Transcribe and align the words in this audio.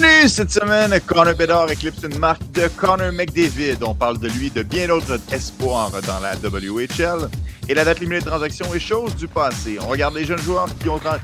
Bienvenue 0.00 0.28
cette 0.30 0.50
semaine. 0.50 0.98
Connor 1.04 1.34
Bedard 1.34 1.70
éclipse 1.70 2.02
une 2.02 2.18
marque 2.18 2.50
de 2.52 2.68
Connor 2.68 3.12
McDavid. 3.12 3.76
On 3.82 3.94
parle 3.94 4.18
de 4.18 4.28
lui 4.28 4.50
de 4.50 4.62
bien 4.62 4.86
d'autres 4.86 5.20
espoirs 5.30 5.90
dans 5.90 6.20
la 6.20 6.36
WHL. 6.36 7.28
Et 7.68 7.74
la 7.74 7.84
date 7.84 8.00
limite 8.00 8.24
de 8.24 8.30
transaction 8.30 8.72
est 8.72 8.80
chose 8.80 9.14
du 9.16 9.28
passé. 9.28 9.78
On 9.82 9.88
regarde 9.88 10.14
les 10.14 10.24
jeunes 10.24 10.38
joueurs 10.38 10.68
qui 10.80 10.88
ont 10.88 10.98
30 10.98 11.20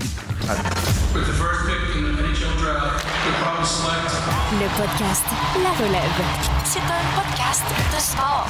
Le 4.53 4.67
podcast 4.77 5.25
La 5.63 5.71
Relève. 5.83 6.21
C'est 6.65 6.81
un 6.81 7.03
podcast 7.17 7.65
de 7.95 8.01
sport. 8.01 8.49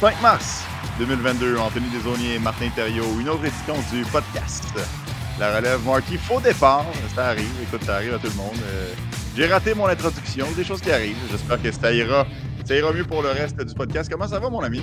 5 0.00 0.22
mars 0.22 0.62
2022, 0.98 1.58
Anthony 1.58 1.90
Desauniers, 1.90 2.38
Martin 2.38 2.70
Thériault, 2.74 3.20
une 3.20 3.28
autre 3.28 3.44
édition 3.44 3.74
du 3.92 4.02
podcast. 4.04 4.64
La 5.38 5.54
relève 5.54 5.84
Marty, 5.84 6.16
faux 6.16 6.40
départ, 6.40 6.86
ça 7.14 7.26
arrive, 7.26 7.52
écoute, 7.62 7.84
ça 7.84 7.96
arrive 7.96 8.14
à 8.14 8.18
tout 8.18 8.28
le 8.28 8.36
monde. 8.36 8.56
Euh, 8.72 8.94
j'ai 9.36 9.46
raté 9.46 9.74
mon 9.74 9.86
introduction, 9.86 10.46
des 10.56 10.64
choses 10.64 10.80
qui 10.80 10.90
arrivent. 10.90 11.18
J'espère 11.30 11.60
que 11.60 11.70
ça 11.70 11.92
ira, 11.92 12.26
ça 12.64 12.74
ira 12.74 12.90
mieux 12.90 13.04
pour 13.04 13.20
le 13.20 13.28
reste 13.28 13.62
du 13.62 13.74
podcast. 13.74 14.10
Comment 14.10 14.26
ça 14.26 14.38
va, 14.38 14.48
mon 14.48 14.62
ami? 14.62 14.80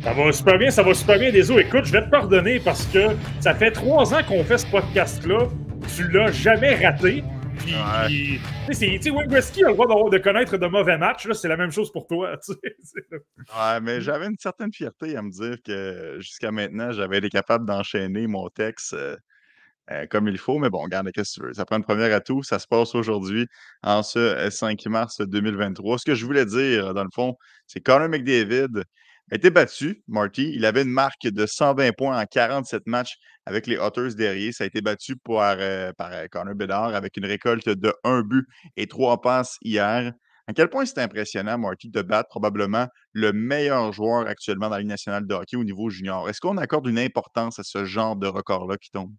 Ça 0.00 0.12
va 0.12 0.30
super 0.30 0.58
bien, 0.58 0.70
ça 0.70 0.84
va 0.84 0.94
super 0.94 1.18
bien, 1.18 1.32
Désolé. 1.32 1.64
Écoute, 1.64 1.86
je 1.86 1.92
vais 1.92 2.04
te 2.04 2.08
pardonner 2.08 2.60
parce 2.60 2.86
que 2.86 3.16
ça 3.40 3.52
fait 3.52 3.72
trois 3.72 4.14
ans 4.14 4.22
qu'on 4.22 4.44
fait 4.44 4.58
ce 4.58 4.66
podcast-là. 4.66 5.48
Tu 5.96 6.08
l'as 6.08 6.30
jamais 6.30 6.76
raté. 6.76 7.24
Puis, 7.58 7.74
ouais. 7.74 8.38
tu 8.68 9.02
sais, 9.02 9.10
Wayne 9.10 9.28
Gretzky 9.28 9.64
a 9.64 9.70
le 9.70 9.74
droit 9.74 10.08
de 10.08 10.18
connaître 10.18 10.56
de 10.56 10.66
mauvais 10.68 10.98
matchs. 10.98 11.26
C'est 11.32 11.48
la 11.48 11.56
même 11.56 11.72
chose 11.72 11.90
pour 11.90 12.06
toi. 12.06 12.38
ouais, 12.48 13.80
mais 13.82 14.00
j'avais 14.00 14.26
une 14.26 14.38
certaine 14.38 14.72
fierté 14.72 15.16
à 15.16 15.22
me 15.22 15.30
dire 15.30 15.56
que 15.66 16.18
jusqu'à 16.20 16.52
maintenant, 16.52 16.92
j'avais 16.92 17.18
été 17.18 17.28
capable 17.28 17.66
d'enchaîner 17.66 18.28
mon 18.28 18.48
texte. 18.50 18.94
Euh, 18.94 19.16
euh, 19.92 20.06
comme 20.06 20.28
il 20.28 20.38
faut. 20.38 20.58
Mais 20.58 20.70
bon, 20.70 20.82
regarde, 20.82 21.10
qu'est-ce 21.12 21.34
que 21.34 21.40
tu 21.40 21.46
veux? 21.48 21.52
Ça 21.54 21.64
prend 21.64 21.76
une 21.76 21.84
première 21.84 22.14
atout. 22.14 22.42
Ça 22.42 22.58
se 22.58 22.66
passe 22.66 22.94
aujourd'hui, 22.94 23.46
en 23.82 24.02
ce 24.02 24.48
5 24.50 24.86
euh, 24.86 24.90
mars 24.90 25.20
2023. 25.20 25.98
Ce 25.98 26.04
que 26.04 26.14
je 26.14 26.24
voulais 26.24 26.46
dire, 26.46 26.94
dans 26.94 27.04
le 27.04 27.10
fond, 27.14 27.34
c'est 27.66 27.80
Connor 27.80 28.08
McDavid 28.08 28.82
a 29.32 29.36
été 29.36 29.50
battu, 29.50 30.02
Marty. 30.08 30.50
Il 30.54 30.64
avait 30.64 30.82
une 30.82 30.90
marque 30.90 31.22
de 31.22 31.46
120 31.46 31.92
points 31.92 32.20
en 32.20 32.24
47 32.26 32.82
matchs 32.86 33.16
avec 33.46 33.66
les 33.66 33.78
Otters 33.78 34.14
derrière. 34.16 34.52
Ça 34.52 34.64
a 34.64 34.66
été 34.66 34.80
battu 34.80 35.16
par, 35.16 35.56
euh, 35.60 35.92
par 35.92 36.10
Connor 36.30 36.54
Bedard 36.54 36.94
avec 36.94 37.16
une 37.16 37.26
récolte 37.26 37.68
de 37.68 37.94
1 38.04 38.22
but 38.22 38.44
et 38.76 38.86
3 38.86 39.20
passes 39.20 39.56
hier. 39.62 40.12
À 40.48 40.52
quel 40.52 40.68
point 40.68 40.84
c'est 40.84 40.98
impressionnant, 40.98 41.58
Marty, 41.58 41.90
de 41.90 42.02
battre 42.02 42.28
probablement 42.28 42.88
le 43.12 43.32
meilleur 43.32 43.92
joueur 43.92 44.26
actuellement 44.26 44.68
dans 44.68 44.74
la 44.74 44.80
Ligue 44.80 44.88
nationale 44.88 45.24
de 45.24 45.34
hockey 45.34 45.56
au 45.56 45.62
niveau 45.62 45.90
junior? 45.90 46.28
Est-ce 46.28 46.40
qu'on 46.40 46.56
accorde 46.56 46.88
une 46.88 46.98
importance 46.98 47.60
à 47.60 47.62
ce 47.62 47.84
genre 47.84 48.16
de 48.16 48.26
record-là 48.26 48.76
qui 48.78 48.90
tombe? 48.90 49.12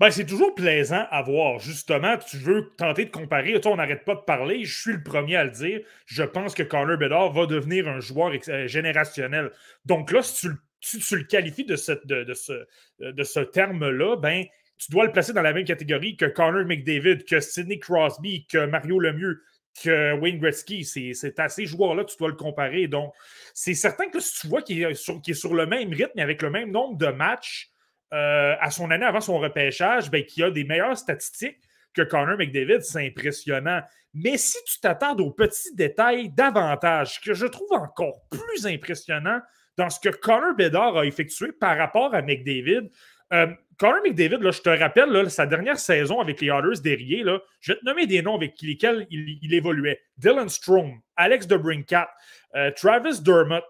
Ben, 0.00 0.10
c'est 0.10 0.26
toujours 0.26 0.54
plaisant 0.54 1.06
à 1.10 1.22
voir. 1.22 1.58
Justement, 1.58 2.16
tu 2.18 2.36
veux 2.38 2.70
tenter 2.76 3.04
de 3.04 3.10
comparer. 3.10 3.60
Toi, 3.60 3.72
on 3.72 3.76
n'arrête 3.76 4.04
pas 4.04 4.14
de 4.14 4.20
parler. 4.20 4.64
Je 4.64 4.80
suis 4.80 4.92
le 4.92 5.02
premier 5.02 5.36
à 5.36 5.44
le 5.44 5.50
dire. 5.50 5.80
Je 6.06 6.22
pense 6.22 6.54
que 6.54 6.62
Connor 6.62 6.98
Bedard 6.98 7.32
va 7.32 7.46
devenir 7.46 7.88
un 7.88 8.00
joueur 8.00 8.32
euh, 8.48 8.66
générationnel. 8.66 9.50
Donc 9.84 10.10
là, 10.12 10.22
si 10.22 10.48
tu, 10.80 11.16
le 11.16 11.24
qualifies 11.24 11.64
de, 11.64 11.74
de, 11.74 12.34
ce, 12.34 12.52
de 13.00 13.24
ce 13.24 13.40
terme-là, 13.40 14.16
ben, 14.16 14.44
tu 14.78 14.92
dois 14.92 15.06
le 15.06 15.12
placer 15.12 15.32
dans 15.32 15.42
la 15.42 15.52
même 15.52 15.64
catégorie 15.64 16.16
que 16.16 16.26
Connor 16.26 16.64
McDavid, 16.64 17.24
que 17.24 17.40
Sidney 17.40 17.78
Crosby, 17.78 18.46
que 18.46 18.64
Mario 18.66 18.98
Lemieux, 19.00 19.42
que 19.82 20.14
Wayne 20.18 20.38
Gretzky. 20.38 20.84
C'est 20.84 21.38
à 21.38 21.48
ces 21.48 21.66
joueurs-là 21.66 22.04
que 22.04 22.10
tu 22.10 22.16
dois 22.18 22.28
le 22.28 22.34
comparer. 22.34 22.88
Donc, 22.88 23.12
c'est 23.54 23.74
certain 23.74 24.08
que 24.08 24.20
si 24.20 24.40
tu 24.40 24.46
vois 24.48 24.62
qu'il 24.62 24.82
est, 24.82 24.90
est, 24.90 25.34
sur 25.34 25.54
le 25.54 25.66
même 25.66 25.92
rythme 25.92 26.18
et 26.18 26.22
avec 26.22 26.42
le 26.42 26.50
même 26.50 26.70
nombre 26.70 26.96
de 26.96 27.06
matchs, 27.06 27.70
euh, 28.12 28.54
à 28.60 28.70
son 28.70 28.90
année 28.90 29.04
avant 29.04 29.20
son 29.20 29.38
repêchage, 29.38 30.10
ben, 30.10 30.24
qui 30.24 30.42
a 30.42 30.50
des 30.50 30.64
meilleures 30.64 30.96
statistiques 30.96 31.58
que 31.94 32.02
Connor 32.02 32.36
McDavid, 32.38 32.82
c'est 32.82 33.06
impressionnant. 33.06 33.82
Mais 34.14 34.38
si 34.38 34.56
tu 34.66 34.80
t'attardes 34.80 35.20
aux 35.20 35.30
petits 35.30 35.74
détails 35.74 36.30
davantage, 36.30 37.20
que 37.20 37.34
je 37.34 37.46
trouve 37.46 37.72
encore 37.72 38.20
plus 38.30 38.66
impressionnant 38.66 39.40
dans 39.76 39.90
ce 39.90 40.00
que 40.00 40.08
Connor 40.08 40.54
Bedard 40.56 40.96
a 40.96 41.06
effectué 41.06 41.52
par 41.52 41.76
rapport 41.76 42.14
à 42.14 42.22
McDavid, 42.22 42.90
euh, 43.32 43.46
Connor 43.78 44.00
McDavid, 44.04 44.38
là, 44.38 44.50
je 44.50 44.60
te 44.60 44.70
rappelle, 44.70 45.30
sa 45.30 45.46
dernière 45.46 45.78
saison 45.78 46.20
avec 46.20 46.40
les 46.40 46.48
Oilers 46.48 46.80
derrière, 46.82 47.24
là, 47.24 47.40
je 47.60 47.72
vais 47.72 47.78
te 47.78 47.84
nommer 47.84 48.06
des 48.06 48.22
noms 48.22 48.34
avec 48.34 48.60
lesquels 48.60 49.06
il, 49.10 49.54
évoluait. 49.54 50.00
Dylan 50.16 50.48
Strom, 50.48 51.00
Alex 51.14 51.46
DeBrincat, 51.46 52.10
euh, 52.56 52.70
Travis 52.72 53.22
Dermott, 53.22 53.64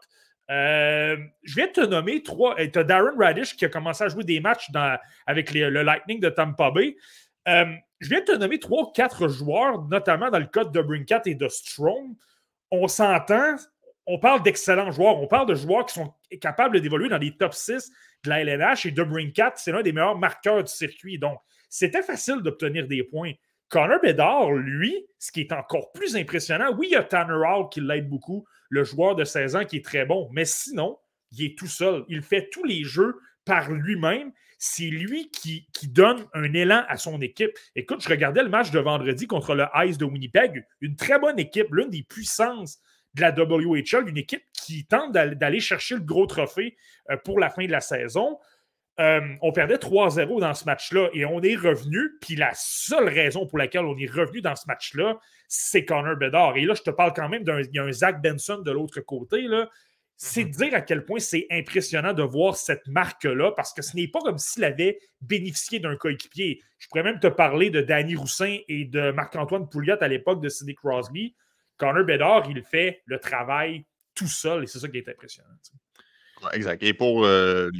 euh, 0.50 1.16
je 1.42 1.54
vais 1.54 1.70
te 1.70 1.80
nommer 1.80 2.22
trois. 2.22 2.56
Tu 2.56 2.78
as 2.78 2.84
Darren 2.84 3.16
Radish 3.18 3.56
qui 3.56 3.64
a 3.64 3.68
commencé 3.68 4.04
à 4.04 4.08
jouer 4.08 4.24
des 4.24 4.40
matchs 4.40 4.68
avec 5.26 5.52
le 5.52 5.82
Lightning 5.82 6.20
de 6.20 6.30
Tampa 6.30 6.70
Bay. 6.70 6.96
Euh, 7.48 7.66
je 8.00 8.08
viens 8.08 8.20
de 8.20 8.24
te 8.24 8.32
nommer 8.32 8.58
trois 8.58 8.82
ou 8.84 8.92
quatre 8.92 9.28
joueurs, 9.28 9.82
notamment 9.88 10.30
dans 10.30 10.38
le 10.38 10.46
cas 10.46 10.64
de 10.64 10.80
Brinkat 10.80 11.22
et 11.26 11.34
de 11.34 11.48
Strong. 11.48 12.14
On 12.70 12.86
s'entend, 12.88 13.56
on 14.06 14.18
parle 14.18 14.42
d'excellents 14.42 14.90
joueurs, 14.90 15.20
on 15.20 15.26
parle 15.26 15.48
de 15.48 15.54
joueurs 15.54 15.86
qui 15.86 15.94
sont 15.94 16.14
capables 16.40 16.80
d'évoluer 16.80 17.08
dans 17.08 17.18
les 17.18 17.36
top 17.36 17.54
6 17.54 17.90
de 18.24 18.30
la 18.30 18.40
LNH 18.42 18.86
et 18.86 18.90
de 18.90 19.02
Brinkat, 19.02 19.54
c'est 19.56 19.72
l'un 19.72 19.82
des 19.82 19.92
meilleurs 19.92 20.18
marqueurs 20.18 20.62
du 20.62 20.72
circuit. 20.72 21.18
Donc, 21.18 21.38
c'était 21.68 22.02
facile 22.02 22.40
d'obtenir 22.42 22.86
des 22.86 23.02
points. 23.02 23.32
Connor 23.68 24.00
Bedard, 24.02 24.52
lui, 24.52 25.06
ce 25.18 25.30
qui 25.30 25.40
est 25.40 25.52
encore 25.52 25.92
plus 25.92 26.16
impressionnant, 26.16 26.74
oui, 26.76 26.88
il 26.90 26.92
y 26.92 26.96
a 26.96 27.02
Tanner 27.02 27.34
Hall 27.34 27.68
qui 27.70 27.80
l'aide 27.80 28.08
beaucoup, 28.08 28.46
le 28.68 28.84
joueur 28.84 29.16
de 29.16 29.24
16 29.24 29.56
ans 29.56 29.64
qui 29.64 29.76
est 29.76 29.84
très 29.84 30.04
bon, 30.04 30.28
mais 30.32 30.44
sinon, 30.44 30.98
il 31.32 31.44
est 31.44 31.58
tout 31.58 31.66
seul. 31.66 32.04
Il 32.08 32.22
fait 32.22 32.48
tous 32.50 32.64
les 32.64 32.84
jeux 32.84 33.16
par 33.44 33.70
lui-même. 33.70 34.32
C'est 34.58 34.84
lui 34.84 35.30
qui, 35.30 35.66
donne 35.88 36.26
un 36.34 36.52
élan 36.52 36.84
à 36.88 36.96
son 36.96 37.20
équipe. 37.20 37.52
Écoute, 37.76 38.02
je 38.02 38.08
regardais 38.08 38.42
le 38.42 38.48
match 38.48 38.70
de 38.70 38.80
vendredi 38.80 39.26
contre 39.26 39.54
le 39.54 39.66
Ice 39.86 39.98
de 39.98 40.04
Winnipeg, 40.04 40.66
une 40.80 40.96
très 40.96 41.18
bonne 41.18 41.38
équipe, 41.38 41.68
l'une 41.70 41.90
des 41.90 42.02
puissances 42.02 42.78
de 43.14 43.22
la 43.22 43.30
WHL, 43.30 44.08
une 44.08 44.18
équipe 44.18 44.42
qui 44.52 44.84
tente 44.84 45.12
d'aller 45.12 45.60
chercher 45.60 45.94
le 45.94 46.02
gros 46.02 46.26
trophée 46.26 46.76
euh, 47.10 47.16
pour 47.24 47.38
la 47.38 47.50
fin 47.50 47.64
de 47.64 47.70
la 47.70 47.80
saison. 47.80 48.38
Euh, 49.00 49.20
on 49.42 49.52
perdait 49.52 49.76
3-0 49.76 50.40
dans 50.40 50.54
ce 50.54 50.64
match-là 50.64 51.08
et 51.12 51.24
on 51.24 51.40
est 51.40 51.54
revenu. 51.54 52.18
Puis 52.20 52.34
la 52.34 52.50
seule 52.54 53.08
raison 53.08 53.46
pour 53.46 53.58
laquelle 53.58 53.84
on 53.84 53.96
est 53.96 54.10
revenu 54.10 54.40
dans 54.40 54.56
ce 54.56 54.66
match-là, 54.66 55.20
c'est 55.46 55.84
Connor 55.84 56.16
Bedard. 56.16 56.56
Et 56.56 56.64
là, 56.64 56.74
je 56.74 56.82
te 56.82 56.90
parle 56.90 57.12
quand 57.14 57.28
même 57.28 57.44
d'un 57.44 57.60
y 57.60 57.78
a 57.78 57.84
un 57.84 57.92
Zach 57.92 58.20
Benson 58.20 58.58
de 58.58 58.72
l'autre 58.72 59.00
côté. 59.00 59.42
Là. 59.42 59.70
C'est 60.16 60.42
mm-hmm. 60.42 60.56
dire 60.56 60.74
à 60.74 60.80
quel 60.80 61.04
point 61.04 61.20
c'est 61.20 61.46
impressionnant 61.48 62.12
de 62.12 62.24
voir 62.24 62.56
cette 62.56 62.88
marque-là, 62.88 63.52
parce 63.52 63.72
que 63.72 63.82
ce 63.82 63.94
n'est 63.94 64.08
pas 64.08 64.18
comme 64.18 64.38
s'il 64.38 64.64
avait 64.64 64.98
bénéficié 65.20 65.78
d'un 65.78 65.94
coéquipier. 65.94 66.60
Je 66.78 66.88
pourrais 66.88 67.04
même 67.04 67.20
te 67.20 67.28
parler 67.28 67.70
de 67.70 67.80
Danny 67.80 68.16
Roussin 68.16 68.58
et 68.66 68.84
de 68.84 69.12
Marc-Antoine 69.12 69.68
Pouliot 69.68 69.96
à 70.00 70.08
l'époque 70.08 70.42
de 70.42 70.48
Sidney 70.48 70.74
Crosby. 70.74 71.36
Connor 71.76 72.04
Bedard, 72.04 72.50
il 72.50 72.64
fait 72.64 73.02
le 73.06 73.20
travail 73.20 73.84
tout 74.16 74.26
seul, 74.26 74.64
et 74.64 74.66
c'est 74.66 74.80
ça 74.80 74.88
qui 74.88 74.98
est 74.98 75.08
impressionnant. 75.08 75.54
exact. 76.52 76.82
Et 76.82 76.92
pour 76.92 77.24
euh, 77.24 77.70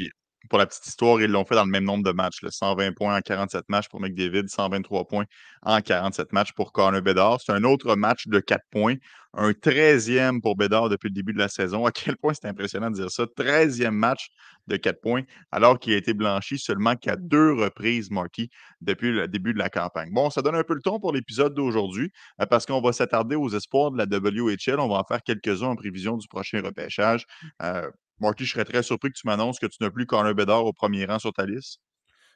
pour 0.48 0.58
la 0.58 0.66
petite 0.66 0.86
histoire, 0.86 1.20
ils 1.20 1.30
l'ont 1.30 1.44
fait 1.44 1.54
dans 1.54 1.64
le 1.64 1.70
même 1.70 1.84
nombre 1.84 2.04
de 2.04 2.12
matchs. 2.12 2.40
120 2.48 2.92
points 2.92 3.16
en 3.16 3.20
47 3.20 3.68
matchs 3.68 3.88
pour 3.88 4.00
McDavid, 4.00 4.48
123 4.48 5.06
points 5.06 5.24
en 5.62 5.80
47 5.80 6.32
matchs 6.32 6.52
pour 6.52 6.72
Connor 6.72 7.02
Bedard. 7.02 7.40
C'est 7.40 7.52
un 7.52 7.64
autre 7.64 7.94
match 7.96 8.26
de 8.28 8.40
4 8.40 8.62
points, 8.70 8.94
un 9.34 9.50
13e 9.50 10.40
pour 10.40 10.56
Bedard 10.56 10.88
depuis 10.88 11.08
le 11.08 11.14
début 11.14 11.32
de 11.32 11.38
la 11.38 11.48
saison. 11.48 11.86
À 11.86 11.92
quel 11.92 12.16
point 12.16 12.32
c'est 12.34 12.46
impressionnant 12.48 12.90
de 12.90 12.96
dire 12.96 13.10
ça? 13.10 13.24
13e 13.24 13.90
match 13.90 14.28
de 14.66 14.76
4 14.76 15.00
points, 15.00 15.22
alors 15.50 15.78
qu'il 15.78 15.94
a 15.94 15.96
été 15.96 16.14
blanchi 16.14 16.58
seulement 16.58 16.96
qu'à 16.96 17.16
deux 17.16 17.52
reprises, 17.52 18.10
Marky, 18.10 18.50
depuis 18.80 19.12
le 19.12 19.28
début 19.28 19.54
de 19.54 19.58
la 19.58 19.70
campagne. 19.70 20.10
Bon, 20.12 20.30
ça 20.30 20.42
donne 20.42 20.54
un 20.54 20.64
peu 20.64 20.74
le 20.74 20.82
ton 20.82 21.00
pour 21.00 21.12
l'épisode 21.12 21.54
d'aujourd'hui, 21.54 22.12
euh, 22.40 22.46
parce 22.46 22.66
qu'on 22.66 22.80
va 22.80 22.92
s'attarder 22.92 23.36
aux 23.36 23.50
espoirs 23.50 23.90
de 23.90 23.98
la 23.98 24.04
WHL. 24.04 24.78
On 24.78 24.88
va 24.88 24.96
en 24.96 25.04
faire 25.04 25.22
quelques-uns 25.22 25.68
en 25.68 25.76
prévision 25.76 26.16
du 26.16 26.28
prochain 26.28 26.60
repêchage. 26.62 27.24
Euh, 27.62 27.90
Marty, 28.20 28.44
je 28.44 28.52
serais 28.52 28.64
très 28.64 28.82
surpris 28.82 29.10
que 29.10 29.18
tu 29.18 29.26
m'annonces 29.26 29.58
que 29.58 29.66
tu 29.66 29.78
n'as 29.80 29.90
plus 29.90 30.06
Connor 30.06 30.34
Bedard 30.34 30.64
au 30.64 30.72
premier 30.72 31.04
rang 31.04 31.18
sur 31.18 31.32
ta 31.32 31.46
liste. 31.46 31.80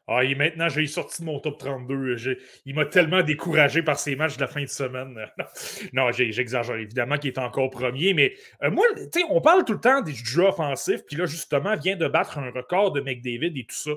Ah, 0.09 0.25
et 0.25 0.35
maintenant, 0.35 0.69
j'ai 0.69 0.87
sorti 0.89 1.23
de 1.23 1.27
mon 1.27 1.39
top 1.39 1.59
32. 1.59 2.17
Il 2.67 2.75
m'a 2.75 2.85
tellement 2.87 3.23
découragé 3.23 3.83
par 3.83 3.99
ces 3.99 4.17
matchs 4.17 4.37
de 4.37 4.41
la 4.41 4.49
fin 4.49 4.63
de 4.63 4.67
semaine. 4.67 5.17
non, 5.93 6.11
j'exagère 6.11 6.75
évidemment 6.75 7.19
qu'il 7.19 7.31
est 7.31 7.39
encore 7.39 7.71
premier, 7.71 8.13
mais 8.13 8.35
euh, 8.65 8.71
moi, 8.71 8.85
tu 8.97 9.21
sais, 9.21 9.27
on 9.31 9.41
parle 9.41 9.65
tout 9.65 9.75
le 9.75 9.81
temps 9.81 10.01
des 10.01 10.13
jeux 10.13 10.43
offensifs, 10.43 11.05
puis 11.07 11.17
là, 11.17 11.27
justement, 11.27 11.77
vient 11.77 11.97
de 11.97 12.09
battre 12.09 12.39
un 12.39 12.51
record 12.51 12.93
de 12.93 13.01
McDavid 13.01 13.57
et 13.57 13.65
tout 13.65 13.77
ça. 13.77 13.93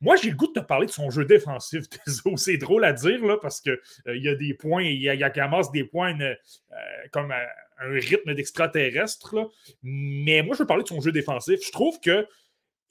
Moi, 0.00 0.16
j'ai 0.16 0.30
le 0.30 0.36
goût 0.36 0.48
de 0.48 0.58
te 0.58 0.64
parler 0.64 0.86
de 0.86 0.90
son 0.90 1.10
jeu 1.10 1.26
défensif. 1.26 1.84
C'est 2.36 2.56
drôle 2.56 2.84
à 2.84 2.94
dire, 2.94 3.24
là, 3.24 3.36
parce 3.40 3.60
qu'il 3.60 3.78
euh, 4.08 4.16
y 4.16 4.28
a 4.28 4.34
des 4.34 4.54
points, 4.54 4.82
il 4.82 5.02
y 5.02 5.08
a, 5.08 5.32
amasse 5.44 5.70
des 5.70 5.84
points 5.84 6.18
euh, 6.18 6.34
comme 7.12 7.32
un 7.82 7.92
rythme 7.92 8.34
d'extraterrestre. 8.34 9.50
Mais 9.82 10.42
moi, 10.42 10.54
je 10.54 10.60
veux 10.60 10.66
parler 10.66 10.82
de 10.82 10.88
son 10.88 11.00
jeu 11.00 11.12
défensif. 11.12 11.60
Je 11.64 11.72
trouve 11.72 12.00
que 12.00 12.26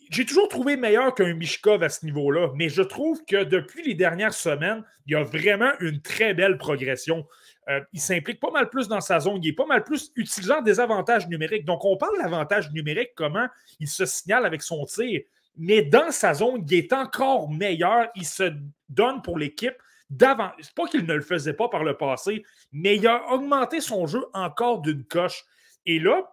j'ai 0.09 0.25
toujours 0.25 0.49
trouvé 0.49 0.75
meilleur 0.75 1.15
qu'un 1.15 1.33
Mishkov 1.33 1.83
à 1.83 1.89
ce 1.89 2.05
niveau-là, 2.05 2.51
mais 2.55 2.67
je 2.67 2.81
trouve 2.81 3.23
que 3.25 3.43
depuis 3.43 3.83
les 3.83 3.93
dernières 3.93 4.33
semaines, 4.33 4.83
il 5.05 5.13
y 5.13 5.15
a 5.15 5.23
vraiment 5.23 5.71
une 5.79 6.01
très 6.01 6.33
belle 6.33 6.57
progression. 6.57 7.25
Euh, 7.69 7.79
il 7.93 8.01
s'implique 8.01 8.41
pas 8.41 8.51
mal 8.51 8.69
plus 8.69 8.89
dans 8.89 8.99
sa 8.99 9.21
zone, 9.21 9.39
il 9.41 9.49
est 9.49 9.53
pas 9.53 9.65
mal 9.65 9.83
plus 9.83 10.11
utilisant 10.17 10.61
des 10.61 10.81
avantages 10.81 11.27
numériques. 11.29 11.63
Donc, 11.63 11.85
on 11.85 11.95
parle 11.95 12.17
d'avantages 12.21 12.71
numériques, 12.71 13.11
comment 13.15 13.47
il 13.79 13.87
se 13.87 14.05
signale 14.05 14.45
avec 14.45 14.61
son 14.61 14.85
tir, 14.85 15.21
mais 15.57 15.81
dans 15.81 16.11
sa 16.11 16.33
zone, 16.33 16.65
il 16.67 16.73
est 16.77 16.93
encore 16.93 17.49
meilleur. 17.49 18.07
Il 18.15 18.25
se 18.25 18.51
donne 18.89 19.21
pour 19.21 19.37
l'équipe 19.37 19.75
d'avant. 20.11 20.51
C'est 20.59 20.75
pas 20.75 20.85
qu'il 20.85 21.05
ne 21.05 21.13
le 21.13 21.21
faisait 21.21 21.53
pas 21.53 21.69
par 21.69 21.83
le 21.83 21.97
passé, 21.97 22.43
mais 22.71 22.97
il 22.97 23.07
a 23.07 23.31
augmenté 23.31 23.81
son 23.81 24.05
jeu 24.05 24.23
encore 24.33 24.81
d'une 24.81 25.03
coche. 25.05 25.43
Et 25.85 25.97
là, 25.99 26.29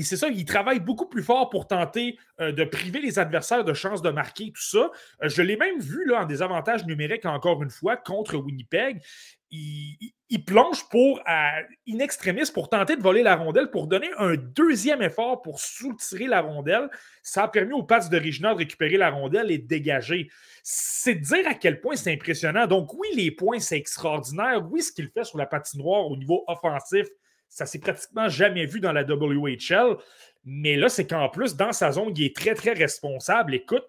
et 0.00 0.02
c'est 0.02 0.16
ça, 0.16 0.28
il 0.28 0.46
travaille 0.46 0.80
beaucoup 0.80 1.04
plus 1.04 1.22
fort 1.22 1.50
pour 1.50 1.66
tenter 1.66 2.18
euh, 2.40 2.52
de 2.52 2.64
priver 2.64 3.02
les 3.02 3.18
adversaires 3.18 3.64
de 3.64 3.74
chances 3.74 4.00
de 4.00 4.08
marquer, 4.08 4.46
tout 4.46 4.62
ça. 4.62 4.90
Euh, 5.22 5.28
je 5.28 5.42
l'ai 5.42 5.58
même 5.58 5.78
vu 5.78 6.06
là, 6.06 6.22
en 6.22 6.24
désavantage 6.24 6.86
numérique, 6.86 7.26
encore 7.26 7.62
une 7.62 7.68
fois, 7.68 7.98
contre 7.98 8.38
Winnipeg. 8.38 9.02
Il, 9.50 10.44
plonge 10.46 10.88
pour, 10.88 11.20
in 11.26 11.98
extremis, 11.98 12.50
pour 12.54 12.70
tenter 12.70 12.96
de 12.96 13.02
voler 13.02 13.22
la 13.22 13.36
rondelle, 13.36 13.68
pour 13.68 13.88
donner 13.88 14.08
un 14.16 14.36
deuxième 14.36 15.02
effort 15.02 15.42
pour 15.42 15.60
soutirer 15.60 16.28
la 16.28 16.40
rondelle. 16.40 16.88
Ça 17.22 17.42
a 17.42 17.48
permis 17.48 17.74
aux 17.74 17.82
Pats 17.82 18.08
de 18.08 18.16
Regina 18.16 18.54
de 18.54 18.58
récupérer 18.58 18.96
la 18.96 19.10
rondelle 19.10 19.50
et 19.50 19.58
de 19.58 19.66
dégager. 19.66 20.30
C'est 20.62 21.16
dire 21.16 21.46
à 21.46 21.54
quel 21.54 21.82
point 21.82 21.96
c'est 21.96 22.12
impressionnant. 22.12 22.66
Donc, 22.66 22.94
oui, 22.94 23.08
les 23.16 23.32
points, 23.32 23.58
c'est 23.58 23.76
extraordinaire. 23.76 24.66
Oui, 24.70 24.82
ce 24.82 24.92
qu'il 24.92 25.10
fait 25.10 25.24
sur 25.24 25.36
la 25.36 25.46
patinoire 25.46 26.06
au 26.06 26.16
niveau 26.16 26.42
offensif, 26.46 27.06
ça 27.50 27.66
s'est 27.66 27.80
pratiquement 27.80 28.28
jamais 28.28 28.64
vu 28.64 28.80
dans 28.80 28.92
la 28.92 29.02
WHL. 29.02 29.96
Mais 30.44 30.76
là, 30.76 30.88
c'est 30.88 31.06
qu'en 31.06 31.28
plus, 31.28 31.56
dans 31.56 31.72
sa 31.72 31.92
zone, 31.92 32.12
il 32.16 32.24
est 32.24 32.34
très, 32.34 32.54
très 32.54 32.72
responsable. 32.72 33.54
Écoute, 33.54 33.84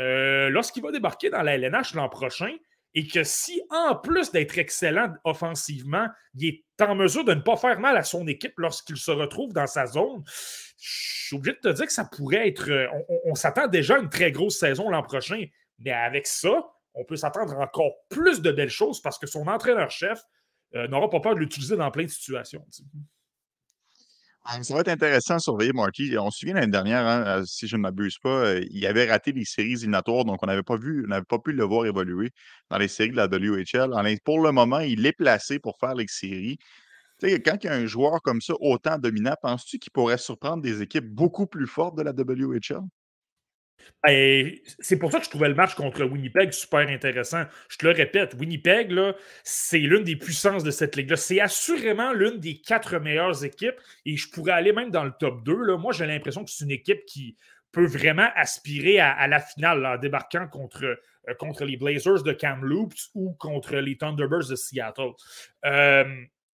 euh, 0.00 0.48
lorsqu'il 0.50 0.82
va 0.82 0.92
débarquer 0.92 1.30
dans 1.30 1.42
la 1.42 1.56
LNH 1.56 1.94
l'an 1.94 2.08
prochain, 2.08 2.54
et 2.94 3.06
que 3.06 3.24
si, 3.24 3.60
en 3.70 3.96
plus 3.96 4.30
d'être 4.30 4.56
excellent 4.58 5.12
offensivement, 5.24 6.08
il 6.34 6.48
est 6.48 6.82
en 6.82 6.94
mesure 6.94 7.24
de 7.24 7.34
ne 7.34 7.40
pas 7.40 7.56
faire 7.56 7.80
mal 7.80 7.96
à 7.96 8.02
son 8.02 8.26
équipe 8.26 8.54
lorsqu'il 8.58 8.96
se 8.96 9.10
retrouve 9.10 9.52
dans 9.52 9.66
sa 9.66 9.86
zone, 9.86 10.22
je 10.78 11.26
suis 11.26 11.36
obligé 11.36 11.56
de 11.56 11.60
te 11.60 11.74
dire 11.74 11.86
que 11.86 11.92
ça 11.92 12.04
pourrait 12.04 12.48
être. 12.48 12.70
Euh, 12.70 12.86
on, 13.24 13.34
s'attend 13.34 13.66
déjà 13.66 13.96
à 13.96 13.98
une 13.98 14.08
très 14.08 14.32
grosse 14.32 14.58
saison 14.58 14.88
l'an 14.88 15.02
prochain, 15.02 15.44
mais 15.78 15.92
avec 15.92 16.26
ça, 16.26 16.66
on 16.94 17.04
peut 17.04 17.16
s'attendre 17.16 17.58
encore 17.58 17.92
plus 18.08 18.40
de 18.40 18.52
belles 18.52 18.70
choses 18.70 19.02
parce 19.02 19.18
que 19.18 19.26
son 19.26 19.46
entraîneur-chef 19.46 20.20
n'aura 20.74 21.08
pas 21.10 21.20
peur 21.20 21.34
de 21.34 21.40
l'utiliser 21.40 21.76
dans 21.76 21.90
plein 21.90 22.04
de 22.04 22.08
situations. 22.08 22.64
Ça 24.62 24.74
va 24.74 24.80
être 24.80 24.88
intéressant 24.88 25.34
à 25.34 25.38
surveiller 25.38 25.72
Marty. 25.74 26.16
On 26.18 26.30
se 26.30 26.38
souvient 26.38 26.54
l'année 26.54 26.72
dernière, 26.72 27.06
hein, 27.06 27.24
euh, 27.26 27.44
si 27.44 27.68
je 27.68 27.76
ne 27.76 27.82
m'abuse 27.82 28.18
pas, 28.18 28.30
euh, 28.30 28.64
il 28.70 28.86
avait 28.86 29.08
raté 29.10 29.32
les 29.32 29.44
séries 29.44 29.72
éliminatoires, 29.72 30.24
donc 30.24 30.42
on 30.42 30.46
n'avait 30.46 30.62
pas 30.62 30.78
vu, 30.78 31.04
on 31.04 31.08
n'avait 31.08 31.24
pas 31.24 31.38
pu 31.38 31.52
le 31.52 31.64
voir 31.64 31.84
évoluer 31.84 32.30
dans 32.70 32.78
les 32.78 32.88
séries 32.88 33.10
de 33.10 33.16
la 33.16 33.26
WHL. 33.26 33.90
Pour 34.24 34.40
le 34.40 34.50
moment, 34.52 34.78
il 34.80 35.04
est 35.04 35.12
placé 35.12 35.58
pour 35.58 35.76
faire 35.78 35.94
les 35.94 36.06
séries. 36.08 36.58
quand 37.20 37.58
il 37.62 37.66
y 37.66 37.68
a 37.68 37.74
un 37.74 37.86
joueur 37.86 38.22
comme 38.22 38.40
ça, 38.40 38.54
autant 38.60 38.96
dominant, 38.98 39.34
penses-tu 39.42 39.78
qu'il 39.78 39.92
pourrait 39.92 40.18
surprendre 40.18 40.62
des 40.62 40.80
équipes 40.80 41.06
beaucoup 41.06 41.46
plus 41.46 41.66
fortes 41.66 41.96
de 41.96 42.02
la 42.02 42.12
WHL? 42.12 42.80
Ben, 44.04 44.52
c'est 44.78 44.98
pour 44.98 45.10
ça 45.10 45.18
que 45.18 45.24
je 45.24 45.30
trouvais 45.30 45.48
le 45.48 45.54
match 45.54 45.74
contre 45.74 46.04
Winnipeg 46.04 46.52
super 46.52 46.88
intéressant. 46.88 47.44
Je 47.68 47.76
te 47.78 47.86
le 47.86 47.92
répète, 47.92 48.34
Winnipeg, 48.38 48.94
c'est 49.42 49.78
l'une 49.78 50.04
des 50.04 50.16
puissances 50.16 50.62
de 50.62 50.70
cette 50.70 50.96
ligue-là. 50.96 51.16
C'est 51.16 51.40
assurément 51.40 52.12
l'une 52.12 52.38
des 52.38 52.60
quatre 52.60 52.98
meilleures 52.98 53.44
équipes 53.44 53.80
et 54.06 54.16
je 54.16 54.30
pourrais 54.30 54.52
aller 54.52 54.72
même 54.72 54.90
dans 54.90 55.04
le 55.04 55.12
top 55.18 55.42
2. 55.44 55.52
Là. 55.64 55.76
Moi, 55.76 55.92
j'ai 55.92 56.06
l'impression 56.06 56.44
que 56.44 56.50
c'est 56.50 56.64
une 56.64 56.70
équipe 56.70 57.04
qui 57.06 57.36
peut 57.72 57.86
vraiment 57.86 58.28
aspirer 58.34 58.98
à, 58.98 59.26
la 59.26 59.40
finale 59.40 59.84
en 59.84 59.98
débarquant 59.98 60.48
contre, 60.48 60.84
euh, 60.84 61.34
contre 61.38 61.64
les 61.64 61.76
Blazers 61.76 62.22
de 62.22 62.32
Kamloops 62.32 63.10
ou 63.14 63.34
contre 63.34 63.76
les 63.76 63.96
Thunderbirds 63.96 64.48
de 64.48 64.56
Seattle. 64.56 65.12
Euh, 65.64 66.04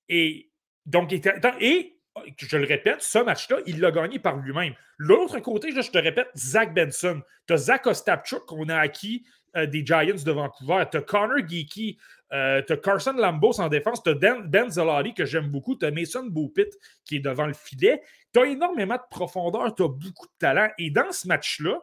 et 0.08 0.50
donc, 0.86 1.12
et 1.60 1.93
je 2.36 2.56
le 2.56 2.66
répète, 2.66 3.02
ce 3.02 3.18
match-là, 3.18 3.58
il 3.66 3.80
l'a 3.80 3.90
gagné 3.90 4.18
par 4.18 4.36
lui-même. 4.36 4.74
L'autre 4.98 5.40
côté, 5.40 5.72
je 5.72 5.90
te 5.90 5.98
répète, 5.98 6.28
Zach 6.36 6.74
Benson. 6.74 7.20
Tu 7.46 7.54
as 7.54 7.56
Zach 7.56 7.86
Ostapchuk 7.86 8.46
qu'on 8.46 8.68
a 8.68 8.76
acquis 8.76 9.24
euh, 9.56 9.66
des 9.66 9.84
Giants 9.84 10.22
de 10.24 10.32
Vancouver. 10.32 10.84
Tu 10.90 10.98
as 10.98 11.02
Connor 11.02 11.46
Geeky. 11.46 11.98
Euh, 12.32 12.62
tu 12.66 12.72
as 12.72 12.76
Carson 12.76 13.12
Lambos 13.12 13.60
en 13.60 13.68
défense. 13.68 14.02
Tu 14.02 14.10
as 14.10 14.14
Ben 14.14 14.70
Zolari 14.70 15.14
que 15.14 15.24
j'aime 15.24 15.48
beaucoup. 15.48 15.76
Tu 15.76 15.86
as 15.86 15.90
Mason 15.90 16.26
Boupit 16.26 16.70
qui 17.04 17.16
est 17.16 17.20
devant 17.20 17.46
le 17.46 17.52
filet. 17.52 18.02
Tu 18.32 18.40
as 18.40 18.46
énormément 18.46 18.96
de 18.96 19.02
profondeur. 19.10 19.74
Tu 19.74 19.82
as 19.82 19.88
beaucoup 19.88 20.26
de 20.26 20.32
talent. 20.38 20.68
Et 20.78 20.90
dans 20.90 21.12
ce 21.12 21.28
match-là, 21.28 21.80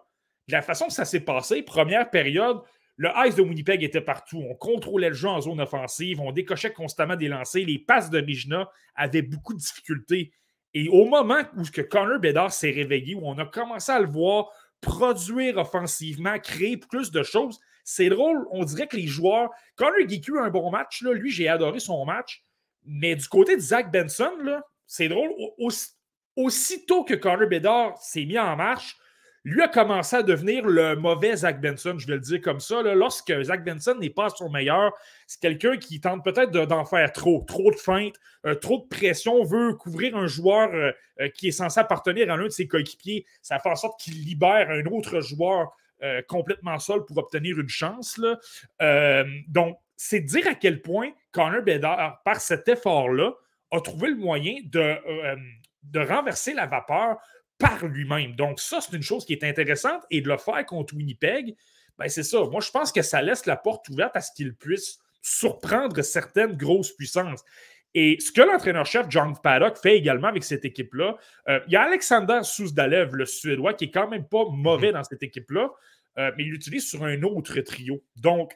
la 0.48 0.62
façon 0.62 0.88
que 0.88 0.94
ça 0.94 1.06
s'est 1.06 1.22
passé, 1.22 1.62
première 1.62 2.10
période, 2.10 2.62
le 2.98 3.10
Ice 3.26 3.36
de 3.36 3.42
Winnipeg 3.42 3.84
était 3.84 4.02
partout. 4.02 4.44
On 4.48 4.56
contrôlait 4.56 5.10
le 5.10 5.16
jeu 5.16 5.28
en 5.28 5.42
zone 5.42 5.62
offensive. 5.62 6.20
On 6.20 6.32
décochait 6.32 6.74
constamment 6.74 7.16
des 7.16 7.28
lancers. 7.28 7.66
Les 7.66 7.80
passes 7.80 8.10
de 8.10 8.20
Regina 8.20 8.70
avaient 8.96 9.22
beaucoup 9.22 9.54
de 9.54 9.60
difficultés. 9.60 10.32
Et 10.74 10.88
au 10.90 11.06
moment 11.06 11.42
où 11.58 11.64
que 11.64 11.82
Connor 11.82 12.20
Bedard 12.20 12.54
s'est 12.54 12.72
réveillé, 12.72 13.16
où 13.16 13.22
on 13.24 13.38
a 13.38 13.46
commencé 13.46 13.92
à 13.92 14.00
le 14.00 14.08
voir 14.08 14.50
produire 14.80 15.58
offensivement, 15.58 16.40
créer 16.40 16.78
plus 16.78 17.12
de 17.12 17.24
choses, 17.24 17.60
c'est 17.84 18.10
drôle. 18.10 18.46
On 18.52 18.64
dirait 18.64 18.88
que 18.88 18.98
les 18.98 19.08
joueurs. 19.08 19.50
Connor 19.76 20.08
Geeky 20.08 20.32
a 20.38 20.44
un 20.44 20.50
bon 20.50 20.70
match. 20.72 21.02
Lui, 21.02 21.32
j'ai 21.32 21.48
adoré 21.48 21.80
son 21.80 22.06
match. 22.06 22.44
Mais 22.86 23.16
du 23.16 23.28
côté 23.28 23.56
de 23.56 23.62
Zach 23.62 23.92
Benson, 23.92 24.62
c'est 24.88 25.08
drôle. 25.08 25.32
aussitôt 26.36 27.04
que 27.04 27.14
Connor 27.14 27.48
Bedard 27.48 27.98
s'est 27.98 28.26
mis 28.26 28.40
en 28.40 28.56
marche, 28.56 28.96
lui 29.44 29.62
a 29.62 29.68
commencé 29.68 30.16
à 30.16 30.24
devenir 30.24 30.68
le 30.68 30.96
mauvais 30.96 31.36
Zach 31.36 31.60
Benson, 31.60 31.96
je 31.98 32.06
vais 32.06 32.14
le 32.14 32.20
dire 32.20 32.42
comme 32.42 32.60
ça. 32.60 32.82
Lorsque 32.82 33.34
Zach 33.44 33.64
Benson 33.64 33.96
n'est 34.00 34.12
pas 34.12 34.28
à 34.28 34.30
son 34.30 34.50
meilleur, 34.50 34.94
c'est 35.26 35.42
quelqu'un 35.42 35.78
qui 35.78 36.00
tente 36.00 36.24
peut-être 36.24 36.52
d'en 36.52 36.86
faire 36.86 37.12
trop, 37.12 37.44
trop 37.48 37.72
de 37.72 37.76
feintes, 37.76 38.16
euh, 38.46 38.54
trop 38.54 38.78
de 38.80 38.88
pression, 38.88 39.44
veut 39.44 39.74
couvrir 39.74 40.16
un 40.16 40.28
joueur 40.28 40.70
euh, 40.74 40.92
euh, 41.20 41.30
qui 41.30 41.48
est 41.48 41.52
censé 41.52 41.80
appartenir 41.80 42.32
à 42.32 42.38
l'un 42.38 42.46
de 42.46 42.50
ses 42.50 42.68
coéquipiers. 42.68 43.26
Ça 43.42 43.58
fait 43.58 43.70
en 43.70 43.76
sorte 43.76 44.00
qu'il 44.00 44.24
libère 44.24 44.70
un 44.70 44.86
autre 44.86 45.20
joueur 45.22 45.72
complètement 46.28 46.80
seul 46.80 47.06
pour 47.06 47.20
obtenir 47.20 47.60
une 47.60 47.70
chance. 47.70 48.20
donc, 49.48 49.78
c'est 49.98 50.20
dire 50.20 50.48
à 50.48 50.56
quel 50.56 50.82
point 50.82 51.12
Connor 51.32 51.62
Bedard, 51.62 52.24
par 52.26 52.38
cet 52.42 52.68
effort-là, 52.68 53.34
a 53.70 53.82
trouvé 53.82 54.10
le 54.10 54.16
moyen 54.16 54.56
de, 54.66 54.96
de 55.84 56.00
renverser 56.00 56.56
la 56.56 56.66
vapeur 56.66 57.18
par 57.62 57.86
lui-même. 57.86 58.36
Donc, 58.36 58.60
ça, 58.60 58.82
c'est 58.82 58.96
une 58.96 59.04
chose 59.04 59.26
qui 59.26 59.34
est 59.34 59.44
intéressante. 59.44 60.02
Et 60.10 60.22
de 60.22 60.28
le 60.28 60.38
faire 60.38 60.66
contre 60.66 60.96
Winnipeg, 60.96 61.56
ben, 61.98 62.10
c'est 62.10 62.24
ça. 62.24 62.44
Moi, 62.44 62.62
je 62.62 62.72
pense 62.72 62.92
que 62.92 63.02
ça 63.02 63.22
laisse 63.22 63.46
la 63.46 63.56
porte 63.56 63.88
ouverte 63.90 64.16
à 64.16 64.22
ce 64.22 64.32
qu'il 64.34 64.54
puisse 64.56 65.00
surprendre 65.22 66.02
certaines 66.02 66.58
grosses 66.58 66.92
puissances. 66.92 67.44
Et 67.94 68.18
ce 68.20 68.32
que 68.32 68.42
l'entraîneur-chef 68.42 69.08
John 69.10 69.36
Paddock 69.42 69.78
fait 69.78 69.98
également 69.98 70.30
avec 70.30 70.44
cette 70.44 70.64
équipe-là, 70.64 71.18
euh, 71.50 71.60
il 71.68 71.74
y 71.74 71.76
a 71.76 71.84
Alexander 71.84 72.40
Souzdalev, 72.44 73.16
le 73.16 73.26
Suédois, 73.26 73.74
qui 73.74 73.86
est 73.86 73.92
quand 73.92 74.08
même 74.08 74.26
pas 74.26 74.46
mauvais 74.50 74.92
dans 74.92 75.04
cette 75.04 75.24
équipe-là, 75.24 75.70
euh, 76.18 76.32
mais 76.38 76.44
il 76.44 76.52
l'utilise 76.52 76.88
sur 76.88 77.04
un 77.04 77.22
autre 77.24 77.60
trio. 77.60 78.02
Donc, 78.16 78.54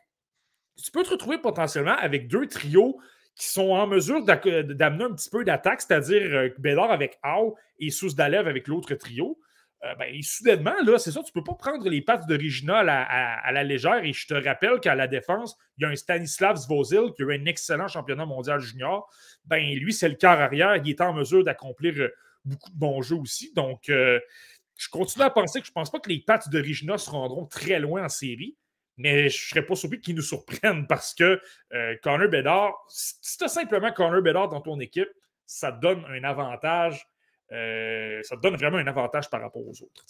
tu 0.81 0.91
peux 0.91 1.03
te 1.03 1.09
retrouver 1.09 1.37
potentiellement 1.37 1.95
avec 1.97 2.27
deux 2.27 2.47
trios 2.47 2.97
qui 3.35 3.47
sont 3.47 3.71
en 3.71 3.85
mesure 3.85 4.23
d'amener 4.23 5.03
un 5.03 5.13
petit 5.13 5.29
peu 5.29 5.43
d'attaque, 5.43 5.81
c'est-à-dire 5.81 6.33
euh, 6.33 6.49
Bédard 6.57 6.91
avec 6.91 7.19
Howe 7.21 7.55
et 7.79 7.89
Sousdalev 7.89 8.47
avec 8.47 8.67
l'autre 8.67 8.95
trio. 8.95 9.37
Euh, 9.83 9.93
ben, 9.95 10.09
soudainement, 10.21 10.73
là, 10.85 10.97
c'est 10.97 11.11
ça, 11.11 11.21
tu 11.21 11.31
ne 11.35 11.41
peux 11.41 11.43
pas 11.43 11.55
prendre 11.55 11.87
les 11.89 12.01
pattes 12.01 12.27
d'Original 12.27 12.87
à, 12.89 13.51
la 13.51 13.63
légère. 13.63 14.03
Et 14.03 14.13
je 14.13 14.25
te 14.25 14.33
rappelle 14.33 14.79
qu'à 14.79 14.95
la 14.95 15.07
défense, 15.07 15.57
il 15.77 15.83
y 15.83 15.85
a 15.85 15.89
un 15.89 15.95
Stanislav 15.95 16.55
Zvozil 16.55 17.11
qui 17.15 17.23
a 17.23 17.25
eu 17.25 17.33
un 17.33 17.45
excellent 17.45 17.89
championnat 17.89 18.25
mondial 18.25 18.59
junior. 18.61 19.11
Ben, 19.43 19.61
lui, 19.75 19.91
c'est 19.91 20.09
le 20.09 20.15
quart 20.15 20.39
arrière. 20.39 20.77
Il 20.77 20.89
est 20.89 21.01
en 21.01 21.13
mesure 21.13 21.43
d'accomplir 21.43 21.93
euh, 21.97 22.13
beaucoup 22.45 22.69
de 22.69 22.77
bons 22.77 23.01
jeux 23.01 23.17
aussi. 23.17 23.53
Donc, 23.53 23.83
je 23.87 24.89
continue 24.89 25.25
à 25.25 25.29
penser 25.29 25.59
que 25.59 25.65
je 25.65 25.71
ne 25.71 25.75
pense 25.75 25.91
pas 25.91 25.99
que 25.99 26.09
les 26.09 26.19
pattes 26.19 26.49
d'Original 26.49 26.99
se 26.99 27.09
rendront 27.09 27.45
très 27.45 27.79
loin 27.79 28.05
en 28.05 28.09
série. 28.09 28.55
Mais 28.97 29.29
je 29.29 29.37
ne 29.37 29.49
serais 29.49 29.65
pas 29.65 29.75
surpris 29.75 29.99
qu'ils 29.99 30.15
nous 30.15 30.21
surprennent 30.21 30.87
parce 30.89 31.13
que 31.13 31.39
euh, 31.73 31.95
Connor 32.01 32.29
Bedard, 32.29 32.73
si 32.87 33.37
tu 33.37 33.43
as 33.43 33.49
simplement 33.49 33.91
Connor 33.91 34.21
Bedard 34.21 34.49
dans 34.49 34.61
ton 34.61 34.79
équipe, 34.79 35.09
ça 35.45 35.71
te 35.71 35.79
donne 35.81 36.03
un 36.05 36.23
avantage. 36.23 37.05
Euh, 37.51 38.21
ça 38.23 38.35
te 38.35 38.41
donne 38.41 38.55
vraiment 38.55 38.77
un 38.77 38.87
avantage 38.87 39.29
par 39.29 39.41
rapport 39.41 39.61
aux 39.61 39.83
autres. 39.83 40.05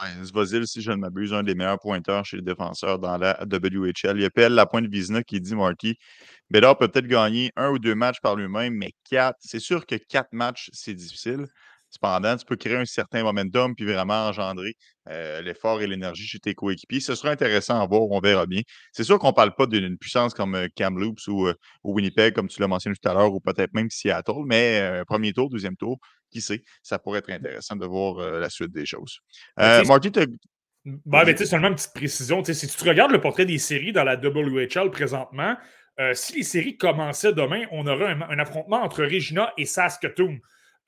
Ouais, 0.00 0.24
Zvozil, 0.24 0.66
si 0.66 0.80
je 0.80 0.90
ne 0.90 0.96
m'abuse, 0.96 1.32
un 1.32 1.42
des 1.42 1.54
meilleurs 1.54 1.78
pointeurs 1.78 2.24
chez 2.24 2.38
les 2.38 2.42
défenseurs 2.42 2.98
dans 2.98 3.18
la 3.18 3.38
WHL. 3.44 4.18
Il 4.18 4.30
la 4.54 4.66
pointe 4.66 4.86
Vizina 4.86 5.22
qui 5.22 5.40
dit 5.40 5.54
Marty, 5.54 5.98
Bedard 6.50 6.78
peut 6.78 6.88
peut-être 6.88 7.06
gagner 7.06 7.52
un 7.54 7.70
ou 7.70 7.78
deux 7.78 7.94
matchs 7.94 8.20
par 8.20 8.34
lui-même, 8.34 8.74
mais 8.74 8.92
quatre, 9.08 9.38
c'est 9.40 9.60
sûr 9.60 9.86
que 9.86 9.94
quatre 9.96 10.32
matchs, 10.32 10.70
c'est 10.72 10.94
difficile. 10.94 11.46
Cependant, 11.90 12.36
tu 12.36 12.44
peux 12.44 12.56
créer 12.56 12.76
un 12.76 12.84
certain 12.84 13.24
momentum 13.24 13.74
puis 13.74 13.84
vraiment 13.84 14.28
engendrer 14.28 14.76
euh, 15.08 15.42
l'effort 15.42 15.82
et 15.82 15.88
l'énergie 15.88 16.24
chez 16.24 16.38
tes 16.38 16.54
coéquipiers. 16.54 17.00
Ce 17.00 17.16
sera 17.16 17.30
intéressant 17.30 17.82
à 17.82 17.86
voir, 17.86 18.02
on 18.02 18.20
verra 18.20 18.46
bien. 18.46 18.62
C'est 18.92 19.02
sûr 19.02 19.18
qu'on 19.18 19.30
ne 19.30 19.34
parle 19.34 19.54
pas 19.56 19.66
d'une 19.66 19.98
puissance 19.98 20.32
comme 20.32 20.68
Kamloops 20.76 21.26
ou, 21.26 21.48
euh, 21.48 21.54
ou, 21.82 21.94
Winnipeg, 21.94 22.32
comme 22.32 22.46
tu 22.46 22.60
l'as 22.60 22.68
mentionné 22.68 22.94
tout 22.94 23.08
à 23.08 23.12
l'heure, 23.12 23.34
ou 23.34 23.40
peut-être 23.40 23.74
même 23.74 23.90
Seattle, 23.90 24.44
mais 24.46 25.02
premier 25.08 25.32
tour, 25.32 25.50
deuxième 25.50 25.76
tour, 25.76 25.98
qui 26.30 26.40
sait, 26.40 26.62
ça 26.82 27.00
pourrait 27.00 27.18
être 27.18 27.30
intéressant 27.30 27.74
de 27.74 27.86
voir 27.86 28.20
la 28.30 28.48
suite 28.48 28.70
des 28.70 28.86
choses. 28.86 29.18
Marty, 29.56 30.12
tu 30.12 30.20
bah, 31.04 31.24
mais 31.26 31.36
seulement 31.36 31.68
une 31.68 31.74
petite 31.74 31.92
précision. 31.92 32.42
Si 32.42 32.66
tu 32.66 32.88
regardes 32.88 33.10
le 33.10 33.20
portrait 33.20 33.44
des 33.44 33.58
séries 33.58 33.92
dans 33.92 34.04
la 34.04 34.16
WHL 34.16 34.90
présentement, 34.90 35.56
si 36.14 36.36
les 36.36 36.42
séries 36.42 36.76
commençaient 36.76 37.32
demain, 37.32 37.64
on 37.72 37.86
aurait 37.86 38.12
un 38.12 38.38
affrontement 38.38 38.82
entre 38.82 39.02
Regina 39.02 39.52
et 39.58 39.66
Saskatoon. 39.66 40.38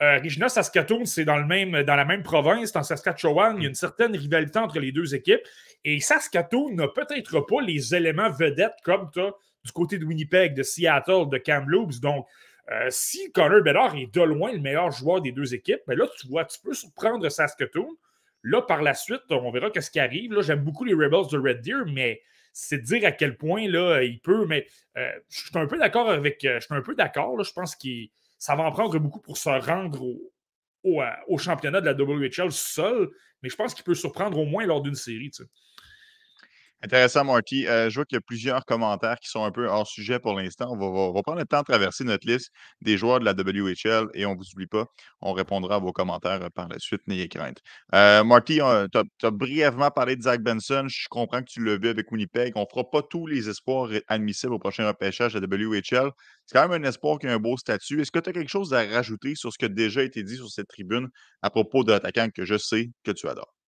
Euh, 0.00 0.18
Regina 0.18 0.48
Saskatoon, 0.48 1.04
c'est 1.04 1.24
dans, 1.24 1.36
la 1.36 2.04
même 2.04 2.22
province, 2.22 2.72
dans 2.72 2.82
Saskatchewan. 2.82 3.56
Il 3.56 3.62
y 3.62 3.66
a 3.66 3.68
une 3.68 3.74
certaine 3.74 4.16
rivalité 4.16 4.58
entre 4.58 4.80
les 4.80 4.90
deux 4.90 5.14
équipes. 5.14 5.42
Et 5.84 6.00
Saskatoon 6.00 6.74
n'a 6.74 6.88
peut-être 6.88 7.40
pas 7.40 7.60
les 7.60 7.94
éléments 7.94 8.30
vedettes 8.30 8.76
comme 8.84 9.10
tu 9.12 9.20
du 9.64 9.70
côté 9.70 9.98
de 9.98 10.04
Winnipeg, 10.04 10.54
de 10.54 10.64
Seattle, 10.64 11.28
de 11.30 11.38
Kamloops. 11.38 12.00
Donc, 12.00 12.26
euh, 12.70 12.86
si 12.90 13.30
Connor 13.32 13.62
Bedard 13.62 13.94
est 13.96 14.12
de 14.12 14.22
loin 14.22 14.52
le 14.52 14.58
meilleur 14.58 14.90
joueur 14.90 15.20
des 15.20 15.30
deux 15.30 15.54
équipes, 15.54 15.82
ben 15.86 15.96
là, 15.96 16.06
tu 16.18 16.26
vois, 16.26 16.44
tu 16.44 16.58
peux 16.60 16.74
surprendre 16.74 17.28
Saskatoon. 17.28 17.96
Là, 18.42 18.62
par 18.62 18.82
la 18.82 18.94
suite, 18.94 19.22
on 19.30 19.52
verra 19.52 19.70
ce 19.78 19.90
qui 19.90 20.00
arrive. 20.00 20.32
Là, 20.32 20.42
j'aime 20.42 20.64
beaucoup 20.64 20.84
les 20.84 20.94
Rebels 20.94 21.30
de 21.30 21.38
Red 21.38 21.60
Deer, 21.60 21.84
mais 21.86 22.22
c'est 22.52 22.82
dire 22.82 23.06
à 23.06 23.12
quel 23.12 23.36
point 23.36 23.68
là, 23.68 24.02
il 24.02 24.20
peut. 24.20 24.46
Mais 24.46 24.66
euh, 24.96 25.12
je 25.28 25.42
suis 25.42 25.50
un 25.54 25.66
peu 25.66 25.78
d'accord 25.78 26.10
avec. 26.10 26.38
Je 26.42 26.58
suis 26.58 26.74
un 26.74 26.82
peu 26.82 26.96
d'accord. 26.96 27.42
Je 27.42 27.52
pense 27.52 27.76
que 27.76 27.88
ça 28.42 28.56
va 28.56 28.64
en 28.64 28.72
prendre 28.72 28.98
beaucoup 28.98 29.20
pour 29.20 29.38
se 29.38 29.48
rendre 29.48 30.02
au, 30.02 31.00
au, 31.28 31.38
championnat 31.38 31.80
de 31.80 31.86
la 31.86 31.94
WHL 31.94 32.50
seul. 32.50 33.08
Mais 33.40 33.48
je 33.48 33.54
pense 33.54 33.72
qu'il 33.72 33.84
peut 33.84 33.94
surprendre 33.94 34.36
au 34.36 34.44
moins 34.44 34.66
lors 34.66 34.82
d'une 34.82 34.96
série. 34.96 35.30
Intéressant, 36.84 37.22
Marty. 37.22 37.68
Euh, 37.68 37.88
je 37.90 37.94
vois 37.94 38.04
qu'il 38.04 38.16
y 38.16 38.18
a 38.18 38.20
plusieurs 38.20 38.64
commentaires 38.64 39.16
qui 39.20 39.28
sont 39.28 39.44
un 39.44 39.52
peu 39.52 39.68
hors 39.68 39.86
sujet 39.86 40.18
pour 40.18 40.34
l'instant. 40.34 40.66
On 40.72 41.12
va, 41.12 41.22
prendre 41.22 41.38
le 41.38 41.44
temps 41.44 41.60
de 41.60 41.64
traverser 41.64 42.02
notre 42.02 42.26
liste 42.26 42.50
des 42.80 42.98
joueurs 42.98 43.20
de 43.20 43.24
la 43.24 43.34
WHL 43.34 44.08
et 44.14 44.26
on 44.26 44.32
ne 44.32 44.36
vous 44.36 44.50
oublie 44.52 44.66
pas. 44.66 44.86
On 45.20 45.32
répondra 45.32 45.76
à 45.76 45.78
vos 45.78 45.92
commentaires 45.92 46.42
euh, 46.42 46.48
par 46.52 46.66
la 46.66 46.80
suite, 46.80 47.02
n'ayez 47.06 47.28
crainte. 47.28 47.58
Euh, 47.94 48.24
Marty, 48.24 48.58
tu 48.92 49.26
as, 49.26 49.30
brièvement 49.30 49.92
parlé 49.92 50.16
de 50.16 50.22
Zach 50.22 50.42
Benson. 50.42 50.86
Je 50.88 51.06
comprends 51.08 51.40
que 51.40 51.48
tu 51.48 51.64
l'as 51.64 51.76
vu 51.76 51.88
avec 51.88 52.10
Winnipeg. 52.10 52.52
On 52.56 52.62
ne 52.62 52.66
fera 52.68 52.90
pas 52.90 53.02
tous 53.02 53.28
les 53.28 53.48
espoirs 53.48 53.90
admissibles 54.08 54.54
au 54.54 54.58
prochain 54.58 54.84
repêchage 54.88 55.34
de 55.34 55.38
la 55.38 55.46
WHL. 55.46 56.10
C'est 56.46 56.58
quand 56.58 56.68
même 56.68 56.84
un 56.84 56.88
espoir 56.88 57.20
qui 57.20 57.28
a 57.28 57.32
un 57.32 57.38
beau 57.38 57.56
statut. 57.56 58.00
Est-ce 58.00 58.10
que 58.10 58.18
tu 58.18 58.30
as 58.30 58.32
quelque 58.32 58.50
chose 58.50 58.74
à 58.74 58.84
rajouter 58.84 59.36
sur 59.36 59.52
ce 59.52 59.58
qui 59.58 59.66
a 59.66 59.68
déjà 59.68 60.02
été 60.02 60.24
dit 60.24 60.34
sur 60.36 60.50
cette 60.50 60.66
tribune 60.66 61.08
à 61.42 61.50
propos 61.50 61.84
de 61.84 61.92
l'attaquant 61.92 62.28
que 62.34 62.44
je 62.44 62.58
sais 62.58 62.90
que 63.04 63.12
tu 63.12 63.28
adores? 63.28 63.61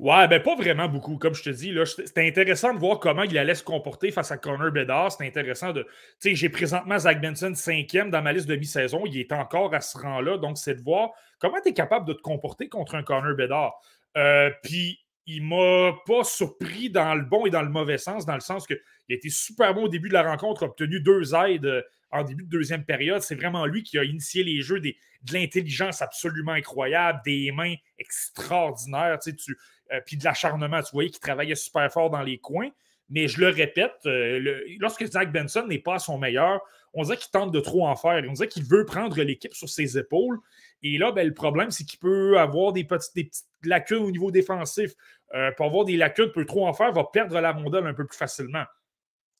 Ouais, 0.00 0.26
ben 0.28 0.42
pas 0.42 0.56
vraiment 0.56 0.88
beaucoup. 0.88 1.18
Comme 1.18 1.34
je 1.34 1.42
te 1.42 1.50
dis, 1.50 1.76
c'était 1.84 2.26
intéressant 2.26 2.72
de 2.72 2.78
voir 2.78 3.00
comment 3.00 3.22
il 3.22 3.36
allait 3.36 3.54
se 3.54 3.62
comporter 3.62 4.10
face 4.10 4.32
à 4.32 4.38
Connor 4.38 4.70
Bedard. 4.70 5.12
C'était 5.12 5.26
intéressant 5.26 5.74
de. 5.74 5.82
Tu 5.82 5.88
sais, 6.20 6.34
j'ai 6.34 6.48
présentement 6.48 6.98
Zach 6.98 7.20
Benson 7.20 7.52
cinquième 7.54 8.10
dans 8.10 8.22
ma 8.22 8.32
liste 8.32 8.48
de 8.48 8.56
mi-saison. 8.56 9.02
Il 9.04 9.18
est 9.18 9.30
encore 9.30 9.74
à 9.74 9.82
ce 9.82 9.98
rang-là. 9.98 10.38
Donc, 10.38 10.56
c'est 10.56 10.74
de 10.74 10.80
voir 10.80 11.10
comment 11.38 11.60
tu 11.62 11.68
es 11.68 11.74
capable 11.74 12.08
de 12.08 12.14
te 12.14 12.22
comporter 12.22 12.70
contre 12.70 12.94
un 12.94 13.02
Connor 13.02 13.36
Bedard. 13.36 13.74
Euh, 14.16 14.50
puis, 14.62 15.00
il 15.26 15.44
m'a 15.44 15.92
pas 16.06 16.24
surpris 16.24 16.88
dans 16.88 17.14
le 17.14 17.26
bon 17.26 17.44
et 17.44 17.50
dans 17.50 17.60
le 17.60 17.68
mauvais 17.68 17.98
sens, 17.98 18.24
dans 18.24 18.34
le 18.34 18.40
sens 18.40 18.66
qu'il 18.66 18.78
a 19.10 19.14
été 19.14 19.28
super 19.28 19.74
bon 19.74 19.84
au 19.84 19.88
début 19.88 20.08
de 20.08 20.14
la 20.14 20.22
rencontre, 20.22 20.62
a 20.62 20.66
obtenu 20.66 21.00
deux 21.00 21.34
aides 21.34 21.66
euh, 21.66 21.82
en 22.10 22.24
début 22.24 22.44
de 22.44 22.48
deuxième 22.48 22.86
période. 22.86 23.20
C'est 23.20 23.34
vraiment 23.34 23.66
lui 23.66 23.82
qui 23.82 23.98
a 23.98 24.04
initié 24.04 24.44
les 24.44 24.62
jeux, 24.62 24.80
des, 24.80 24.96
de 25.24 25.34
l'intelligence 25.34 26.00
absolument 26.00 26.52
incroyable, 26.52 27.20
des 27.26 27.52
mains 27.52 27.74
extraordinaires. 27.98 29.18
Tu 29.22 29.30
sais, 29.30 29.36
tu, 29.36 29.58
euh, 29.92 30.00
puis 30.04 30.16
de 30.16 30.24
l'acharnement. 30.24 30.82
Tu 30.82 30.90
voyais 30.92 31.10
qu'il 31.10 31.20
travaillait 31.20 31.54
super 31.54 31.90
fort 31.92 32.10
dans 32.10 32.22
les 32.22 32.38
coins. 32.38 32.70
Mais 33.10 33.26
je 33.26 33.40
le 33.40 33.48
répète, 33.48 33.94
euh, 34.06 34.62
lorsque 34.78 35.04
Zach 35.04 35.32
Benson 35.32 35.66
n'est 35.66 35.80
pas 35.80 35.96
à 35.96 35.98
son 35.98 36.16
meilleur, 36.16 36.60
on 36.94 37.02
dirait 37.02 37.16
qu'il 37.16 37.30
tente 37.30 37.50
de 37.50 37.58
trop 37.58 37.86
en 37.86 37.96
faire. 37.96 38.22
On 38.28 38.32
dirait 38.32 38.48
qu'il 38.48 38.64
veut 38.64 38.84
prendre 38.84 39.20
l'équipe 39.20 39.52
sur 39.52 39.68
ses 39.68 39.98
épaules. 39.98 40.38
Et 40.82 40.96
là, 40.96 41.10
ben, 41.10 41.26
le 41.26 41.34
problème, 41.34 41.72
c'est 41.72 41.84
qu'il 41.84 41.98
peut 41.98 42.38
avoir 42.38 42.72
des 42.72 42.84
petites, 42.84 43.12
petites, 43.12 43.44
lacunes 43.64 43.98
au 43.98 44.10
niveau 44.12 44.30
défensif. 44.30 44.92
Euh, 45.34 45.50
pour 45.56 45.66
avoir 45.66 45.84
des 45.84 45.96
lacunes, 45.96 46.30
peut 46.32 46.46
trop 46.46 46.66
en 46.66 46.72
faire, 46.72 46.92
va 46.92 47.04
perdre 47.04 47.38
la 47.40 47.52
rondelle 47.52 47.86
un 47.86 47.94
peu 47.94 48.06
plus 48.06 48.16
facilement. 48.16 48.64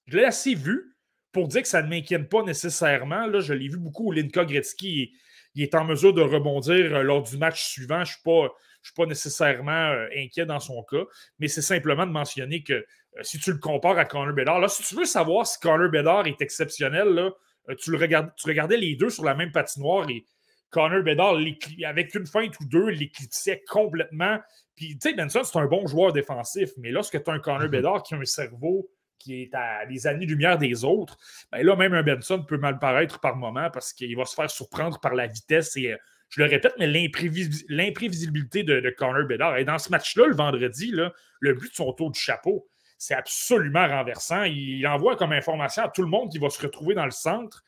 Je 0.06 0.16
l'ai 0.16 0.24
assez 0.24 0.54
vu 0.54 0.96
pour 1.30 1.46
dire 1.46 1.62
que 1.62 1.68
ça 1.68 1.82
ne 1.82 1.88
m'inquiète 1.88 2.28
pas 2.28 2.42
nécessairement. 2.42 3.26
Là, 3.26 3.38
je 3.38 3.52
l'ai 3.52 3.68
vu 3.68 3.78
beaucoup 3.78 4.08
au 4.08 4.12
Linka 4.12 4.44
Gretzky. 4.44 5.12
Il, 5.54 5.62
est 5.62 5.74
en 5.76 5.84
mesure 5.84 6.12
de 6.12 6.22
rebondir 6.22 7.02
lors 7.04 7.22
du 7.22 7.36
match 7.36 7.62
suivant. 7.62 7.96
Je 7.96 8.00
ne 8.00 8.14
suis 8.14 8.22
pas 8.24 8.52
je 8.82 8.88
ne 8.88 8.92
suis 8.92 9.02
pas 9.02 9.06
nécessairement 9.06 9.90
euh, 9.90 10.08
inquiet 10.16 10.46
dans 10.46 10.60
son 10.60 10.82
cas, 10.82 11.04
mais 11.38 11.48
c'est 11.48 11.62
simplement 11.62 12.06
de 12.06 12.12
mentionner 12.12 12.62
que 12.62 12.72
euh, 12.72 12.84
si 13.22 13.38
tu 13.38 13.52
le 13.52 13.58
compares 13.58 13.98
à 13.98 14.04
Connor 14.04 14.34
Bedard, 14.34 14.58
là, 14.58 14.68
si 14.68 14.82
tu 14.82 14.94
veux 14.94 15.04
savoir 15.04 15.46
si 15.46 15.58
Connor 15.60 15.90
Bedard 15.90 16.26
est 16.26 16.40
exceptionnel, 16.40 17.08
là, 17.08 17.30
euh, 17.68 17.74
tu, 17.74 17.90
le 17.90 17.98
regardes, 17.98 18.34
tu 18.36 18.46
regardais 18.46 18.78
les 18.78 18.96
deux 18.96 19.10
sur 19.10 19.24
la 19.24 19.34
même 19.34 19.52
patinoire 19.52 20.08
et 20.08 20.24
Connor 20.70 21.02
Bedard, 21.02 21.36
avec 21.84 22.14
une 22.14 22.26
feinte 22.26 22.58
ou 22.60 22.64
deux, 22.64 22.88
l'éclipsait 22.88 23.62
complètement. 23.68 24.38
Puis, 24.76 24.96
tu 24.98 25.10
sais, 25.10 25.14
Benson, 25.14 25.42
c'est 25.44 25.58
un 25.58 25.66
bon 25.66 25.86
joueur 25.86 26.12
défensif, 26.12 26.70
mais 26.78 26.90
lorsque 26.90 27.22
tu 27.22 27.30
as 27.30 27.34
un 27.34 27.40
Connor 27.40 27.62
mm-hmm. 27.62 27.70
Bedard 27.70 28.02
qui 28.02 28.14
a 28.14 28.18
un 28.18 28.24
cerveau 28.24 28.88
qui 29.18 29.42
est 29.42 29.54
à 29.54 29.84
des 29.84 30.06
années-lumière 30.06 30.56
des 30.56 30.84
autres, 30.84 31.18
ben 31.52 31.62
là, 31.62 31.76
même 31.76 31.92
un 31.92 32.02
Benson 32.02 32.42
peut 32.42 32.56
mal 32.56 32.78
paraître 32.78 33.20
par 33.20 33.36
moment 33.36 33.68
parce 33.70 33.92
qu'il 33.92 34.16
va 34.16 34.24
se 34.24 34.34
faire 34.34 34.50
surprendre 34.50 34.98
par 35.00 35.14
la 35.14 35.26
vitesse 35.26 35.76
et 35.76 35.94
je 36.30 36.42
le 36.42 36.48
répète, 36.48 36.74
mais 36.78 36.86
l'imprévisibilité 36.86 38.62
de, 38.62 38.80
de, 38.80 38.90
Connor 38.90 39.26
Bedard. 39.26 39.58
Et 39.58 39.64
dans 39.64 39.78
ce 39.78 39.90
match-là, 39.90 40.26
le 40.26 40.34
vendredi, 40.34 40.92
le 40.92 41.54
but 41.54 41.70
de 41.70 41.74
son 41.74 41.92
tour 41.92 42.10
du 42.10 42.18
chapeau, 42.18 42.66
c'est 42.98 43.14
absolument 43.14 43.88
renversant. 43.88 44.44
Il 44.44 44.86
envoie 44.86 45.16
comme 45.16 45.32
information 45.32 45.84
à 45.84 45.88
tout 45.88 46.02
le 46.02 46.08
monde 46.08 46.30
qu'il 46.30 46.40
va 46.40 46.50
se 46.50 46.60
retrouver 46.60 46.94
dans 46.94 47.06
le 47.06 47.10
centre. 47.10 47.64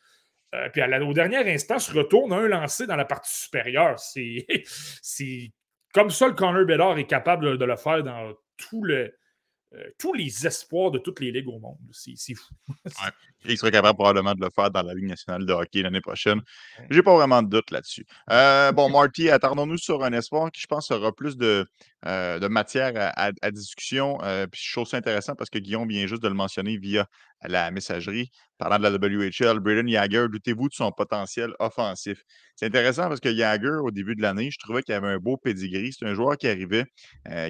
Euh, 0.55 0.69
puis 0.69 0.83
à 0.83 1.03
au 1.03 1.13
dernier 1.15 1.39
instant, 1.51 1.79
se 1.79 1.93
retourne 1.93 2.33
un 2.33 2.47
lancé 2.47 2.87
dans 2.87 2.97
la 2.97 3.07
partie 3.07 3.35
supérieure. 3.35 3.99
C'est 3.99 4.47
comme 5.95 6.11
ça 6.11 6.29
le 6.29 6.35
Connor 6.35 6.67
Bedard 6.67 6.99
est 6.99 7.07
capable 7.07 7.57
de 7.57 7.65
le 7.65 7.77
faire 7.77 8.03
dans 8.03 8.33
tout 8.59 8.85
le, 8.85 9.15
euh, 9.75 9.85
tous 9.99 10.13
les 10.13 10.47
espoirs 10.47 10.91
de 10.91 10.99
toutes 10.99 11.21
les 11.21 11.33
ligues 11.33 11.49
au 11.49 11.59
monde. 11.59 11.79
C'est 11.93 12.35
fou. 12.35 12.55
Il 13.45 13.57
serait 13.57 13.71
capable 13.71 13.97
probablement 13.97 14.35
de 14.35 14.41
le 14.41 14.51
faire 14.55 14.71
dans 14.71 14.83
la 14.83 14.95
Ligue 14.95 15.09
nationale 15.09 15.47
de 15.47 15.53
hockey 15.53 15.83
l'année 15.83 16.01
prochaine. 16.01 16.41
J'ai 16.91 17.03
pas 17.03 17.15
vraiment 17.15 17.43
de 17.43 17.49
doute 17.49 17.71
là-dessus. 17.71 18.07
Euh, 18.31 18.71
bon, 18.73 18.91
Marty, 18.91 19.31
attardons-nous 19.31 19.79
sur 19.79 20.05
un 20.05 20.13
espoir 20.13 20.51
qui, 20.53 20.61
je 20.61 20.67
pense, 20.67 20.91
aura 20.91 21.13
plus 21.13 21.37
de, 21.37 21.67
euh, 22.07 22.39
de 22.39 22.49
matière 22.49 22.93
à, 23.17 23.51
discussion. 23.51 24.19
puis 24.51 24.61
je 24.63 24.73
trouve 24.73 24.87
ça 24.87 24.99
intéressant 24.99 25.35
parce 25.35 25.51
que 25.51 25.59
Guillaume 25.59 25.89
vient 25.89 26.07
juste 26.07 26.23
de 26.23 26.29
le 26.29 26.35
mentionner 26.35 26.77
via 26.77 27.07
la 27.45 27.71
messagerie. 27.71 28.31
Parlant 28.59 28.79
de 28.79 28.85
la 28.85 28.91
WHL, 28.91 29.61
Braden 29.61 29.89
Yager, 29.89 30.27
doutez-vous 30.31 30.69
de 30.69 30.75
son 30.75 30.93
potentiel 30.93 31.53
offensif? 31.59 32.23
C'est 32.57 32.67
intéressant 32.67 33.09
parce 33.09 33.21
que 33.21 33.29
Yager, 33.29 33.81
au 33.83 33.91
début 33.91 34.15
de 34.15 34.23
l'année, 34.23 34.51
je 34.51 34.59
trouvais 34.59 34.83
qu'il 34.83 34.95
avait 34.95 35.09
un 35.09 35.19
beau 35.19 35.37
pedigree. 35.37 35.93
C'est 35.93 36.07
un 36.07 36.15
joueur 36.15 36.37
qui 36.37 36.49
arrivait, 36.49 36.85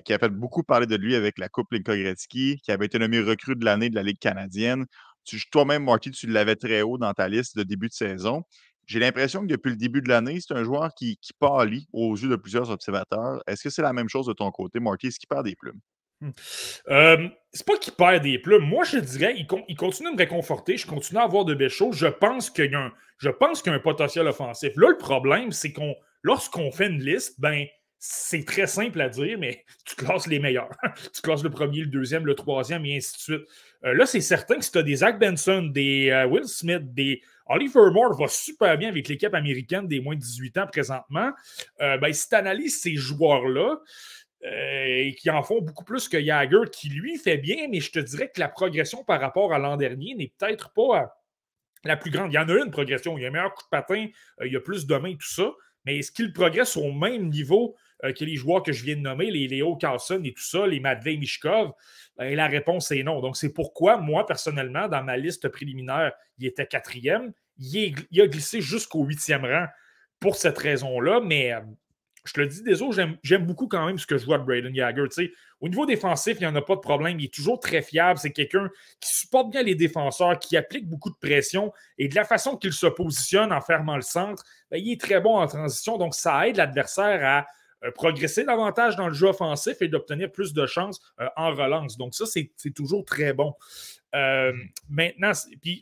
qui 0.04 0.12
a 0.12 0.18
fait 0.18 0.30
beaucoup 0.30 0.62
parler 0.62 0.87
de 0.87 0.96
lui 0.96 1.14
avec 1.14 1.38
la 1.38 1.49
Coupe 1.49 1.72
Linka 1.72 1.96
Gretzky, 1.96 2.58
qui 2.62 2.72
avait 2.72 2.87
été 2.87 2.99
nommé 2.99 3.20
recrue 3.20 3.56
de 3.56 3.64
l'année 3.64 3.90
de 3.90 3.94
la 3.94 4.02
Ligue 4.02 4.18
canadienne. 4.18 4.87
Toi-même, 5.50 5.84
Marty, 5.84 6.11
tu 6.11 6.26
l'avais 6.26 6.56
très 6.56 6.82
haut 6.82 6.99
dans 6.99 7.12
ta 7.12 7.28
liste 7.28 7.56
de 7.56 7.62
début 7.62 7.88
de 7.88 7.92
saison. 7.92 8.42
J'ai 8.87 8.99
l'impression 8.99 9.42
que 9.42 9.46
depuis 9.46 9.70
le 9.70 9.76
début 9.76 10.00
de 10.02 10.08
l'année, 10.08 10.40
c'est 10.40 10.54
un 10.54 10.64
joueur 10.64 10.92
qui, 10.94 11.16
qui 11.18 11.32
pâlit 11.34 11.87
aux 11.92 12.16
yeux 12.16 12.28
de 12.28 12.37
plusieurs 12.37 12.70
observateurs. 12.70 13.42
Est-ce 13.46 13.62
que 13.62 13.70
c'est 13.70 13.82
la 13.82 13.92
même 13.92 14.08
chose 14.08 14.26
de 14.26 14.32
ton 14.32 14.50
côté, 14.50 14.80
Marty? 14.80 15.06
Est-ce 15.06 15.18
qu'il 15.20 15.28
perd 15.28 15.44
des 15.44 15.54
plumes? 15.54 15.78
Hmm. 16.23 16.31
Euh, 16.88 17.29
c'est 17.52 17.67
pas 17.67 17.76
qu'il 17.76 17.93
perd 17.95 18.23
des 18.23 18.38
plumes. 18.38 18.62
Moi, 18.62 18.85
je 18.85 18.99
dirais, 18.99 19.35
il, 19.37 19.76
continue 19.76 20.09
de 20.11 20.14
me 20.14 20.19
réconforter. 20.19 20.76
Je 20.76 20.87
continue 20.87 21.19
à 21.19 21.25
avoir 21.25 21.45
de 21.45 21.52
belles 21.52 21.69
choses. 21.69 21.97
Je 21.97 22.07
pense 22.07 22.49
qu'il 22.49 22.71
y 22.71 22.75
a 22.76 22.79
un, 22.79 22.93
y 23.23 23.26
a 23.29 23.73
un 23.73 23.79
potentiel 23.81 24.29
offensif. 24.29 24.73
Là, 24.76 24.91
le 24.91 24.99
problème, 24.99 25.50
c'est 25.50 25.73
qu'on, 25.73 25.97
lorsqu'on 26.23 26.71
fait 26.71 26.87
une 26.87 27.02
liste, 27.02 27.41
ben, 27.41 27.67
c'est 27.99 28.45
très 28.45 28.69
simple 28.69 29.00
à 29.00 29.09
dire, 29.09 29.37
mais 29.37 29.64
tu 29.85 29.97
classes 29.97 30.29
les 30.29 30.38
meilleurs. 30.38 30.71
tu 31.12 31.23
classes 31.23 31.43
le 31.43 31.50
premier, 31.50 31.81
le 31.81 31.87
deuxième, 31.87 32.25
le 32.25 32.37
troisième, 32.37 32.87
et 32.87 32.97
ainsi 32.97 33.14
de 33.14 33.19
suite. 33.19 33.49
Euh, 33.85 33.93
là, 33.95 34.07
c'est 34.07 34.21
certain 34.21 34.55
que 34.55 34.64
si 34.64 34.71
tu 34.71 34.79
as 34.79 34.85
des 34.85 34.97
Zach 34.97 35.19
Benson, 35.19 35.71
des 35.75 36.09
euh, 36.11 36.25
Will 36.26 36.47
Smith, 36.47 36.95
des 36.95 37.21
Oliver 37.47 37.91
Moore 37.93 38.17
va 38.17 38.29
super 38.29 38.79
bien 38.79 38.91
avec 38.91 39.09
l'équipe 39.09 39.35
américaine 39.35 39.88
des 39.88 40.00
moins 40.00 40.14
de 40.14 40.21
18 40.21 40.59
ans 40.59 40.67
présentement. 40.69 41.33
Ben, 41.81 42.12
si 42.12 42.29
tu 42.29 42.35
analyses 42.37 42.81
ces 42.81 42.95
joueurs-là, 42.95 43.79
et 44.44 45.14
qui 45.18 45.30
en 45.30 45.42
font 45.42 45.61
beaucoup 45.61 45.84
plus 45.84 46.08
que 46.08 46.20
Jagger, 46.20 46.62
qui 46.72 46.88
lui 46.88 47.16
fait 47.16 47.38
bien, 47.38 47.68
mais 47.70 47.80
je 47.80 47.92
te 47.92 47.99
dirais 47.99 48.30
que 48.34 48.40
la 48.40 48.49
progression 48.49 49.04
par 49.04 49.20
rapport 49.20 49.54
à 49.54 49.58
l'an 49.58 49.76
dernier 49.76 50.14
n'est 50.14 50.32
peut-être 50.37 50.72
pas 50.72 51.14
la 51.84 51.96
plus 51.96 52.11
grande. 52.11 52.32
Il 52.32 52.34
y 52.34 52.38
en 52.38 52.49
a 52.49 52.54
une 52.54 52.70
progression, 52.70 53.16
il 53.18 53.22
y 53.22 53.25
a 53.25 53.28
un 53.28 53.32
meilleur 53.32 53.54
coup 53.54 53.64
de 53.64 53.68
patin, 53.68 54.06
il 54.44 54.52
y 54.52 54.56
a 54.56 54.61
plus 54.61 54.87
de 54.87 54.96
mains, 54.96 55.14
tout 55.14 55.28
ça, 55.28 55.52
mais 55.84 55.99
est-ce 55.99 56.12
qu'il 56.12 56.32
progresse 56.32 56.76
au 56.76 56.92
même 56.92 57.28
niveau 57.28 57.76
euh, 58.04 58.12
que 58.12 58.25
les 58.25 58.37
joueurs 58.37 58.62
que 58.62 58.72
je 58.72 58.84
viens 58.84 58.96
de 58.96 59.00
nommer, 59.00 59.30
les 59.30 59.49
Léo 59.49 59.76
Carlson 59.76 60.20
et 60.25 60.32
tout 60.32 60.42
ça, 60.42 60.66
les 60.66 60.80
Matvei 60.80 61.16
Mishkov? 61.16 61.72
Ben, 62.16 62.34
la 62.34 62.46
réponse 62.46 62.90
est 62.92 63.02
non. 63.02 63.20
Donc, 63.20 63.37
c'est 63.37 63.52
pourquoi, 63.52 63.96
moi, 63.96 64.26
personnellement, 64.26 64.88
dans 64.88 65.02
ma 65.02 65.16
liste 65.16 65.49
préliminaire, 65.49 66.12
il 66.38 66.46
était 66.46 66.66
quatrième. 66.66 67.32
Il, 67.58 67.94
a 68.20 68.26
glissé 68.26 68.61
jusqu'au 68.61 69.04
huitième 69.04 69.44
rang 69.44 69.66
pour 70.20 70.37
cette 70.37 70.58
raison-là, 70.58 71.20
mais 71.20 71.52
euh, 71.52 71.61
je 72.25 72.33
te 72.33 72.41
le 72.41 72.47
dis, 72.47 72.62
désolé, 72.62 73.17
j'aime 73.23 73.47
beaucoup 73.47 73.67
quand 73.67 73.85
même 73.85 73.99
ce 73.99 74.07
que 74.07 74.17
je 74.17 74.25
vois 74.25 74.38
de 74.38 74.45
Braden 74.45 74.75
Yager. 74.75 75.33
au 75.61 75.69
niveau 75.69 75.87
défensif, 75.87 76.37
il 76.41 76.47
n'y 76.47 76.47
en 76.47 76.55
a 76.55 76.62
pas 76.62 76.76
de 76.76 76.81
problème. 76.81 77.19
Il 77.19 77.25
est 77.25 77.35
toujours 77.35 77.59
très 77.59 77.83
fiable. 77.83 78.19
C'est 78.19 78.31
quelqu'un 78.31 78.71
qui 79.00 79.12
supporte 79.12 79.50
bien 79.50 79.62
les 79.62 79.75
défenseurs, 79.75 80.38
qui 80.38 80.57
applique 80.57 80.88
beaucoup 80.88 81.11
de 81.11 81.17
pression 81.17 81.73
et 81.99 82.09
de 82.09 82.14
la 82.14 82.25
façon 82.25 82.57
qu'il 82.57 82.73
se 82.73 82.87
positionne 82.87 83.52
en 83.52 83.61
fermant 83.61 83.97
le 83.97 84.02
centre, 84.02 84.45
ben, 84.71 84.76
il 84.76 84.93
est 84.93 85.00
très 85.00 85.21
bon 85.21 85.37
en 85.37 85.47
transition. 85.47 85.99
Donc, 85.99 86.14
ça 86.14 86.47
aide 86.47 86.57
l'adversaire 86.57 87.25
à 87.25 87.47
euh, 87.85 87.91
progresser 87.91 88.45
davantage 88.45 88.95
dans 88.95 89.09
le 89.09 89.14
jeu 89.14 89.26
offensif 89.26 89.83
et 89.83 89.88
d'obtenir 89.88 90.31
plus 90.31 90.52
de 90.52 90.64
chances 90.67 91.00
euh, 91.21 91.29
en 91.37 91.50
relance. 91.50 91.97
Donc, 91.97 92.14
ça, 92.14 92.25
c'est 92.26 92.52
toujours 92.75 93.05
très 93.05 93.33
bon. 93.33 93.55
Euh, 94.14 94.52
mm. 94.52 94.69
maintenant, 94.88 95.33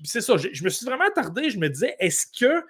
c'est 0.05 0.21
ça, 0.23 0.37
je, 0.39 0.65
me 0.65 0.71
suis 0.71 0.87
vraiment 0.87 1.07
attardé. 1.07 1.51
Je 1.51 1.59
me 1.59 1.69
disais, 1.69 1.97
est-ce 1.99 2.27
que 2.27 2.65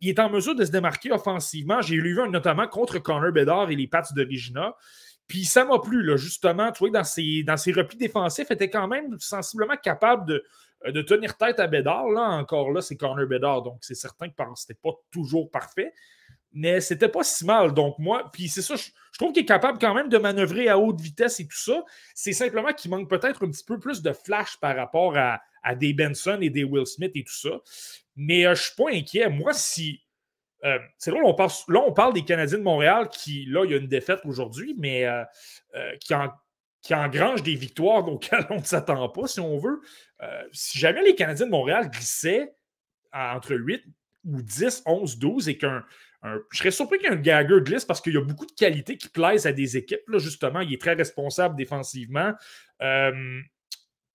il 0.00 0.08
est 0.08 0.18
en 0.18 0.30
mesure 0.30 0.54
de 0.54 0.64
se 0.64 0.70
démarquer 0.70 1.12
offensivement? 1.12 1.82
J'ai 1.82 1.96
lu 1.96 2.20
un 2.20 2.28
notamment 2.28 2.66
contre 2.66 2.98
Connor 2.98 3.32
Bedard 3.32 3.70
et 3.70 3.76
les 3.76 3.86
Pats 3.86 4.02
de 4.14 4.24
Regina. 4.24 4.74
Puis 5.26 5.44
ça 5.44 5.64
m'a 5.64 5.78
plu, 5.78 6.02
là, 6.02 6.16
justement. 6.16 6.72
Tu 6.72 6.78
vois, 6.78 6.90
dans 6.90 7.04
ses, 7.04 7.42
dans 7.42 7.58
ses 7.58 7.72
replis 7.72 7.98
défensifs, 7.98 8.50
était 8.50 8.70
quand 8.70 8.88
même 8.88 9.18
sensiblement 9.20 9.76
capable 9.76 10.26
de, 10.26 10.44
de 10.86 11.02
tenir 11.02 11.36
tête 11.36 11.60
à 11.60 11.66
Bédard. 11.66 12.08
Là, 12.08 12.22
encore 12.22 12.70
là, 12.72 12.80
c'est 12.80 12.96
Corner 12.96 13.26
Bédard. 13.26 13.62
Donc, 13.62 13.78
c'est 13.82 13.94
certain 13.94 14.28
que 14.28 14.34
c'était 14.56 14.78
pas 14.82 14.92
toujours 15.10 15.50
parfait. 15.50 15.92
Mais 16.52 16.80
c'était 16.80 17.10
pas 17.10 17.22
si 17.22 17.44
mal. 17.44 17.74
Donc, 17.74 17.98
moi, 17.98 18.30
puis 18.32 18.48
c'est 18.48 18.62
ça, 18.62 18.74
je, 18.76 18.88
trouve 19.18 19.32
qu'il 19.32 19.42
est 19.42 19.46
capable 19.46 19.78
quand 19.78 19.94
même 19.94 20.08
de 20.08 20.16
manœuvrer 20.16 20.68
à 20.68 20.78
haute 20.78 20.98
vitesse 20.98 21.40
et 21.40 21.44
tout 21.44 21.58
ça. 21.58 21.84
C'est 22.14 22.32
simplement 22.32 22.72
qu'il 22.72 22.90
manque 22.90 23.10
peut-être 23.10 23.44
un 23.44 23.50
petit 23.50 23.64
peu 23.64 23.78
plus 23.78 24.00
de 24.00 24.12
flash 24.12 24.56
par 24.58 24.74
rapport 24.74 25.16
à, 25.16 25.40
des 25.74 25.92
Benson 25.92 26.38
et 26.40 26.48
des 26.48 26.64
Will 26.64 26.86
Smith 26.86 27.12
et 27.14 27.24
tout 27.24 27.34
ça. 27.34 27.50
Mais 28.20 28.42
je 28.42 28.62
suis 28.62 28.74
pas 28.76 28.90
inquiet. 28.90 29.30
Moi, 29.30 29.54
si 29.54 30.02
euh, 30.64 30.78
c'est 30.98 31.10
drôle, 31.10 31.24
on 31.24 31.34
parle, 31.34 31.50
là, 31.68 31.80
on 31.86 31.92
parle 31.92 32.14
des 32.14 32.24
Canadiens 32.24 32.58
de 32.58 32.62
Montréal 32.62 33.08
qui, 33.08 33.46
là, 33.46 33.64
il 33.64 33.70
y 33.70 33.74
a 33.74 33.76
une 33.76 33.86
défaite 33.86 34.20
aujourd'hui, 34.24 34.74
mais 34.76 35.06
euh, 35.06 35.22
euh, 35.76 35.96
qui, 36.00 36.14
en, 36.14 37.08
des 37.08 37.54
victoires 37.54 38.08
auxquelles 38.12 38.46
on 38.50 38.56
ne 38.56 38.64
s'attend 38.64 39.08
pas, 39.08 39.26
si 39.26 39.40
on 39.40 39.58
veut. 39.58 39.80
si 40.52 40.78
jamais 40.78 41.02
les 41.02 41.14
Canadiens 41.14 41.46
de 41.46 41.50
Montréal 41.50 41.90
glissaient 41.90 42.52
entre 43.12 43.54
8 43.54 43.84
ou 44.24 44.42
10, 44.42 44.82
11, 44.84 45.18
12 45.18 45.48
et 45.48 45.56
qu'un. 45.56 45.84
je 46.24 46.58
serais 46.58 46.70
surpris 46.70 46.98
qu'un 46.98 47.16
Gagger 47.16 47.60
glisse 47.60 47.84
parce 47.84 48.00
qu'il 48.00 48.14
y 48.14 48.16
a 48.16 48.24
beaucoup 48.24 48.46
de 48.46 48.52
qualités 48.52 48.96
qui 48.96 49.08
plaisent 49.08 49.46
à 49.46 49.52
des 49.52 49.76
équipes. 49.76 50.08
Là, 50.08 50.18
justement, 50.18 50.60
il 50.60 50.74
est 50.74 50.80
très 50.80 50.94
responsable 50.94 51.56
défensivement. 51.56 52.32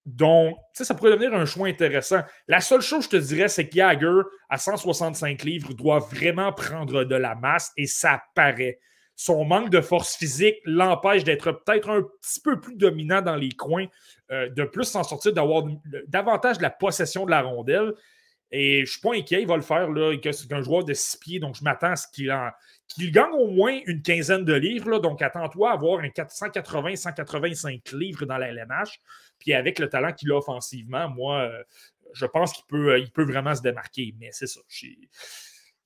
Donc, 0.06 0.58
ça 0.74 0.94
pourrait 0.96 1.12
devenir 1.12 1.34
un 1.34 1.46
choix 1.46 1.68
intéressant. 1.68 2.22
La 2.48 2.60
seule 2.60 2.82
chose, 2.82 3.06
je 3.06 3.10
te 3.10 3.16
dirais, 3.16 3.48
c'est 3.48 3.68
que 3.68 3.76
Jagger, 3.76 4.22
à 4.50 4.58
165 4.58 5.44
livres, 5.44 5.74
doit 5.74 6.00
vraiment 6.00 6.52
prendre 6.52 7.06
de 7.06 7.16
la 7.16 7.36
masse 7.36 7.72
et 7.78 7.88
ça 7.88 8.22
paraît. 8.36 8.80
Son 9.16 9.46
manque 9.46 9.70
de 9.70 9.80
force 9.80 10.16
physique 10.16 10.56
l'empêche 10.66 11.24
d'être 11.24 11.52
peut-être 11.52 11.90
un 11.90 12.02
petit 12.02 12.42
peu 12.42 12.60
plus 12.60 12.76
dominant 12.76 13.22
dans 13.22 13.36
les 13.36 13.52
coins, 13.52 13.86
euh, 14.32 14.50
de 14.50 14.64
plus 14.64 14.86
s'en 14.86 15.04
sortir, 15.04 15.34
d'avoir 15.34 15.64
davantage 16.08 16.58
de 16.58 16.64
la 16.64 16.72
possession 16.72 17.26
de 17.26 17.32
la 17.32 17.42
rondelle. 17.42 17.94
Et 18.52 18.78
je 18.78 18.82
ne 18.82 18.86
suis 18.86 19.02
pas 19.02 19.16
inquiet, 19.16 19.42
il 19.42 19.48
va 19.48 19.56
le 19.56 19.62
faire. 19.62 19.90
C'est 20.32 20.54
un 20.54 20.62
joueur 20.62 20.84
de 20.84 20.94
six 20.94 21.18
pieds, 21.18 21.40
donc 21.40 21.56
je 21.56 21.64
m'attends 21.64 21.92
à 21.92 21.96
ce 21.96 22.08
qu'il 22.08 23.12
gagne 23.12 23.32
au 23.32 23.48
moins 23.48 23.80
une 23.86 24.02
quinzaine 24.02 24.46
de 24.46 24.54
livres. 24.54 25.00
donc, 25.00 25.22
attends-toi 25.22 25.72
à 25.72 25.74
avoir 25.74 26.02
un 26.02 26.10
480-185 26.10 27.96
livres 27.96 28.26
dans 28.26 28.38
la 28.38 28.50
LNH. 28.50 29.00
Puis 29.44 29.54
avec 29.54 29.78
le 29.78 29.90
talent 29.90 30.14
qu'il 30.14 30.32
a 30.32 30.38
offensivement, 30.38 31.10
moi, 31.10 31.42
euh, 31.42 31.64
je 32.14 32.26
pense 32.26 32.54
qu'il 32.54 32.64
peut, 32.68 32.94
euh, 32.94 33.00
il 33.00 33.12
peut 33.12 33.26
vraiment 33.26 33.54
se 33.54 33.62
démarquer. 33.62 34.16
Mais 34.18 34.30
c'est 34.32 34.48
ça. 34.48 34.62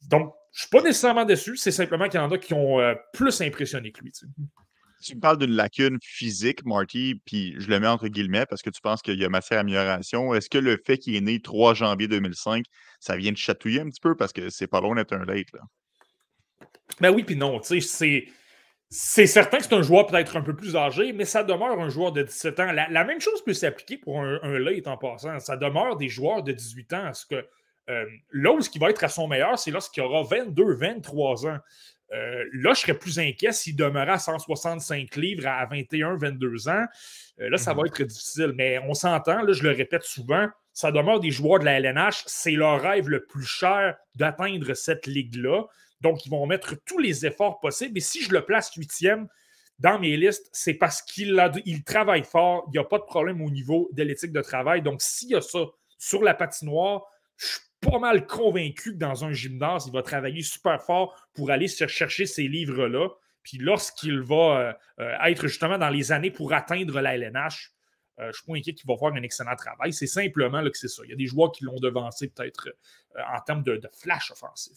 Donc, 0.04 0.34
je 0.52 0.58
ne 0.58 0.62
suis 0.62 0.70
pas 0.70 0.82
nécessairement 0.84 1.26
déçu. 1.26 1.58
C'est 1.58 1.72
simplement 1.72 2.08
qu'il 2.08 2.20
y 2.20 2.24
en 2.24 2.32
a 2.32 2.38
qui 2.38 2.54
ont 2.54 2.80
euh, 2.80 2.94
plus 3.14 3.42
impressionné 3.42 3.92
que 3.92 4.02
lui. 4.02 4.12
Tu, 4.12 5.16
me 5.16 5.20
parles 5.20 5.40
d'une 5.40 5.52
lacune 5.52 5.98
physique, 6.04 6.66
Marty, 6.66 7.20
puis 7.26 7.56
je 7.58 7.68
le 7.68 7.80
mets 7.80 7.88
entre 7.88 8.08
guillemets 8.08 8.46
parce 8.46 8.62
que 8.62 8.70
tu 8.70 8.80
penses 8.80 9.02
qu'il 9.02 9.20
y 9.20 9.26
a 9.26 9.30
matière 9.30 9.58
à 9.58 9.62
amélioration. 9.62 10.36
Est-ce 10.36 10.50
que 10.50 10.60
le 10.60 10.80
fait 10.86 11.00
qu'il 11.00 11.16
est 11.16 11.22
né 11.22 11.42
3 11.42 11.74
janvier 11.74 12.08
2005, 12.08 12.64
ça 13.00 13.18
vient 13.18 13.32
de 13.32 13.38
chatouiller 13.38 13.82
un 13.82 13.90
petit 13.90 14.02
peu 14.02 14.16
parce 14.16 14.34
que 14.34 14.50
c'est 14.50 14.68
pas 14.68 14.82
loin 14.82 14.96
d'être 14.96 15.14
un 15.14 15.26
late? 15.26 15.52
Là? 15.54 15.62
Ben 17.00 17.12
oui, 17.12 17.24
puis 17.24 17.36
non. 17.36 17.60
C'est. 17.64 18.28
C'est 18.90 19.28
certain 19.28 19.58
que 19.58 19.64
c'est 19.64 19.74
un 19.74 19.82
joueur 19.82 20.08
peut-être 20.08 20.38
un 20.38 20.42
peu 20.42 20.56
plus 20.56 20.78
âgé, 20.78 21.12
mais 21.12 21.26
ça 21.26 21.44
demeure 21.44 21.80
un 21.80 21.90
joueur 21.90 22.14
de 22.14 22.22
17 22.22 22.60
ans. 22.62 22.72
La, 22.72 23.04
même 23.04 23.20
chose 23.20 23.44
peut 23.44 23.54
s'appliquer 23.54 23.98
pour 23.98 24.22
un, 24.22 24.40
un, 24.44 24.60
late 24.60 24.88
en 24.88 24.96
passant. 24.96 25.40
Ça 25.40 25.58
demeure 25.58 25.98
des 25.98 26.08
joueurs 26.08 26.42
de 26.42 26.54
18 26.54 26.94
ans. 26.94 27.14
Ce 27.14 27.26
que, 27.26 27.46
euh, 27.90 28.06
là 28.32 28.52
où 28.54 28.62
ce 28.62 28.70
qui 28.70 28.80
va 28.80 28.90
être 28.90 29.04
à 29.04 29.10
son 29.10 29.28
meilleur, 29.28 29.60
c'est 29.60 29.72
lorsqu'il 29.72 30.04
aura 30.04 30.24
22, 30.24 30.76
23 30.76 31.48
ans. 31.48 31.58
Euh, 32.14 32.46
là, 32.54 32.74
je 32.74 32.82
serais 32.82 32.98
plus 32.98 33.20
inquiet 33.20 33.52
s'il 33.52 33.76
demeurait 33.76 34.14
à 34.14 34.20
165 34.20 35.16
livres 35.18 35.48
à 35.48 35.66
21, 35.66 36.16
22 36.18 36.70
ans. 36.70 36.86
Euh, 37.42 37.50
là, 37.50 37.58
ça 37.58 37.74
va 37.74 37.82
mhm. 37.82 37.88
être 37.88 38.04
difficile. 38.04 38.54
Mais 38.56 38.80
on 38.88 38.94
s'entend, 38.94 39.42
là, 39.42 39.54
je 39.54 39.64
le 39.64 39.72
répète 39.72 40.04
souvent, 40.04 40.48
ça 40.74 40.92
demeure 40.92 41.20
des 41.20 41.32
joueurs 41.32 41.60
de 41.60 41.66
la 41.66 41.80
LNH. 41.80 42.24
C'est 42.26 42.52
leur 42.52 42.82
rêve 42.82 43.10
le 43.10 43.26
plus 43.26 43.46
cher 43.46 43.98
d'atteindre 44.16 44.74
cette 44.74 45.08
ligue-là. 45.08 45.64
Donc, 46.02 46.26
ils 46.26 46.30
vont 46.30 46.46
mettre 46.46 46.76
tous 46.86 47.00
les 47.00 47.26
efforts 47.26 47.60
possibles. 47.60 47.98
Et 47.98 48.02
si 48.02 48.22
je 48.22 48.32
le 48.32 48.46
place 48.46 48.74
huitième 48.76 49.28
dans 49.80 50.00
mes 50.00 50.18
listes, 50.18 50.50
c'est 50.52 50.74
parce 50.74 51.02
qu'il 51.02 51.40
il 51.66 51.84
travaille 51.84 52.24
fort. 52.24 52.66
Il 52.68 52.72
n'y 52.72 52.80
a 52.80 52.84
pas 52.84 52.98
de 52.98 53.04
problème 53.04 53.42
au 53.42 53.50
niveau 53.50 53.90
de 53.94 54.04
l'éthique 54.04 54.32
de 54.32 54.42
travail. 54.42 54.82
Donc, 54.82 55.02
s'il 55.02 55.30
y 55.30 55.36
a 55.36 55.42
ça 55.42 55.60
sur 55.98 56.24
la 56.24 56.34
patinoire, 56.34 57.06
je 57.38 57.46
suis 57.46 57.60
pas 57.82 58.00
mal 58.00 58.26
convaincu 58.26 58.94
que 58.94 58.98
dans 58.98 59.26
un 59.26 59.32
gymnase, 59.32 59.86
il 59.88 59.94
va 59.94 60.02
travailler 60.02 60.42
super 60.42 60.82
fort 60.82 61.16
pour 61.34 61.52
aller 61.52 61.68
chercher 61.68 62.26
ces 62.26 62.48
livres-là. 62.48 63.10
Puis 63.44 63.60
lorsqu'il 63.60 64.20
va 64.20 64.36
euh, 64.36 64.74
euh, 65.00 65.18
être 65.26 65.48
justement 65.48 65.78
dans 65.78 65.90
les 65.90 66.12
années 66.12 66.32
pour 66.32 66.54
atteindre 66.54 67.00
la 67.00 67.16
LNH, 67.16 67.72
euh, 68.20 68.32
je 68.32 68.38
suis 68.38 68.46
pas 68.46 68.58
inquiet 68.58 68.74
qu'il 68.74 68.88
va 68.88 68.98
faire 68.98 69.14
un 69.14 69.24
excellent 69.24 69.56
travail. 69.56 69.94
C'est 69.94 70.08
simplement 70.08 70.64
que 70.64 70.78
c'est 70.78 70.88
ça. 70.88 71.04
Il 71.06 71.12
y 71.12 71.14
a 71.14 71.16
des 71.16 71.28
joueurs 71.28 71.52
qui 71.52 71.64
l'ont 71.64 71.80
devancé 71.80 72.28
peut-être 72.30 72.70
en 73.16 73.40
termes 73.42 73.64
de 73.64 73.80
flash 73.94 74.32
offensif. 74.32 74.74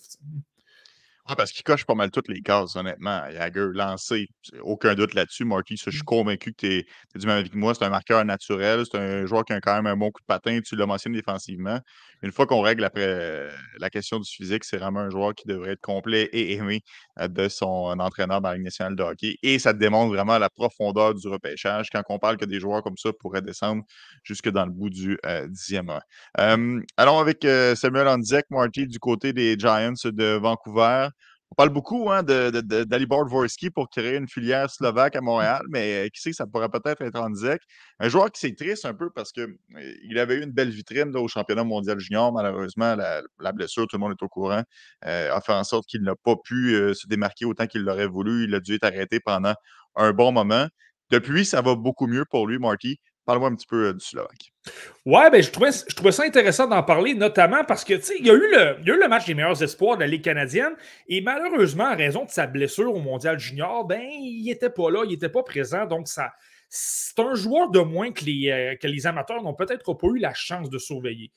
Ah, 1.33 1.37
parce 1.37 1.53
qu'il 1.53 1.63
coche 1.63 1.85
pas 1.85 1.95
mal 1.95 2.11
toutes 2.11 2.27
les 2.27 2.41
cases, 2.43 2.75
honnêtement. 2.75 3.23
Jagger, 3.31 3.69
lancé, 3.73 4.27
aucun 4.63 4.97
doute 4.97 5.15
là-dessus. 5.15 5.45
Marty, 5.45 5.77
je 5.77 5.89
suis 5.91 6.01
mmh. 6.01 6.03
convaincu 6.03 6.51
que 6.53 6.57
tu 6.57 6.67
es, 6.79 6.87
du 7.15 7.25
même 7.25 7.39
avec 7.39 7.55
moi. 7.55 7.73
C'est 7.73 7.85
un 7.85 7.89
marqueur 7.89 8.25
naturel. 8.25 8.83
C'est 8.85 8.99
un 8.99 9.27
joueur 9.27 9.45
qui 9.45 9.53
a 9.53 9.61
quand 9.61 9.77
même 9.77 9.87
un 9.87 9.97
bon 9.97 10.11
coup 10.11 10.21
de 10.21 10.27
patin. 10.27 10.59
Tu 10.61 10.75
l'as 10.75 10.87
mentionné 10.87 11.19
défensivement. 11.19 11.79
Une 12.23 12.33
fois 12.33 12.47
qu'on 12.47 12.61
règle 12.61 12.83
après 12.83 13.49
la 13.79 13.91
question 13.91 14.19
du 14.19 14.29
physique, 14.29 14.65
c'est 14.65 14.79
vraiment 14.79 15.01
un 15.01 15.11
joueur 15.11 15.33
qui 15.35 15.47
devrait 15.47 15.73
être 15.75 15.81
complet 15.81 16.25
et 16.33 16.55
aimé 16.55 16.83
euh, 17.21 17.29
de 17.29 17.49
son 17.49 17.99
entraîneur 18.01 18.41
dans 18.41 18.49
la 18.49 18.57
Ligue 18.57 18.65
nationale 18.65 18.97
de 18.97 19.03
hockey. 19.05 19.37
Et 19.45 19.61
ça 19.61 19.73
démontre 19.73 20.13
vraiment 20.13 20.37
la 20.37 20.51
profondeur 20.51 21.15
du 21.15 21.29
repêchage 21.29 21.91
quand 21.91 22.03
on 22.09 22.19
parle 22.19 22.39
que 22.39 22.45
des 22.45 22.59
joueurs 22.59 22.83
comme 22.83 22.97
ça 22.97 23.11
pourraient 23.13 23.41
descendre 23.41 23.85
jusque 24.25 24.49
dans 24.49 24.67
le 24.67 24.73
bout 24.73 24.91
du 24.91 25.17
euh, 25.27 25.47
dixième 25.47 25.91
rang. 25.91 26.01
allons 26.97 27.19
avec 27.21 27.45
euh, 27.45 27.77
Samuel 27.77 28.09
Andzek, 28.09 28.47
Marty, 28.51 28.89
du 28.89 28.99
côté 28.99 29.33
des 29.33 29.57
Giants 29.57 29.93
de 30.05 30.37
Vancouver. 30.37 31.09
On 31.53 31.57
parle 31.57 31.71
beaucoup 31.71 32.11
hein, 32.13 32.23
d'Alibor 32.23 33.27
Dvorsky 33.27 33.71
pour 33.71 33.91
créer 33.91 34.17
une 34.17 34.29
filière 34.29 34.71
slovaque 34.71 35.17
à 35.17 35.21
Montréal, 35.21 35.63
mais 35.69 36.07
euh, 36.07 36.09
qui 36.09 36.21
sait, 36.21 36.33
ça 36.33 36.47
pourrait 36.47 36.69
peut-être 36.69 37.03
être 37.03 37.19
en 37.19 37.29
direct. 37.29 37.65
Un 37.99 38.09
joueur 38.09 38.31
qui 38.31 38.41
s'est 38.41 38.55
triste 38.55 38.87
un 38.87 38.95
peu 38.95 39.11
parce 39.11 39.33
qu'il 39.33 39.43
euh, 39.77 40.23
avait 40.23 40.37
eu 40.37 40.43
une 40.45 40.53
belle 40.53 40.71
vitrine 40.71 41.15
au 41.17 41.27
championnat 41.27 41.65
mondial 41.65 41.99
junior. 41.99 42.33
Malheureusement, 42.33 42.95
la, 42.95 43.53
blessure, 43.53 43.89
tout 43.89 43.97
le 43.97 44.01
monde 44.01 44.13
est 44.13 44.23
au 44.23 44.29
courant, 44.29 44.63
euh, 45.07 45.35
a 45.35 45.41
fait 45.41 45.53
en 45.53 45.65
sorte 45.65 45.87
qu'il 45.87 46.03
n'a 46.03 46.15
pas 46.15 46.37
pu 46.37 46.77
se 46.95 47.09
démarquer 47.09 47.47
autant 47.47 47.67
qu'il 47.67 47.83
l'aurait 47.83 48.07
voulu. 48.07 48.45
Il 48.45 48.55
a 48.55 48.61
dû 48.61 48.75
être 48.75 48.85
arrêté 48.85 49.19
pendant 49.19 49.55
un 49.97 50.13
bon 50.13 50.31
moment. 50.31 50.69
Depuis, 51.11 51.45
ça 51.45 51.63
va 51.63 51.75
beaucoup 51.75 52.07
mieux 52.07 52.25
pour 52.31 52.47
lui, 52.47 52.61
Marty. 52.61 53.01
Parle-moi 53.27 53.51
un 53.51 53.55
petit 53.55 53.67
peu 53.67 53.89
euh, 53.89 53.93
du 53.93 54.05
Slovaque. 54.05 54.53
Ouais, 55.07 55.31
ben, 55.31 55.43
je, 55.43 55.51
trouvais, 55.51 55.71
je 55.73 55.95
trouvais 55.95 56.13
ça 56.13 56.25
intéressant 56.25 56.67
d'en 56.67 56.83
parler, 56.83 57.15
notamment 57.15 57.65
parce 57.65 57.85
que, 57.85 57.95
il 58.19 58.27
y, 58.27 58.31
a 58.31 58.35
eu 58.35 58.41
le, 58.41 58.87
y 58.87 58.91
a 58.91 58.95
eu 58.95 59.01
le 59.01 59.09
match 59.09 59.27
des 59.27 59.35
meilleurs 59.35 59.63
espoirs 59.63 59.97
de 59.97 60.01
la 60.01 60.07
Ligue 60.07 60.25
canadienne 60.25 60.75
et 61.09 61.21
malheureusement, 61.21 61.85
à 61.85 61.95
raison 61.95 62.25
de 62.25 62.31
sa 62.31 62.47
blessure 62.47 62.95
au 62.95 63.01
Mondial 63.01 63.39
Junior, 63.39 63.85
ben, 63.85 64.01
il 64.03 64.45
n'était 64.45 64.71
pas 64.71 64.91
là, 64.91 65.03
il 65.05 65.11
n'était 65.11 65.29
pas 65.29 65.43
présent. 65.43 65.87
Donc, 65.87 66.09
ça, 66.09 66.33
c'est 66.69 67.19
un 67.19 67.35
joueur 67.35 67.71
de 67.71 67.81
moins 67.81 68.13
que 68.13 68.25
les, 68.25 68.51
euh, 68.51 68.77
que 68.77 68.87
les 68.87 69.07
amateurs 69.07 69.43
n'ont 69.43 69.55
peut-être 69.55 69.95
pas 69.95 70.07
eu 70.09 70.19
la 70.19 70.35
chance 70.35 70.71
de 70.71 70.79
surveiller. 70.79 71.31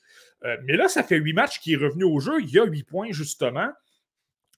Euh, 0.44 0.56
mais 0.64 0.76
là, 0.76 0.88
ça 0.88 1.02
fait 1.02 1.16
huit 1.16 1.32
matchs 1.32 1.60
qu'il 1.60 1.74
est 1.74 1.84
revenu 1.84 2.04
au 2.04 2.18
jeu. 2.20 2.40
Il 2.40 2.50
y 2.50 2.58
a 2.58 2.64
huit 2.64 2.84
points, 2.84 3.12
justement. 3.12 3.68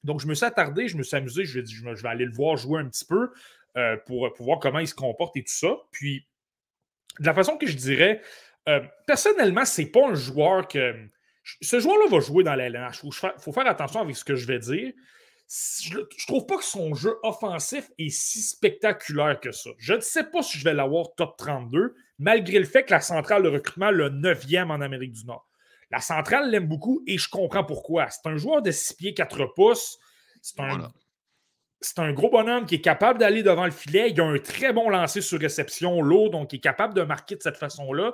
Donc, 0.04 0.20
je 0.20 0.26
me 0.26 0.34
suis 0.34 0.46
attardé, 0.46 0.86
je 0.88 0.96
me 0.96 1.02
suis 1.02 1.16
amusé. 1.16 1.44
Je, 1.44 1.60
je 1.64 2.02
vais 2.02 2.08
aller 2.08 2.24
le 2.24 2.32
voir 2.32 2.56
jouer 2.56 2.80
un 2.80 2.88
petit 2.88 3.04
peu 3.04 3.30
pour, 4.06 4.32
pour 4.32 4.46
voir 4.46 4.58
comment 4.58 4.78
il 4.78 4.88
se 4.88 4.94
comporte 4.94 5.36
et 5.36 5.42
tout 5.42 5.52
ça. 5.52 5.76
Puis, 5.90 6.26
de 7.20 7.26
la 7.26 7.34
façon 7.34 7.56
que 7.56 7.66
je 7.66 7.76
dirais, 7.76 8.20
euh, 8.68 8.80
personnellement, 9.06 9.64
c'est 9.64 9.86
pas 9.86 10.08
un 10.08 10.14
joueur 10.14 10.68
que. 10.68 10.94
Ce 11.62 11.78
joueur-là 11.78 12.10
va 12.10 12.20
jouer 12.20 12.42
dans 12.42 12.54
la. 12.54 12.66
Il 12.66 13.12
faut, 13.38 13.52
faire 13.52 13.66
attention 13.66 14.00
avec 14.00 14.16
ce 14.16 14.24
que 14.24 14.34
je 14.34 14.46
vais 14.46 14.58
dire. 14.58 14.92
Je, 15.48 15.98
ne 15.98 16.26
trouve 16.26 16.44
pas 16.46 16.56
que 16.56 16.64
son 16.64 16.94
jeu 16.94 17.16
offensif 17.22 17.88
est 17.98 18.08
si 18.08 18.42
spectaculaire 18.42 19.38
que 19.38 19.52
ça. 19.52 19.70
Je 19.78 19.94
ne 19.94 20.00
sais 20.00 20.24
pas 20.24 20.42
si 20.42 20.58
je 20.58 20.64
vais 20.64 20.74
l'avoir 20.74 21.14
top 21.16 21.36
32, 21.36 21.94
malgré 22.18 22.58
le 22.58 22.64
fait 22.64 22.82
que 22.82 22.90
la 22.90 23.00
centrale 23.00 23.44
de 23.44 23.48
recrutement 23.48 23.92
le 23.92 24.10
9e 24.10 24.72
en 24.72 24.80
Amérique 24.80 25.12
du 25.12 25.24
Nord. 25.24 25.46
La 25.92 26.00
centrale 26.00 26.50
l'aime 26.50 26.66
beaucoup 26.66 27.04
et 27.06 27.16
je 27.16 27.28
comprends 27.28 27.62
pourquoi. 27.62 28.08
C'est 28.10 28.28
un 28.28 28.36
joueur 28.36 28.60
de 28.60 28.72
6 28.72 28.94
pieds 28.94 29.14
4 29.14 29.54
pouces. 29.54 29.98
C'est 30.42 30.58
un, 30.58 30.90
c'est 31.80 31.98
un 31.98 32.12
gros 32.12 32.30
bonhomme 32.30 32.64
qui 32.64 32.76
est 32.76 32.80
capable 32.80 33.18
d'aller 33.18 33.42
devant 33.42 33.66
le 33.66 33.70
filet. 33.70 34.10
Il 34.10 34.20
a 34.20 34.24
un 34.24 34.38
très 34.38 34.72
bon 34.72 34.88
lancer 34.88 35.20
sur 35.20 35.38
réception 35.38 36.00
lourd, 36.00 36.30
donc 36.30 36.52
il 36.52 36.56
est 36.56 36.60
capable 36.60 36.94
de 36.94 37.02
marquer 37.02 37.36
de 37.36 37.42
cette 37.42 37.56
façon-là. 37.56 38.12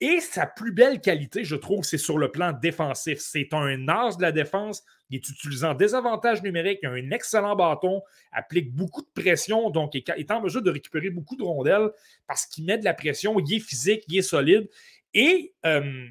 Et 0.00 0.20
sa 0.20 0.46
plus 0.46 0.72
belle 0.72 1.00
qualité, 1.00 1.44
je 1.44 1.54
trouve, 1.54 1.84
c'est 1.84 1.98
sur 1.98 2.18
le 2.18 2.32
plan 2.32 2.52
défensif. 2.52 3.20
C'est 3.20 3.48
un 3.52 3.88
as 3.88 4.16
de 4.16 4.22
la 4.22 4.32
défense. 4.32 4.82
Il 5.10 5.16
est 5.16 5.28
utilisant 5.28 5.74
des 5.74 5.94
avantages 5.94 6.42
numériques, 6.42 6.80
il 6.82 6.88
a 6.88 6.92
un 6.92 7.10
excellent 7.10 7.54
bâton, 7.54 8.02
applique 8.32 8.74
beaucoup 8.74 9.02
de 9.02 9.22
pression, 9.22 9.68
donc 9.68 9.94
il 9.94 10.02
est 10.16 10.30
en 10.30 10.40
mesure 10.40 10.62
de 10.62 10.70
récupérer 10.70 11.10
beaucoup 11.10 11.36
de 11.36 11.42
rondelles 11.42 11.90
parce 12.26 12.46
qu'il 12.46 12.64
met 12.64 12.78
de 12.78 12.84
la 12.84 12.94
pression, 12.94 13.38
il 13.38 13.54
est 13.54 13.60
physique, 13.60 14.04
il 14.08 14.18
est 14.18 14.22
solide. 14.22 14.68
Et 15.12 15.52
euh, 15.66 16.06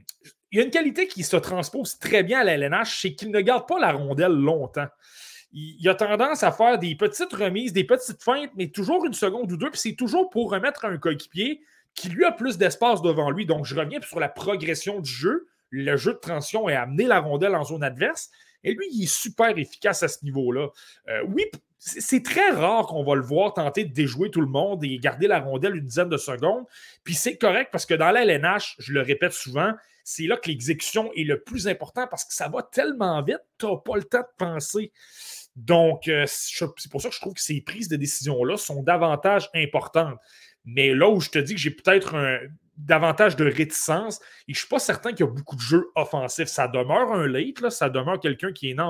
il 0.52 0.60
y 0.60 0.62
a 0.62 0.64
une 0.64 0.70
qualité 0.70 1.08
qui 1.08 1.24
se 1.24 1.36
transpose 1.36 1.98
très 1.98 2.22
bien 2.22 2.42
à 2.42 2.44
la 2.44 2.54
LNH, 2.54 3.02
c'est 3.02 3.16
qu'il 3.16 3.32
ne 3.32 3.42
garde 3.42 3.68
pas 3.68 3.80
la 3.80 3.92
rondelle 3.92 4.34
longtemps 4.34 4.88
il, 5.54 5.90
a 5.90 5.96
tendance 5.96 6.44
à 6.44 6.52
faire 6.52 6.80
des 6.80 6.96
petites 6.96 7.34
remises, 7.34 7.74
des 7.74 7.84
petites 7.84 8.24
feintes, 8.24 8.52
mais 8.56 8.70
toujours 8.70 9.06
une 9.06 9.14
seconde 9.14 9.52
ou 9.52 9.58
deux, 9.58 9.70
puis 9.70 9.80
c'est 9.80 9.96
toujours 9.96 10.30
pour 10.30 10.52
remettre 10.52 10.86
un 10.86 10.98
coéquipier 10.98 11.62
qui 11.94 12.10
lui 12.10 12.24
a 12.24 12.32
plus 12.32 12.58
d'espace 12.58 13.02
devant 13.02 13.30
lui. 13.32 13.46
Donc, 13.46 13.66
je 13.66 13.76
reviens 13.76 14.00
sur 14.02 14.20
la 14.20 14.30
progression 14.30 15.00
du 15.00 15.12
jeu. 15.12 15.48
Le 15.70 15.98
jeu 15.98 16.14
de 16.14 16.20
transition 16.20 16.70
est 16.70 16.76
amené 16.76 17.06
la 17.06 17.20
rondelle 17.20 17.56
en 17.56 17.64
zone 17.64 17.84
adverse. 17.84 18.30
Et 18.64 18.74
lui, 18.74 18.86
il 18.94 19.04
est 19.04 19.14
super 19.14 19.58
efficace 19.58 20.04
à 20.04 20.08
ce 20.08 20.24
niveau-là. 20.24 20.70
Euh, 21.10 21.24
oui, 21.28 21.46
c'est 21.78 22.24
très 22.24 22.52
rare 22.52 22.86
qu'on 22.86 23.04
va 23.04 23.16
le 23.16 23.22
voir 23.22 23.54
tenter 23.54 23.86
de 23.86 23.94
déjouer 23.94 24.30
tout 24.30 24.42
le 24.42 24.48
monde 24.48 24.84
et 24.84 24.98
garder 25.00 25.28
la 25.28 25.40
rondelle 25.40 25.76
une 25.76 25.86
dizaine 25.86 26.10
de 26.10 26.18
secondes. 26.18 26.66
Puis 27.04 27.16
c'est 27.16 27.38
correct 27.38 27.70
parce 27.72 27.88
que 27.88 27.96
dans 27.96 28.12
la 28.12 28.24
LNH, 28.24 28.76
je 28.78 28.94
le 28.94 29.02
répète 29.02 29.34
souvent, 29.34 29.74
c'est 30.04 30.28
là 30.28 30.38
que 30.38 30.48
l'exécution 30.48 31.12
est 31.14 31.24
le 31.24 31.42
plus 31.42 31.68
important 31.68 32.08
parce 32.08 32.24
que 32.24 32.34
ça 32.34 32.50
va 32.50 32.62
tellement 32.64 33.22
vite, 33.24 33.42
tu 33.58 33.66
n'as 33.66 33.78
pas 33.78 33.96
le 33.96 34.04
temps 34.04 34.20
de 34.20 34.26
penser. 34.38 34.92
Donc, 35.56 36.08
euh, 36.08 36.26
c'est 36.28 36.90
pour 36.90 37.02
ça 37.02 37.10
que 37.10 37.16
je 37.16 37.20
trouve 37.20 37.34
que 37.34 37.42
ces 37.42 37.62
prises 37.62 37.90
de 37.90 37.96
décision-là 37.96 38.58
sont 38.58 38.84
davantage 38.84 39.50
importantes. 39.54 40.18
Mais 40.66 40.94
là 40.94 41.10
où 41.10 41.20
je 41.20 41.30
te 41.30 41.40
dis 41.40 41.56
que 41.56 41.60
j'ai 41.60 41.72
peut-être 41.72 42.16
davantage 42.86 43.36
de 43.36 43.46
réticence. 43.46 44.20
Et 44.48 44.54
je 44.54 44.58
ne 44.58 44.60
suis 44.60 44.68
pas 44.68 44.80
certain 44.80 45.12
qu'il 45.12 45.26
y 45.26 45.30
a 45.30 45.32
beaucoup 45.32 45.56
de 45.56 45.62
jeux 45.62 45.90
offensifs. 45.96 46.48
Ça 46.48 46.68
demeure 46.68 47.12
un 47.14 47.28
late, 47.28 47.70
ça 47.70 47.90
demeure 47.90 48.20
quelqu'un 48.20 48.52
qui 48.52 48.72
est 48.72 48.74
né 48.74 48.84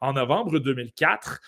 en, 0.00 0.12
novembre 0.12 0.58
2004. 0.58 1.40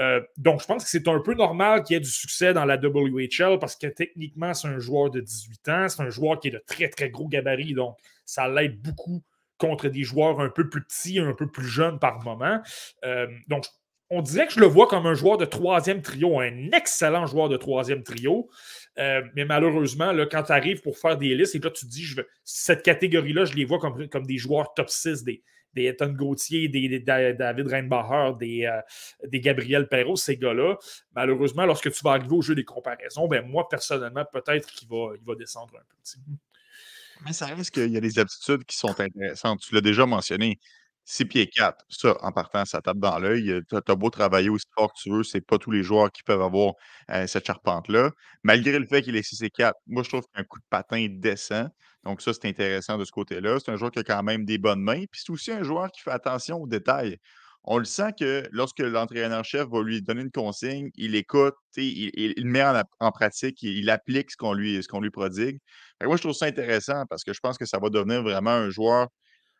Euh, 0.00 0.20
donc, 0.36 0.60
je 0.60 0.66
pense 0.66 0.84
que 0.84 0.90
c'est 0.90 1.06
un 1.08 1.20
peu 1.20 1.34
normal 1.34 1.82
qu'il 1.82 1.94
y 1.94 1.96
ait 1.96 2.00
du 2.00 2.10
succès 2.10 2.52
dans 2.52 2.64
la 2.64 2.76
WHL 2.76 3.58
parce 3.58 3.76
que 3.76 3.86
techniquement, 3.86 4.52
c'est 4.54 4.68
un 4.68 4.78
joueur 4.78 5.10
de 5.10 5.20
18 5.20 5.68
ans. 5.68 5.88
C'est 5.88 6.02
un 6.02 6.10
joueur 6.10 6.40
qui 6.40 6.48
est 6.48 6.52
de 6.52 6.62
très, 6.66 6.88
très 6.88 7.10
gros 7.10 7.28
gabarit. 7.28 7.74
Donc, 7.74 7.96
ça 8.24 8.48
l'aide 8.48 8.80
beaucoup 8.80 9.22
contre 9.56 9.88
des 9.88 10.02
joueurs 10.02 10.40
un 10.40 10.50
peu 10.50 10.68
plus 10.68 10.82
petits, 10.82 11.20
un 11.20 11.32
peu 11.32 11.46
plus 11.46 11.66
jeunes 11.66 11.98
par 11.98 12.22
moment. 12.24 12.60
Euh, 13.04 13.28
donc, 13.46 13.66
on 14.10 14.22
dirait 14.22 14.46
que 14.46 14.52
je 14.52 14.60
le 14.60 14.66
vois 14.66 14.86
comme 14.86 15.06
un 15.06 15.14
joueur 15.14 15.38
de 15.38 15.44
troisième 15.44 16.02
trio, 16.02 16.38
un 16.40 16.70
excellent 16.72 17.26
joueur 17.26 17.48
de 17.48 17.56
troisième 17.56 18.02
trio. 18.02 18.48
Euh, 18.98 19.22
mais 19.34 19.44
malheureusement, 19.44 20.12
là, 20.12 20.26
quand 20.26 20.44
tu 20.44 20.52
arrives 20.52 20.82
pour 20.82 20.98
faire 20.98 21.16
des 21.16 21.34
listes 21.34 21.54
et 21.54 21.58
là, 21.58 21.70
tu 21.70 21.86
te 21.86 21.90
dis, 21.90 22.06
cette 22.44 22.82
catégorie-là, 22.82 23.44
je 23.44 23.54
les 23.54 23.64
vois 23.64 23.78
comme, 23.78 24.26
des 24.26 24.38
joueurs 24.38 24.72
top 24.74 24.90
6, 24.90 25.24
des, 25.24 25.42
des 25.74 25.84
Ethan 25.86 26.10
Gauthier, 26.10 26.68
des, 26.68 27.00
David 27.00 27.66
Reinbacher, 27.66 28.36
des, 28.38 28.66
euh, 28.66 28.80
des 29.26 29.40
Gabriel 29.40 29.88
Perrault, 29.88 30.16
ces 30.16 30.36
gars-là. 30.36 30.76
Malheureusement, 31.14 31.66
lorsque 31.66 31.90
tu 31.90 32.00
vas 32.04 32.12
arriver 32.12 32.36
au 32.36 32.42
jeu 32.42 32.54
des 32.54 32.64
comparaisons, 32.64 33.26
ben 33.26 33.44
moi, 33.44 33.68
personnellement, 33.68 34.24
peut-être 34.30 34.70
qu'il 34.70 34.88
va, 34.88 35.14
va 35.26 35.34
descendre 35.34 35.74
un 35.76 35.82
peu. 35.88 36.30
Mais 37.24 37.32
ça 37.32 37.46
reste 37.46 37.70
qu'il 37.70 37.90
y 37.90 37.96
a 37.96 38.00
des 38.00 38.18
aptitudes 38.18 38.64
qui 38.64 38.76
sont 38.76 39.00
intéressantes. 39.00 39.60
Tu 39.60 39.74
l'as 39.74 39.80
déjà 39.80 40.04
mentionné. 40.04 40.58
6 41.04 41.24
pieds 41.26 41.46
4, 41.48 41.84
ça, 41.88 42.16
en 42.22 42.32
partant, 42.32 42.64
ça 42.64 42.80
tape 42.80 42.98
dans 42.98 43.18
l'œil. 43.18 43.60
Tu 43.68 43.76
as, 43.76 43.94
beau 43.94 44.10
travailler 44.10 44.48
aussi 44.48 44.66
fort 44.74 44.92
que 44.92 44.98
tu 45.00 45.10
veux, 45.10 45.22
c'est 45.22 45.40
pas 45.40 45.58
tous 45.58 45.70
les 45.70 45.82
joueurs 45.82 46.10
qui 46.10 46.22
peuvent 46.22 46.42
avoir 46.42 46.74
cette 47.26 47.46
charpente-là. 47.46 48.10
Malgré 48.42 48.78
le 48.78 48.86
fait 48.86 49.02
qu'il 49.02 49.16
est 49.16 49.22
6 49.22 49.42
et 49.42 49.50
4, 49.50 49.74
moi, 49.86 50.02
je 50.02 50.08
trouve 50.08 50.24
qu'un 50.34 50.44
coup 50.44 50.58
de 50.58 50.64
patin 50.70 51.06
décent. 51.10 51.68
Donc, 52.04 52.20
ça, 52.22 52.32
c'est 52.32 52.46
intéressant 52.46 52.98
de 52.98 53.04
ce 53.04 53.12
côté-là. 53.12 53.58
C'est 53.64 53.70
un 53.70 53.76
joueur 53.76 53.90
qui 53.90 53.98
a 53.98 54.02
quand 54.02 54.22
même 54.22 54.44
des 54.44 54.58
bonnes 54.58 54.82
mains. 54.82 55.04
Puis, 55.10 55.22
c'est 55.24 55.30
aussi 55.32 55.52
un 55.52 55.62
joueur 55.62 55.90
qui 55.90 56.00
fait 56.02 56.10
attention 56.10 56.56
aux 56.60 56.66
détails. 56.66 57.18
On 57.66 57.78
le 57.78 57.86
sent 57.86 58.12
que 58.18 58.46
lorsque 58.52 58.80
l'entraîneur-chef 58.80 59.66
va 59.68 59.82
lui 59.82 60.02
donner 60.02 60.20
une 60.20 60.30
consigne, 60.30 60.90
il 60.96 61.14
écoute, 61.14 61.54
il, 61.76 62.10
il, 62.14 62.46
met 62.46 62.62
en, 63.00 63.10
pratique, 63.10 63.62
il, 63.62 63.88
applique 63.88 64.30
ce 64.30 64.36
qu'on 64.36 64.52
lui, 64.52 64.78
qu'on 64.86 65.00
lui 65.00 65.10
prodigue. 65.10 65.58
moi, 66.02 66.16
je 66.16 66.22
trouve 66.22 66.34
ça 66.34 66.44
intéressant 66.44 67.04
parce 67.08 67.24
que 67.24 67.32
je 67.32 67.40
pense 67.40 67.56
que 67.56 67.64
ça 67.64 67.78
va 67.78 67.88
devenir 67.88 68.22
vraiment 68.22 68.50
un 68.50 68.68
joueur 68.68 69.08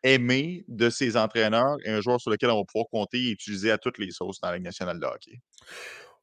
aimé 0.05 0.63
de 0.67 0.89
ses 0.89 1.17
entraîneurs 1.17 1.75
et 1.83 1.91
un 1.91 1.99
joueur 1.99 2.21
sur 2.21 2.31
lequel 2.31 2.49
on 2.49 2.59
va 2.59 2.63
pouvoir 2.63 2.87
compter 2.91 3.17
et 3.17 3.31
utiliser 3.31 3.71
à 3.71 3.77
toutes 3.77 3.97
les 3.97 4.11
sauces 4.11 4.39
dans 4.39 4.49
la 4.49 4.55
Ligue 4.55 4.65
nationale 4.65 4.99
de 4.99 5.05
hockey? 5.05 5.41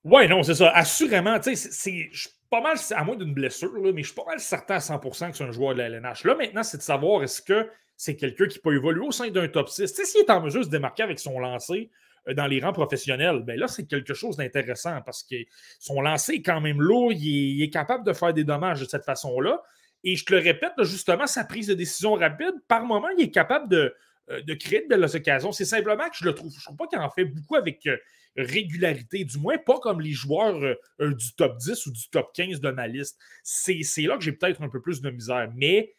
Oui, 0.04 0.28
non, 0.28 0.42
c'est 0.42 0.54
ça. 0.54 0.70
Assurément, 0.70 1.38
tu 1.38 1.54
sais, 1.54 2.08
je 2.10 2.20
suis 2.20 2.30
pas 2.50 2.60
mal, 2.60 2.76
à 2.90 3.04
moins 3.04 3.16
d'une 3.16 3.34
blessure, 3.34 3.72
mais 3.94 4.02
je 4.02 4.08
suis 4.08 4.16
pas 4.16 4.24
mal 4.26 4.40
certain 4.40 4.76
à 4.76 4.78
100% 4.78 5.30
que 5.30 5.36
c'est 5.36 5.44
un 5.44 5.52
joueur 5.52 5.74
de 5.74 5.78
la 5.78 5.86
LNH. 5.86 6.24
Là, 6.24 6.34
maintenant, 6.34 6.62
c'est 6.62 6.78
de 6.78 6.82
savoir 6.82 7.22
est-ce 7.22 7.40
que 7.40 7.68
c'est 7.96 8.16
quelqu'un 8.16 8.46
qui 8.46 8.58
peut 8.58 8.74
évoluer 8.74 9.06
au 9.06 9.12
sein 9.12 9.30
d'un 9.30 9.48
top 9.48 9.68
6. 9.68 9.94
Tu 9.94 10.04
s'il 10.04 10.20
est 10.22 10.30
en 10.30 10.40
mesure 10.40 10.60
de 10.60 10.66
se 10.66 10.70
démarquer 10.70 11.04
avec 11.04 11.20
son 11.20 11.38
lancer 11.38 11.90
euh, 12.28 12.34
dans 12.34 12.46
les 12.46 12.60
rangs 12.60 12.72
professionnels, 12.72 13.42
ben 13.44 13.58
là, 13.58 13.68
c'est 13.68 13.86
quelque 13.86 14.14
chose 14.14 14.36
d'intéressant 14.36 15.00
parce 15.04 15.22
que 15.22 15.36
son 15.78 16.00
lancer 16.00 16.34
est 16.34 16.42
quand 16.42 16.60
même 16.60 16.80
lourd, 16.80 17.12
il 17.12 17.62
est 17.62 17.70
capable 17.70 18.04
de 18.04 18.12
faire 18.12 18.34
des 18.34 18.44
dommages 18.44 18.80
de 18.80 18.86
cette 18.86 19.04
façon-là. 19.04 19.62
Et 20.04 20.16
je 20.16 20.24
te 20.24 20.32
le 20.32 20.40
répète, 20.40 20.72
justement, 20.82 21.26
sa 21.26 21.44
prise 21.44 21.68
de 21.68 21.74
décision 21.74 22.14
rapide, 22.14 22.54
par 22.68 22.84
moment, 22.84 23.08
il 23.16 23.24
est 23.24 23.30
capable 23.30 23.68
de, 23.68 23.94
euh, 24.30 24.40
de 24.42 24.54
créer 24.54 24.82
de 24.82 24.88
belles 24.88 25.04
occasions. 25.04 25.50
C'est 25.50 25.64
simplement 25.64 26.08
que 26.08 26.16
je 26.16 26.24
le 26.24 26.34
trouve. 26.34 26.52
Je 26.52 26.58
ne 26.58 26.62
trouve 26.62 26.76
pas 26.76 26.86
qu'il 26.86 26.98
en 26.98 27.10
fait 27.10 27.24
beaucoup 27.24 27.56
avec 27.56 27.84
euh, 27.86 27.96
régularité, 28.36 29.24
du 29.24 29.38
moins 29.38 29.58
pas 29.58 29.78
comme 29.80 30.00
les 30.00 30.12
joueurs 30.12 30.62
euh, 30.62 31.14
du 31.14 31.34
top 31.34 31.56
10 31.58 31.86
ou 31.86 31.92
du 31.92 32.08
top 32.08 32.32
15 32.32 32.60
de 32.60 32.70
ma 32.70 32.86
liste. 32.86 33.18
C'est 33.42 33.82
là 34.02 34.16
que 34.16 34.22
j'ai 34.22 34.32
peut-être 34.32 34.62
un 34.62 34.68
peu 34.68 34.80
plus 34.80 35.00
de 35.00 35.10
misère. 35.10 35.50
Mais 35.56 35.94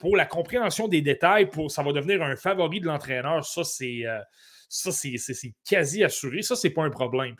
pour 0.00 0.16
la 0.16 0.24
compréhension 0.24 0.88
des 0.88 1.02
détails, 1.02 1.50
pour, 1.50 1.70
ça 1.70 1.82
va 1.82 1.92
devenir 1.92 2.22
un 2.22 2.34
favori 2.34 2.80
de 2.80 2.86
l'entraîneur, 2.86 3.44
ça, 3.44 3.62
c'est. 3.62 4.04
quasi 5.68 6.02
assuré. 6.02 6.40
Ça, 6.40 6.56
c'est 6.56 6.70
pas 6.70 6.82
un 6.82 6.88
problème. 6.88 7.36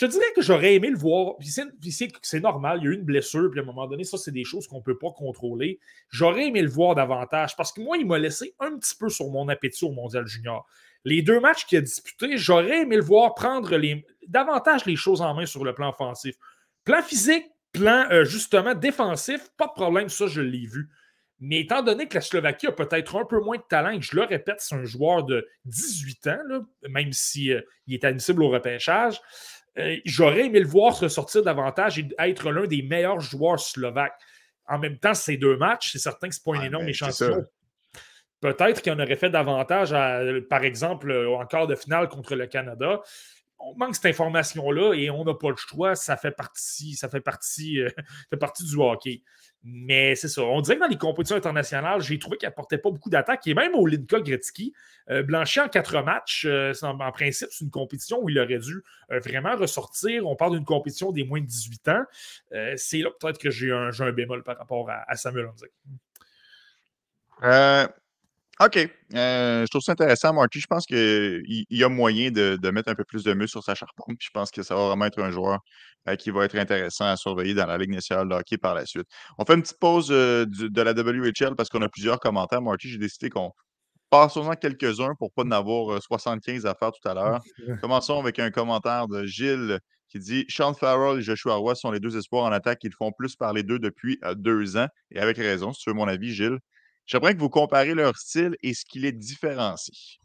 Je 0.00 0.06
te 0.06 0.12
dirais 0.12 0.32
que 0.34 0.40
j'aurais 0.40 0.76
aimé 0.76 0.88
le 0.88 0.96
voir. 0.96 1.34
C'est 1.42 2.40
normal, 2.40 2.78
il 2.80 2.84
y 2.84 2.88
a 2.88 2.90
eu 2.92 2.94
une 2.94 3.04
blessure, 3.04 3.50
puis 3.50 3.60
à 3.60 3.62
un 3.62 3.66
moment 3.66 3.86
donné, 3.86 4.02
ça, 4.02 4.16
c'est 4.16 4.30
des 4.30 4.44
choses 4.44 4.66
qu'on 4.66 4.78
ne 4.78 4.82
peut 4.82 4.96
pas 4.96 5.10
contrôler. 5.10 5.78
J'aurais 6.08 6.46
aimé 6.46 6.62
le 6.62 6.70
voir 6.70 6.94
davantage 6.94 7.54
parce 7.54 7.70
que 7.70 7.82
moi, 7.82 7.98
il 7.98 8.06
m'a 8.06 8.18
laissé 8.18 8.54
un 8.60 8.78
petit 8.78 8.94
peu 8.98 9.10
sur 9.10 9.28
mon 9.28 9.46
appétit 9.50 9.84
au 9.84 9.92
Mondial 9.92 10.26
Junior. 10.26 10.66
Les 11.04 11.20
deux 11.20 11.38
matchs 11.38 11.66
qu'il 11.66 11.76
a 11.76 11.82
disputés, 11.82 12.38
j'aurais 12.38 12.80
aimé 12.80 12.96
le 12.96 13.02
voir 13.02 13.34
prendre 13.34 13.78
davantage 14.26 14.86
les 14.86 14.96
choses 14.96 15.20
en 15.20 15.34
main 15.34 15.44
sur 15.44 15.66
le 15.66 15.74
plan 15.74 15.90
offensif. 15.90 16.34
Plan 16.84 17.02
physique, 17.02 17.44
plan 17.72 18.06
euh, 18.10 18.24
justement 18.24 18.74
défensif, 18.74 19.50
pas 19.58 19.66
de 19.66 19.72
problème, 19.72 20.08
ça, 20.08 20.26
je 20.28 20.40
l'ai 20.40 20.64
vu. 20.64 20.88
Mais 21.40 21.60
étant 21.60 21.82
donné 21.82 22.06
que 22.06 22.14
la 22.14 22.20
Slovaquie 22.22 22.66
a 22.66 22.72
peut-être 22.72 23.16
un 23.16 23.26
peu 23.26 23.40
moins 23.40 23.56
de 23.56 23.62
talent, 23.68 23.90
et 23.90 24.00
je 24.00 24.16
le 24.16 24.22
répète, 24.22 24.60
c'est 24.60 24.74
un 24.74 24.84
joueur 24.84 25.24
de 25.24 25.46
18 25.66 26.26
ans, 26.26 26.38
même 26.88 27.12
s'il 27.12 27.42
si, 27.42 27.52
euh, 27.52 27.60
est 27.88 28.04
admissible 28.04 28.42
au 28.42 28.48
repêchage, 28.48 29.20
euh, 29.78 29.96
j'aurais 30.04 30.46
aimé 30.46 30.60
le 30.60 30.66
voir 30.66 30.94
se 30.94 31.08
sortir 31.08 31.42
davantage 31.42 31.98
et 31.98 32.08
être 32.18 32.50
l'un 32.50 32.66
des 32.66 32.82
meilleurs 32.82 33.20
joueurs 33.20 33.60
slovaques. 33.60 34.18
En 34.66 34.78
même 34.78 34.98
temps, 34.98 35.14
ces 35.14 35.36
deux 35.36 35.56
matchs, 35.56 35.92
c'est 35.92 35.98
certain 35.98 36.28
que 36.28 36.34
ce 36.34 36.40
n'est 36.40 36.52
pas 36.52 36.58
une 36.58 36.66
énorme 36.66 36.88
échantillon. 36.88 37.44
Peut-être 38.40 38.80
qu'il 38.80 38.92
en 38.92 38.98
aurait 38.98 39.16
fait 39.16 39.30
davantage, 39.30 39.90
par 40.48 40.64
exemple, 40.64 41.12
en 41.12 41.44
quart 41.44 41.66
de 41.66 41.74
finale 41.74 42.08
contre 42.08 42.34
le 42.34 42.46
Canada 42.46 43.00
on 43.60 43.74
manque 43.76 43.94
cette 43.94 44.06
information-là 44.06 44.94
et 44.94 45.10
on 45.10 45.24
n'a 45.24 45.34
pas 45.34 45.50
le 45.50 45.56
choix. 45.56 45.94
Ça 45.94 46.16
fait 46.16 46.30
partie, 46.30 46.94
ça 46.94 47.08
fait 47.08 47.20
partie, 47.20 47.80
euh, 47.80 47.88
fait 48.30 48.36
partie 48.36 48.64
du 48.64 48.76
hockey. 48.76 49.22
Mais 49.62 50.14
c'est 50.14 50.28
ça. 50.28 50.42
On 50.42 50.60
dirait 50.62 50.76
que 50.76 50.80
dans 50.80 50.88
les 50.88 50.96
compétitions 50.96 51.36
internationales, 51.36 52.00
j'ai 52.00 52.18
trouvé 52.18 52.38
qu'il 52.38 52.48
n'apportait 52.48 52.78
pas 52.78 52.90
beaucoup 52.90 53.10
d'attaques. 53.10 53.46
Et 53.46 53.54
même 53.54 53.74
au 53.74 53.86
Linka 53.86 54.20
Gretzky, 54.20 54.72
euh, 55.10 55.22
en 55.32 55.68
quatre 55.68 56.02
matchs, 56.02 56.46
euh, 56.46 56.72
en, 56.82 57.12
principe, 57.12 57.48
c'est 57.50 57.64
une 57.64 57.70
compétition 57.70 58.20
où 58.22 58.30
il 58.30 58.38
aurait 58.38 58.58
dû 58.58 58.82
vraiment 59.10 59.56
ressortir. 59.56 60.26
On 60.26 60.36
parle 60.36 60.52
d'une 60.52 60.64
compétition 60.64 61.12
des 61.12 61.24
moins 61.24 61.40
de 61.40 61.46
18 61.46 61.88
ans. 61.88 62.04
c'est 62.76 62.98
là 62.98 63.10
peut-être 63.18 63.38
que 63.38 63.50
j'ai 63.50 63.70
un, 63.70 63.90
un, 63.98 64.12
bémol 64.12 64.42
par 64.42 64.56
rapport 64.56 64.88
à, 64.88 65.14
Samuel 65.16 65.46
Honzek. 65.46 65.72
OK. 68.60 68.76
Euh, 69.14 69.62
je 69.62 69.66
trouve 69.70 69.80
ça 69.80 69.92
intéressant, 69.92 70.34
Marty. 70.34 70.60
Je 70.60 70.66
pense 70.66 70.84
qu'il 70.84 71.64
y 71.70 71.82
a 71.82 71.88
moyen 71.88 72.30
de, 72.30 72.70
mettre 72.70 72.90
un 72.90 72.94
peu 72.94 73.04
plus 73.04 73.24
de 73.24 73.32
muscle 73.32 73.52
sur 73.52 73.64
sa 73.64 73.74
charpente. 73.74 74.16
je 74.20 74.28
pense 74.34 74.50
que 74.50 74.62
ça 74.62 74.74
va 74.74 74.88
vraiment 74.88 75.06
être 75.06 75.20
un 75.22 75.30
joueur 75.30 75.60
euh, 76.08 76.14
qui 76.16 76.30
va 76.30 76.44
être 76.44 76.56
intéressant 76.56 77.06
à 77.06 77.16
surveiller 77.16 77.54
dans 77.54 77.66
la 77.66 77.78
Ligue 77.78 77.90
nationale 77.90 78.28
de 78.28 78.34
hockey 78.34 78.58
par 78.58 78.74
la 78.74 78.84
suite. 78.84 79.06
On 79.38 79.46
fait 79.46 79.54
une 79.54 79.62
petite 79.62 79.78
pause 79.78 80.08
euh, 80.10 80.44
de 80.46 80.82
la 80.82 80.92
WHL 80.92 81.56
parce 81.56 81.70
qu'on 81.70 81.80
a 81.80 81.88
plusieurs 81.88 82.20
commentaires. 82.20 82.60
Marty, 82.60 82.90
j'ai 82.90 82.98
décidé 82.98 83.30
qu'on 83.30 83.50
passe 84.10 84.36
en 84.36 84.52
quelques-uns 84.52 85.14
pour 85.18 85.32
pas 85.32 85.42
en 85.42 85.52
avoir 85.52 86.02
75 86.02 86.66
à 86.66 86.74
faire 86.74 86.92
tout 86.92 87.08
à 87.08 87.14
l'heure. 87.14 87.40
Commençons 87.80 88.20
avec 88.20 88.38
un 88.38 88.50
commentaire 88.50 89.08
de 89.08 89.24
Gilles 89.24 89.78
qui 90.10 90.18
dit 90.18 90.44
Sean 90.50 90.74
Farrell 90.74 91.20
et 91.20 91.22
Joshua 91.22 91.54
Roy 91.54 91.74
sont 91.76 91.92
les 91.92 92.00
deux 92.00 92.18
espoirs 92.18 92.44
en 92.44 92.52
attaque. 92.52 92.80
Ils 92.82 92.92
font 92.92 93.12
plus 93.12 93.36
parler 93.36 93.62
d'eux 93.62 93.78
depuis 93.78 94.18
deux 94.36 94.76
ans. 94.76 94.88
Et 95.12 95.20
avec 95.20 95.38
raison, 95.38 95.72
si 95.72 95.84
tu 95.84 95.90
veux 95.90 95.94
mon 95.94 96.08
avis, 96.08 96.34
Gilles. 96.34 96.58
J'aimerais 97.06 97.34
que 97.34 97.40
vous 97.40 97.50
comparez 97.50 97.94
leur 97.94 98.16
style 98.16 98.56
et 98.62 98.74
ce 98.74 98.84
qui 98.84 99.00
les 99.00 99.12
différencie. 99.12 100.20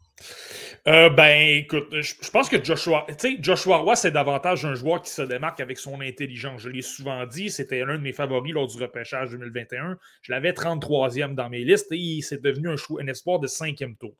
Euh, 0.88 1.10
ben, 1.10 1.58
écoute, 1.58 1.88
je, 1.90 2.30
pense 2.30 2.48
que 2.48 2.62
Joshua, 2.62 3.06
Joshua 3.40 3.78
Roy, 3.78 3.96
c'est 3.96 4.12
davantage 4.12 4.64
un 4.64 4.74
joueur 4.74 5.02
qui 5.02 5.10
se 5.10 5.20
démarque 5.20 5.60
avec 5.60 5.78
son 5.78 6.00
intelligence. 6.00 6.62
Je 6.62 6.68
l'ai 6.68 6.80
souvent 6.80 7.26
dit, 7.26 7.50
c'était 7.50 7.84
l'un 7.84 7.96
de 7.98 8.02
mes 8.02 8.12
favoris 8.12 8.54
lors 8.54 8.68
du 8.68 8.80
repêchage 8.80 9.30
2021. 9.30 9.98
Je 10.22 10.32
l'avais 10.32 10.52
33e 10.52 11.34
dans 11.34 11.50
mes 11.50 11.64
listes 11.64 11.88
et 11.90 12.20
c'est 12.22 12.40
devenu 12.40 12.70
un, 12.70 12.76
un, 13.00 13.06
espoir 13.08 13.40
de 13.40 13.46
cinquième 13.46 13.96
tour. 13.96 14.14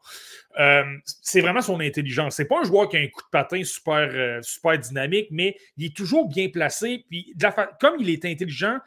Euh, 0.59 0.85
c'est 1.05 1.41
vraiment 1.41 1.63
son 1.63 1.81
intelligence. 1.81 2.35
C'est 2.35 2.47
pas 2.47 2.61
un 2.61 2.65
joueur 2.65 2.89
qui 2.89 2.97
a 2.97 3.01
un 3.01 3.09
coup 3.09 3.23
de 3.23 3.31
patin 3.31 3.63
super, 3.65 4.11
euh, 4.13 4.43
super 4.43 4.79
dynamique, 4.79 5.29
mais 5.31 5.57
il 5.77 5.87
est 5.87 5.97
toujours 5.97 6.29
bien 6.29 6.49
placé. 6.49 7.05
Puis, 7.09 7.33
comme 7.81 7.95
il 8.01 8.11
est 8.11 8.25
intelligent, 8.25 8.79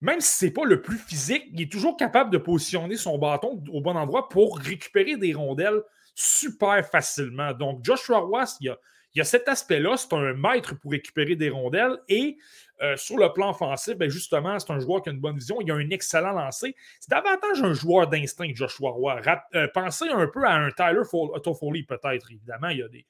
même 0.00 0.20
si 0.20 0.36
ce 0.36 0.44
n'est 0.44 0.50
pas 0.50 0.64
le 0.64 0.82
plus 0.82 0.98
physique, 0.98 1.44
il 1.52 1.62
est 1.62 1.72
toujours 1.72 1.96
capable 1.96 2.30
de 2.30 2.38
positionner 2.38 2.96
son 2.96 3.18
bâton 3.18 3.62
au 3.72 3.80
bon 3.80 3.96
endroit 3.96 4.28
pour 4.28 4.58
récupérer 4.58 5.16
des 5.16 5.32
rondelles 5.32 5.82
super 6.14 6.86
facilement. 6.86 7.52
Donc, 7.52 7.84
Joshua 7.84 8.18
Ross, 8.18 8.56
il 8.60 8.74
y 9.14 9.20
a, 9.20 9.24
cet 9.24 9.48
aspect-là. 9.48 9.96
C'est 9.96 10.12
un 10.12 10.34
maître 10.34 10.78
pour 10.78 10.90
récupérer 10.90 11.36
des 11.36 11.48
rondelles 11.48 11.98
et 12.08 12.36
Euh, 12.82 12.96
sur 12.96 13.16
le 13.16 13.32
plan 13.32 13.50
offensif, 13.50 13.96
ben 13.96 14.10
justement, 14.10 14.58
c'est 14.58 14.70
un 14.70 14.80
joueur 14.80 15.00
qui 15.00 15.08
a 15.08 15.12
une 15.12 15.20
bonne 15.20 15.38
vision. 15.38 15.60
Il 15.62 15.70
a 15.70 15.74
un 15.74 15.90
excellent 15.90 16.32
lancer. 16.32 16.76
C'est 17.00 17.10
davantage 17.10 17.62
un 17.62 17.72
joueur 17.72 18.06
d'instinct, 18.06 18.50
Joshua 18.54 18.90
Roy. 18.90 19.20
Euh, 19.54 19.66
pensez 19.72 20.08
un 20.10 20.26
peu 20.26 20.44
à 20.44 20.54
un 20.54 20.70
Tyler 20.70 21.02
Toffoli, 21.42 21.84
peut-être. 21.84 22.30
Évidemment, 22.30 22.68
il 22.68 22.78
y 22.78 22.82
a 22.82 22.88
des. 22.88 23.06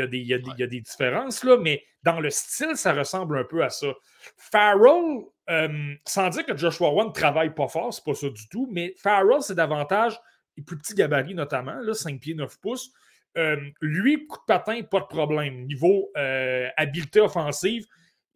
A 0.00 0.06
des, 0.06 0.18
il, 0.18 0.28
y 0.28 0.34
a 0.34 0.66
des, 0.68 0.80
différences, 0.80 1.42
là, 1.42 1.56
mais 1.56 1.82
dans 2.04 2.20
le 2.20 2.30
style, 2.30 2.76
ça 2.76 2.92
ressemble 2.92 3.36
un 3.36 3.42
peu 3.42 3.64
à 3.64 3.70
ça. 3.70 3.88
Farrell, 4.36 5.24
euh, 5.50 5.94
sans 6.06 6.28
dire 6.28 6.46
que 6.46 6.56
Joshua 6.56 6.88
Roy 6.88 7.06
ne 7.06 7.10
travaille 7.10 7.52
pas 7.54 7.68
fort, 7.68 7.92
c'est 7.92 8.04
pas 8.04 8.14
ça 8.14 8.28
du 8.28 8.48
tout, 8.48 8.68
mais 8.70 8.94
Farrell, 8.98 9.42
c'est 9.42 9.54
davantage 9.54 10.18
les 10.56 10.62
plus 10.62 10.78
petits 10.78 10.94
gabarits 10.94 11.34
notamment, 11.34 11.74
là, 11.80 11.94
5 11.94 12.20
pieds 12.20 12.34
9 12.34 12.60
pouces. 12.60 12.92
Euh, 13.38 13.56
lui, 13.80 14.26
coup 14.26 14.38
de 14.38 14.44
patin, 14.46 14.82
pas 14.82 15.00
de 15.00 15.06
problème. 15.06 15.66
Niveau 15.66 16.10
euh, 16.16 16.68
habileté 16.76 17.20
offensive, 17.20 17.86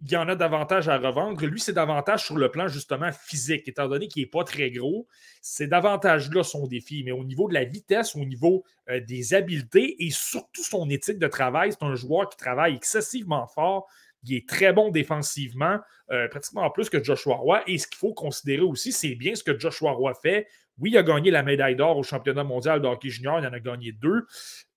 il 0.00 0.10
y 0.10 0.16
en 0.16 0.28
a 0.28 0.34
davantage 0.34 0.88
à 0.88 0.98
revendre. 0.98 1.44
Lui, 1.46 1.60
c'est 1.60 1.72
davantage 1.72 2.24
sur 2.24 2.36
le 2.36 2.50
plan 2.50 2.66
justement 2.66 3.10
physique, 3.12 3.68
étant 3.68 3.88
donné 3.88 4.08
qu'il 4.08 4.22
n'est 4.22 4.28
pas 4.28 4.44
très 4.44 4.70
gros. 4.70 5.06
C'est 5.42 5.68
davantage 5.68 6.30
là 6.30 6.42
son 6.42 6.66
défi. 6.66 7.02
Mais 7.04 7.12
au 7.12 7.24
niveau 7.24 7.48
de 7.48 7.54
la 7.54 7.64
vitesse, 7.64 8.16
au 8.16 8.24
niveau 8.24 8.64
des 9.06 9.32
habiletés 9.32 10.04
et 10.04 10.10
surtout 10.10 10.62
son 10.62 10.88
éthique 10.90 11.18
de 11.18 11.28
travail, 11.28 11.72
c'est 11.72 11.82
un 11.82 11.94
joueur 11.94 12.28
qui 12.28 12.36
travaille 12.36 12.74
excessivement 12.74 13.46
fort. 13.46 13.88
Il 14.26 14.36
est 14.36 14.48
très 14.48 14.72
bon 14.72 14.90
défensivement, 14.90 15.78
pratiquement 16.30 16.70
plus 16.70 16.90
que 16.90 17.02
Joshua 17.02 17.36
Roy. 17.36 17.62
Et 17.66 17.78
ce 17.78 17.86
qu'il 17.86 17.98
faut 17.98 18.12
considérer 18.12 18.62
aussi, 18.62 18.92
c'est 18.92 19.14
bien 19.14 19.34
ce 19.34 19.44
que 19.44 19.58
Joshua 19.58 19.92
Roy 19.92 20.14
fait. 20.14 20.46
Oui, 20.78 20.90
il 20.92 20.98
a 20.98 21.02
gagné 21.02 21.30
la 21.30 21.42
médaille 21.42 21.76
d'or 21.76 21.96
au 21.96 22.02
championnat 22.02 22.44
mondial 22.44 22.82
de 22.82 22.86
hockey 22.86 23.08
junior, 23.08 23.40
il 23.40 23.46
en 23.46 23.52
a 23.52 23.60
gagné 23.60 23.92
deux. 23.92 24.26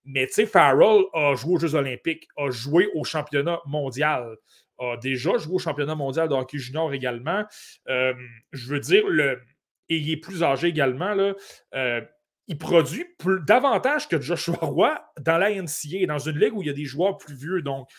Mais 0.06 0.26
tu 0.28 0.34
sais, 0.34 0.46
Farrell 0.46 1.04
a 1.14 1.36
joué 1.36 1.56
aux 1.56 1.60
Jeux 1.60 1.76
Olympiques, 1.76 2.28
a 2.38 2.50
joué 2.50 2.90
au 2.96 3.04
championnat 3.04 3.60
mondial, 3.66 4.38
a 4.80 4.98
déjà 4.98 5.38
joué 5.38 5.56
au 5.56 5.60
championnat 5.60 5.96
mondial 5.96 6.30
de 6.30 6.34
hockey 6.34 6.58
junior 6.58 6.94
également. 6.94 7.44
Euh, 7.90 8.14
je 8.52 8.74
veux 8.74 8.80
dire, 8.80 9.04
et 9.90 9.98
il 9.98 10.12
est 10.12 10.18
plus 10.18 10.44
âgé 10.44 10.68
également. 10.68 11.16
Euh, 11.76 12.02
il 12.48 12.58
produit 12.58 13.06
davantage 13.46 14.08
que 14.08 14.20
Joshua 14.20 14.58
Roy 14.62 15.00
dans 15.20 15.38
la 15.38 15.52
NCA, 15.52 16.06
dans 16.08 16.18
une 16.18 16.40
ligue 16.40 16.56
où 16.56 16.64
il 16.64 16.68
y 16.68 16.72
a 16.72 16.74
des 16.74 16.86
joueurs 16.86 17.18
plus 17.18 17.36
vieux. 17.36 17.62
Donc, 17.62 17.90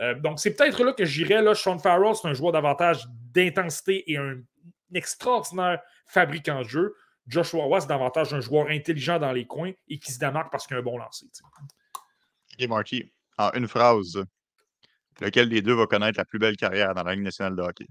euh, 0.00 0.14
donc 0.14 0.40
c'est 0.40 0.54
peut-être 0.54 0.82
là 0.82 0.92
que 0.92 1.04
j'irais. 1.04 1.42
Là, 1.42 1.54
Sean 1.54 1.78
Farrell, 1.78 2.14
c'est 2.14 2.28
un 2.28 2.34
joueur 2.34 2.52
davantage 2.52 3.06
d'intensité 3.34 4.10
et 4.10 4.16
un 4.16 4.40
extraordinaire 4.94 5.80
fabricant 6.06 6.62
de 6.62 6.68
jeu. 6.68 6.94
Joshua 7.26 7.64
Roy, 7.64 7.80
c'est 7.80 7.88
davantage 7.88 8.34
un 8.34 8.40
joueur 8.40 8.68
intelligent 8.68 9.18
dans 9.18 9.32
les 9.32 9.46
coins 9.46 9.72
et 9.88 9.98
qui 9.98 10.12
se 10.12 10.18
démarque 10.18 10.50
parce 10.50 10.66
qu'il 10.66 10.76
a 10.76 10.80
un 10.80 10.82
bon 10.82 10.98
lancer. 10.98 11.26
OK, 12.58 12.68
Marky. 12.68 13.12
En 13.38 13.52
une 13.52 13.68
phrase, 13.68 14.22
lequel 15.20 15.48
des 15.48 15.62
deux 15.62 15.74
va 15.74 15.86
connaître 15.86 16.18
la 16.18 16.24
plus 16.24 16.38
belle 16.38 16.56
carrière 16.56 16.94
dans 16.94 17.04
la 17.04 17.14
Ligue 17.14 17.24
nationale 17.24 17.56
de 17.56 17.62
hockey? 17.62 17.86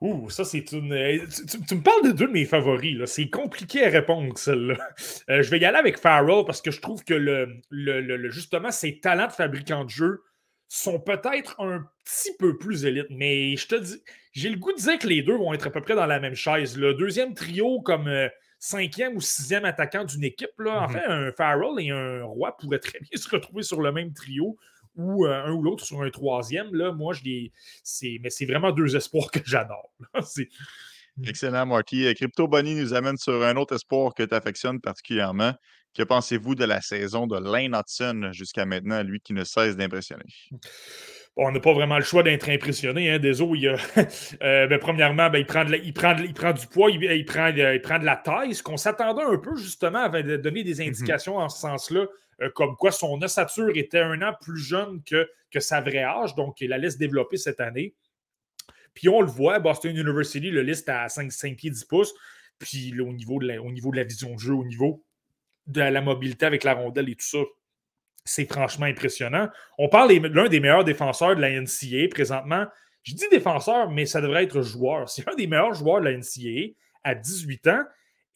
Ouh, 0.00 0.28
ça, 0.28 0.44
c'est 0.44 0.72
une. 0.72 0.92
Euh, 0.92 1.26
tu, 1.66 1.74
me 1.74 1.82
parles 1.82 2.04
de 2.04 2.12
deux 2.12 2.26
de 2.26 2.32
mes 2.32 2.44
favoris. 2.44 3.02
C'est 3.06 3.30
compliqué 3.30 3.86
à 3.86 3.88
répondre, 3.88 4.36
celle-là. 4.36 4.76
Euh, 5.30 5.42
je 5.42 5.50
vais 5.50 5.58
y 5.58 5.64
aller 5.64 5.78
avec 5.78 5.98
Farrell 5.98 6.44
parce 6.44 6.60
que 6.60 6.70
je 6.70 6.80
trouve 6.82 7.02
que 7.02 7.14
le, 7.14 7.62
le, 7.70 8.30
justement, 8.30 8.70
ses 8.70 9.00
talents 9.00 9.28
de 9.28 9.32
fabricant 9.32 9.84
de 9.84 9.90
jeu 9.90 10.22
sont 10.68 10.98
peut-être 11.00 11.60
un 11.60 11.86
petit 12.04 12.36
peu 12.38 12.56
plus 12.56 12.84
élites. 12.84 13.10
Mais 13.10 13.56
je 13.56 13.66
te 13.68 13.74
dis, 13.76 14.02
j'ai 14.32 14.50
le 14.50 14.56
goût 14.56 14.72
de 14.72 14.78
dire 14.78 14.98
que 14.98 15.06
les 15.06 15.22
deux 15.22 15.36
vont 15.36 15.54
être 15.54 15.68
à 15.68 15.70
peu 15.70 15.80
près 15.80 15.94
dans 15.94 16.06
la 16.06 16.20
même 16.20 16.34
chaise. 16.34 16.76
Le 16.76 16.94
deuxième 16.94 17.34
trio, 17.34 17.80
comme. 17.80 18.08
Euh, 18.08 18.28
cinquième 18.58 19.16
ou 19.16 19.20
sixième 19.20 19.64
attaquant 19.64 20.04
d'une 20.04 20.24
équipe. 20.24 20.58
Là. 20.58 20.82
En 20.82 20.88
mhm. 20.88 20.92
fait, 20.92 21.04
un 21.06 21.32
Farrell 21.32 21.78
et 21.78 21.90
un 21.90 22.24
Roy 22.24 22.56
pourraient 22.56 22.78
très 22.78 22.98
bien 23.00 23.10
se 23.14 23.28
retrouver 23.28 23.62
sur 23.62 23.80
le 23.80 23.92
même 23.92 24.12
trio 24.12 24.56
ou 24.96 25.26
euh, 25.26 25.44
un 25.44 25.52
ou 25.52 25.62
l'autre 25.62 25.84
sur 25.84 26.02
un 26.02 26.10
troisième. 26.10 26.74
Là, 26.74 26.92
moi, 26.92 27.12
je 27.12 27.22
les. 27.24 27.52
Mais 28.20 28.30
c'est 28.30 28.46
vraiment 28.46 28.72
deux 28.72 28.96
espoirs 28.96 29.30
que 29.30 29.40
j'adore. 29.44 29.92
Excellent, 31.24 31.66
Marty. 31.66 32.06
Euh, 32.06 32.14
Crypto 32.14 32.48
Bunny 32.48 32.74
nous 32.74 32.94
amène 32.94 33.16
sur 33.16 33.42
un 33.42 33.56
autre 33.56 33.74
espoir 33.74 34.14
que 34.14 34.22
tu 34.22 34.34
affectionnes 34.34 34.80
particulièrement. 34.80 35.54
Que 35.96 36.02
pensez-vous 36.02 36.54
de 36.54 36.64
la 36.64 36.82
saison 36.82 37.26
de 37.26 37.38
Lane 37.38 37.74
Hudson 37.74 38.30
jusqu'à 38.32 38.66
maintenant, 38.66 39.02
lui 39.02 39.20
qui 39.20 39.32
ne 39.32 39.44
cesse 39.44 39.76
d'impressionner? 39.76 40.24
on 41.38 41.52
n'a 41.52 41.60
pas 41.60 41.74
vraiment 41.74 41.98
le 41.98 42.04
choix 42.04 42.22
d'être 42.22 42.48
impressionné. 42.48 43.10
Hein. 43.10 43.18
Désolé, 43.18 43.60
il 43.60 43.68
euh, 44.42 44.66
ben, 44.66 44.78
premièrement, 44.78 45.28
ben, 45.28 45.38
il, 45.38 45.46
prend 45.46 45.66
il, 45.66 45.92
prend 45.92 46.16
il 46.16 46.32
prend 46.32 46.52
du 46.52 46.66
poids, 46.66 46.90
il, 46.90 47.24
prend, 47.26 47.48
il 47.48 47.80
prend 47.82 47.98
de 47.98 48.04
la 48.04 48.16
taille, 48.16 48.54
ce 48.54 48.62
qu'on 48.62 48.78
s'attendait 48.78 49.22
un 49.22 49.36
peu 49.36 49.54
justement 49.56 50.04
à 50.04 50.22
donner 50.22 50.64
des 50.64 50.76
mhm. 50.76 50.88
indications 50.88 51.36
en 51.36 51.48
ce 51.50 51.60
sens-là, 51.60 52.06
euh, 52.40 52.50
comme 52.54 52.74
quoi 52.76 52.90
son 52.90 53.20
ossature 53.20 53.76
était 53.76 54.00
un 54.00 54.22
an 54.22 54.32
plus 54.40 54.58
jeune 54.58 55.02
que, 55.02 55.28
que 55.50 55.60
sa 55.60 55.80
vraie 55.82 56.04
âge, 56.04 56.34
donc 56.34 56.60
il 56.60 56.70
la 56.70 56.78
laisse 56.78 56.96
développer 56.96 57.36
cette 57.36 57.60
année. 57.60 57.94
Puis 58.94 59.10
on 59.10 59.20
le 59.20 59.28
voit, 59.28 59.58
Boston 59.58 59.94
University 59.94 60.50
le 60.50 60.62
liste 60.62 60.88
à 60.88 61.06
5, 61.10 61.30
5 61.30 61.56
pieds 61.56 61.70
10 61.70 61.84
pouces, 61.84 62.14
puis 62.58 62.98
au, 62.98 63.12
niveau 63.12 63.38
de 63.38 63.48
la, 63.48 63.62
au 63.62 63.70
niveau 63.70 63.90
de 63.90 63.96
la 63.96 64.04
vision 64.04 64.34
de 64.34 64.40
jeu, 64.40 64.54
au 64.54 64.64
niveau 64.64 65.04
de 65.66 65.80
la 65.80 66.00
mobilité 66.00 66.46
avec 66.46 66.64
la 66.64 66.74
rondelle 66.74 67.08
et 67.08 67.16
tout 67.16 67.26
ça, 67.26 67.38
c'est 68.24 68.50
franchement 68.50 68.86
impressionnant. 68.86 69.48
On 69.78 69.88
parle 69.88 70.18
de 70.18 70.28
l'un 70.28 70.48
des 70.48 70.60
meilleurs 70.60 70.84
défenseurs 70.84 71.36
de 71.36 71.40
la 71.40 71.50
NCA 71.50 72.08
présentement. 72.10 72.66
Je 73.02 73.14
dis 73.14 73.28
défenseur, 73.30 73.90
mais 73.90 74.04
ça 74.04 74.20
devrait 74.20 74.44
être 74.44 74.62
joueur. 74.62 75.08
C'est 75.08 75.28
un 75.28 75.34
des 75.34 75.46
meilleurs 75.46 75.74
joueurs 75.74 76.00
de 76.00 76.06
la 76.06 76.16
NCA 76.16 76.74
à 77.04 77.14
18 77.14 77.68
ans. 77.68 77.84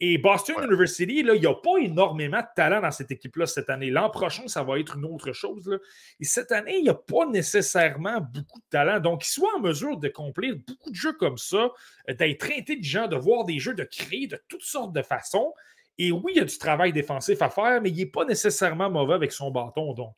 Et 0.03 0.17
Boston 0.17 0.55
University, 0.63 1.21
là, 1.21 1.35
il 1.35 1.41
n'y 1.41 1.45
a 1.45 1.53
pas 1.53 1.77
énormément 1.79 2.39
de 2.39 2.47
talent 2.55 2.81
dans 2.81 2.89
cette 2.89 3.11
équipe-là 3.11 3.45
cette 3.45 3.69
année. 3.69 3.91
L'an 3.91 4.09
prochain, 4.09 4.47
ça 4.47 4.63
va 4.63 4.79
être 4.79 4.97
une 4.97 5.05
autre 5.05 5.31
chose. 5.31 5.67
Là. 5.67 5.77
Et 6.19 6.23
cette 6.23 6.51
année, 6.51 6.77
il 6.77 6.83
n'y 6.83 6.89
a 6.89 6.95
pas 6.95 7.27
nécessairement 7.27 8.19
beaucoup 8.19 8.59
de 8.59 8.65
talent. 8.71 8.99
Donc, 8.99 9.21
qu'il 9.21 9.31
soit 9.31 9.55
en 9.55 9.59
mesure 9.59 9.97
de 9.97 10.07
compléter 10.07 10.59
beaucoup 10.67 10.89
de 10.89 10.95
jeux 10.95 11.13
comme 11.13 11.37
ça, 11.37 11.69
d'être 12.07 12.49
intelligent, 12.51 13.07
de 13.07 13.15
voir 13.15 13.45
des 13.45 13.59
jeux, 13.59 13.75
de 13.75 13.83
créer 13.83 14.25
de 14.25 14.41
toutes 14.47 14.63
sortes 14.63 14.91
de 14.91 15.03
façons. 15.03 15.53
Et 15.97 16.11
oui, 16.11 16.33
il 16.35 16.37
y 16.37 16.41
a 16.41 16.45
du 16.45 16.57
travail 16.57 16.93
défensif 16.93 17.41
à 17.41 17.49
faire, 17.49 17.81
mais 17.81 17.89
il 17.89 17.97
n'est 17.97 18.05
pas 18.05 18.25
nécessairement 18.25 18.89
mauvais 18.89 19.13
avec 19.13 19.31
son 19.31 19.51
bâton. 19.51 19.93
Donc, 19.93 20.15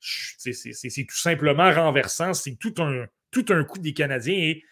c'est 0.00 1.06
tout 1.08 1.16
simplement 1.16 1.70
renversant. 1.70 2.34
C'est 2.34 2.56
tout 2.56 2.74
un, 2.78 3.06
tout 3.30 3.46
un 3.50 3.64
coup 3.64 3.78
des 3.78 3.92
Canadiens. 3.92 4.34
Et 4.34 4.62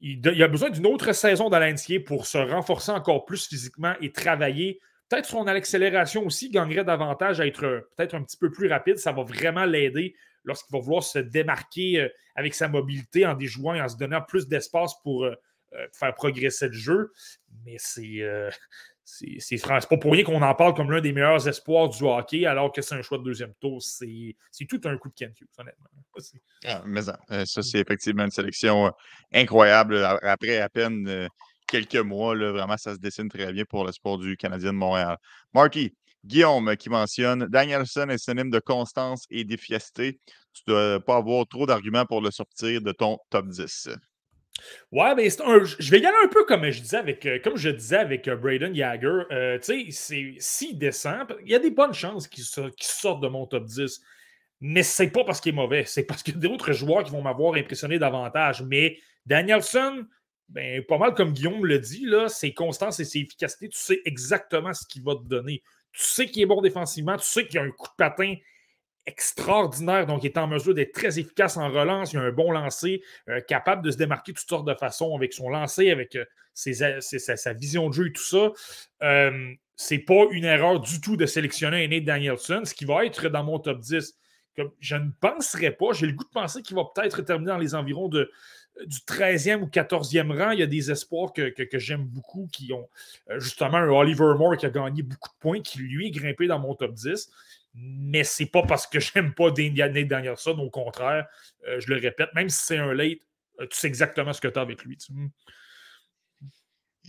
il, 0.00 0.42
a 0.42 0.48
besoin 0.48 0.70
d'une 0.70 0.86
autre 0.86 1.12
saison 1.12 1.48
l'NCA 1.48 2.00
pour 2.04 2.26
se 2.26 2.38
renforcer 2.38 2.92
encore 2.92 3.24
plus 3.24 3.46
physiquement 3.46 3.94
et 4.00 4.12
travailler. 4.12 4.80
Peut-être 5.08 5.26
son 5.26 5.46
accélération 5.46 6.24
aussi 6.24 6.50
gagnerait 6.50 6.84
davantage 6.84 7.40
à 7.40 7.46
être 7.46 7.88
peut-être 7.96 8.14
un 8.14 8.22
petit 8.22 8.36
peu 8.36 8.50
plus 8.50 8.68
rapide. 8.68 8.98
Ça 8.98 9.12
va 9.12 9.22
vraiment 9.22 9.64
l'aider 9.64 10.14
lorsqu'il 10.44 10.76
va 10.76 10.82
vouloir 10.82 11.02
se 11.02 11.18
démarquer 11.18 12.00
euh, 12.00 12.08
avec 12.34 12.54
sa 12.54 12.68
mobilité 12.68 13.26
en 13.26 13.34
déjouant 13.34 13.74
et 13.74 13.80
en 13.80 13.88
se 13.88 13.96
donnant 13.96 14.22
plus 14.22 14.46
d'espace 14.46 14.94
pour 15.02 15.24
euh, 15.24 15.34
euh, 15.74 15.86
faire 15.92 16.14
progresser 16.14 16.68
le 16.68 16.74
jeu. 16.74 17.12
Mais 17.64 17.76
c'est 17.78 18.20
c'est 19.04 19.66
pas 19.66 19.96
pour 19.98 20.12
rien 20.12 20.24
qu'on 20.24 20.40
en 20.40 20.54
parle 20.54 20.74
comme 20.74 20.90
l'un 20.90 21.00
des 21.00 21.12
meilleurs 21.12 21.46
espoirs 21.46 21.88
du 21.90 22.02
hockey, 22.04 22.46
alors 22.46 22.72
que 22.72 22.80
c'est 22.80 22.94
un 22.94 23.02
choix 23.02 23.18
de 23.18 23.22
deuxième 23.22 23.52
tour. 23.60 23.82
C'est 23.82 24.36
tout 24.68 24.80
un 24.84 24.96
coup 24.96 25.08
de 25.10 25.14
Ken 25.14 25.30
Hughes, 25.30 25.48
honnêtement. 25.58 25.86
Ah, 26.64 26.82
mais 26.86 27.02
ça, 27.02 27.18
euh, 27.30 27.44
ça 27.44 27.62
c'est 27.62 27.80
effectivement 27.80 28.24
une 28.24 28.30
sélection 28.30 28.86
euh, 28.86 28.90
incroyable. 29.32 30.02
Après 30.04 30.58
à 30.58 30.68
peine 30.68 31.06
euh, 31.08 31.28
quelques 31.66 31.96
mois, 31.96 32.34
là, 32.34 32.52
vraiment, 32.52 32.76
ça 32.76 32.94
se 32.94 32.98
dessine 32.98 33.28
très 33.28 33.52
bien 33.52 33.64
pour 33.64 33.84
le 33.84 33.92
sport 33.92 34.18
du 34.18 34.36
Canadien 34.36 34.72
de 34.72 34.78
Montréal. 34.78 35.18
Marky, 35.52 35.94
Guillaume 36.24 36.74
qui 36.76 36.88
mentionne 36.88 37.46
Danielson 37.46 38.08
est 38.08 38.18
synonyme 38.18 38.50
de 38.50 38.60
constance 38.60 39.26
et 39.30 39.44
d'efficacité. 39.44 40.18
Tu 40.54 40.62
ne 40.68 40.72
dois 40.72 41.00
pas 41.04 41.16
avoir 41.16 41.46
trop 41.46 41.66
d'arguments 41.66 42.06
pour 42.06 42.22
le 42.22 42.30
sortir 42.30 42.80
de 42.80 42.92
ton 42.92 43.18
top 43.28 43.48
10. 43.48 43.90
Ouais, 44.92 45.14
mais 45.14 45.28
je 45.30 45.90
vais 45.90 46.00
y 46.00 46.06
aller 46.06 46.16
un 46.24 46.28
peu 46.28 46.44
comme 46.44 46.68
je 46.70 46.80
disais 46.80 46.96
avec, 46.96 47.26
euh, 47.26 47.38
comme 47.42 47.56
je 47.56 47.70
disais 47.70 47.96
avec 47.96 48.28
euh, 48.28 48.36
Braden 48.36 48.74
Jagger. 48.74 49.22
Euh, 49.32 49.58
tu 49.58 49.92
sais, 49.92 50.36
s'il 50.38 50.78
descend, 50.78 51.36
il 51.44 51.50
y 51.50 51.54
a 51.54 51.58
des 51.58 51.70
bonnes 51.70 51.92
chances 51.92 52.28
qu'il 52.28 52.44
sorte 52.44 53.20
de 53.22 53.28
mon 53.28 53.46
top 53.46 53.64
10. 53.64 54.00
Mais 54.60 54.82
c'est 54.82 55.10
pas 55.10 55.24
parce 55.24 55.40
qu'il 55.40 55.52
est 55.52 55.56
mauvais, 55.56 55.84
c'est 55.84 56.04
parce 56.04 56.22
qu'il 56.22 56.34
y 56.34 56.36
a 56.38 56.40
d'autres 56.40 56.72
joueurs 56.72 57.04
qui 57.04 57.10
vont 57.10 57.22
m'avoir 57.22 57.54
impressionné 57.54 57.98
davantage. 57.98 58.62
Mais 58.62 58.98
Danielson, 59.26 60.06
ben, 60.48 60.82
pas 60.84 60.98
mal 60.98 61.14
comme 61.14 61.32
Guillaume 61.32 61.66
le 61.66 61.78
dit, 61.78 62.06
là, 62.06 62.28
ses 62.28 62.54
constances 62.54 63.00
et 63.00 63.04
ses 63.04 63.18
efficacités, 63.18 63.68
tu 63.68 63.78
sais 63.78 64.00
exactement 64.04 64.72
ce 64.72 64.86
qu'il 64.86 65.02
va 65.02 65.16
te 65.16 65.24
donner. 65.24 65.62
Tu 65.92 66.02
sais 66.02 66.26
qu'il 66.26 66.42
est 66.42 66.46
bon 66.46 66.62
défensivement, 66.62 67.16
tu 67.16 67.26
sais 67.26 67.46
qu'il 67.46 67.58
a 67.58 67.62
un 67.62 67.70
coup 67.70 67.88
de 67.88 67.94
patin 67.98 68.34
extraordinaire, 69.06 70.06
donc 70.06 70.24
il 70.24 70.28
est 70.28 70.38
en 70.38 70.46
mesure 70.46 70.74
d'être 70.74 70.92
très 70.92 71.18
efficace 71.18 71.56
en 71.56 71.68
relance, 71.68 72.12
il 72.12 72.18
a 72.18 72.22
un 72.22 72.32
bon 72.32 72.50
lancer, 72.50 73.02
euh, 73.28 73.40
capable 73.40 73.82
de 73.82 73.90
se 73.90 73.96
démarquer 73.96 74.32
de 74.32 74.38
toutes 74.38 74.48
sortes 74.48 74.66
de 74.66 74.74
façons 74.74 75.14
avec 75.14 75.32
son 75.32 75.50
lancer, 75.50 75.90
avec 75.90 76.16
euh, 76.16 76.24
sa, 76.54 77.52
vision 77.52 77.88
de 77.88 77.94
jeu 77.94 78.06
et 78.08 78.12
tout 78.12 78.22
ça. 78.22 78.52
Euh, 79.02 79.52
c'est 79.76 79.98
pas 79.98 80.26
une 80.30 80.44
erreur 80.44 80.80
du 80.80 81.00
tout 81.00 81.16
de 81.16 81.26
sélectionner 81.26 81.86
Nate 81.88 82.04
Danielson, 82.04 82.62
ce 82.64 82.74
qui 82.74 82.84
va 82.84 83.04
être 83.04 83.28
dans 83.28 83.44
mon 83.44 83.58
top 83.58 83.80
10. 83.80 84.14
Comme, 84.56 84.70
je 84.78 84.94
ne 84.94 85.10
penserais 85.20 85.72
pas, 85.72 85.92
j'ai 85.92 86.06
le 86.06 86.12
goût 86.12 86.24
de 86.24 86.30
penser 86.30 86.62
qu'il 86.62 86.76
va 86.76 86.84
peut-être 86.94 87.22
terminer 87.22 87.50
dans 87.50 87.58
les 87.58 87.74
environs 87.74 88.08
de, 88.08 88.30
du 88.86 88.98
13e 88.98 89.62
ou 89.62 89.66
14e 89.66 90.30
rang. 90.38 90.52
Il 90.52 90.60
y 90.60 90.62
a 90.62 90.66
des 90.66 90.92
espoirs 90.92 91.32
que, 91.32 91.50
que 91.50 91.78
j'aime 91.78 92.04
beaucoup 92.04 92.48
qui 92.52 92.72
ont 92.72 92.88
justement 93.38 93.78
un 93.78 93.88
Oliver 93.88 94.34
Moore 94.38 94.56
qui 94.56 94.66
a 94.66 94.70
gagné 94.70 95.02
beaucoup 95.02 95.28
de 95.28 95.38
points, 95.40 95.60
qui 95.60 95.80
lui 95.80 96.06
est 96.06 96.10
grimpé 96.10 96.46
dans 96.46 96.60
mon 96.60 96.76
top 96.76 96.94
10 96.94 97.28
mais 97.74 98.24
c'est 98.24 98.46
pas 98.46 98.62
parce 98.62 98.86
que 98.86 99.00
j'aime 99.00 99.34
pas 99.34 99.50
Nate 99.50 100.08
Danielson, 100.08 100.58
au 100.58 100.70
contraire, 100.70 101.26
euh, 101.66 101.80
je 101.80 101.92
le 101.92 102.00
répète, 102.00 102.30
même 102.34 102.48
si 102.48 102.64
c'est 102.64 102.78
un 102.78 102.92
late, 102.92 103.18
tu 103.58 103.66
sais 103.70 103.86
exactement 103.86 104.32
ce 104.32 104.40
que 104.40 104.48
tu 104.48 104.58
as 104.58 104.62
avec 104.62 104.84
lui. 104.84 104.98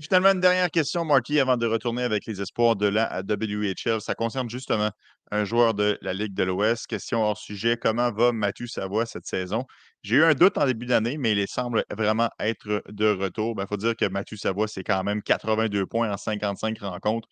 Finalement, 0.01 0.31
une 0.31 0.41
dernière 0.41 0.69
question, 0.71 1.05
Marty, 1.05 1.39
avant 1.39 1.55
de 1.55 1.65
retourner 1.65 2.03
avec 2.03 2.25
les 2.25 2.41
espoirs 2.41 2.75
de 2.75 2.85
la 2.85 3.21
WHL. 3.21 4.01
Ça 4.01 4.13
concerne 4.13 4.49
justement 4.49 4.89
un 5.31 5.45
joueur 5.45 5.73
de 5.73 5.97
la 6.01 6.13
Ligue 6.13 6.33
de 6.33 6.43
l'Ouest. 6.43 6.85
Question 6.87 7.23
hors 7.23 7.37
sujet. 7.37 7.77
Comment 7.77 8.11
va 8.11 8.33
Mathieu 8.33 8.67
Savoie 8.67 9.05
cette 9.05 9.25
saison? 9.25 9.63
J'ai 10.03 10.17
eu 10.17 10.23
un 10.23 10.33
doute 10.33 10.57
en 10.57 10.65
début 10.65 10.85
d'année, 10.85 11.17
mais 11.17 11.31
il 11.31 11.47
semble 11.47 11.85
vraiment 11.89 12.29
être 12.41 12.83
de 12.89 13.07
retour. 13.07 13.51
Il 13.51 13.55
ben, 13.55 13.67
faut 13.67 13.77
dire 13.77 13.95
que 13.95 14.05
Mathieu 14.05 14.35
Savoie, 14.35 14.67
c'est 14.67 14.83
quand 14.83 15.01
même 15.05 15.21
82 15.21 15.85
points 15.85 16.11
en 16.11 16.17
55 16.17 16.77
rencontres 16.79 17.29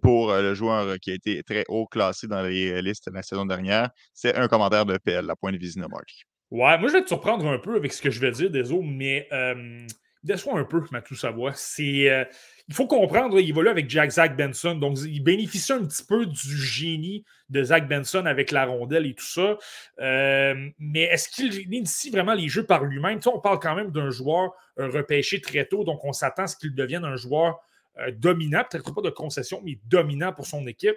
pour 0.00 0.30
euh, 0.30 0.40
le 0.40 0.54
joueur 0.54 0.98
qui 0.98 1.10
a 1.10 1.14
été 1.14 1.42
très 1.42 1.64
haut 1.68 1.86
classé 1.86 2.26
dans 2.26 2.40
les 2.40 2.80
listes 2.80 3.10
la 3.12 3.22
saison 3.22 3.44
dernière. 3.44 3.90
C'est 4.14 4.34
un 4.34 4.48
commentaire 4.48 4.86
de 4.86 4.96
PL, 4.96 5.26
la 5.26 5.36
point 5.36 5.52
de 5.52 5.58
visite 5.58 5.82
de 5.82 5.86
Marty. 5.86 6.22
Ouais, 6.50 6.78
moi, 6.78 6.88
je 6.88 6.94
vais 6.94 7.02
te 7.02 7.08
surprendre 7.08 7.46
un 7.46 7.58
peu 7.58 7.76
avec 7.76 7.92
ce 7.92 8.00
que 8.00 8.10
je 8.10 8.20
vais 8.20 8.30
dire, 8.30 8.50
désolé, 8.50 8.86
mais. 8.86 9.28
Euh 9.32 9.86
déçoit 10.24 10.58
un 10.58 10.64
peu, 10.64 10.82
Mathieu 10.90 11.16
Savoie. 11.16 11.52
C'est, 11.54 12.10
euh, 12.10 12.24
il 12.68 12.74
faut 12.74 12.86
comprendre, 12.86 13.38
il 13.38 13.48
évolue 13.48 13.68
avec 13.68 13.88
Jack 13.88 14.10
Zach 14.10 14.36
Benson, 14.36 14.74
donc 14.74 14.98
il 15.00 15.22
bénéficie 15.22 15.72
un 15.72 15.84
petit 15.84 16.04
peu 16.04 16.26
du 16.26 16.56
génie 16.56 17.24
de 17.48 17.62
Zach 17.62 17.88
Benson 17.88 18.26
avec 18.26 18.50
la 18.50 18.66
rondelle 18.66 19.06
et 19.06 19.14
tout 19.14 19.24
ça. 19.24 19.56
Euh, 20.00 20.68
mais 20.78 21.02
est-ce 21.02 21.28
qu'il 21.28 21.54
initie 21.72 22.10
vraiment 22.10 22.34
les 22.34 22.48
jeux 22.48 22.64
par 22.64 22.84
lui-même? 22.84 23.20
on 23.26 23.40
parle 23.40 23.60
quand 23.60 23.74
même 23.74 23.90
d'un 23.90 24.10
joueur 24.10 24.52
repêché 24.76 25.40
très 25.40 25.64
tôt, 25.64 25.84
donc 25.84 26.04
on 26.04 26.12
s'attend 26.12 26.44
à 26.44 26.46
ce 26.46 26.56
qu'il 26.56 26.74
devienne 26.74 27.04
un 27.04 27.16
joueur 27.16 27.60
euh, 27.98 28.10
dominant, 28.12 28.62
peut-être 28.70 28.94
pas 28.94 29.00
de 29.00 29.10
concession, 29.10 29.62
mais 29.64 29.78
dominant 29.86 30.32
pour 30.32 30.46
son 30.46 30.66
équipe. 30.66 30.96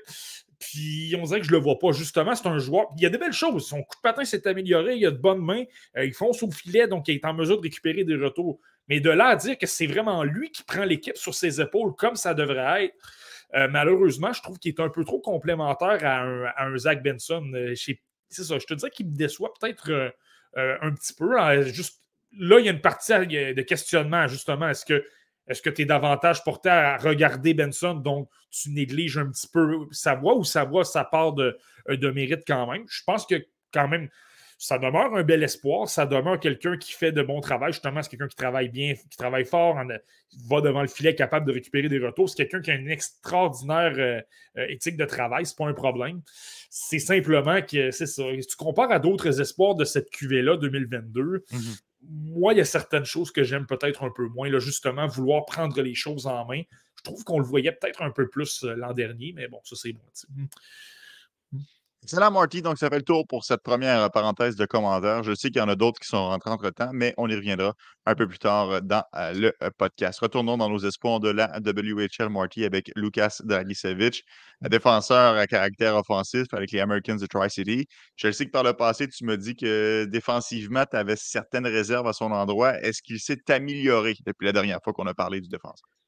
Puis 0.60 1.15
on 1.17 1.24
dirait 1.24 1.39
que 1.39 1.45
je 1.45 1.52
le 1.52 1.58
vois 1.58 1.80
pas. 1.80 1.91
Justement, 1.91 2.36
c'est 2.36 2.48
un 2.48 2.58
joueur. 2.58 2.88
Il 2.98 3.04
y 3.04 3.06
a 3.06 3.10
des 3.10 3.17
belles 3.17 3.34
choses. 3.34 3.67
Son 3.67 3.82
coup 3.82 3.95
de 3.95 4.02
patin 4.02 4.26
s'est 4.26 4.45
amélioré, 4.48 4.95
il 4.95 5.06
a 5.06 5.12
de 5.12 5.17
bonnes 5.17 5.43
mains, 5.43 5.63
il 5.98 6.13
fonce 6.13 6.43
au 6.43 6.52
filet, 6.52 6.88
donc 6.88 7.08
il 7.08 7.15
est 7.15 7.26
en 7.26 7.34
mesure 7.34 7.58
de 7.58 7.63
récupérer 7.63 8.04
des 8.04 8.15
retours. 8.15 8.60
Mais 8.89 9.00
de 9.00 9.10
là 9.10 9.28
à 9.28 9.36
dire 9.36 9.58
que 9.58 9.67
c'est 9.67 9.88
vraiment 9.88 10.24
lui 10.24 10.52
qui 10.52 10.63
prend 10.63 10.84
l'équipe 10.84 11.15
sur 11.15 11.34
ses 11.34 11.62
épaules 11.62 11.95
comme 11.95 12.15
ça 12.15 12.34
devrait 12.34 12.86
être, 12.86 12.95
euh, 13.56 13.67
malheureusement, 13.67 14.34
je 14.34 14.41
trouve 14.41 14.60
qu'il 14.60 14.74
est 14.74 14.80
un 14.80 14.89
peu 14.89 15.04
trop 15.04 15.19
complémentaire 15.19 16.00
à 16.04 16.63
un, 16.63 16.78
Zach 16.78 17.02
Benson. 17.02 17.52
Euh, 17.54 17.74
c'est 17.76 18.43
ça, 18.43 18.60
je 18.60 18.65
te 18.65 18.74
dis 18.74 18.89
qu'il 18.91 19.08
me 19.08 19.15
déçoit 19.15 19.54
peut-être 19.60 19.89
euh, 19.89 20.78
un 20.82 20.93
petit 20.93 21.13
peu. 21.13 21.36
juste, 21.72 22.02
là, 22.38 22.60
il 22.60 22.65
y 22.65 22.69
a 22.69 22.72
une 22.72 22.82
partie 22.82 23.12
de 23.12 23.62
questionnement, 23.62 24.28
justement. 24.28 24.69
Est-ce 24.69 24.86
que 24.86 25.04
est-ce 25.49 25.62
que 25.62 25.69
tu 25.69 25.81
es 25.81 25.85
davantage 25.85 26.43
porté 26.43 26.69
à 26.69 26.97
regarder 26.97 27.53
Benson, 27.53 27.95
donc 27.95 28.29
tu 28.51 28.69
négliges 28.69 29.17
un 29.17 29.29
petit 29.29 29.47
peu 29.47 29.88
sa 29.91 30.15
voix 30.15 30.35
ou 30.35 30.43
sa 30.43 30.63
voix, 30.63 30.85
ça 30.85 31.03
part 31.03 31.33
de, 31.33 31.57
de 31.89 32.09
mérite 32.12 32.43
quand 32.47 32.71
même? 32.71 32.85
Je 32.88 33.01
pense 33.05 33.25
que 33.25 33.35
quand 33.73 33.88
même, 33.88 34.09
ça 34.62 34.77
demeure 34.77 35.15
un 35.15 35.23
bel 35.23 35.41
espoir. 35.41 35.88
Ça 35.88 36.05
demeure 36.05 36.38
quelqu'un 36.38 36.77
qui 36.77 36.91
fait 36.91 37.13
de 37.13 37.21
bon 37.21 37.39
travail. 37.39 37.71
Justement, 37.71 38.03
c'est 38.03 38.09
quelqu'un 38.09 38.27
qui 38.27 38.35
travaille 38.35 38.67
bien, 38.67 38.93
qui 38.93 39.17
travaille 39.17 39.45
fort, 39.45 39.81
va 40.47 40.62
devant 40.62 40.81
le 40.81 40.89
filet, 40.89 41.15
capable 41.15 41.47
de 41.47 41.53
récupérer 41.53 41.88
des 41.88 41.97
retours. 41.97 42.29
C'est 42.29 42.35
quelqu'un 42.35 42.62
qui 42.62 42.71
a 42.71 42.75
une 42.75 42.89
extraordinaire 42.89 43.93
euh, 43.97 44.21
euh, 44.57 44.67
éthique 44.67 44.97
de 44.97 45.05
travail. 45.05 45.45
C'est 45.45 45.57
pas 45.57 45.67
un 45.67 45.73
problème. 45.73 46.21
C'est 46.69 46.99
simplement 46.99 47.62
que 47.62 47.91
c'est 47.91 48.05
ça. 48.05 48.23
Si 48.41 48.47
tu 48.47 48.57
compares 48.57 48.91
à 48.91 48.99
d'autres 48.99 49.39
espoirs 49.39 49.75
de 49.75 49.85
cette 49.85 50.09
QV-là 50.09 50.57
2022, 50.57 51.23
mm-hmm. 51.23 51.79
Moi, 52.10 52.54
il 52.54 52.58
y 52.58 52.62
a 52.62 52.65
certaines 52.65 53.06
choses 53.06 53.32
que 53.32 53.43
j'aime 53.43 53.65
peut-être 53.65 54.04
un 54.04 54.10
peu 54.10 54.28
moins. 54.28 54.50
Là, 54.50 54.60
justement, 54.60 55.08
vouloir 55.08 55.45
prendre 55.45 55.80
les 55.82 55.95
choses 55.95 56.26
en 56.26 56.45
main. 56.45 56.63
Je 56.98 57.04
trouve 57.04 57.24
qu'on 57.24 57.39
le 57.39 57.45
voyait 57.45 57.72
peut-être 57.72 58.02
un 58.02 58.12
peu 58.12 58.28
plus 58.28 58.63
euh, 58.63 58.76
l'an 58.76 58.93
dernier, 58.93 59.32
mais 59.34 59.48
bon, 59.48 59.60
ça, 59.63 59.76
c'est 59.76 59.93
bon. 59.93 60.02
Excellent, 62.03 62.31
Marty. 62.31 62.62
Donc, 62.62 62.77
ça 62.77 62.89
fait 62.89 62.97
le 62.97 63.03
tour 63.03 63.27
pour 63.27 63.43
cette 63.43 63.62
première 63.62 64.01
euh, 64.03 64.09
parenthèse 64.09 64.55
de 64.55 64.65
commentaires. 64.65 65.21
Je 65.23 65.35
sais 65.35 65.49
qu'il 65.49 65.59
y 65.59 65.62
en 65.63 65.67
a 65.67 65.75
d'autres 65.75 65.99
qui 65.99 66.07
sont 66.07 66.27
rentrés 66.29 66.49
entre-temps, 66.49 66.89
mais 66.93 67.13
on 67.17 67.29
y 67.29 67.35
reviendra 67.35 67.73
un 68.05 68.15
peu 68.15 68.25
plus 68.27 68.39
tard 68.39 68.69
euh, 68.71 68.79
dans 68.81 69.03
euh, 69.15 69.33
le 69.33 69.69
podcast. 69.77 70.19
Retournons 70.21 70.57
dans 70.57 70.69
nos 70.69 70.79
espoirs 70.79 71.19
de 71.19 71.29
la 71.29 71.59
WHL, 71.59 72.29
Marty, 72.29 72.63
avec 72.63 72.89
Lukas 72.95 73.41
Dragicevic, 73.43 74.23
défenseur 74.62 75.35
à 75.35 75.45
caractère 75.45 75.97
offensif 75.97 76.47
avec 76.53 76.71
les 76.71 76.79
Americans 76.79 77.17
de 77.17 77.25
Tri-City. 77.25 77.85
Je 78.15 78.31
sais 78.31 78.45
que 78.45 78.51
par 78.51 78.63
le 78.63 78.73
passé, 78.73 79.07
tu 79.09 79.25
me 79.25 79.38
dis 79.38 79.55
que 79.55 80.05
défensivement, 80.05 80.85
tu 80.89 80.95
avais 80.95 81.17
certaines 81.17 81.67
réserves 81.67 82.07
à 82.07 82.13
son 82.13 82.31
endroit. 82.31 82.79
Est-ce 82.81 83.01
qu'il 83.01 83.19
s'est 83.19 83.51
amélioré 83.51 84.15
depuis 84.25 84.45
la 84.45 84.53
dernière 84.53 84.79
fois 84.83 84.93
qu'on 84.93 85.07
a 85.07 85.13
parlé 85.13 85.41
du 85.41 85.49
défenseur? 85.49 85.98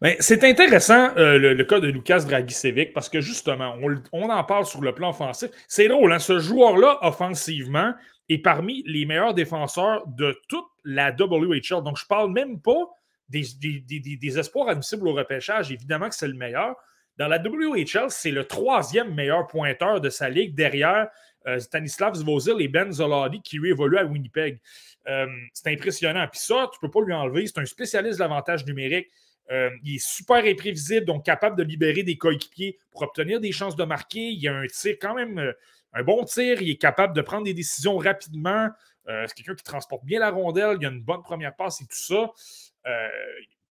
Ben, 0.00 0.16
c'est 0.20 0.44
intéressant 0.44 1.16
euh, 1.16 1.38
le, 1.38 1.64
cas 1.64 1.80
de 1.80 1.88
Lucas 1.88 2.20
Dragicevic 2.20 2.92
parce 2.92 3.08
que 3.08 3.20
justement, 3.20 3.76
on, 4.12 4.28
en 4.30 4.44
parle 4.44 4.66
sur 4.66 4.80
le 4.80 4.94
plan 4.94 5.10
offensif. 5.10 5.50
C'est 5.66 5.88
drôle, 5.88 6.12
hein, 6.12 6.18
ce 6.18 6.38
joueur-là, 6.38 6.98
offensivement, 7.02 7.92
est 8.28 8.38
parmi 8.38 8.82
les 8.86 9.06
meilleurs 9.06 9.34
défenseurs 9.34 10.06
de 10.06 10.38
toute 10.48 10.66
la 10.84 11.10
WHL. 11.10 11.82
Donc, 11.82 11.96
je 11.96 12.04
ne 12.04 12.08
parle 12.08 12.32
même 12.32 12.60
pas 12.60 12.88
des, 13.28 14.38
espoirs 14.38 14.68
admissibles 14.68 15.08
au 15.08 15.14
repêchage. 15.14 15.70
Évidemment 15.72 16.08
que 16.08 16.14
c'est 16.14 16.28
le 16.28 16.34
meilleur. 16.34 16.76
Dans 17.16 17.28
la 17.28 17.38
WHL, 17.38 18.10
c'est 18.10 18.30
le 18.30 18.44
troisième 18.44 19.14
meilleur 19.14 19.46
pointeur 19.46 20.00
de 20.00 20.08
sa 20.08 20.28
ligue 20.28 20.54
derrière 20.54 21.08
euh, 21.46 21.58
Stanislav 21.58 22.14
Zvozil 22.14 22.60
et 22.60 22.68
Ben 22.68 22.92
Zoladi 22.92 23.40
qui 23.42 23.58
lui 23.58 23.70
évoluent 23.70 23.98
à 23.98 24.04
Winnipeg. 24.04 24.60
Euh, 25.08 25.26
c'est 25.52 25.72
impressionnant. 25.72 26.26
Puis 26.30 26.40
ça, 26.40 26.68
tu 26.72 26.78
ne 26.82 26.88
peux 26.88 26.90
pas 26.90 27.04
lui 27.04 27.14
enlever. 27.14 27.46
C'est 27.46 27.58
un 27.58 27.64
spécialiste 27.64 28.18
de 28.18 28.22
l'avantage 28.22 28.66
numérique. 28.66 29.08
Euh, 29.50 29.70
il 29.82 29.96
est 29.96 30.04
super 30.04 30.44
imprévisible, 30.44 31.06
donc 31.06 31.24
capable 31.24 31.56
de 31.56 31.62
libérer 31.62 32.02
des 32.02 32.18
coéquipiers 32.18 32.78
pour 32.90 33.02
obtenir 33.02 33.40
des 33.40 33.52
chances 33.52 33.76
de 33.76 33.84
marquer. 33.84 34.28
Il 34.30 34.48
a 34.48 34.54
un 34.54 34.66
tir 34.66 34.96
quand 35.00 35.14
même, 35.14 35.38
euh, 35.38 35.52
un 35.94 36.02
bon 36.02 36.24
tir. 36.24 36.60
Il 36.60 36.70
est 36.70 36.76
capable 36.76 37.14
de 37.14 37.22
prendre 37.22 37.44
des 37.44 37.54
décisions 37.54 37.96
rapidement. 37.96 38.68
Euh, 39.08 39.24
c'est 39.26 39.34
quelqu'un 39.34 39.54
qui 39.54 39.64
transporte 39.64 40.04
bien 40.04 40.20
la 40.20 40.30
rondelle. 40.30 40.76
Il 40.80 40.86
a 40.86 40.90
une 40.90 41.02
bonne 41.02 41.22
première 41.22 41.56
passe 41.56 41.80
et 41.80 41.86
tout 41.86 41.96
ça. 41.96 42.30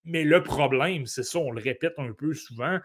mais 0.04 0.24
le 0.24 0.42
problème, 0.42 1.06
c'est 1.06 1.24
ça, 1.24 1.40
on 1.40 1.52
le 1.52 1.62
répète 1.62 1.96
un 1.98 2.14
peu 2.14 2.34
souvent. 2.34 2.80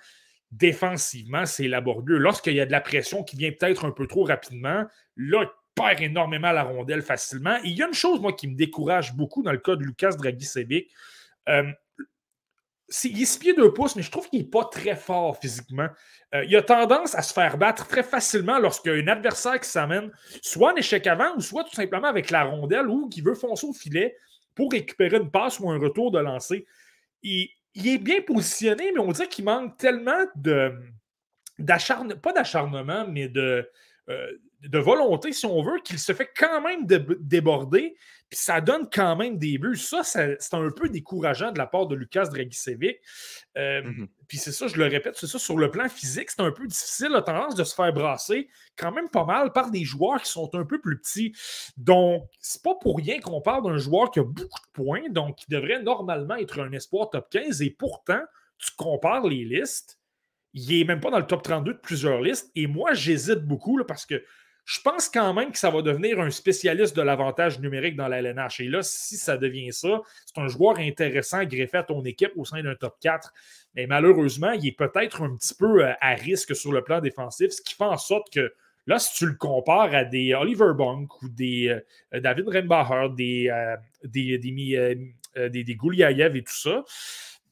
Défensivement, 0.50 1.46
c'est 1.46 1.68
laborieux. 1.68 2.18
Lorsqu'il 2.18 2.54
y 2.54 2.60
a 2.60 2.66
de 2.66 2.72
la 2.72 2.80
pression 2.80 3.22
qui 3.22 3.36
vient 3.36 3.52
peut-être 3.52 3.84
un 3.84 3.90
peu 3.90 4.06
trop 4.06 4.24
rapidement, 4.24 4.84
là, 5.16 5.44
il 5.44 5.48
perd 5.74 6.00
énormément 6.02 6.52
la 6.52 6.64
rondelle 6.64 7.00
facilement. 7.00 7.56
il 7.64 7.72
y 7.72 7.82
a 7.82 7.86
une 7.86 7.94
chose, 7.94 8.20
moi, 8.20 8.32
qui 8.34 8.48
me 8.48 8.56
décourage 8.56 9.14
beaucoup 9.14 9.42
dans 9.42 9.52
le 9.52 9.58
cas 9.58 9.76
de 9.76 9.82
Lucas 9.84 10.16
Il 13.04 13.22
est 13.22 13.24
6 13.24 13.38
pieds 13.38 13.54
2 13.54 13.72
pouces, 13.72 13.96
mais 13.96 14.02
je 14.02 14.10
trouve 14.10 14.28
qu'il 14.28 14.40
n'est 14.40 14.48
pas 14.48 14.64
très 14.64 14.96
fort 14.96 15.38
physiquement. 15.38 15.88
Euh, 16.34 16.44
il 16.44 16.54
a 16.56 16.62
tendance 16.62 17.14
à 17.14 17.22
se 17.22 17.32
faire 17.32 17.56
battre 17.56 17.86
très 17.86 18.02
facilement 18.02 18.58
lorsqu'il 18.58 18.92
y 18.92 18.94
a 18.94 18.98
un 18.98 19.08
adversaire 19.08 19.58
qui 19.60 19.68
s'amène, 19.68 20.10
soit 20.42 20.72
en 20.72 20.76
échec 20.76 21.06
avant, 21.06 21.34
ou 21.36 21.40
soit 21.40 21.64
tout 21.64 21.74
simplement 21.74 22.08
avec 22.08 22.30
la 22.30 22.44
rondelle, 22.44 22.88
ou 22.88 23.08
qui 23.08 23.20
veut 23.20 23.34
foncer 23.34 23.66
au 23.66 23.72
filet 23.72 24.16
pour 24.54 24.70
récupérer 24.72 25.16
une 25.16 25.30
passe 25.30 25.58
ou 25.60 25.70
un 25.70 25.78
retour 25.78 26.10
de 26.10 26.18
lancer. 26.18 26.66
Il, 27.22 27.48
est 27.74 27.98
bien 27.98 28.20
positionné, 28.20 28.92
mais 28.92 29.00
on 29.00 29.12
dirait 29.12 29.28
qu'il 29.28 29.44
manque 29.44 29.76
tellement 29.78 30.24
d'acharnement, 31.58 32.16
pas 32.16 32.32
d'acharnement, 32.32 33.06
mais 33.08 33.30
euh, 33.36 33.62
de 34.08 34.78
volonté, 34.78 35.32
si 35.32 35.46
on 35.46 35.62
veut, 35.62 35.80
qu'il 35.82 35.98
se 35.98 36.12
fait 36.12 36.30
quand 36.36 36.60
même 36.60 36.86
déborder, 36.86 37.96
puis 38.32 38.40
ça 38.40 38.62
donne 38.62 38.88
quand 38.90 39.14
même 39.14 39.36
des 39.36 39.58
buts. 39.58 39.76
Ça, 39.76 40.02
c'est 40.04 40.54
un 40.54 40.70
peu 40.70 40.88
décourageant 40.88 41.52
de 41.52 41.58
la 41.58 41.66
part 41.66 41.86
de 41.86 41.94
Lucas 41.94 42.24
Dragicevic. 42.24 42.96
Euh, 43.58 43.82
mmh 43.82 44.08
puis 44.26 44.38
c'est 44.38 44.52
ça, 44.52 44.66
je 44.66 44.78
le 44.78 44.86
répète, 44.86 45.14
c'est 45.18 45.26
ça, 45.26 45.38
sur 45.38 45.58
le 45.58 45.70
plan 45.70 45.86
physique, 45.90 46.30
c'est 46.30 46.40
un 46.40 46.52
peu 46.52 46.66
difficile, 46.66 47.10
la 47.10 47.20
tendance 47.20 47.54
de 47.54 47.64
se 47.64 47.74
faire 47.74 47.92
brasser 47.92 48.48
quand 48.78 48.90
même 48.90 49.10
pas 49.10 49.26
mal 49.26 49.52
par 49.52 49.70
des 49.70 49.84
joueurs 49.84 50.22
qui 50.22 50.30
sont 50.30 50.48
un 50.54 50.64
peu 50.64 50.80
plus 50.80 50.98
petits. 50.98 51.34
Donc, 51.76 52.24
c'est 52.40 52.62
pas 52.62 52.74
pour 52.76 52.96
rien 52.96 53.20
qu'on 53.20 53.42
parle 53.42 53.64
d'un 53.64 53.76
joueur 53.76 54.10
qui 54.10 54.20
a 54.20 54.24
beaucoup 54.24 54.38
de 54.38 54.72
points, 54.72 55.10
donc 55.10 55.36
qui 55.36 55.44
devrait 55.50 55.82
normalement 55.82 56.36
être 56.36 56.60
un 56.60 56.72
espoir 56.72 57.10
top 57.10 57.28
15, 57.28 57.60
et 57.60 57.68
pourtant, 57.68 58.22
tu 58.56 58.70
compares 58.78 59.26
les 59.26 59.44
listes, 59.44 59.98
il 60.54 60.78
n'est 60.78 60.84
même 60.84 61.00
pas 61.00 61.10
dans 61.10 61.18
le 61.18 61.26
top 61.26 61.42
32 61.42 61.74
de 61.74 61.78
plusieurs 61.78 62.22
listes, 62.22 62.50
et 62.54 62.66
moi, 62.66 62.94
j'hésite 62.94 63.40
beaucoup 63.40 63.76
là, 63.76 63.84
parce 63.84 64.06
que 64.06 64.24
je 64.64 64.80
pense 64.80 65.08
quand 65.08 65.34
même 65.34 65.50
que 65.50 65.58
ça 65.58 65.70
va 65.70 65.82
devenir 65.82 66.20
un 66.20 66.30
spécialiste 66.30 66.96
de 66.96 67.02
l'avantage 67.02 67.58
numérique 67.58 67.96
dans 67.96 68.08
la 68.08 68.18
LNH. 68.18 68.60
Et 68.60 68.68
là, 68.68 68.82
si 68.82 69.16
ça 69.16 69.36
devient 69.36 69.72
ça, 69.72 70.00
c'est 70.24 70.40
un 70.40 70.46
joueur 70.46 70.78
intéressant 70.78 71.44
greffé 71.44 71.78
à 71.78 71.82
ton 71.82 72.04
équipe 72.04 72.32
au 72.36 72.44
sein 72.44 72.62
d'un 72.62 72.76
top 72.76 72.96
4. 73.00 73.32
Mais 73.74 73.86
malheureusement, 73.86 74.52
il 74.52 74.68
est 74.68 74.76
peut-être 74.76 75.22
un 75.22 75.34
petit 75.36 75.54
peu 75.54 75.84
euh, 75.84 75.92
à 76.00 76.14
risque 76.14 76.54
sur 76.54 76.72
le 76.72 76.82
plan 76.82 77.00
défensif, 77.00 77.50
ce 77.50 77.62
qui 77.62 77.74
fait 77.74 77.84
en 77.84 77.96
sorte 77.96 78.32
que 78.32 78.52
là, 78.86 78.98
si 78.98 79.16
tu 79.16 79.26
le 79.26 79.34
compares 79.34 79.94
à 79.94 80.04
des 80.04 80.32
Oliver 80.34 80.72
Bunk 80.76 81.22
ou 81.22 81.28
des 81.28 81.80
euh, 82.14 82.20
David 82.20 82.48
Rembacher, 82.48 83.08
des, 83.16 83.48
euh, 83.50 83.76
des, 84.04 84.38
des, 84.38 85.74
Gouliaev 85.74 86.36
et 86.36 86.44
tout 86.44 86.52
ça, 86.52 86.84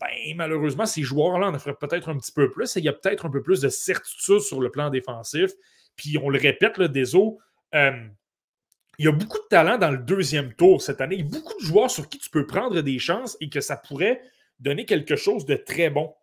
ben, 0.01 0.09
malheureusement, 0.37 0.87
ces 0.87 1.03
joueurs-là 1.03 1.49
en 1.49 1.59
feraient 1.59 1.74
peut-être 1.74 2.09
un 2.09 2.16
petit 2.16 2.32
peu 2.32 2.51
plus 2.51 2.76
et 2.76 2.80
il 2.80 2.85
y 2.85 2.89
a 2.89 2.93
peut-être 2.93 3.26
un 3.26 3.30
peu 3.30 3.43
plus 3.43 3.61
de 3.61 3.68
certitude 3.68 4.41
sur 4.41 4.61
le 4.61 4.70
plan 4.70 4.91
défensif. 4.91 5.51
Puis 5.97 6.18
on 6.18 6.28
le 6.28 6.38
répète, 6.38 6.78
là, 6.78 6.88
Deso, 6.88 7.38
euh, 7.74 8.09
il 8.99 9.05
y 9.07 9.09
a 9.09 9.12
beaucoup 9.12 9.38
de 9.38 9.49
talent 9.49 9.78
dans 9.78 9.91
le 9.91 9.99
deuxième 9.99 10.53
tour 10.55 10.82
cette 10.82 11.01
année. 11.01 11.16
Il 11.16 11.24
y 11.24 11.28
a 11.28 11.30
beaucoup 11.30 11.55
de 11.59 11.64
joueurs 11.64 11.91
sur 11.91 12.09
qui 12.09 12.18
tu 12.18 12.28
peux 12.28 12.47
prendre 12.47 12.80
des 12.82 12.99
chances 12.99 13.36
et 13.41 13.49
que 13.49 13.61
ça 13.61 13.76
pourrait 13.76 14.20
donner 14.59 14.84
quelque 14.84 15.16
chose 15.16 15.47
de 15.47 15.57
très 15.57 15.91
bon. 15.91 16.14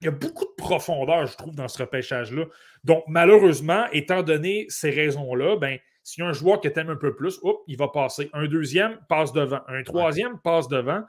Il 0.00 0.06
y 0.06 0.08
a 0.08 0.12
beaucoup 0.12 0.44
de 0.44 0.54
profondeur, 0.56 1.26
je 1.26 1.36
trouve, 1.36 1.54
dans 1.54 1.68
ce 1.68 1.78
repêchage-là. 1.78 2.46
Donc, 2.84 3.04
malheureusement, 3.06 3.86
étant 3.92 4.22
donné 4.22 4.66
ces 4.68 4.90
raisons-là, 4.90 5.56
ben, 5.56 5.78
S'il 6.02 6.24
y 6.24 6.26
a 6.26 6.30
un 6.30 6.32
joueur 6.32 6.60
que 6.60 6.68
tu 6.68 6.80
aimes 6.80 6.90
un 6.90 6.96
peu 6.96 7.14
plus, 7.14 7.38
il 7.66 7.76
va 7.76 7.88
passer. 7.88 8.30
Un 8.32 8.46
deuxième, 8.46 8.98
passe 9.08 9.32
devant. 9.32 9.60
Un 9.68 9.82
troisième, 9.82 10.40
passe 10.40 10.66
devant. 10.68 11.04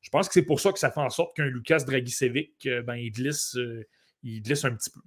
Je 0.00 0.08
pense 0.08 0.28
que 0.28 0.34
c'est 0.34 0.46
pour 0.46 0.60
ça 0.60 0.72
que 0.72 0.78
ça 0.78 0.90
fait 0.90 1.00
en 1.00 1.10
sorte 1.10 1.36
qu'un 1.36 1.46
Lucas 1.46 1.80
Dragicevic, 1.80 2.66
euh, 2.66 2.82
ben, 2.82 2.94
il, 2.94 3.10
glisse, 3.10 3.56
euh, 3.56 3.86
il 4.22 4.42
glisse 4.42 4.64
un 4.64 4.74
petit 4.74 4.90
peu. 4.90 5.00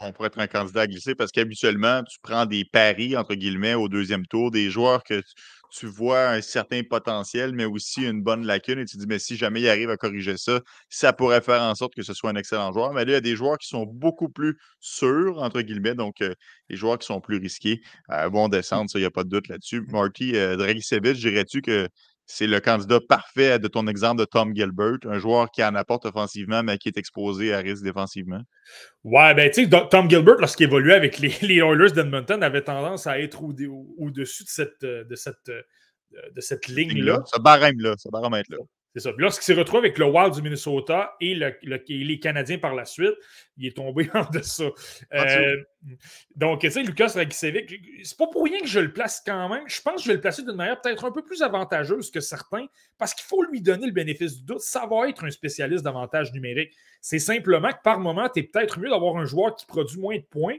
On 0.00 0.12
pourrait 0.12 0.28
être 0.28 0.38
un 0.38 0.46
candidat 0.46 0.82
à 0.82 0.86
glisser 0.86 1.14
parce 1.14 1.32
qu'habituellement, 1.32 2.02
tu 2.04 2.18
prends 2.22 2.46
des 2.46 2.64
paris, 2.64 3.16
entre 3.16 3.34
guillemets, 3.34 3.74
au 3.74 3.88
deuxième 3.88 4.26
tour, 4.26 4.50
des 4.50 4.70
joueurs 4.70 5.02
que 5.04 5.22
tu 5.70 5.86
vois 5.86 6.30
un 6.30 6.40
certain 6.40 6.82
potentiel, 6.82 7.52
mais 7.52 7.64
aussi 7.64 8.02
une 8.06 8.22
bonne 8.22 8.46
lacune, 8.46 8.78
et 8.78 8.84
tu 8.84 8.96
dis, 8.96 9.06
mais 9.06 9.18
si 9.18 9.36
jamais 9.36 9.60
il 9.60 9.68
arrive 9.68 9.90
à 9.90 9.96
corriger 9.96 10.36
ça, 10.36 10.60
ça 10.88 11.12
pourrait 11.12 11.40
faire 11.40 11.62
en 11.62 11.74
sorte 11.74 11.94
que 11.94 12.02
ce 12.02 12.14
soit 12.14 12.30
un 12.30 12.36
excellent 12.36 12.72
joueur. 12.72 12.92
Mais 12.92 13.04
là, 13.04 13.12
il 13.12 13.14
y 13.14 13.16
a 13.16 13.20
des 13.20 13.36
joueurs 13.36 13.58
qui 13.58 13.68
sont 13.68 13.84
beaucoup 13.84 14.28
plus 14.28 14.58
sûrs, 14.80 15.38
entre 15.42 15.60
guillemets, 15.62 15.94
donc 15.94 16.20
euh, 16.22 16.34
les 16.68 16.76
joueurs 16.76 16.98
qui 16.98 17.06
sont 17.06 17.20
plus 17.20 17.38
risqués 17.38 17.80
euh, 18.10 18.28
vont 18.28 18.48
descendre, 18.48 18.90
ça, 18.90 18.98
il 18.98 19.02
n'y 19.02 19.06
a 19.06 19.10
pas 19.10 19.24
de 19.24 19.28
doute 19.28 19.48
là-dessus. 19.48 19.82
Marty, 19.88 20.36
euh, 20.36 20.56
Dragicevic, 20.56 21.16
dirais-tu 21.16 21.62
que 21.62 21.88
c'est 22.26 22.46
le 22.46 22.60
candidat 22.60 23.00
parfait 23.00 23.58
de 23.58 23.68
ton 23.68 23.86
exemple 23.86 24.20
de 24.20 24.24
Tom 24.24 24.54
Gilbert, 24.54 24.98
un 25.04 25.18
joueur 25.18 25.50
qui 25.50 25.62
en 25.62 25.74
apporte 25.74 26.06
offensivement, 26.06 26.62
mais 26.62 26.76
qui 26.76 26.88
est 26.88 26.98
exposé 26.98 27.54
à 27.54 27.58
risque 27.58 27.84
défensivement? 27.84 28.42
Ouais, 29.04 29.34
ben 29.34 29.50
tu 29.50 29.64
sais, 29.64 29.88
Tom 29.90 30.10
Gilbert, 30.10 30.36
lorsqu'il 30.38 30.66
évoluait 30.66 30.94
avec 30.94 31.18
les, 31.18 31.28
les 31.42 31.58
Oilers 31.58 31.92
d'Edmonton, 31.92 32.42
avait 32.42 32.62
tendance 32.62 33.06
à 33.06 33.20
être 33.20 33.42
au-dessus 33.42 34.44
de 34.44 34.48
cette, 34.48 34.82
de 34.82 35.14
cette, 35.14 35.48
de 35.48 36.40
cette 36.40 36.66
ligne-là. 36.66 37.22
Ce 37.26 37.40
barème-là, 37.40 37.94
ce 37.96 38.08
baromètre-là. 38.10 38.58
C'est 38.96 39.02
ça. 39.02 39.12
Puis 39.12 39.20
lorsqu'il 39.20 39.44
s'est 39.44 39.60
retrouvé 39.60 39.80
avec 39.80 39.98
le 39.98 40.06
Wild 40.06 40.32
du 40.32 40.40
Minnesota 40.40 41.16
et, 41.20 41.34
les 41.34 42.18
Canadiens 42.18 42.56
par 42.56 42.74
la 42.74 42.86
suite, 42.86 43.12
il 43.58 43.66
est 43.66 43.76
tombé 43.76 44.08
en 44.14 44.24
dessous. 44.30 44.72
Euh, 45.12 45.62
donc, 46.34 46.62
tu 46.62 46.70
sais, 46.70 46.82
Lucas 46.82 47.12
Ragicevic, 47.14 47.78
c'est 48.02 48.16
pas 48.16 48.26
pour 48.28 48.44
rien 48.44 48.58
que 48.58 48.66
je 48.66 48.80
le 48.80 48.90
place 48.94 49.22
quand 49.24 49.50
même. 49.50 49.64
Je 49.66 49.82
pense 49.82 49.96
que 49.96 50.02
je 50.04 50.08
vais 50.08 50.14
le 50.14 50.22
placer 50.22 50.44
d'une 50.44 50.56
manière 50.56 50.80
peut-être 50.80 51.04
un 51.04 51.12
peu 51.12 51.22
plus 51.22 51.42
avantageuse 51.42 52.10
que 52.10 52.20
certains, 52.20 52.64
parce 52.96 53.12
qu'il 53.12 53.26
faut 53.26 53.42
lui 53.42 53.60
donner 53.60 53.84
le 53.84 53.92
bénéfice 53.92 54.38
du 54.38 54.44
doute. 54.44 54.60
Ça 54.60 54.86
va 54.86 55.10
être 55.10 55.24
un 55.24 55.30
spécialiste 55.30 55.84
d'avantage 55.84 56.32
numérique. 56.32 56.72
C'est 57.02 57.18
simplement 57.18 57.72
que 57.72 57.82
par 57.84 58.00
moment, 58.00 58.30
tu 58.30 58.40
es 58.40 58.42
peut-être 58.44 58.80
mieux 58.80 58.88
d'avoir 58.88 59.18
un 59.18 59.26
joueur 59.26 59.56
qui 59.56 59.66
produit 59.66 60.00
moins 60.00 60.16
de 60.16 60.24
points, 60.24 60.56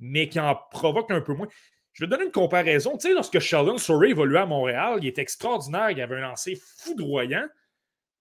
mais 0.00 0.28
qui 0.28 0.40
en 0.40 0.56
provoque 0.72 1.12
un 1.12 1.20
peu 1.20 1.32
moins. 1.32 1.46
Je 1.92 2.02
vais 2.02 2.08
te 2.08 2.10
donner 2.10 2.24
une 2.24 2.32
comparaison. 2.32 2.96
Tu 2.96 3.06
sais, 3.06 3.14
lorsque 3.14 3.38
Sheldon 3.38 3.78
Surrey 3.78 4.10
évoluait 4.10 4.40
à 4.40 4.46
Montréal, 4.46 4.98
il 5.00 5.06
était 5.06 5.22
extraordinaire, 5.22 5.92
il 5.92 6.00
avait 6.00 6.16
un 6.16 6.22
lancer 6.22 6.58
foudroyant. 6.78 7.46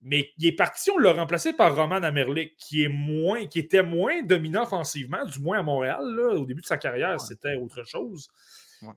Mais 0.02 0.32
il 0.38 0.48
est 0.48 0.56
parti, 0.56 0.92
on 0.92 0.98
l'a 1.00 1.14
remplacé 1.14 1.54
par 1.54 1.76
Roman 1.76 1.96
Amerlik, 1.96 2.56
qui, 2.58 2.84
est 2.84 2.90
moins, 2.90 3.48
qui 3.48 3.60
était 3.60 3.84
moins 3.84 4.22
dominant 4.22 4.64
offensivement, 4.64 5.26
du 5.26 5.40
moins 5.40 5.60
à 5.60 5.64
Montréal. 5.64 6.20
au 6.20 6.46
début 6.46 6.62
de 6.62 6.68
sa 6.68 6.78
carrière, 6.78 7.20
c'était 7.20 7.56
autre 7.56 7.84
chose. 7.84 8.30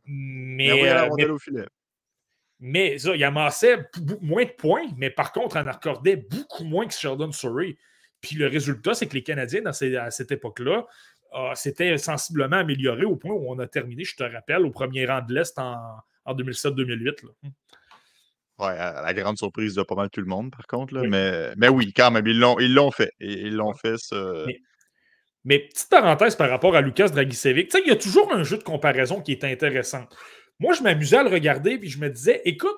Mais, 0.05 0.93
euh, 0.93 1.09
mais, 2.61 2.99
ça, 2.99 3.17
il 3.17 3.25
amassait 3.25 3.89
moins 4.21 4.45
de 4.45 4.51
points, 4.51 4.87
mais 4.99 5.09
par 5.09 5.33
contre, 5.33 5.57
en 5.57 5.67
accordait 5.67 6.17
beaucoup 6.17 6.65
moins 6.65 6.87
que 6.87 6.93
Sheldon 6.93 7.33
Surrey. 7.33 7.77
Puis 8.21 8.37
le 8.37 8.47
résultat, 8.47 8.93
c'est 8.93 9.07
que 9.07 9.15
les 9.15 9.23
Canadiens, 9.23 9.65
à 9.65 10.11
cette 10.11 10.31
époque-là, 10.31 10.87
ah, 11.33 11.55
s'étaient 11.55 11.97
sensiblement 11.97 12.57
améliorés 12.57 13.05
au 13.05 13.17
point 13.17 13.33
où 13.33 13.51
on 13.51 13.59
a 13.59 13.67
terminé, 13.67 14.05
je 14.05 14.17
te 14.17 14.25
rappelle, 14.25 14.67
au 14.67 14.71
premier 14.71 15.07
rang 15.07 15.23
de 15.23 15.33
l'Est 15.33 15.59
en, 15.59 15.77
en 16.25 16.35
2007-2008. 16.35 17.25
Ouais, 18.61 18.77
à 18.77 19.01
la 19.01 19.15
grande 19.15 19.39
surprise 19.39 19.75
de 19.75 19.83
pas 19.83 19.95
mal 19.95 20.11
tout 20.11 20.21
le 20.21 20.27
monde, 20.27 20.51
par 20.55 20.67
contre. 20.67 20.93
Là. 20.95 21.03
Mais, 21.09 21.55
mais 21.57 21.69
oui, 21.69 21.95
quand 21.95 22.11
même, 22.11 22.27
ils 22.27 22.39
l'ont, 22.39 22.59
ils 22.59 22.75
l'ont 22.75 22.91
fait. 22.91 23.13
Ils 23.19 23.55
l'ont 23.55 23.73
fait, 23.73 23.97
ce... 23.97 24.47
mais, 25.45 25.61
petite 25.61 25.89
parenthèse 25.89 26.37
par 26.37 26.51
rapport 26.51 26.77
à 26.77 26.83
Lucas 26.83 27.09
Dragicevic, 27.09 27.73
il 27.75 27.89
y 27.89 27.91
a 27.91 27.97
toujours 27.97 28.31
un 28.33 28.43
jeu 28.43 28.59
de 28.59 28.63
comparaison 28.63 29.23
qui 29.23 29.33
est 29.33 29.45
intéressant. 29.45 30.05
Moi, 30.59 30.75
je 30.75 30.83
m'amusais 30.83 31.17
à 31.17 31.23
le 31.23 31.31
regarder, 31.31 31.79
puis 31.79 31.89
je 31.89 31.99
me 31.99 32.11
disais, 32.11 32.43
écoute, 32.45 32.77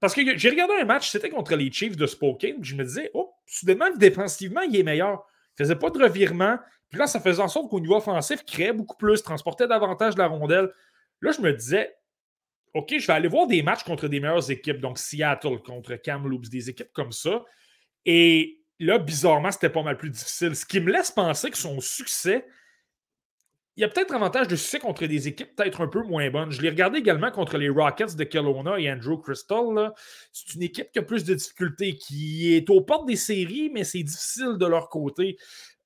parce 0.00 0.14
que 0.14 0.38
j'ai 0.38 0.50
regardé 0.50 0.74
un 0.80 0.84
match, 0.86 1.10
c'était 1.10 1.28
contre 1.28 1.54
les 1.56 1.70
Chiefs 1.70 1.96
de 1.96 2.06
Spokane, 2.06 2.60
puis 2.60 2.70
je 2.70 2.76
me 2.76 2.84
disais, 2.84 3.10
oh, 3.12 3.30
soudainement, 3.46 3.90
défensivement, 3.96 4.62
il 4.62 4.76
est 4.76 4.82
meilleur. 4.82 5.26
Il 5.58 5.64
faisait 5.64 5.76
pas 5.76 5.90
de 5.90 6.02
revirement. 6.02 6.58
Puis 6.88 6.98
là, 6.98 7.06
ça 7.06 7.20
faisait 7.20 7.42
en 7.42 7.48
sorte 7.48 7.68
qu'au 7.68 7.80
niveau 7.80 7.96
offensif, 7.96 8.40
il 8.46 8.50
créait 8.50 8.72
beaucoup 8.72 8.96
plus, 8.96 9.22
transportait 9.22 9.66
davantage 9.66 10.16
la 10.16 10.26
rondelle. 10.26 10.70
Là, 11.20 11.32
je 11.32 11.42
me 11.42 11.52
disais, 11.52 11.94
OK, 12.74 12.94
je 12.98 13.06
vais 13.06 13.12
aller 13.12 13.28
voir 13.28 13.46
des 13.46 13.62
matchs 13.62 13.82
contre 13.82 14.08
des 14.08 14.20
meilleures 14.20 14.50
équipes, 14.50 14.80
donc 14.80 14.98
Seattle 14.98 15.58
contre 15.64 15.96
Kamloops, 15.96 16.48
des 16.48 16.70
équipes 16.70 16.92
comme 16.92 17.12
ça. 17.12 17.44
Et 18.04 18.60
là, 18.78 18.98
bizarrement, 18.98 19.50
c'était 19.50 19.70
pas 19.70 19.82
mal 19.82 19.96
plus 19.96 20.10
difficile. 20.10 20.54
Ce 20.54 20.64
qui 20.64 20.80
me 20.80 20.92
laisse 20.92 21.10
penser 21.10 21.50
que 21.50 21.58
son 21.58 21.80
succès, 21.80 22.46
il 23.76 23.82
y 23.82 23.84
a 23.84 23.88
peut-être 23.88 24.12
avantage 24.12 24.48
de 24.48 24.56
succès 24.56 24.80
contre 24.80 25.06
des 25.06 25.28
équipes 25.28 25.54
peut-être 25.54 25.80
un 25.80 25.86
peu 25.86 26.02
moins 26.02 26.28
bonnes. 26.30 26.50
Je 26.50 26.60
l'ai 26.60 26.68
regardé 26.68 26.98
également 26.98 27.30
contre 27.30 27.58
les 27.58 27.68
Rockets 27.68 28.16
de 28.16 28.24
Kelowna 28.24 28.80
et 28.80 28.90
Andrew 28.90 29.20
Crystal. 29.22 29.92
C'est 30.32 30.54
une 30.56 30.62
équipe 30.64 30.90
qui 30.90 30.98
a 30.98 31.02
plus 31.02 31.22
de 31.22 31.34
difficultés, 31.34 31.94
qui 31.94 32.56
est 32.56 32.68
aux 32.70 32.80
portes 32.80 33.06
des 33.06 33.14
séries, 33.14 33.70
mais 33.72 33.84
c'est 33.84 34.02
difficile 34.02 34.56
de 34.58 34.66
leur 34.66 34.88
côté. 34.88 35.38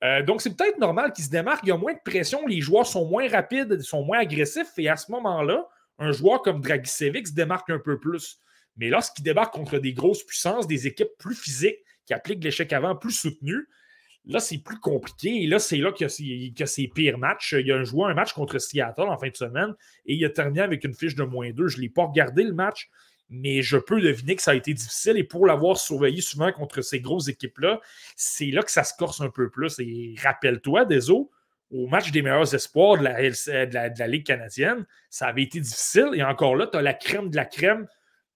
Euh, 0.02 0.22
donc, 0.22 0.40
c'est 0.40 0.56
peut-être 0.56 0.78
normal 0.78 1.12
qu'ils 1.12 1.26
se 1.26 1.30
démarquent. 1.30 1.64
Il 1.64 1.68
y 1.68 1.72
a 1.72 1.76
moins 1.76 1.92
de 1.92 2.00
pression, 2.02 2.46
les 2.46 2.62
joueurs 2.62 2.86
sont 2.86 3.06
moins 3.06 3.28
rapides, 3.28 3.78
sont 3.82 4.02
moins 4.04 4.20
agressifs, 4.20 4.72
et 4.78 4.88
à 4.88 4.96
ce 4.96 5.12
moment-là, 5.12 5.68
un 5.98 6.12
joueur 6.12 6.42
comme 6.42 6.60
Dragicevic 6.60 7.28
se 7.28 7.34
démarque 7.34 7.70
un 7.70 7.78
peu 7.78 7.98
plus. 7.98 8.38
Mais 8.76 8.88
lorsqu'il 8.88 9.24
débarque 9.24 9.52
contre 9.52 9.78
des 9.78 9.92
grosses 9.92 10.24
puissances, 10.24 10.66
des 10.66 10.86
équipes 10.86 11.10
plus 11.18 11.34
physiques, 11.34 11.78
qui 12.06 12.14
appliquent 12.14 12.42
l'échec 12.42 12.72
avant, 12.72 12.96
plus 12.96 13.12
soutenu, 13.12 13.68
là, 14.24 14.40
c'est 14.40 14.58
plus 14.58 14.78
compliqué. 14.78 15.42
Et 15.42 15.46
là, 15.46 15.58
c'est 15.58 15.78
là 15.78 15.92
a 16.00 16.08
ses 16.08 16.88
pires 16.88 17.18
matchs. 17.18 17.54
Il 17.58 17.66
y 17.66 17.72
a 17.72 17.76
un 17.76 17.84
joueur 17.84 18.08
un 18.08 18.14
match 18.14 18.32
contre 18.32 18.58
Seattle 18.58 19.02
en 19.02 19.18
fin 19.18 19.28
de 19.28 19.36
semaine 19.36 19.74
et 20.06 20.14
il 20.14 20.24
a 20.24 20.30
terminé 20.30 20.60
avec 20.60 20.84
une 20.84 20.94
fiche 20.94 21.14
de 21.14 21.24
moins 21.24 21.50
2. 21.50 21.68
Je 21.68 21.76
ne 21.76 21.82
l'ai 21.82 21.88
pas 21.88 22.04
regardé 22.04 22.42
le 22.42 22.52
match, 22.52 22.90
mais 23.28 23.62
je 23.62 23.76
peux 23.76 24.00
deviner 24.00 24.36
que 24.36 24.42
ça 24.42 24.52
a 24.52 24.54
été 24.54 24.74
difficile. 24.74 25.16
Et 25.16 25.24
pour 25.24 25.46
l'avoir 25.46 25.76
surveillé 25.76 26.20
souvent 26.20 26.52
contre 26.52 26.82
ces 26.82 27.00
grosses 27.00 27.28
équipes-là, 27.28 27.80
c'est 28.16 28.50
là 28.50 28.62
que 28.62 28.70
ça 28.70 28.84
se 28.84 28.94
corse 28.98 29.20
un 29.20 29.30
peu 29.30 29.50
plus. 29.50 29.78
Et 29.78 30.14
rappelle-toi, 30.20 30.84
Deso, 30.84 31.30
au 31.72 31.86
match 31.86 32.10
des 32.10 32.22
meilleurs 32.22 32.54
espoirs 32.54 32.98
de 32.98 33.04
la, 33.04 34.06
Ligue 34.06 34.26
canadienne, 34.26 34.86
ça 35.08 35.28
avait 35.28 35.42
été 35.42 35.58
difficile. 35.58 36.10
Et 36.14 36.22
encore 36.22 36.54
là, 36.54 36.66
tu 36.66 36.76
as 36.76 36.82
la 36.82 36.94
crème 36.94 37.30
de 37.30 37.36
la 37.36 37.46
crème 37.46 37.88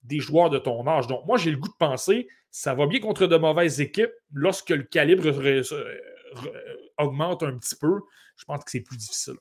des 0.03 0.21
joueurs 0.21 0.51
de 0.51 0.59
ton 0.59 0.87
âge. 0.87 1.07
Donc, 1.07 1.27
moi, 1.27 1.37
j'ai 1.37 1.51
le 1.51 1.59
goût 1.59 1.69
de 1.69 1.77
penser, 1.79 2.29
ça 2.51 2.75
va 2.75 2.87
bien 2.87 3.01
contre 3.01 3.27
de 3.27 3.37
mauvaises 3.37 3.81
équipes. 3.81 4.13
Lorsque 4.33 4.71
le 4.71 4.85
calibre 4.85 5.31
augmente 6.97 7.43
un 7.43 7.59
petit 7.59 7.77
peu, 7.77 8.01
je 8.37 8.45
pense 8.45 8.65
que 8.65 8.71
c'est 8.71 8.81
plus 8.81 8.97
difficile. 8.97 9.35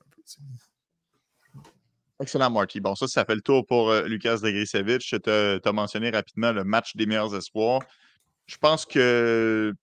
Excellent, 2.20 2.50
Marty. 2.50 2.80
Bon, 2.80 2.96
ça, 2.96 3.08
ça 3.08 3.26
fait 3.26 3.36
le 3.36 3.42
tour 3.42 3.66
pour 3.66 3.92
euh, 3.92 4.04
Lucas 4.08 4.38
Degricevic. 4.38 5.02
Tu 5.02 5.30
as 5.30 5.72
mentionné 5.72 6.10
rapidement 6.10 6.52
le 6.52 6.64
match 6.64 6.96
des 6.96 7.06
meilleurs 7.06 7.36
espoirs. 7.36 7.82
Je 8.46 8.58
pense 8.58 8.86
que, 8.86 9.74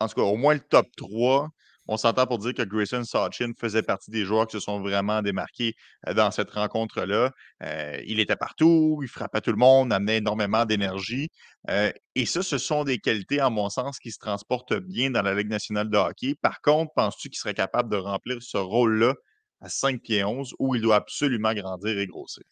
en 0.00 0.08
tout 0.08 0.14
cas, 0.14 0.22
au 0.22 0.36
moins 0.36 0.54
le 0.54 0.60
top 0.60 0.86
3, 0.96 1.48
on 1.90 1.96
s'entend 1.96 2.24
pour 2.24 2.38
dire 2.38 2.54
que 2.54 2.62
Grayson 2.62 3.02
Sachin 3.02 3.50
faisait 3.58 3.82
partie 3.82 4.12
des 4.12 4.24
joueurs 4.24 4.46
qui 4.46 4.52
se 4.52 4.60
sont 4.60 4.80
vraiment 4.80 5.22
démarqués 5.22 5.74
euh, 6.06 6.14
dans 6.14 6.30
cette 6.30 6.52
rencontre-là. 6.52 7.32
Euh, 7.64 8.00
il 8.06 8.20
était 8.20 8.36
partout, 8.36 9.00
il 9.02 9.08
frappait 9.08 9.40
tout 9.40 9.50
le 9.50 9.56
monde, 9.56 9.92
amenait 9.92 10.18
énormément 10.18 10.64
d'énergie. 10.64 11.30
Euh, 11.68 11.90
et 12.14 12.26
ça, 12.26 12.42
ce 12.42 12.58
sont 12.58 12.84
des 12.84 12.98
qualités, 12.98 13.42
en 13.42 13.50
mon 13.50 13.68
sens, 13.70 13.98
qui 13.98 14.12
se 14.12 14.20
transportent 14.20 14.76
bien 14.76 15.10
dans 15.10 15.22
la 15.22 15.34
Ligue 15.34 15.50
nationale 15.50 15.90
de 15.90 15.96
hockey. 15.96 16.36
Par 16.40 16.60
contre, 16.60 16.92
penses-tu 16.94 17.28
qu'il 17.28 17.38
serait 17.38 17.54
capable 17.54 17.90
de 17.90 17.96
remplir 17.96 18.36
ce 18.40 18.56
rôle-là 18.56 19.14
à 19.60 19.68
5 19.68 20.00
pieds 20.00 20.22
11 20.22 20.54
où 20.60 20.76
il 20.76 20.82
doit 20.82 20.94
absolument 20.94 21.52
grandir 21.54 21.98
et 21.98 22.06
grossir? 22.06 22.44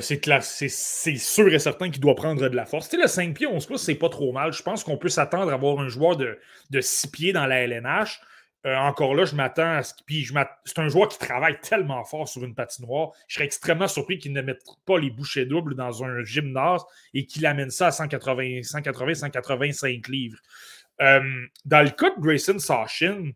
c'est 0.00 0.20
clair, 0.20 0.44
c'est 0.44 0.68
sûr 0.68 1.52
et 1.52 1.58
certain 1.58 1.90
qu'il 1.90 2.00
doit 2.00 2.14
prendre 2.14 2.48
de 2.48 2.54
la 2.54 2.66
force. 2.66 2.88
Tu 2.88 2.96
sais, 2.96 3.02
le 3.02 3.08
5 3.08 3.34
pieds 3.34 3.46
11 3.46 3.64
pouces, 3.64 3.82
c'est 3.82 3.94
pas 3.94 4.10
trop 4.10 4.30
mal. 4.30 4.52
Je 4.52 4.62
pense 4.62 4.84
qu'on 4.84 4.98
peut 4.98 5.08
s'attendre 5.08 5.50
à 5.50 5.54
avoir 5.54 5.80
un 5.80 5.88
joueur 5.88 6.16
de, 6.16 6.38
de 6.70 6.80
6 6.82 7.08
pieds 7.08 7.32
dans 7.32 7.46
la 7.46 7.62
LNH. 7.62 8.20
Euh, 8.64 8.76
encore 8.76 9.14
là, 9.14 9.24
je 9.24 9.34
m'attends 9.34 9.76
à 9.76 9.82
ce 9.82 9.94
Puis 10.06 10.28
c'est 10.64 10.78
un 10.78 10.88
joueur 10.88 11.08
qui 11.08 11.18
travaille 11.18 11.58
tellement 11.60 12.04
fort 12.04 12.28
sur 12.28 12.44
une 12.44 12.54
patinoire. 12.54 13.10
Je 13.26 13.34
serais 13.34 13.44
extrêmement 13.44 13.88
surpris 13.88 14.18
qu'il 14.18 14.32
ne 14.32 14.40
mette 14.40 14.62
pas 14.86 14.98
les 14.98 15.10
bouchées 15.10 15.46
doubles 15.46 15.74
dans 15.74 16.04
un 16.04 16.22
gymnase 16.22 16.82
et 17.12 17.26
qu'il 17.26 17.44
amène 17.46 17.70
ça 17.70 17.88
à 17.88 17.90
180, 17.90 18.62
180 18.62 19.14
185 19.14 20.06
livres. 20.08 20.38
Euh, 21.00 21.46
dans 21.64 21.82
le 21.82 21.90
cas 21.90 22.10
de 22.10 22.20
Grayson 22.20 22.58
Sachin, 22.58 23.32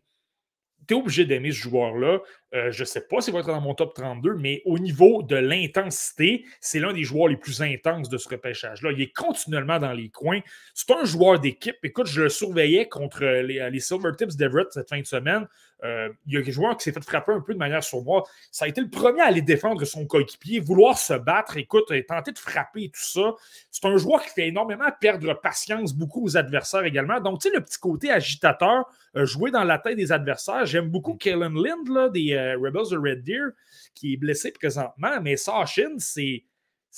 tu 0.87 0.93
es 0.93 0.97
obligé 0.97 1.25
d'aimer 1.25 1.51
ce 1.51 1.59
joueur-là. 1.59 2.19
Euh, 2.53 2.71
je 2.71 2.81
ne 2.81 2.85
sais 2.85 3.01
pas 3.01 3.19
s'il 3.21 3.33
va 3.33 3.39
être 3.39 3.47
dans 3.47 3.61
mon 3.61 3.73
top 3.73 3.93
32, 3.93 4.35
mais 4.35 4.61
au 4.65 4.79
niveau 4.79 5.21
de 5.21 5.35
l'intensité, 5.35 6.45
c'est 6.61 6.79
l'un 6.79 6.93
des 6.93 7.03
joueurs 7.03 7.27
les 7.27 7.37
plus 7.37 7.61
intenses 7.61 8.09
de 8.09 8.17
ce 8.17 8.29
repêchage-là. 8.29 8.91
Il 8.91 9.01
est 9.01 9.13
continuellement 9.13 9.79
dans 9.79 9.93
les 9.93 10.09
coins. 10.09 10.39
C'est 10.73 10.91
un 10.91 11.05
joueur 11.05 11.39
d'équipe. 11.39 11.77
Écoute, 11.83 12.07
je 12.07 12.23
le 12.23 12.29
surveillais 12.29 12.87
contre 12.87 13.23
les, 13.23 13.69
les 13.69 13.79
Silver 13.79 14.11
Tips 14.17 14.35
d'Everett 14.35 14.67
cette 14.71 14.89
fin 14.89 14.99
de 14.99 15.05
semaine. 15.05 15.47
Euh, 15.83 16.09
il 16.25 16.33
y 16.33 16.37
a 16.37 16.39
un 16.39 16.51
joueur 16.51 16.75
qui 16.75 16.85
s'est 16.85 16.91
fait 16.91 17.03
frapper 17.03 17.31
un 17.31 17.41
peu 17.41 17.53
de 17.53 17.59
manière 17.59 17.81
moi. 18.03 18.23
Ça 18.51 18.65
a 18.65 18.67
été 18.67 18.81
le 18.81 18.89
premier 18.89 19.21
à 19.21 19.25
aller 19.25 19.41
défendre 19.41 19.83
son 19.85 20.05
coéquipier, 20.05 20.59
vouloir 20.59 20.97
se 20.97 21.13
battre, 21.13 21.57
écoute, 21.57 21.91
tenter 22.07 22.31
de 22.31 22.39
frapper 22.39 22.83
et 22.85 22.89
tout 22.89 22.99
ça. 22.99 23.33
C'est 23.69 23.85
un 23.85 23.97
joueur 23.97 24.23
qui 24.23 24.29
fait 24.29 24.47
énormément 24.47 24.87
perdre 24.99 25.33
patience 25.35 25.93
beaucoup 25.93 26.25
aux 26.25 26.35
adversaires 26.35 26.83
également. 26.83 27.19
Donc, 27.19 27.41
tu 27.41 27.49
sais, 27.49 27.55
le 27.55 27.63
petit 27.63 27.77
côté 27.77 28.11
agitateur, 28.11 28.85
euh, 29.15 29.25
jouer 29.25 29.51
dans 29.51 29.63
la 29.63 29.77
tête 29.77 29.97
des 29.97 30.11
adversaires. 30.11 30.65
J'aime 30.65 30.89
beaucoup 30.89 31.15
Kellen 31.15 31.53
Lind 31.53 31.87
là, 31.89 32.09
des, 32.09 32.55
Rebels 32.55 32.89
de 32.91 32.97
Red 32.97 33.23
Deer, 33.23 33.49
qui 33.93 34.13
est 34.13 34.17
blessé 34.17 34.51
présentement. 34.51 35.21
Mais 35.21 35.37
Sachin, 35.37 35.97
c'est. 35.99 36.43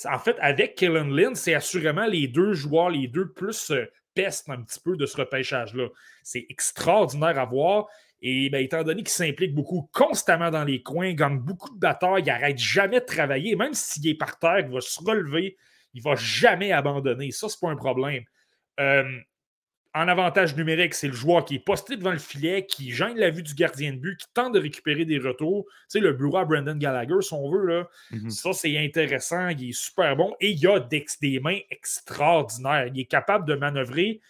En 0.04 0.18
fait, 0.18 0.36
avec 0.40 0.76
Kellen 0.76 1.14
Lynn, 1.14 1.34
c'est 1.34 1.54
assurément 1.54 2.06
les 2.06 2.26
deux 2.26 2.54
joueurs, 2.54 2.90
les 2.90 3.06
deux 3.06 3.28
plus 3.28 3.70
euh, 3.70 3.84
pestent 4.14 4.48
un 4.48 4.62
petit 4.62 4.80
peu 4.80 4.96
de 4.96 5.04
ce 5.04 5.16
repêchage-là. 5.16 5.88
C'est 6.22 6.46
extraordinaire 6.48 7.38
à 7.38 7.44
voir. 7.44 7.86
Et 8.22 8.50
ben, 8.50 8.62
étant 8.62 8.82
donné 8.82 9.02
qu'il 9.02 9.10
s'implique 9.10 9.54
beaucoup 9.54 9.88
constamment 9.92 10.50
dans 10.50 10.64
les 10.64 10.82
coins, 10.82 11.12
gagne 11.14 11.38
beaucoup 11.38 11.72
de 11.74 11.78
batailles, 11.78 12.22
il 12.22 12.26
n'arrête 12.26 12.58
jamais 12.58 13.00
de 13.00 13.04
travailler, 13.04 13.56
même 13.56 13.72
s'il 13.72 14.06
est 14.08 14.14
par 14.14 14.38
terre, 14.38 14.60
il 14.60 14.72
va 14.72 14.80
se 14.80 15.02
relever, 15.02 15.56
il 15.94 16.02
ne 16.02 16.04
va 16.04 16.16
jamais 16.16 16.72
abandonner. 16.72 17.30
Ça, 17.30 17.48
ce 17.48 17.56
n'est 17.56 17.60
pas 17.60 17.72
un 17.72 17.76
problème. 17.76 18.24
Euh, 18.78 19.04
en 19.92 20.06
avantage 20.06 20.54
numérique, 20.54 20.94
c'est 20.94 21.08
le 21.08 21.14
joueur 21.14 21.44
qui 21.44 21.56
est 21.56 21.64
posté 21.64 21.96
devant 21.96 22.12
le 22.12 22.18
filet, 22.18 22.64
qui 22.64 22.92
gêne 22.92 23.16
la 23.16 23.30
vue 23.30 23.42
du 23.42 23.54
gardien 23.54 23.92
de 23.92 23.96
but, 23.96 24.20
qui 24.20 24.26
tente 24.32 24.54
de 24.54 24.60
récupérer 24.60 25.04
des 25.04 25.18
retours. 25.18 25.64
Tu 25.66 25.72
sais, 25.88 26.00
le 26.00 26.12
bureau 26.12 26.36
à 26.36 26.44
Brandon 26.44 26.76
Gallagher, 26.76 27.20
si 27.22 27.34
on 27.34 27.50
veut, 27.50 27.66
là, 27.66 27.88
mm-hmm. 28.12 28.30
ça, 28.30 28.52
c'est 28.52 28.78
intéressant. 28.78 29.48
Il 29.48 29.70
est 29.70 29.72
super 29.72 30.14
bon. 30.14 30.32
Et 30.40 30.50
il 30.50 30.66
a 30.68 30.78
des 30.78 31.40
mains 31.40 31.58
extraordinaires. 31.70 32.86
Il 32.94 33.00
est 33.00 33.06
capable 33.06 33.48
de 33.48 33.54
manœuvrer 33.54 34.20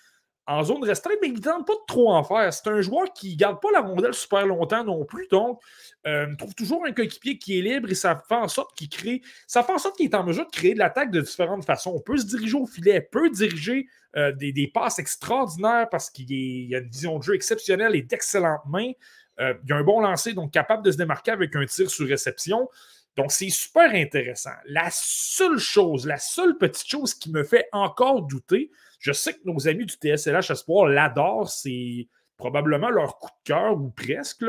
en 0.51 0.65
zone 0.65 0.83
restreinte, 0.83 1.19
mais 1.23 1.29
il 1.29 1.35
ne 1.35 1.41
tente 1.41 1.65
pas 1.65 1.75
de 1.75 1.87
trop 1.87 2.13
en 2.13 2.25
faire. 2.25 2.53
C'est 2.53 2.69
un 2.69 2.81
joueur 2.81 3.13
qui 3.13 3.33
ne 3.33 3.37
garde 3.37 3.61
pas 3.61 3.71
la 3.73 3.81
rondelle 3.81 4.15
super 4.15 4.45
longtemps 4.47 4.83
non 4.83 5.05
plus. 5.05 5.29
Donc, 5.31 5.61
euh, 6.09 6.35
trouve 6.37 6.55
toujours 6.55 6.85
un 6.85 6.93
coéquipier 6.93 7.39
qui 7.39 7.59
est 7.59 7.63
libre 7.63 7.89
et 7.89 7.95
ça 7.95 8.21
fait 8.29 8.35
en 8.35 8.49
sorte 8.49 8.77
qu'il 8.77 8.89
crée. 8.89 9.23
Ça 9.47 9.63
fait 9.63 9.73
en 9.73 9.79
sorte 9.79 9.97
qu'il 9.97 10.07
est 10.07 10.15
en 10.15 10.25
mesure 10.25 10.45
de 10.45 10.51
créer 10.51 10.75
de 10.75 10.81
l'attaque 10.81 11.13
de 11.13 11.21
différentes 11.21 11.65
façons. 11.65 11.93
On 11.95 12.01
peut 12.01 12.17
se 12.17 12.27
diriger 12.27 12.57
au 12.57 12.67
filet, 12.67 13.01
peut 13.01 13.31
diriger 13.31 13.87
euh, 14.17 14.33
des, 14.33 14.71
passes 14.75 14.99
extraordinaires 14.99 15.89
parce 15.89 16.11
qu'il 16.11 16.75
a 16.75 16.79
une 16.79 16.89
vision 16.89 17.19
de 17.19 17.23
jeu 17.23 17.35
exceptionnelle 17.37 17.95
et 17.95 18.03
d'excellentes 18.03 18.67
mains. 18.67 18.91
Euh, 19.39 19.55
il 19.65 19.73
a 19.73 19.77
un 19.77 19.85
bon 19.85 20.01
lancer, 20.01 20.33
donc 20.33 20.53
capable 20.53 20.85
de 20.85 20.91
se 20.91 20.97
démarquer 20.97 21.31
avec 21.31 21.55
un 21.55 21.65
tir 21.65 21.89
sur 21.89 22.09
réception. 22.09 22.69
Donc, 23.17 23.31
c'est 23.31 23.51
super 23.51 23.95
intéressant. 23.95 24.51
La 24.67 24.89
seule 24.91 25.59
chose, 25.59 26.07
la 26.07 26.19
seule 26.19 26.59
petite 26.59 26.89
chose 26.89 27.15
qui 27.15 27.31
me 27.31 27.45
fait 27.45 27.69
encore 27.73 28.23
douter, 28.23 28.71
je 29.01 29.13
sais 29.13 29.33
que 29.33 29.41
nos 29.45 29.67
amis 29.67 29.87
du 29.87 29.95
TSLH 29.95 30.53
Espoir 30.53 30.87
l'adorent, 30.87 31.49
c'est 31.49 32.07
probablement 32.37 32.91
leur 32.91 33.19
coup 33.19 33.29
de 33.29 33.49
cœur 33.53 33.81
ou 33.81 33.91
presque. 33.91 34.45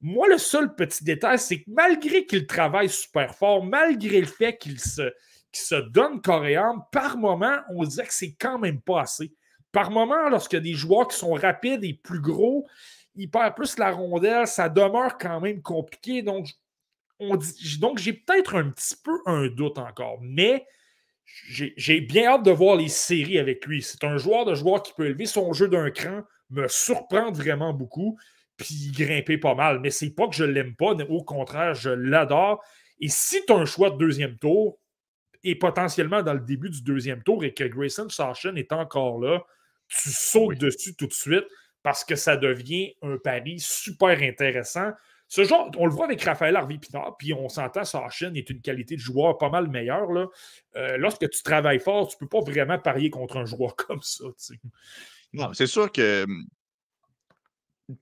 Moi, 0.00 0.28
le 0.28 0.38
seul 0.38 0.74
petit 0.74 1.02
détail, 1.02 1.38
c'est 1.38 1.62
que 1.62 1.70
malgré 1.70 2.24
qu'il 2.26 2.46
travaille 2.46 2.88
super 2.88 3.34
fort, 3.34 3.64
malgré 3.64 4.20
le 4.20 4.26
fait 4.26 4.56
qu'il 4.56 4.78
se, 4.78 5.10
se 5.52 5.74
donne 5.74 6.20
corps 6.20 6.44
par 6.92 7.16
moment, 7.16 7.58
on 7.70 7.84
dirait 7.84 8.06
que 8.06 8.14
c'est 8.14 8.34
quand 8.34 8.58
même 8.58 8.80
pas 8.80 9.02
assez. 9.02 9.34
Par 9.72 9.90
moment, 9.90 10.28
lorsqu'il 10.28 10.58
y 10.58 10.60
a 10.60 10.64
des 10.64 10.74
joueurs 10.74 11.08
qui 11.08 11.16
sont 11.16 11.32
rapides 11.32 11.84
et 11.84 11.94
plus 11.94 12.20
gros, 12.20 12.66
ils 13.14 13.30
perdent 13.30 13.54
plus 13.54 13.78
la 13.78 13.92
rondelle, 13.92 14.46
ça 14.46 14.68
demeure 14.68 15.16
quand 15.18 15.40
même 15.40 15.62
compliqué. 15.62 16.22
Donc, 16.22 16.48
donc 17.18 17.98
j'ai 17.98 18.12
peut-être 18.12 18.56
un 18.56 18.70
petit 18.70 18.96
peu 19.02 19.18
un 19.26 19.48
doute 19.48 19.78
encore. 19.78 20.18
Mais 20.22 20.66
j'ai 21.48 22.00
bien 22.00 22.32
hâte 22.32 22.44
de 22.44 22.50
voir 22.50 22.76
les 22.76 22.88
séries 22.88 23.38
avec 23.38 23.64
lui. 23.66 23.82
C'est 23.82 24.04
un 24.04 24.16
joueur 24.16 24.44
de 24.44 24.54
joueur 24.54 24.82
qui 24.82 24.92
peut 24.92 25.06
élever 25.06 25.26
son 25.26 25.52
jeu 25.52 25.68
d'un 25.68 25.90
cran, 25.90 26.22
me 26.50 26.68
surprendre 26.68 27.36
vraiment 27.36 27.72
beaucoup, 27.72 28.18
puis 28.56 28.92
grimper 28.92 29.38
pas 29.38 29.54
mal. 29.54 29.80
Mais 29.80 29.90
c'est 29.90 30.10
pas 30.10 30.28
que 30.28 30.34
je 30.34 30.44
l'aime 30.44 30.74
pas, 30.76 30.92
au 30.92 31.24
contraire, 31.24 31.74
je 31.74 31.90
l'adore. 31.90 32.62
Et 33.00 33.08
si 33.08 33.44
tu 33.46 33.52
as 33.52 33.56
un 33.56 33.64
choix 33.64 33.90
de 33.90 33.98
deuxième 33.98 34.36
tour, 34.38 34.78
et 35.42 35.54
potentiellement 35.54 36.22
dans 36.22 36.34
le 36.34 36.40
début 36.40 36.68
du 36.70 36.82
deuxième 36.82 37.22
tour, 37.22 37.44
et 37.44 37.54
que 37.54 37.64
Grayson 37.64 38.08
Sashin 38.08 38.56
est 38.56 38.72
encore 38.72 39.18
là, 39.18 39.42
tu 39.88 40.10
sautes 40.10 40.58
dessus 40.58 40.94
tout 40.94 41.06
de 41.06 41.12
suite 41.12 41.46
parce 41.82 42.04
que 42.04 42.14
ça 42.14 42.36
devient 42.36 42.94
un 43.02 43.16
pari 43.16 43.58
super 43.58 44.20
intéressant. 44.22 44.92
Ce 45.30 45.44
genre, 45.44 45.70
on 45.78 45.86
le 45.86 45.92
voit 45.92 46.06
avec 46.06 46.20
Raphaël 46.24 46.56
Harvey 46.56 46.78
Pinard, 46.78 47.16
puis 47.16 47.32
on 47.32 47.48
s'entend, 47.48 47.84
Sachin 47.84 48.34
est 48.34 48.50
une 48.50 48.60
qualité 48.60 48.96
de 48.96 49.00
joueur 49.00 49.38
pas 49.38 49.48
mal 49.48 49.68
meilleure. 49.68 50.10
Là. 50.10 50.26
Euh, 50.74 50.96
lorsque 50.96 51.30
tu 51.30 51.42
travailles 51.44 51.78
fort, 51.78 52.08
tu 52.08 52.16
ne 52.16 52.18
peux 52.18 52.28
pas 52.28 52.40
vraiment 52.40 52.80
parier 52.80 53.10
contre 53.10 53.36
un 53.36 53.44
joueur 53.44 53.76
comme 53.76 54.02
ça. 54.02 54.24
C'est 55.52 55.68
sûr 55.68 55.92
que 55.92 56.26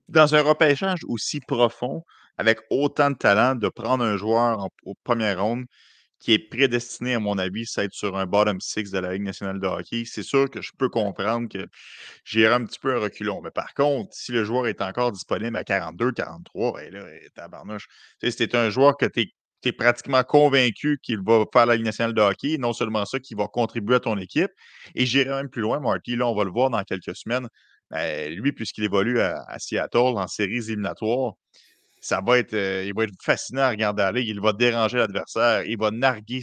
dans 0.07 0.33
un 0.33 0.41
repêchage 0.41 1.01
aussi 1.07 1.39
profond, 1.39 2.03
avec 2.39 2.61
autant 2.71 3.11
de 3.11 3.17
talent, 3.17 3.53
de 3.53 3.69
prendre 3.69 4.03
un 4.03 4.17
joueur 4.17 4.63
en, 4.63 4.69
au 4.83 4.95
premier 5.03 5.33
ronde, 5.33 5.65
qui 6.19 6.33
est 6.33 6.39
prédestiné, 6.39 7.15
à 7.15 7.19
mon 7.19 7.37
avis, 7.37 7.65
à 7.77 7.83
être 7.83 7.93
sur 7.93 8.17
un 8.17 8.25
bottom 8.25 8.59
six 8.59 8.91
de 8.91 8.99
la 8.99 9.13
Ligue 9.13 9.23
nationale 9.23 9.59
de 9.59 9.67
hockey, 9.67 10.03
c'est 10.05 10.23
sûr 10.23 10.49
que 10.49 10.61
je 10.61 10.71
peux 10.77 10.89
comprendre 10.89 11.47
que 11.47 11.65
j'irai 12.25 12.53
un 12.53 12.65
petit 12.65 12.79
peu 12.79 12.95
un 12.95 12.99
reculon. 12.99 13.41
Mais 13.41 13.51
par 13.51 13.73
contre, 13.73 14.13
si 14.13 14.31
le 14.31 14.43
joueur 14.43 14.67
est 14.67 14.81
encore 14.81 15.11
disponible 15.11 15.55
à 15.55 15.63
42, 15.63 16.11
43, 16.11 16.73
ben 16.73 16.93
là, 16.93 17.05
eh, 18.21 18.31
c'est 18.31 18.55
un 18.55 18.69
joueur 18.69 18.97
que 18.97 19.05
tu 19.05 19.31
es, 19.65 19.71
pratiquement 19.71 20.23
convaincu 20.23 20.99
qu'il 21.01 21.21
va 21.21 21.45
faire 21.51 21.65
la 21.65 21.75
Ligue 21.75 21.85
nationale 21.85 22.13
de 22.13 22.21
hockey, 22.21 22.57
non 22.57 22.73
seulement 22.73 23.05
ça, 23.05 23.19
qu'il 23.19 23.37
va 23.37 23.47
contribuer 23.47 23.95
à 23.95 23.99
ton 23.99 24.17
équipe. 24.17 24.51
Et 24.95 25.05
j'irai 25.05 25.29
même 25.29 25.49
plus 25.49 25.61
loin, 25.61 25.79
Marty, 25.79 26.15
là, 26.15 26.27
on 26.27 26.35
va 26.35 26.43
le 26.43 26.51
voir 26.51 26.69
dans 26.69 26.83
quelques 26.83 27.15
semaines. 27.15 27.47
Ben, 27.89 28.33
lui, 28.33 28.51
puisqu'il 28.51 28.83
évolue 28.83 29.19
à, 29.19 29.43
à 29.47 29.57
Seattle 29.59 29.97
en 29.97 30.27
séries 30.27 30.57
éliminatoires, 30.67 31.33
ça 32.01 32.21
va 32.21 32.37
être, 32.37 32.53
euh, 32.53 32.83
il 32.85 32.93
va 32.93 33.03
être 33.03 33.13
fascinant 33.21 33.63
à 33.63 33.69
regarder 33.69 34.03
aller. 34.03 34.23
Il 34.23 34.39
va 34.39 34.53
déranger 34.53 34.97
l'adversaire, 34.97 35.63
il 35.65 35.77
va 35.77 35.91
narguer 35.91 36.41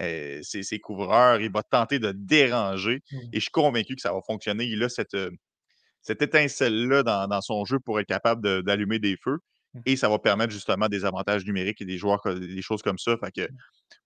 euh, 0.00 0.40
ses, 0.42 0.78
couvreurs, 0.78 1.40
il 1.40 1.52
va 1.52 1.62
tenter 1.62 1.98
de 1.98 2.12
déranger. 2.12 3.00
Mmh. 3.10 3.16
Et 3.32 3.36
je 3.36 3.40
suis 3.40 3.50
convaincu 3.50 3.94
que 3.94 4.00
ça 4.00 4.12
va 4.12 4.20
fonctionner. 4.26 4.64
Il 4.64 4.82
a 4.82 4.88
cette, 4.88 5.14
euh, 5.14 5.30
cette 6.02 6.22
étincelle-là 6.22 7.02
dans, 7.02 7.40
son 7.40 7.64
jeu 7.64 7.78
pour 7.78 8.00
être 8.00 8.08
capable 8.08 8.62
d'allumer 8.62 8.98
des 8.98 9.16
feux. 9.22 9.38
Mmh. 9.74 9.80
Et 9.86 9.96
ça 9.96 10.08
va 10.08 10.18
permettre 10.18 10.52
justement 10.52 10.88
des 10.88 11.04
avantages 11.04 11.44
numériques 11.44 11.80
et 11.80 11.84
des 11.84 11.96
joueurs, 11.96 12.20
des 12.24 12.62
choses 12.62 12.82
comme 12.82 12.98
ça. 12.98 13.16
Fait 13.16 13.30
que, 13.30 13.42
mmh. 13.42 13.56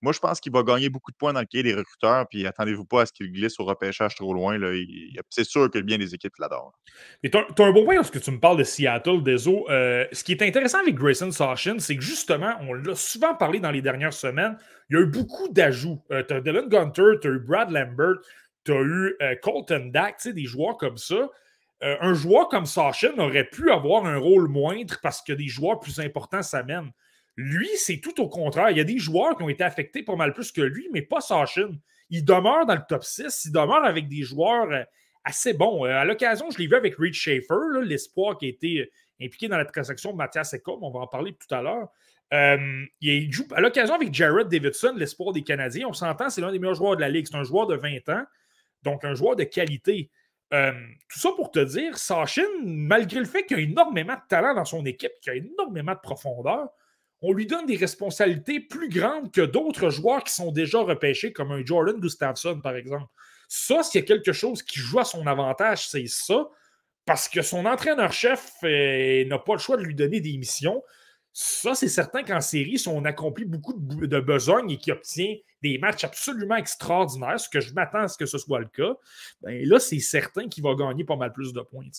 moi, 0.02 0.12
je 0.12 0.18
pense 0.18 0.40
qu'il 0.40 0.52
va 0.52 0.62
gagner 0.62 0.90
beaucoup 0.90 1.10
de 1.10 1.16
points 1.16 1.32
dans 1.32 1.40
le 1.40 1.46
cahier 1.46 1.62
des 1.62 1.74
recruteurs. 1.74 2.26
Puis 2.28 2.46
attendez-vous 2.46 2.84
pas 2.84 3.02
à 3.02 3.06
ce 3.06 3.12
qu'il 3.12 3.32
glisse 3.32 3.58
au 3.60 3.64
repêchage 3.64 4.14
trop 4.14 4.34
loin. 4.34 4.58
C'est 5.30 5.44
sûr 5.44 5.70
que 5.70 5.78
bien 5.78 5.98
des 5.98 6.14
équipes 6.14 6.36
l'adorent. 6.38 6.74
Et 7.22 7.30
tu 7.30 7.38
as, 7.38 7.46
un 7.58 7.72
bon 7.72 7.84
point 7.84 7.94
lorsque 7.94 8.20
tu 8.20 8.30
me 8.30 8.38
parles 8.38 8.58
de 8.58 8.64
Seattle, 8.64 9.22
des 9.22 9.48
euh, 9.48 10.06
ce 10.12 10.24
qui 10.24 10.32
est 10.32 10.42
intéressant 10.42 10.80
avec 10.80 10.94
Grayson 10.94 11.30
Sashin, 11.30 11.78
c'est 11.78 11.96
que 11.96 12.02
justement, 12.02 12.54
on 12.60 12.74
l'a 12.74 12.94
souvent 12.94 13.34
parlé 13.34 13.60
dans 13.60 13.70
les 13.70 13.82
dernières 13.82 14.12
semaines, 14.12 14.56
il 14.90 14.96
y 14.96 14.98
a 14.98 15.02
eu 15.02 15.06
beaucoup 15.06 15.48
d'ajouts. 15.48 16.02
Euh, 16.10 16.22
tu 16.26 16.34
as 16.34 16.40
Dylan 16.40 16.68
Gunter, 16.68 17.18
tu 17.20 17.28
as 17.28 17.30
eu 17.30 17.40
Brad 17.40 17.70
Lambert, 17.70 18.16
tu 18.64 18.72
as 18.72 18.80
eu 18.80 19.16
euh, 19.22 19.34
Colton 19.42 19.90
Dack, 19.92 20.16
des 20.26 20.44
joueurs 20.44 20.76
comme 20.76 20.96
ça. 20.96 21.28
Euh, 21.84 21.96
un 22.00 22.14
joueur 22.14 22.48
comme 22.48 22.64
Sachin 22.64 23.12
aurait 23.18 23.44
pu 23.44 23.70
avoir 23.70 24.06
un 24.06 24.16
rôle 24.16 24.48
moindre 24.48 24.98
parce 25.02 25.20
que 25.20 25.34
des 25.34 25.48
joueurs 25.48 25.80
plus 25.80 26.00
importants 26.00 26.42
s'amènent. 26.42 26.90
Lui, 27.36 27.68
c'est 27.76 27.98
tout 27.98 28.20
au 28.22 28.28
contraire. 28.28 28.70
Il 28.70 28.78
y 28.78 28.80
a 28.80 28.84
des 28.84 28.98
joueurs 28.98 29.36
qui 29.36 29.42
ont 29.42 29.48
été 29.48 29.64
affectés 29.64 30.02
pas 30.02 30.16
mal 30.16 30.32
plus 30.32 30.50
que 30.50 30.62
lui, 30.62 30.88
mais 30.92 31.02
pas 31.02 31.20
Sachin. 31.20 31.72
Il 32.08 32.24
demeure 32.24 32.64
dans 32.64 32.74
le 32.74 32.82
top 32.88 33.04
6, 33.04 33.46
il 33.46 33.52
demeure 33.52 33.84
avec 33.84 34.08
des 34.08 34.22
joueurs 34.22 34.70
euh, 34.70 34.82
assez 35.24 35.52
bons. 35.52 35.84
Euh, 35.84 35.90
à 35.90 36.04
l'occasion, 36.06 36.50
je 36.50 36.58
l'ai 36.58 36.66
vu 36.66 36.74
avec 36.74 36.94
Reed 36.96 37.12
Schaefer, 37.12 37.82
l'espoir 37.82 38.38
qui 38.38 38.46
a 38.46 38.48
été 38.48 38.90
impliqué 39.20 39.48
dans 39.48 39.58
la 39.58 39.64
transaction 39.66 40.12
de 40.12 40.16
Mathias 40.16 40.54
Ekholm, 40.54 40.82
on 40.82 40.90
va 40.90 41.00
en 41.00 41.06
parler 41.06 41.34
tout 41.34 41.54
à 41.54 41.60
l'heure. 41.60 41.88
il 43.00 43.32
joue 43.32 43.46
à 43.54 43.60
l'occasion 43.60 43.94
avec 43.94 44.12
Jared 44.12 44.48
Davidson, 44.48 44.94
l'espoir 44.96 45.32
des 45.32 45.42
Canadiens. 45.42 45.86
On 45.88 45.92
s'entend, 45.92 46.30
c'est 46.30 46.40
l'un 46.40 46.50
des 46.50 46.58
meilleurs 46.58 46.74
joueurs 46.74 46.96
de 46.96 47.00
la 47.00 47.08
Ligue. 47.08 47.26
C'est 47.30 47.36
un 47.36 47.44
joueur 47.44 47.66
de 47.66 47.76
20 47.76 48.08
ans, 48.08 48.24
donc 48.82 49.04
un 49.04 49.14
joueur 49.14 49.36
de 49.36 49.44
qualité. 49.44 50.10
Euh, 50.54 50.72
tout 51.08 51.18
ça 51.18 51.30
pour 51.32 51.50
te 51.50 51.58
dire, 51.58 51.98
Sachin, 51.98 52.46
malgré 52.62 53.18
le 53.18 53.26
fait 53.26 53.44
qu'il 53.44 53.56
a 53.56 53.60
énormément 53.60 54.14
de 54.14 54.28
talent 54.28 54.54
dans 54.54 54.64
son 54.64 54.86
équipe, 54.86 55.12
qu'il 55.20 55.32
a 55.32 55.36
énormément 55.36 55.94
de 55.94 56.00
profondeur, 56.00 56.68
on 57.22 57.32
lui 57.32 57.46
donne 57.46 57.66
des 57.66 57.76
responsabilités 57.76 58.60
plus 58.60 58.88
grandes 58.88 59.32
que 59.32 59.40
d'autres 59.40 59.90
joueurs 59.90 60.22
qui 60.22 60.32
sont 60.32 60.52
déjà 60.52 60.78
repêchés, 60.80 61.32
comme 61.32 61.50
un 61.50 61.64
Jordan 61.64 61.98
Gustafsson, 61.98 62.60
par 62.60 62.76
exemple. 62.76 63.06
Ça, 63.48 63.82
s'il 63.82 64.00
y 64.00 64.04
a 64.04 64.06
quelque 64.06 64.32
chose 64.32 64.62
qui 64.62 64.78
joue 64.78 65.00
à 65.00 65.04
son 65.04 65.26
avantage, 65.26 65.88
c'est 65.88 66.06
ça, 66.06 66.48
parce 67.04 67.28
que 67.28 67.42
son 67.42 67.66
entraîneur-chef 67.66 68.52
euh, 68.62 69.24
n'a 69.24 69.38
pas 69.38 69.54
le 69.54 69.58
choix 69.58 69.76
de 69.76 69.82
lui 69.82 69.94
donner 69.94 70.20
des 70.20 70.36
missions. 70.36 70.82
Ça, 71.36 71.74
c'est 71.74 71.88
certain 71.88 72.22
qu'en 72.22 72.40
série, 72.40 72.78
si 72.78 72.86
on 72.86 73.04
accomplit 73.04 73.44
beaucoup 73.44 73.72
de, 73.76 74.20
besogne 74.20 74.70
et 74.70 74.78
qu'il 74.78 74.92
obtient 74.92 75.34
des 75.62 75.78
matchs 75.78 76.04
absolument 76.04 76.54
extraordinaires, 76.54 77.40
ce 77.40 77.48
que 77.48 77.60
je 77.60 77.74
m'attends 77.74 78.04
à 78.04 78.08
ce 78.08 78.16
que 78.16 78.24
ce 78.24 78.38
soit 78.38 78.60
le 78.60 78.68
cas, 78.68 78.94
ben 79.42 79.66
là, 79.66 79.80
c'est 79.80 79.98
certain 79.98 80.46
qu'il 80.46 80.62
va 80.62 80.76
gagner 80.76 81.02
pas 81.02 81.16
mal 81.16 81.32
plus 81.32 81.52
de 81.52 81.60
points. 81.60 81.90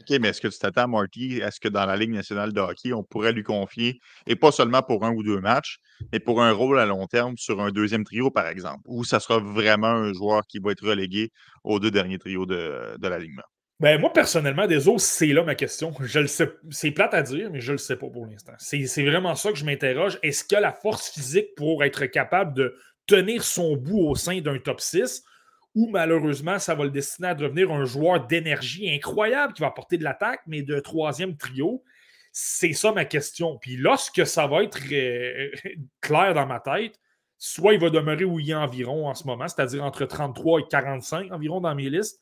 OK, 0.00 0.20
mais 0.20 0.28
est-ce 0.28 0.40
que 0.40 0.46
tu 0.46 0.58
t'attends, 0.60 0.86
Marty, 0.86 1.38
est-ce 1.38 1.58
que 1.58 1.68
dans 1.68 1.84
la 1.86 1.96
Ligue 1.96 2.12
nationale 2.12 2.52
de 2.52 2.60
hockey, 2.60 2.92
on 2.92 3.02
pourrait 3.02 3.32
lui 3.32 3.42
confier, 3.42 3.98
et 4.28 4.36
pas 4.36 4.52
seulement 4.52 4.82
pour 4.82 5.04
un 5.04 5.12
ou 5.12 5.24
deux 5.24 5.40
matchs, 5.40 5.80
mais 6.12 6.20
pour 6.20 6.40
un 6.40 6.52
rôle 6.52 6.78
à 6.78 6.86
long 6.86 7.08
terme 7.08 7.36
sur 7.36 7.60
un 7.60 7.72
deuxième 7.72 8.04
trio, 8.04 8.30
par 8.30 8.46
exemple, 8.46 8.82
ou 8.86 9.02
ça 9.02 9.18
sera 9.18 9.40
vraiment 9.40 9.88
un 9.88 10.12
joueur 10.12 10.46
qui 10.46 10.60
va 10.60 10.70
être 10.70 10.86
relégué 10.86 11.32
aux 11.64 11.80
deux 11.80 11.90
derniers 11.90 12.18
trios 12.18 12.46
de, 12.46 12.96
de 12.96 13.08
l'alignement? 13.08 13.42
Ben, 13.80 14.00
moi, 14.00 14.12
personnellement, 14.12 14.66
des 14.66 14.86
autres, 14.86 15.00
c'est 15.00 15.26
là 15.26 15.42
ma 15.42 15.54
question. 15.54 15.92
Je 16.00 16.20
le 16.20 16.26
sais. 16.28 16.48
C'est 16.70 16.92
plate 16.92 17.14
à 17.14 17.22
dire, 17.22 17.50
mais 17.50 17.60
je 17.60 17.72
le 17.72 17.78
sais 17.78 17.96
pas 17.96 18.08
pour 18.08 18.26
l'instant. 18.26 18.52
C'est 18.58 19.04
vraiment 19.04 19.34
ça 19.34 19.50
que 19.50 19.58
je 19.58 19.64
m'interroge. 19.64 20.18
Est-ce 20.22 20.44
qu'il 20.44 20.56
a 20.56 20.60
la 20.60 20.72
force 20.72 21.10
physique 21.10 21.54
pour 21.56 21.82
être 21.82 22.06
capable 22.06 22.54
de 22.54 22.76
tenir 23.06 23.42
son 23.42 23.76
bout 23.76 24.06
au 24.06 24.14
sein 24.14 24.40
d'un 24.40 24.58
top 24.58 24.80
6 24.80 25.24
ou 25.74 25.88
malheureusement, 25.88 26.58
ça 26.58 26.74
va 26.74 26.84
le 26.84 26.90
destiner 26.90 27.28
à 27.28 27.34
devenir 27.34 27.72
un 27.72 27.86
joueur 27.86 28.26
d'énergie 28.26 28.90
incroyable 28.90 29.54
qui 29.54 29.62
va 29.62 29.68
apporter 29.68 29.96
de 29.96 30.04
l'attaque, 30.04 30.40
mais 30.46 30.60
de 30.62 30.78
troisième 30.78 31.36
trio? 31.36 31.82
c'est 32.32 32.72
ça 32.72 32.92
ma 32.92 33.04
question. 33.04 33.58
Puis 33.58 33.76
lorsque 33.76 34.26
ça 34.26 34.46
va 34.46 34.64
être 34.64 34.78
euh, 34.90 35.50
clair 36.00 36.34
dans 36.34 36.46
ma 36.46 36.60
tête, 36.60 36.98
soit 37.38 37.74
il 37.74 37.80
va 37.80 37.90
demeurer 37.90 38.24
où 38.24 38.40
il 38.40 38.50
est 38.50 38.54
environ 38.54 39.08
en 39.08 39.14
ce 39.14 39.24
moment, 39.24 39.46
c'est-à-dire 39.46 39.84
entre 39.84 40.06
33 40.06 40.60
et 40.60 40.64
45 40.68 41.30
environ 41.30 41.60
dans 41.60 41.74
mes 41.74 41.90
listes. 41.90 42.20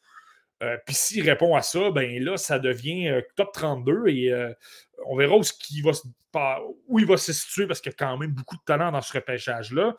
Euh, 0.62 0.76
puis 0.86 0.94
s'il 0.94 1.28
répond 1.28 1.56
à 1.56 1.62
ça, 1.62 1.90
ben 1.90 2.22
là, 2.22 2.36
ça 2.36 2.58
devient 2.58 3.08
euh, 3.08 3.22
top 3.36 3.52
32 3.52 4.08
et 4.08 4.32
on 5.06 5.16
verra 5.16 5.36
où, 5.36 5.42
il 6.98 7.06
va, 7.06 7.16
se 7.16 7.32
situer 7.32 7.66
parce 7.66 7.80
qu'il 7.80 7.90
y 7.90 7.94
a 7.94 7.96
quand 7.98 8.16
même 8.18 8.32
beaucoup 8.32 8.56
de 8.56 8.62
talent 8.66 8.92
dans 8.92 9.00
ce 9.00 9.12
repêchage-là. 9.12 9.96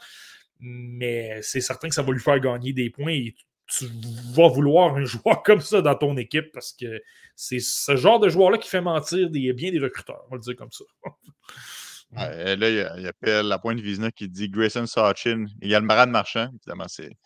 Mais 0.59 1.41
c'est 1.41 1.61
certain 1.61 1.89
que 1.89 1.95
ça 1.95 2.03
va 2.03 2.11
lui 2.11 2.19
faire 2.19 2.39
gagner 2.39 2.73
des 2.73 2.91
points 2.91 3.13
et 3.13 3.35
tu 3.67 3.85
vas 4.33 4.47
vouloir 4.47 4.95
un 4.95 5.05
joueur 5.05 5.41
comme 5.43 5.61
ça 5.61 5.81
dans 5.81 5.95
ton 5.95 6.15
équipe 6.17 6.51
parce 6.51 6.73
que 6.73 7.01
c'est 7.35 7.59
ce 7.59 7.95
genre 7.95 8.19
de 8.19 8.29
joueur-là 8.29 8.57
qui 8.57 8.69
fait 8.69 8.81
mentir 8.81 9.29
bien 9.29 9.71
des 9.71 9.79
recruteurs, 9.79 10.21
on 10.27 10.31
va 10.31 10.35
le 10.35 10.41
dire 10.41 10.55
comme 10.55 10.71
ça. 10.71 10.83
là, 12.55 12.69
il 12.69 13.03
y, 13.03 13.29
a, 13.29 13.43
la 13.43 13.57
pointe 13.57 13.79
Vizna 13.79 14.11
qui 14.11 14.27
dit 14.27 14.49
Grayson 14.49 14.85
Sachin. 14.85 15.45
Il 15.61 15.69
y 15.69 15.75
a 15.75 15.79
le 15.79 15.85
Marad 15.85 16.09
Marchand, 16.09 16.49
évidemment, 16.53 16.87
c'est 16.87 17.17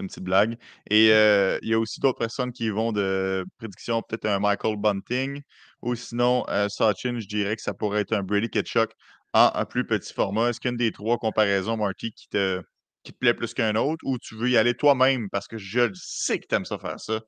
une 0.00 0.08
petite 0.08 0.24
blague. 0.24 0.56
Et 0.90 1.12
euh, 1.12 1.58
il 1.62 1.68
y 1.68 1.74
a 1.74 1.78
aussi 1.78 2.00
d'autres 2.00 2.18
personnes 2.18 2.52
qui 2.52 2.70
vont 2.70 2.92
de 2.92 3.44
prédiction, 3.58 4.02
peut-être 4.02 4.26
un 4.26 4.38
Michael 4.38 4.76
Bunting, 4.76 5.42
ou 5.82 5.94
sinon, 5.94 6.44
euh, 6.48 6.68
Sachin, 6.68 7.18
je 7.18 7.26
dirais 7.26 7.56
que 7.56 7.62
ça 7.62 7.74
pourrait 7.74 8.00
être 8.00 8.12
un 8.12 8.22
Brady 8.22 8.48
Ketchuk 8.48 8.92
en 9.34 9.50
un 9.54 9.64
plus 9.64 9.86
petit 9.86 10.12
format. 10.12 10.50
Est-ce 10.50 10.60
qu'une 10.60 10.76
des 10.76 10.92
trois 10.92 11.18
comparaisons, 11.18 11.76
Marty, 11.76 12.12
qui 12.12 12.28
te, 12.28 12.62
qui 13.02 13.12
te 13.12 13.18
plaît 13.18 13.34
plus 13.34 13.52
qu'un 13.52 13.74
autre 13.74 14.04
ou 14.04 14.18
tu 14.18 14.34
veux 14.36 14.48
y 14.48 14.56
aller 14.56 14.74
toi-même? 14.74 15.28
Parce 15.30 15.48
que 15.48 15.58
je 15.58 15.90
sais 15.94 16.38
que 16.38 16.46
tu 16.46 16.54
aimes 16.54 16.64
ça 16.64 16.78
faire 16.78 17.00
ça 17.00 17.20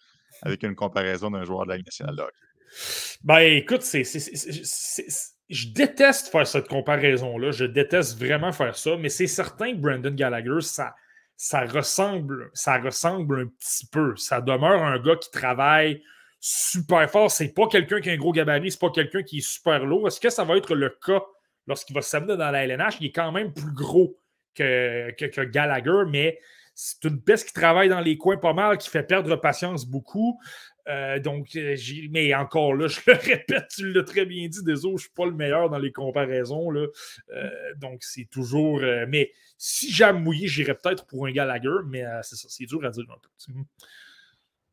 avec 0.42 0.62
une 0.62 0.74
comparaison 0.74 1.30
d'un 1.30 1.44
joueur 1.44 1.64
de 1.64 1.70
la 1.70 1.76
Ligue 1.76 1.86
nationale 1.86 2.16
de 2.16 2.22
Ben 3.22 3.40
écoute, 3.40 3.82
c'est, 3.82 4.04
je 5.48 5.68
déteste 5.68 6.28
faire 6.28 6.46
cette 6.46 6.68
comparaison-là. 6.68 7.50
Je 7.52 7.64
déteste 7.64 8.18
vraiment 8.18 8.52
faire 8.52 8.76
ça, 8.76 8.96
mais 8.96 9.08
c'est 9.08 9.26
certain 9.26 9.72
que 9.72 9.78
Brandon 9.78 10.10
Gallagher, 10.14 10.60
ça, 10.60 10.94
ça, 11.36 11.64
ressemble, 11.64 12.50
ça 12.54 12.78
ressemble 12.78 13.40
un 13.40 13.46
petit 13.46 13.86
peu. 13.86 14.16
Ça 14.16 14.40
demeure 14.40 14.82
un 14.82 14.98
gars 14.98 15.16
qui 15.16 15.30
travaille 15.30 16.02
super 16.40 17.10
fort. 17.10 17.30
C'est 17.30 17.54
pas 17.54 17.66
quelqu'un 17.68 18.00
qui 18.00 18.10
a 18.10 18.12
un 18.12 18.16
gros 18.16 18.32
gabarit, 18.32 18.70
c'est 18.70 18.80
pas 18.80 18.90
quelqu'un 18.90 19.22
qui 19.22 19.38
est 19.38 19.48
super 19.48 19.84
lourd. 19.84 20.06
Est-ce 20.06 20.20
que 20.20 20.30
ça 20.30 20.44
va 20.44 20.56
être 20.56 20.74
le 20.74 20.90
cas 20.90 21.22
lorsqu'il 21.66 21.94
va 21.94 22.02
s'amener 22.02 22.36
dans 22.36 22.50
la 22.50 22.64
LNH? 22.64 22.96
Il 23.00 23.06
est 23.06 23.12
quand 23.12 23.32
même 23.32 23.52
plus 23.52 23.72
gros 23.72 24.18
que, 24.54 25.44
Gallagher, 25.44 26.04
mais 26.08 26.38
c'est 26.74 27.04
une 27.04 27.22
peste 27.22 27.48
qui 27.48 27.54
travaille 27.54 27.88
dans 27.88 28.00
les 28.00 28.18
coins 28.18 28.36
pas 28.36 28.52
mal, 28.52 28.78
qui 28.78 28.90
fait 28.90 29.02
perdre 29.02 29.36
patience 29.36 29.86
beaucoup. 29.86 30.40
Euh, 30.88 31.18
donc, 31.18 31.56
euh, 31.56 31.76
mais 32.10 32.34
encore 32.34 32.74
là, 32.74 32.88
je 32.88 33.00
le 33.06 33.14
répète, 33.14 33.68
tu 33.74 33.92
l'as 33.92 34.02
très 34.02 34.26
bien 34.26 34.48
dit, 34.48 34.62
désolé, 34.62 34.92
je 34.92 34.94
ne 34.94 34.98
suis 34.98 35.14
pas 35.14 35.26
le 35.26 35.32
meilleur 35.32 35.70
dans 35.70 35.78
les 35.78 35.92
comparaisons. 35.92 36.70
Là. 36.70 36.86
Euh, 37.34 37.50
donc, 37.76 38.02
c'est 38.02 38.28
toujours. 38.30 38.80
mais 39.08 39.32
si 39.56 39.92
j'aime 39.92 40.22
mouillé, 40.22 40.46
j'irais 40.48 40.74
peut-être 40.74 41.06
pour 41.06 41.26
un 41.26 41.32
Gallagher, 41.32 41.78
mais 41.86 42.04
c'est 42.22 42.36
ça, 42.36 42.48
c'est 42.50 42.66
dur 42.66 42.84
à 42.84 42.90
dire 42.90 43.04
un 43.08 43.18
peu. 43.18 43.60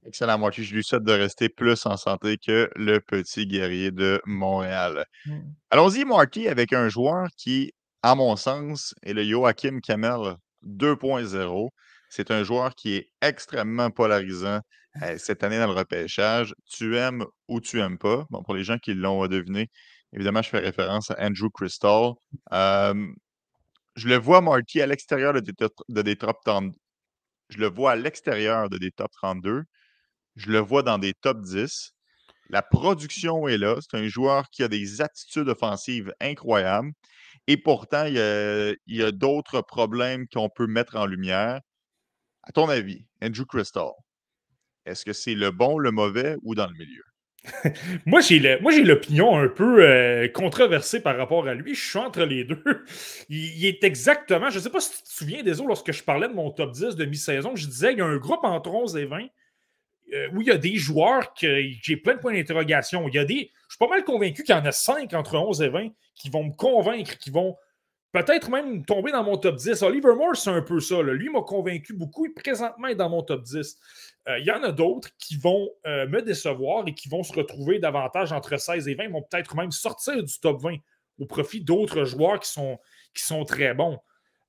Excellent, 0.04 0.40
Marty. 0.40 0.64
Je 0.64 0.74
lui 0.74 0.84
souhaite 0.84 1.04
de 1.04 1.12
rester 1.12 1.48
plus 1.48 1.86
en 1.86 1.96
santé 1.96 2.38
que 2.38 2.70
le 2.76 3.00
petit 3.00 3.46
guerrier 3.46 3.92
de 3.92 4.20
Montréal. 4.26 5.06
Hmm. 5.26 5.42
Allons-y, 5.70 6.06
Marty, 6.06 6.48
avec 6.48 6.74
un 6.74 6.90
joueur 6.90 7.28
qui 7.38 7.72
à 8.04 8.16
mon 8.16 8.36
sens, 8.36 8.96
est 9.04 9.14
le 9.14 9.24
Joachim 9.24 9.80
Kamel 9.80 10.36
2.0. 10.66 11.70
C'est 12.10 12.32
un 12.32 12.44
joueur 12.44 12.76
qui 12.76 12.96
est 12.96 13.12
extrêmement 13.22 13.92
polarisant 13.92 14.60
cette 15.18 15.44
année 15.44 15.58
dans 15.58 15.68
le 15.68 15.74
repêchage. 15.74 16.54
Tu 16.70 16.98
aimes 16.98 17.26
ou 17.48 17.62
tu 17.62 17.80
aimes 17.80 17.98
pas? 17.98 18.26
Bon, 18.30 18.44
pour 18.44 18.56
les 18.56 18.64
gens 18.64 18.78
qui 18.78 18.94
l'ont 18.94 19.26
deviné, 19.28 19.70
évidemment, 20.14 20.42
je 20.42 20.50
fais 20.50 20.60
référence 20.60 21.12
à 21.12 21.16
Andrew 21.20 21.50
Crystal. 21.54 22.14
je 22.52 24.08
le 24.08 24.18
vois, 24.18 24.42
Marty, 24.42 24.82
à 24.82 24.88
l'extérieur 24.88 25.34
de, 25.34 25.42
de 25.90 26.02
des 26.02 26.16
top 26.16 26.38
32. 26.46 26.78
Je 27.50 27.58
le 27.58 27.70
vois 27.70 27.92
à 27.92 27.96
l'extérieur 27.96 28.70
de 28.70 28.78
des 28.78 28.92
top 28.92 29.12
32. 29.12 29.64
Je 30.36 30.50
le 30.50 30.60
vois 30.60 30.84
dans 30.84 30.98
des 30.98 31.14
top 31.14 31.42
10. 31.42 31.94
La 32.50 32.62
production 32.62 33.48
est 33.48 33.58
là. 33.58 33.78
C'est 33.82 33.98
un 33.98 34.08
joueur 34.08 34.50
qui 34.50 34.64
a 34.64 34.68
des 34.68 35.02
attitudes 35.02 35.50
offensives 35.50 36.14
incroyables. 36.20 36.92
Et 37.48 37.58
pourtant, 37.58 38.06
il 38.06 38.14
y 38.88 39.04
a, 39.04 39.12
d'autres 39.12 39.62
problèmes 39.62 40.28
qu'on 40.28 40.50
peut 40.50 40.68
mettre 40.68 40.96
en 40.96 41.06
lumière. 41.06 41.60
À 42.44 42.52
ton 42.52 42.70
avis, 42.70 43.06
Andrew 43.22 43.46
Crystal, 43.46 43.92
est-ce 44.86 45.06
que 45.06 45.14
c'est 45.14 45.36
le 45.36 45.52
bon, 45.52 45.78
le 45.78 45.92
mauvais 45.92 46.36
ou 46.44 46.56
dans 46.56 46.68
le 46.68 46.74
milieu? 46.74 47.04
moi, 48.06 48.22
j'ai 48.22 48.40
l'opinion 48.40 49.38
un 49.38 49.48
peu 49.48 49.84
euh, 49.84 50.28
controversée 50.28 51.02
par 51.02 51.18
rapport 51.18 51.48
à 51.48 51.56
lui. 51.56 51.74
Je 51.74 51.90
suis 51.90 51.98
entre 51.98 52.24
les 52.24 52.44
deux. 52.44 52.64
Il, 53.30 53.66
est 53.66 53.84
exactement, 53.84 54.50
je 54.50 54.58
ne 54.58 54.64
sais 54.64 54.70
pas 54.70 54.80
si 54.80 54.98
tu 54.98 55.04
te 55.04 55.10
souviens, 55.10 55.44
des 55.44 55.60
autres, 55.60 55.70
lorsque 55.70 55.92
je 55.92 56.04
parlais 56.04 56.28
de 56.28 56.34
mon 56.34 56.52
top 56.52 56.72
10 56.72 56.96
de 56.96 57.06
mi-saison, 57.06 57.56
je 57.56 57.66
disais 57.66 57.90
qu'il 57.90 58.00
y 58.00 58.02
a 58.02 58.06
un 58.06 58.18
groupe 58.18 58.44
entre 58.44 58.70
11 58.72 58.96
et 58.98 59.06
20 59.06 59.26
euh, 60.14 60.28
où 60.34 60.42
il 60.42 60.48
y 60.48 60.52
a 60.52 60.58
des 60.58 60.76
joueurs 60.76 61.34
que 61.34 61.62
j'ai 61.82 61.98
plein 61.98 62.16
de 62.16 62.20
points 62.20 62.34
d'interrogation. 62.34 63.08
Il 63.08 63.16
y 63.16 63.20
a 63.20 63.26
des. 63.26 63.52
Je 63.70 63.76
suis 63.76 63.80
pas 63.80 63.88
mal 63.88 64.04
convaincu 64.04 64.44
qu'il 64.44 64.54
y 64.54 64.58
en 64.58 64.66
a 64.66 64.72
5 64.72 65.14
entre 65.14 65.38
11 65.38 65.62
et 65.62 65.70
20 65.70 65.90
qui 66.16 66.30
vont 66.30 66.44
me 66.44 66.52
convaincre, 66.52 67.18
qui 67.18 67.30
vont 67.30 67.56
peut-être 68.12 68.50
même 68.50 68.84
tomber 68.84 69.12
dans 69.12 69.24
mon 69.24 69.38
top 69.38 69.56
10. 69.56 69.82
Oliver 69.84 70.14
Moore, 70.16 70.36
c'est 70.36 70.50
un 70.50 70.62
peu 70.62 70.80
ça. 70.82 71.02
Lui 71.02 71.30
m'a 71.30 71.42
convaincu 71.42 71.94
beaucoup. 71.94 72.26
Il 72.26 72.34
présentement 72.34 72.88
est 72.88 72.96
dans 72.96 73.10
mon 73.10 73.24
top 73.24 73.44
10. 73.44 73.78
Euh, 74.28 74.40
il 74.40 74.46
y 74.46 74.52
en 74.52 74.62
a 74.64 74.72
d'autres 74.72 75.10
qui 75.18 75.36
vont 75.36 75.70
euh, 75.88 76.08
me 76.08 76.22
décevoir 76.22 76.88
et 76.88 76.94
qui 76.94 77.10
vont 77.10 77.24
se 77.24 77.34
retrouver 77.34 77.80
davantage 77.80 78.32
entre 78.32 78.58
16 78.58 78.88
et 78.88 78.96
20. 78.96 79.04
Ils 79.06 79.12
vont 79.12 79.24
peut-être 79.24 79.56
même 79.56 79.72
sortir 79.72 80.24
du 80.24 80.40
top 80.40 80.62
20 80.62 80.78
au 81.20 81.26
profit 81.26 81.62
d'autres 81.62 82.04
joueurs 82.04 82.40
qui 82.40 82.50
sont, 82.50 82.80
qui 83.14 83.24
sont 83.24 83.46
très 83.46 83.74
bons. 83.74 84.00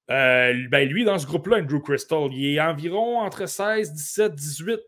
ben 0.08 0.88
lui, 0.88 1.04
dans 1.04 1.18
ce 1.18 1.26
groupe-là, 1.26 1.58
Andrew 1.58 1.80
Crystal, 1.80 2.28
il 2.32 2.54
est 2.54 2.60
environ 2.60 3.20
entre 3.20 3.46
16, 3.46 3.92
17, 3.92 4.34
18. 4.34 4.80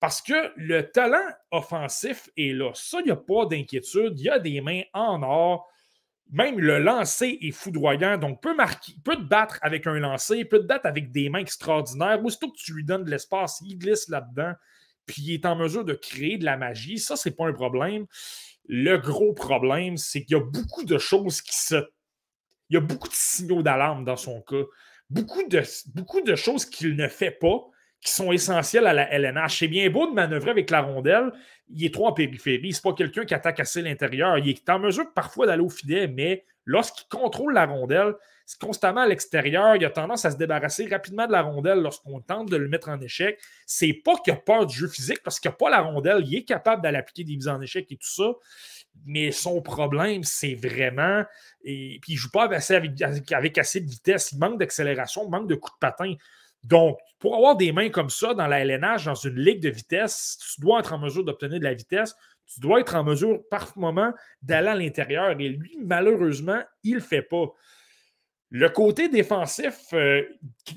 Parce 0.00 0.22
que 0.22 0.52
le 0.56 0.82
talent 0.90 1.26
offensif 1.50 2.28
est 2.36 2.52
là. 2.52 2.70
Ça, 2.74 3.00
il 3.00 3.06
n'y 3.06 3.10
a 3.10 3.16
pas 3.16 3.46
d'inquiétude. 3.46 4.18
Il 4.18 4.26
y 4.26 4.30
a 4.30 4.38
des 4.38 4.60
mains 4.60 4.82
en 4.92 5.22
or. 5.22 5.68
Même 6.30 6.58
le 6.58 6.78
lancer 6.78 7.38
est 7.40 7.52
foudroyant. 7.52 8.18
Donc, 8.18 8.42
peut, 8.42 8.54
marquer, 8.54 8.94
peut 9.04 9.16
te 9.16 9.22
battre 9.22 9.58
avec 9.62 9.86
un 9.86 9.98
lancer, 9.98 10.44
peut 10.44 10.58
te 10.58 10.66
battre 10.66 10.86
avec 10.86 11.10
des 11.10 11.30
mains 11.30 11.38
extraordinaires. 11.38 12.22
Aussitôt 12.24 12.50
que 12.50 12.58
tu 12.58 12.74
lui 12.74 12.84
donnes 12.84 13.04
de 13.04 13.10
l'espace, 13.10 13.62
il 13.64 13.78
glisse 13.78 14.08
là-dedans. 14.08 14.52
Puis 15.06 15.22
il 15.22 15.34
est 15.34 15.46
en 15.46 15.56
mesure 15.56 15.84
de 15.84 15.94
créer 15.94 16.36
de 16.36 16.44
la 16.44 16.58
magie. 16.58 16.98
Ça, 16.98 17.16
c'est 17.16 17.30
pas 17.30 17.46
un 17.46 17.52
problème. 17.52 18.06
Le 18.66 18.98
gros 18.98 19.32
problème, 19.32 19.96
c'est 19.96 20.24
qu'il 20.24 20.36
y 20.36 20.40
a 20.40 20.44
beaucoup 20.44 20.84
de 20.84 20.98
choses 20.98 21.40
qui 21.40 21.56
se. 21.56 21.76
Il 22.68 22.74
y 22.74 22.76
a 22.76 22.80
beaucoup 22.80 23.08
de 23.08 23.14
signaux 23.14 23.62
d'alarme 23.62 24.04
dans 24.04 24.16
son 24.16 24.42
cas. 24.42 24.64
Beaucoup 25.08 25.42
de, 25.48 25.62
beaucoup 25.94 26.20
de 26.20 26.36
choses 26.36 26.66
qu'il 26.66 26.94
ne 26.94 27.08
fait 27.08 27.30
pas 27.30 27.64
qui 28.00 28.12
sont 28.12 28.32
essentiels 28.32 28.86
à 28.86 28.92
la 28.92 29.12
LNH. 29.12 29.58
C'est 29.58 29.68
bien 29.68 29.90
beau 29.90 30.06
de 30.08 30.14
manœuvrer 30.14 30.50
avec 30.50 30.70
la 30.70 30.82
rondelle. 30.82 31.32
Il 31.70 31.84
est 31.84 31.92
trop 31.92 32.06
en 32.06 32.12
périphérie. 32.12 32.72
C'est 32.72 32.82
pas 32.82 32.92
quelqu'un 32.92 33.24
qui 33.24 33.34
attaque 33.34 33.60
assez 33.60 33.82
l'intérieur. 33.82 34.38
Il 34.38 34.48
est 34.48 34.70
en 34.70 34.78
mesure 34.78 35.12
parfois 35.14 35.46
d'aller 35.46 35.62
au 35.62 35.68
filet, 35.68 36.06
mais 36.06 36.44
lorsqu'il 36.64 37.08
contrôle 37.08 37.54
la 37.54 37.66
rondelle, 37.66 38.14
c'est 38.46 38.60
constamment 38.60 39.02
à 39.02 39.06
l'extérieur. 39.06 39.76
Il 39.76 39.84
a 39.84 39.90
tendance 39.90 40.24
à 40.24 40.30
se 40.30 40.36
débarrasser 40.36 40.86
rapidement 40.86 41.26
de 41.26 41.32
la 41.32 41.42
rondelle 41.42 41.80
lorsqu'on 41.80 42.20
tente 42.20 42.48
de 42.48 42.56
le 42.56 42.68
mettre 42.68 42.88
en 42.88 42.98
échec. 43.00 43.38
C'est 43.66 43.92
pas 43.92 44.16
qu'il 44.24 44.32
a 44.32 44.36
peur 44.36 44.64
du 44.64 44.74
jeu 44.74 44.88
physique 44.88 45.22
parce 45.22 45.38
qu'il 45.38 45.50
n'a 45.50 45.56
pas 45.56 45.68
la 45.68 45.80
rondelle. 45.80 46.24
Il 46.26 46.34
est 46.34 46.44
capable 46.44 46.82
d'aller 46.82 46.96
appliquer 46.96 47.24
des 47.24 47.36
mises 47.36 47.48
en 47.48 47.60
échec 47.60 47.90
et 47.90 47.96
tout 47.96 48.08
ça. 48.08 48.32
Mais 49.04 49.32
son 49.32 49.60
problème, 49.60 50.24
c'est 50.24 50.54
vraiment. 50.54 51.24
Et 51.62 51.98
puis 52.00 52.14
il 52.14 52.16
joue 52.16 52.30
pas 52.30 52.44
avec, 52.44 53.32
avec 53.32 53.58
assez 53.58 53.80
de 53.80 53.86
vitesse. 53.86 54.32
Il 54.32 54.38
manque 54.38 54.58
d'accélération, 54.58 55.28
manque 55.28 55.48
de 55.48 55.54
coups 55.54 55.74
de 55.74 55.78
patin. 55.80 56.14
Donc, 56.64 56.98
pour 57.18 57.34
avoir 57.36 57.56
des 57.56 57.72
mains 57.72 57.88
comme 57.88 58.10
ça 58.10 58.34
dans 58.34 58.46
la 58.46 58.60
LNH, 58.60 59.04
dans 59.04 59.14
une 59.14 59.36
ligue 59.36 59.60
de 59.60 59.70
vitesse, 59.70 60.38
tu 60.54 60.60
dois 60.60 60.80
être 60.80 60.92
en 60.92 60.98
mesure 60.98 61.24
d'obtenir 61.24 61.58
de 61.58 61.64
la 61.64 61.74
vitesse. 61.74 62.14
Tu 62.52 62.60
dois 62.60 62.80
être 62.80 62.94
en 62.94 63.04
mesure, 63.04 63.40
par 63.50 63.76
moment, 63.76 64.12
d'aller 64.42 64.68
à 64.68 64.74
l'intérieur. 64.74 65.30
Et 65.38 65.48
lui, 65.48 65.76
malheureusement, 65.82 66.60
il 66.82 66.92
ne 66.92 66.96
le 66.96 67.02
fait 67.02 67.22
pas. 67.22 67.46
Le 68.50 68.68
côté 68.70 69.08
défensif, 69.08 69.78
euh, 69.92 70.22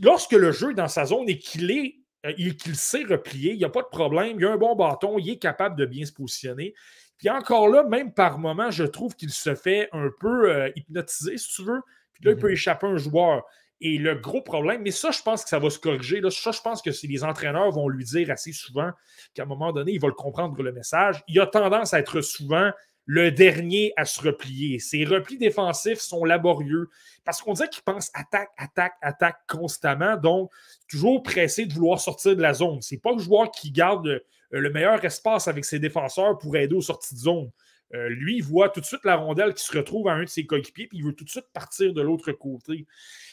lorsque 0.03 0.33
le 0.33 0.51
jeu 0.51 0.71
est 0.71 0.75
dans 0.75 0.89
sa 0.89 1.05
zone 1.05 1.29
et 1.29 1.37
qu'il 1.37 1.71
est 1.71 2.01
euh, 2.25 2.33
qu'il 2.33 2.75
sait 2.75 3.03
replier, 3.03 3.53
il 3.53 3.57
n'y 3.57 3.65
a 3.65 3.69
pas 3.69 3.81
de 3.81 3.87
problème, 3.87 4.37
il 4.39 4.45
a 4.45 4.51
un 4.51 4.57
bon 4.57 4.75
bâton, 4.75 5.17
il 5.17 5.29
est 5.31 5.39
capable 5.39 5.75
de 5.75 5.85
bien 5.85 6.05
se 6.05 6.11
positionner. 6.11 6.75
Puis 7.17 7.29
encore 7.29 7.67
là, 7.67 7.83
même 7.83 8.13
par 8.13 8.37
moment, 8.37 8.69
je 8.69 8.83
trouve 8.83 9.15
qu'il 9.15 9.31
se 9.31 9.55
fait 9.55 9.89
un 9.91 10.09
peu 10.19 10.51
euh, 10.51 10.69
hypnotiser, 10.75 11.37
si 11.37 11.49
tu 11.55 11.63
veux. 11.63 11.81
Puis 12.13 12.23
là, 12.25 12.31
il 12.31 12.37
peut 12.37 12.49
mm-hmm. 12.49 12.53
échapper 12.53 12.87
un 12.87 12.97
joueur. 12.97 13.43
Et 13.83 13.97
le 13.97 14.13
gros 14.13 14.41
problème, 14.41 14.83
mais 14.83 14.91
ça, 14.91 15.09
je 15.09 15.21
pense 15.23 15.43
que 15.43 15.49
ça 15.49 15.57
va 15.57 15.71
se 15.71 15.79
corriger. 15.79 16.21
Là. 16.21 16.29
Ça, 16.29 16.51
je 16.51 16.61
pense 16.61 16.83
que 16.83 16.91
si 16.91 17.07
les 17.07 17.23
entraîneurs 17.23 17.71
vont 17.71 17.89
lui 17.89 18.05
dire 18.05 18.29
assez 18.29 18.53
souvent 18.53 18.91
qu'à 19.33 19.43
un 19.43 19.47
moment 19.47 19.73
donné, 19.73 19.93
il 19.93 19.99
va 19.99 20.07
le 20.07 20.13
comprendre 20.13 20.61
le 20.61 20.71
message. 20.71 21.23
Il 21.27 21.39
a 21.39 21.47
tendance 21.47 21.93
à 21.93 21.99
être 21.99 22.21
souvent 22.21 22.71
le 23.05 23.31
dernier 23.31 23.91
à 23.97 24.05
se 24.05 24.21
replier. 24.21 24.77
Ses 24.77 25.03
replis 25.03 25.39
défensifs 25.39 25.99
sont 25.99 26.23
laborieux 26.23 26.89
parce 27.25 27.41
qu'on 27.41 27.53
dirait 27.53 27.69
qu'il 27.69 27.81
pense 27.83 28.11
attaque, 28.13 28.51
attaque, 28.55 28.93
attaque 29.01 29.39
constamment. 29.47 30.15
Donc, 30.15 30.51
toujours 30.87 31.23
pressé 31.23 31.65
de 31.65 31.73
vouloir 31.73 31.99
sortir 31.99 32.35
de 32.35 32.41
la 32.41 32.53
zone. 32.53 32.81
C'est 32.81 33.01
pas 33.01 33.13
le 33.13 33.19
joueur 33.19 33.49
qui 33.49 33.71
garde 33.71 34.21
le 34.51 34.69
meilleur 34.69 35.03
espace 35.03 35.47
avec 35.47 35.65
ses 35.65 35.79
défenseurs 35.79 36.37
pour 36.37 36.55
aider 36.55 36.75
aux 36.75 36.81
sorties 36.81 37.15
de 37.15 37.19
zone. 37.19 37.51
Lui, 37.93 38.37
il 38.37 38.43
voit 38.43 38.69
tout 38.69 38.79
de 38.79 38.85
suite 38.85 39.03
la 39.03 39.15
rondelle 39.15 39.53
qui 39.53 39.63
se 39.63 39.77
retrouve 39.77 40.07
à 40.07 40.13
un 40.13 40.23
de 40.23 40.29
ses 40.29 40.45
coéquipiers, 40.45 40.87
puis 40.87 40.99
il 40.99 41.03
veut 41.03 41.13
tout 41.13 41.25
de 41.25 41.29
suite 41.29 41.47
partir 41.53 41.93
de 41.93 42.01
l'autre 42.01 42.31
côté. 42.31 42.85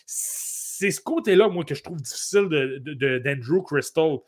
C'est 0.06 0.90
ce 0.90 1.00
côté-là, 1.00 1.48
moi, 1.48 1.64
que 1.64 1.74
je 1.74 1.82
trouve 1.82 2.00
difficile 2.00 2.48
d'Andrew 2.48 3.60
de, 3.60 3.64
Crystal. 3.64 4.18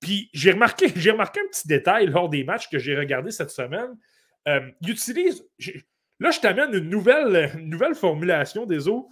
puis 0.00 0.30
j'ai 0.32 0.52
remarqué, 0.52 0.86
remarqué 1.10 1.40
un 1.40 1.48
petit 1.50 1.68
détail 1.68 2.06
lors 2.06 2.28
des 2.28 2.44
matchs 2.44 2.68
que 2.70 2.78
j'ai 2.78 2.96
regardés 2.96 3.30
cette 3.30 3.50
semaine. 3.50 3.90
il 4.46 4.90
utilise. 4.90 5.44
Là, 6.22 6.30
je 6.30 6.38
t'amène 6.38 6.72
une 6.72 6.88
nouvelle, 6.88 7.94
formulation 7.96 8.64
des 8.64 8.86
eaux. 8.86 9.08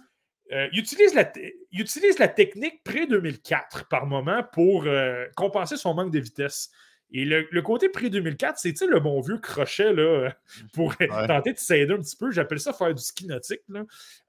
Euh, 0.53 0.69
il, 0.71 0.79
utilise 0.79 1.13
la, 1.13 2.27
technique 2.29 2.81
pré-2004 2.85 3.87
par 3.89 4.05
moment 4.05 4.43
pour 4.53 4.85
euh, 4.85 5.25
compenser 5.35 5.75
son 5.75 5.93
manque 5.93 6.11
de 6.11 6.19
vitesse. 6.19 6.71
Et 7.13 7.25
le, 7.25 7.61
côté 7.61 7.89
pré-2004, 7.89 8.53
c'est 8.55 8.81
le 8.85 8.99
bon 8.99 9.19
vieux 9.19 9.37
crochet 9.37 9.93
là, 9.93 10.33
pour 10.73 10.95
tenter 11.27 11.53
de 11.53 11.57
s'aider 11.57 11.93
un 11.93 11.99
petit 11.99 12.15
peu? 12.15 12.31
J'appelle 12.31 12.59
ça 12.59 12.73
faire 12.73 12.93
du 12.93 13.03
ski 13.03 13.27
nautique. 13.27 13.61
Là. 13.69 13.83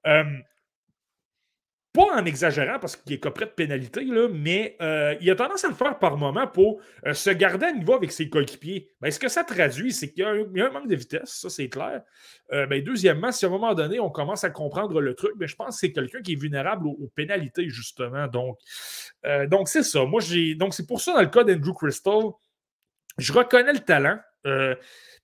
Euh, 0.06 0.24
pas 1.92 2.06
en 2.14 2.24
exagérant 2.24 2.78
parce 2.78 2.96
qu'il 2.96 3.12
est 3.12 3.18
copré 3.18 3.44
de 3.44 3.50
pénalité, 3.50 4.04
là, 4.04 4.26
mais 4.32 4.76
euh, 4.80 5.14
il 5.20 5.30
a 5.30 5.34
tendance 5.34 5.64
à 5.64 5.68
le 5.68 5.74
faire 5.74 5.98
par 5.98 6.16
moment 6.16 6.46
pour 6.46 6.80
euh, 7.06 7.12
se 7.12 7.28
garder 7.28 7.66
à 7.66 7.72
niveau 7.72 7.92
avec 7.92 8.12
ses 8.12 8.30
coéquipiers. 8.30 8.88
Ben, 9.00 9.10
ce 9.10 9.18
que 9.18 9.28
ça 9.28 9.44
traduit, 9.44 9.92
c'est 9.92 10.10
qu'il 10.10 10.24
y, 10.24 10.26
a 10.26 10.30
un 10.66 10.70
manque 10.70 10.88
de 10.88 10.96
vitesse, 10.96 11.40
ça 11.40 11.50
c'est 11.50 11.68
clair. 11.68 12.02
Euh, 12.52 12.66
ben, 12.66 12.82
deuxièmement, 12.82 13.30
si 13.30 13.44
à 13.44 13.48
un 13.48 13.50
moment 13.50 13.74
donné, 13.74 14.00
on 14.00 14.08
commence 14.08 14.42
à 14.42 14.50
comprendre 14.50 15.02
le 15.02 15.14
truc, 15.14 15.32
ben, 15.36 15.46
je 15.46 15.54
pense 15.54 15.74
que 15.74 15.80
c'est 15.80 15.92
quelqu'un 15.92 16.22
qui 16.22 16.32
est 16.32 16.40
vulnérable 16.40 16.86
aux, 16.86 17.10
pénalités, 17.14 17.68
justement. 17.68 18.26
Donc, 18.26 18.58
donc 19.48 19.68
c'est 19.68 19.82
ça. 19.82 20.04
Moi, 20.06 20.22
j'ai. 20.22 20.54
Donc, 20.54 20.72
c'est 20.72 20.86
pour 20.86 21.00
ça, 21.00 21.12
dans 21.12 21.20
le 21.20 21.26
cas 21.26 21.44
d'Andrew 21.44 21.74
Crystal, 21.74 22.22
je 23.18 23.32
reconnais 23.32 23.72
le 23.72 23.80
talent. 23.80 24.18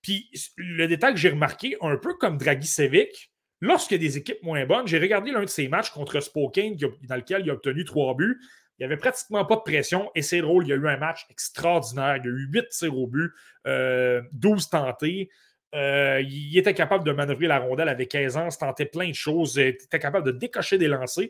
Puis 0.03 0.31
le 0.57 0.87
détail 0.87 1.15
que 1.15 1.19
j'ai 1.21 1.31
remarqué, 1.31 1.77
un 1.81 1.97
peu 1.97 2.15
comme 2.15 2.39
Draghi 2.39 2.67
Sevic, 2.67 3.33
Lorsqu'il 3.61 4.01
y 4.01 4.07
a 4.07 4.09
des 4.09 4.19
équipes 4.19 4.43
moins 4.43 4.65
bonnes, 4.67 4.87
j'ai 4.87 4.99
regardé 4.99 5.33
l'un 5.33 5.43
de 5.43 5.49
ses 5.49 5.69
matchs 5.69 5.91
contre 5.91 6.21
Spokane 6.21 6.77
dans 6.77 7.17
lequel 7.17 7.43
il 7.45 7.51
a 7.51 7.55
obtenu 7.55 7.85
trois 7.85 8.15
buts. 8.15 8.41
Il 8.79 8.83
n'y 8.83 8.85
avait 8.87 8.97
pratiquement 8.97 9.45
pas 9.45 9.57
de 9.57 9.63
pression 9.63 10.13
et 10.15 10.23
c'est 10.23 10.41
drôle, 10.41 10.65
il 10.65 10.69
y 10.69 10.73
a 10.73 10.77
eu 10.77 10.87
un 10.87 10.97
match 10.97 11.27
extraordinaire. 11.31 12.19
Il 12.19 12.25
y 12.25 12.29
a 12.29 12.31
eu 12.31 12.49
huit 12.53 12.69
tirs 12.69 12.97
au 12.97 13.09
but, 13.09 13.33
12 13.65 13.67
euh, 13.67 14.23
tentés. 14.71 15.31
Euh, 15.75 16.23
il 16.25 16.57
était 16.57 16.75
capable 16.75 17.05
de 17.05 17.11
manœuvrer 17.11 17.49
la 17.49 17.59
rondelle 17.59 17.89
avec 17.89 18.15
aisance, 18.15 18.59
tentait 18.59 18.87
plein 18.87 19.09
de 19.09 19.15
choses, 19.15 19.57
il 19.57 19.67
était 19.67 19.99
capable 19.99 20.25
de 20.25 20.33
décocher 20.33 20.79
des 20.79 20.87
lancers. 20.87 21.29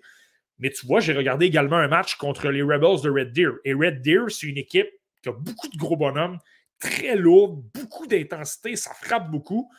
Mais 0.59 0.71
tu 0.71 0.87
vois, 0.87 1.01
j'ai 1.01 1.15
regardé 1.15 1.47
également 1.47 1.77
un 1.77 1.89
match 1.89 2.17
contre 2.17 2.51
les 2.51 2.63
Rebels 2.63 3.01
de 3.03 3.11
Red 3.11 3.33
Deer. 3.33 3.53
Et 3.65 3.73
Red 3.73 4.03
Deer, 4.03 4.29
c'est 4.29 4.47
une 4.47 4.59
équipe 4.59 4.89
qui 5.23 5.29
a 5.29 5.33
beaucoup 5.33 5.69
de 5.69 5.77
gros 5.77 5.97
bonhommes, 5.97 6.39
très 6.79 7.17
lourde, 7.17 7.63
beaucoup 7.75 8.07
d'intensité, 8.07 8.77
ça 8.77 8.93
frappe 8.95 9.31
beaucoup. 9.31 9.71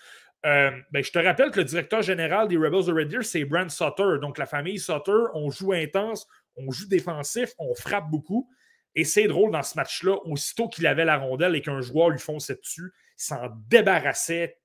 Euh, 0.46 0.72
ben, 0.92 1.04
je 1.04 1.12
te 1.12 1.20
rappelle 1.20 1.52
que 1.52 1.60
le 1.60 1.66
directeur 1.66 2.02
général 2.02 2.48
des 2.48 2.58
Rebels 2.58 2.86
de 2.86 2.94
Red 2.94 3.10
Deer, 3.10 3.24
c'est 3.24 3.44
Brent 3.46 3.70
Sutter. 3.70 4.20
Donc, 4.22 4.38
la 4.38 4.46
famille 4.46 4.80
Sutter, 4.80 5.24
on 5.34 5.50
joue 5.50 5.74
intense, 5.74 6.28
on 6.56 6.72
joue 6.72 6.88
défensif, 6.88 7.52
on 7.58 7.74
frappe 7.76 8.10
beaucoup. 8.10 8.50
Et 8.96 9.04
c'est 9.04 9.28
drôle 9.28 9.52
dans 9.52 9.64
ce 9.64 9.76
match-là, 9.76 10.18
aussitôt 10.26 10.68
qu'il 10.68 10.88
avait 10.88 11.06
la 11.06 11.18
rondelle 11.18 11.56
et 11.56 11.62
qu'un 11.62 11.82
joueur 11.82 12.10
lui 12.10 12.20
fonçait 12.20 12.56
dessus, 12.56 12.92
s'en 13.16 13.50
débarrassait 13.68 14.58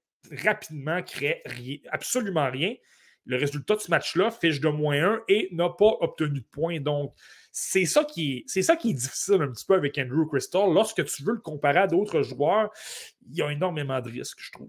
rapidement, 0.44 1.02
créait 1.02 1.42
absolument 1.90 2.50
rien. 2.50 2.74
Le 3.26 3.36
résultat 3.36 3.76
de 3.76 3.80
ce 3.80 3.90
match-là, 3.90 4.30
fiche 4.30 4.60
de 4.60 4.68
moins 4.68 5.14
1 5.14 5.22
et 5.28 5.48
n'a 5.52 5.70
pas 5.70 5.96
obtenu 6.00 6.40
de 6.40 6.46
points. 6.50 6.80
Donc, 6.80 7.14
c'est 7.56 7.84
ça, 7.84 8.04
qui 8.04 8.32
est, 8.32 8.44
c'est 8.48 8.62
ça 8.62 8.74
qui 8.74 8.90
est 8.90 8.94
difficile 8.94 9.40
un 9.40 9.46
petit 9.46 9.64
peu 9.64 9.74
avec 9.74 9.96
Andrew 9.96 10.26
Crystal. 10.26 10.74
Lorsque 10.74 11.04
tu 11.04 11.22
veux 11.22 11.34
le 11.34 11.40
comparer 11.40 11.78
à 11.78 11.86
d'autres 11.86 12.22
joueurs, 12.22 12.68
il 13.30 13.36
y 13.36 13.42
a 13.42 13.52
énormément 13.52 14.00
de 14.00 14.10
risques, 14.10 14.40
je 14.40 14.50
trouve. 14.50 14.68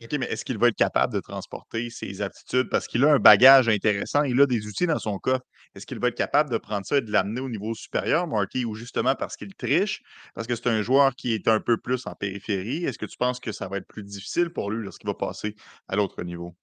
OK, 0.00 0.12
mais 0.12 0.26
est-ce 0.26 0.44
qu'il 0.44 0.58
va 0.58 0.68
être 0.68 0.76
capable 0.76 1.12
de 1.12 1.18
transporter 1.18 1.90
ses 1.90 2.22
aptitudes? 2.22 2.70
Parce 2.70 2.86
qu'il 2.86 3.04
a 3.04 3.12
un 3.12 3.18
bagage 3.18 3.68
intéressant, 3.68 4.22
il 4.22 4.40
a 4.40 4.46
des 4.46 4.64
outils 4.68 4.86
dans 4.86 5.00
son 5.00 5.18
coffre. 5.18 5.44
Est-ce 5.74 5.86
qu'il 5.86 5.98
va 5.98 6.08
être 6.08 6.16
capable 6.16 6.50
de 6.50 6.58
prendre 6.58 6.84
ça 6.86 6.98
et 6.98 7.00
de 7.00 7.10
l'amener 7.10 7.40
au 7.40 7.48
niveau 7.48 7.74
supérieur, 7.74 8.26
Marty, 8.26 8.64
ou 8.64 8.74
justement 8.74 9.14
parce 9.14 9.36
qu'il 9.36 9.54
triche, 9.54 10.02
parce 10.34 10.46
que 10.46 10.54
c'est 10.54 10.68
un 10.68 10.82
joueur 10.82 11.14
qui 11.14 11.34
est 11.34 11.48
un 11.48 11.60
peu 11.60 11.76
plus 11.76 12.06
en 12.06 12.14
périphérie? 12.14 12.84
Est-ce 12.84 12.98
que 12.98 13.06
tu 13.06 13.16
penses 13.16 13.40
que 13.40 13.52
ça 13.52 13.68
va 13.68 13.78
être 13.78 13.86
plus 13.86 14.02
difficile 14.02 14.50
pour 14.50 14.70
lui 14.70 14.84
lorsqu'il 14.84 15.06
va 15.06 15.14
passer 15.14 15.54
à 15.88 15.96
l'autre 15.96 16.22
niveau? 16.22 16.54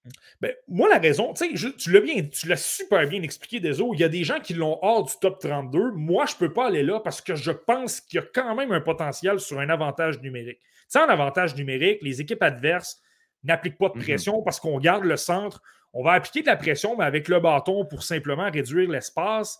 Ben, 0.42 0.54
moi, 0.68 0.90
la 0.90 1.00
raison, 1.00 1.34
tu 1.34 1.92
l'as 1.92 2.02
bien, 2.02 2.24
tu 2.24 2.48
l'as 2.48 2.58
super 2.58 3.08
bien 3.08 3.22
expliqué, 3.22 3.60
Deso. 3.60 3.94
Il 3.94 4.00
y 4.00 4.04
a 4.04 4.10
des 4.10 4.24
gens 4.24 4.40
qui 4.40 4.54
l'ont 4.54 4.78
hors 4.82 5.06
du 5.06 5.14
top 5.22 5.40
32. 5.40 5.92
Moi, 5.92 6.26
je 6.26 6.34
ne 6.36 6.40
peux 6.40 6.54
pas 6.54 6.68
aller 6.68 6.84
là 6.84 7.00
parce 7.00 7.22
que 7.22 7.36
je 7.36 7.52
pense 7.52 8.02
qu'il 8.02 8.20
y 8.20 8.24
a 8.24 8.26
quand 8.34 8.56
même 8.56 8.72
un 8.72 8.82
potentiel 8.82 9.40
sur 9.40 9.60
un 9.60 9.70
avantage 9.70 10.22
numérique. 10.22 10.60
Sans 10.88 11.08
avantage 11.08 11.56
numérique, 11.56 12.00
les 12.02 12.22
équipes 12.22 12.42
adverses 12.42 13.02
n'applique 13.44 13.78
pas 13.78 13.90
de 13.90 13.98
mhm. 13.98 14.04
pression 14.04 14.42
parce 14.42 14.60
qu'on 14.60 14.80
garde 14.80 15.04
le 15.04 15.18
centre. 15.18 15.62
On 15.94 16.04
va 16.04 16.14
appliquer 16.14 16.42
de 16.42 16.48
la 16.48 16.56
pression, 16.56 16.96
mais 16.98 17.06
avec 17.06 17.28
le 17.28 17.40
bâton 17.40 17.86
pour 17.86 18.04
simplement 18.04 18.50
réduire 18.50 18.90
l'espace. 18.90 19.60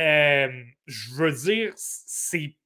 Euh, 0.00 0.48
je 0.86 1.14
veux 1.14 1.32
dire, 1.32 1.72
c'est. 1.76 2.56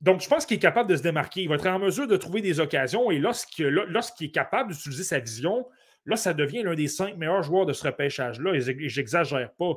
Donc, 0.00 0.20
je 0.20 0.28
pense 0.28 0.46
qu'il 0.46 0.56
est 0.56 0.60
capable 0.60 0.88
de 0.88 0.96
se 0.96 1.02
démarquer. 1.02 1.42
Il 1.42 1.48
va 1.48 1.56
être 1.56 1.66
en 1.66 1.78
mesure 1.78 2.06
de 2.06 2.16
trouver 2.16 2.40
des 2.40 2.60
occasions 2.60 3.10
et 3.10 3.18
lorsqu'il 3.18 3.66
est 3.66 4.30
capable 4.30 4.72
d'utiliser 4.72 5.02
sa 5.02 5.18
vision, 5.18 5.66
là, 6.06 6.16
ça 6.16 6.34
devient 6.34 6.62
l'un 6.62 6.74
des 6.74 6.88
cinq 6.88 7.16
meilleurs 7.16 7.42
joueurs 7.42 7.66
de 7.66 7.72
ce 7.72 7.86
repêchage-là. 7.86 8.54
Et 8.54 8.88
j'exagère 8.88 9.52
pas. 9.54 9.74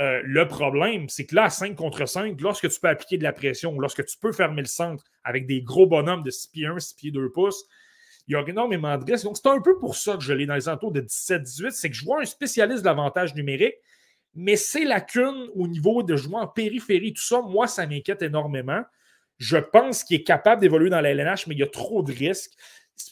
Euh, 0.00 0.20
le 0.24 0.48
problème, 0.48 1.08
c'est 1.08 1.26
que 1.26 1.34
là, 1.34 1.50
5 1.50 1.76
contre 1.76 2.06
5, 2.06 2.40
lorsque 2.40 2.68
tu 2.68 2.80
peux 2.80 2.88
appliquer 2.88 3.18
de 3.18 3.22
la 3.22 3.32
pression, 3.32 3.78
lorsque 3.78 4.04
tu 4.04 4.16
peux 4.18 4.32
fermer 4.32 4.62
le 4.62 4.68
centre 4.68 5.04
avec 5.22 5.46
des 5.46 5.62
gros 5.62 5.86
bonhommes 5.86 6.22
de 6.22 6.30
6 6.30 6.48
pieds 6.48 6.66
1, 6.66 6.78
6 6.78 6.94
pieds 6.94 7.10
2 7.10 7.30
pouces, 7.30 7.66
il 8.28 8.32
y 8.32 8.36
a 8.36 8.44
énormément 8.46 8.96
de 8.96 9.04
risques. 9.04 9.24
Donc, 9.24 9.36
c'est 9.36 9.48
un 9.48 9.60
peu 9.60 9.78
pour 9.78 9.96
ça 9.96 10.16
que 10.16 10.22
je 10.22 10.32
l'ai 10.32 10.46
dans 10.46 10.54
les 10.54 10.68
entours 10.68 10.92
de 10.92 11.00
17-18. 11.00 11.70
C'est 11.70 11.90
que 11.90 11.96
je 11.96 12.04
vois 12.04 12.20
un 12.20 12.24
spécialiste 12.24 12.82
de 12.82 12.86
l'avantage 12.86 13.34
numérique, 13.34 13.74
mais 14.34 14.56
ces 14.56 14.84
lacunes 14.84 15.48
au 15.54 15.66
niveau 15.66 16.02
de 16.02 16.16
jouer 16.16 16.36
en 16.36 16.46
périphérie, 16.46 17.12
tout 17.12 17.22
ça, 17.22 17.42
moi, 17.42 17.66
ça 17.66 17.86
m'inquiète 17.86 18.22
énormément. 18.22 18.82
Je 19.38 19.58
pense 19.58 20.04
qu'il 20.04 20.20
est 20.20 20.24
capable 20.24 20.60
d'évoluer 20.60 20.90
dans 20.90 21.00
la 21.00 21.10
LNH, 21.10 21.46
mais 21.46 21.54
il 21.54 21.58
y 21.58 21.64
a 21.64 21.68
trop 21.68 22.02
de 22.02 22.12
risques. 22.12 22.52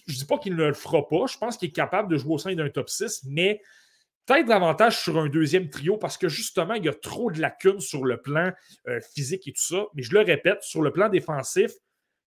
Je 0.07 0.13
ne 0.13 0.19
dis 0.19 0.25
pas 0.25 0.39
qu'il 0.39 0.55
ne 0.55 0.67
le 0.67 0.75
fera 0.75 1.07
pas. 1.09 1.27
Je 1.27 1.37
pense 1.37 1.57
qu'il 1.57 1.69
est 1.69 1.73
capable 1.73 2.09
de 2.09 2.17
jouer 2.17 2.35
au 2.35 2.39
sein 2.39 2.55
d'un 2.55 2.69
top 2.69 2.89
6, 2.89 3.23
mais 3.27 3.61
peut-être 4.27 4.47
davantage 4.47 5.01
sur 5.01 5.19
un 5.19 5.29
deuxième 5.29 5.69
trio 5.69 5.97
parce 5.97 6.17
que 6.17 6.29
justement, 6.29 6.75
il 6.75 6.85
y 6.85 6.89
a 6.89 6.95
trop 6.95 7.33
de 7.33 7.41
lacunes 7.41 7.81
sur 7.81 8.05
le 8.05 8.21
plan 8.21 8.53
euh, 8.87 9.01
physique 9.13 9.49
et 9.49 9.53
tout 9.53 9.63
ça. 9.63 9.87
Mais 9.95 10.03
je 10.03 10.13
le 10.13 10.21
répète, 10.21 10.63
sur 10.63 10.83
le 10.83 10.93
plan 10.93 11.09
défensif, 11.09 11.73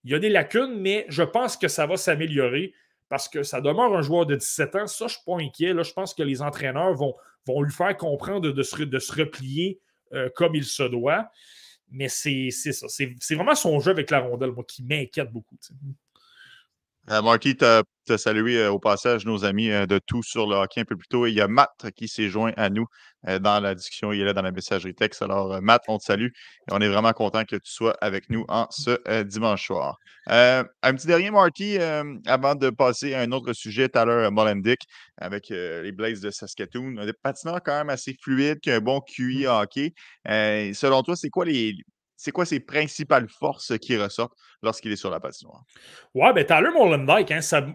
il 0.04 0.12
y 0.12 0.16
a 0.16 0.20
des 0.20 0.30
lacunes, 0.30 0.80
mais 0.80 1.06
je 1.10 1.24
pense 1.24 1.58
que 1.58 1.68
ça 1.68 1.86
va 1.86 1.98
s'améliorer 1.98 2.74
parce 3.10 3.30
que 3.30 3.44
ça 3.44 3.62
demeure 3.62 3.96
un 3.96 4.02
joueur 4.02 4.26
de 4.26 4.36
17 4.36 4.76
ans. 4.76 4.88
Ça, 4.88 4.98
je 5.00 5.04
ne 5.04 5.10
suis 5.10 5.22
pas 5.26 5.38
inquiet. 5.38 5.74
Là, 5.74 5.84
je 5.84 5.94
pense 5.94 6.14
que 6.14 6.24
les 6.24 6.42
entraîneurs 6.42 6.94
vont, 6.94 7.16
vont 7.46 7.62
lui 7.62 7.72
faire 7.72 7.96
comprendre 7.96 8.52
de, 8.52 8.64
se, 8.64 8.84
de 8.84 9.00
se, 9.00 9.14
replier 9.14 9.80
euh, 10.14 10.30
comme 10.36 10.56
il 10.56 10.66
se 10.66 10.84
doit. 10.84 11.30
Mais 11.92 12.10
c'est 12.10 12.50
ça. 12.50 12.88
C'est 12.88 13.36
vraiment 13.36 13.56
son 13.56 13.80
jeu 13.80 13.92
avec 13.92 14.10
la 14.10 14.20
rondelle, 14.20 14.52
moi, 14.52 14.64
qui 14.68 14.84
m'inquiète 14.84 15.32
beaucoup. 15.32 15.58
Euh, 17.10 17.22
Marty, 17.22 17.58
tu 17.58 17.66
as, 17.66 17.84
salué 18.18 18.60
euh, 18.60 18.72
au 18.72 18.80
passage 18.80 19.26
nos 19.26 19.44
amis 19.44 19.70
euh, 19.70 19.86
de 19.86 20.00
tout 20.00 20.24
sur 20.24 20.48
le 20.48 20.56
hockey 20.56 20.82
un 20.82 20.86
peu 20.86 20.96
plus 20.96 21.08
tôt. 21.08 21.26
il 21.26 21.34
y 21.34 21.42
a 21.42 21.50
Matt 21.50 21.92
qui 21.98 22.08
s'est 22.08 22.30
joint 22.30 22.54
à 22.56 22.70
nous 22.70 22.86
dans 23.40 23.62
la 23.62 23.74
discussion. 23.74 24.12
Il 24.12 24.20
est 24.20 24.26
là 24.26 24.34
dans 24.34 24.42
la 24.42 24.52
messagerie 24.52 24.94
texte. 24.94 25.22
Alors, 25.22 25.62
Matt, 25.62 25.84
on 25.88 25.98
te 25.98 26.04
salue 26.04 26.28
et 26.28 26.74
on 26.74 26.82
est 26.82 26.90
vraiment 26.90 27.14
content 27.14 27.46
que 27.46 27.56
tu 27.56 27.72
sois 27.72 27.96
avec 28.02 28.30
nous 28.30 28.44
en 28.50 28.68
ce 28.70 29.24
dimanche 29.24 29.66
soir. 29.66 29.98
un 30.28 30.66
petit 30.82 31.08
dernier, 31.08 31.32
Marty, 31.32 31.78
avant 32.26 32.56
de 32.56 32.70
passer 32.70 33.14
à 33.14 33.22
un 33.22 33.32
autre 33.32 33.54
sujet, 33.54 33.88
tout 33.88 33.98
à 33.98 34.04
l'heure, 34.04 34.30
Molendick, 34.30 34.82
avec 35.16 35.48
les 35.52 35.94
Blazes 35.94 36.20
de 36.20 36.32
Saskatoon. 36.32 36.98
Un 36.98 37.10
patineur 37.22 37.62
quand 37.64 37.78
même 37.78 37.90
assez 37.90 38.14
fluide, 38.22 38.60
qui 38.60 38.72
a 38.72 38.76
un 38.76 38.82
bon 38.82 39.00
QI 39.00 39.46
mmh. 39.46 39.48
hockey. 39.48 39.94
selon 40.26 41.02
toi, 41.02 41.16
c'est 41.16 41.30
quoi 41.30 41.46
les, 41.46 41.78
c'est 42.16 42.32
quoi 42.32 42.46
ses 42.46 42.60
principales 42.60 43.28
forces 43.30 43.78
qui 43.80 43.98
ressortent 43.98 44.38
lorsqu'il 44.62 44.92
est 44.92 44.98
sur 44.98 45.10
la 45.10 45.20
patinoire? 45.20 45.64
Ouais, 46.14 46.34
ben 46.34 46.46
Tyler 46.46 46.70
Molendyke, 46.74 47.32
hein, 47.32 47.42
ça, 47.42 47.66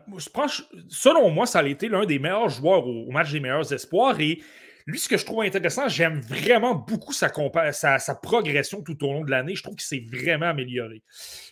selon 0.88 1.30
moi, 1.30 1.46
ça 1.46 1.60
a 1.60 1.66
été 1.66 1.88
l'un 1.88 2.06
des 2.06 2.18
meilleurs 2.18 2.48
joueurs 2.48 2.86
au, 2.86 3.10
match 3.10 3.32
des 3.32 3.40
meilleurs 3.40 3.72
espoirs. 3.72 4.18
Et 4.20 4.40
lui, 4.86 4.98
ce 4.98 5.06
que 5.06 5.18
je 5.18 5.26
trouve 5.26 5.42
intéressant, 5.42 5.86
j'aime 5.86 6.20
vraiment 6.20 6.74
beaucoup 6.74 7.12
sa, 7.12 7.30
sa, 7.72 8.14
progression 8.14 8.80
tout 8.80 9.04
au 9.04 9.12
long 9.12 9.24
de 9.24 9.30
l'année. 9.30 9.54
Je 9.54 9.62
trouve 9.62 9.76
qu'il 9.76 9.84
s'est 9.84 10.02
vraiment 10.10 10.46
amélioré. 10.46 11.02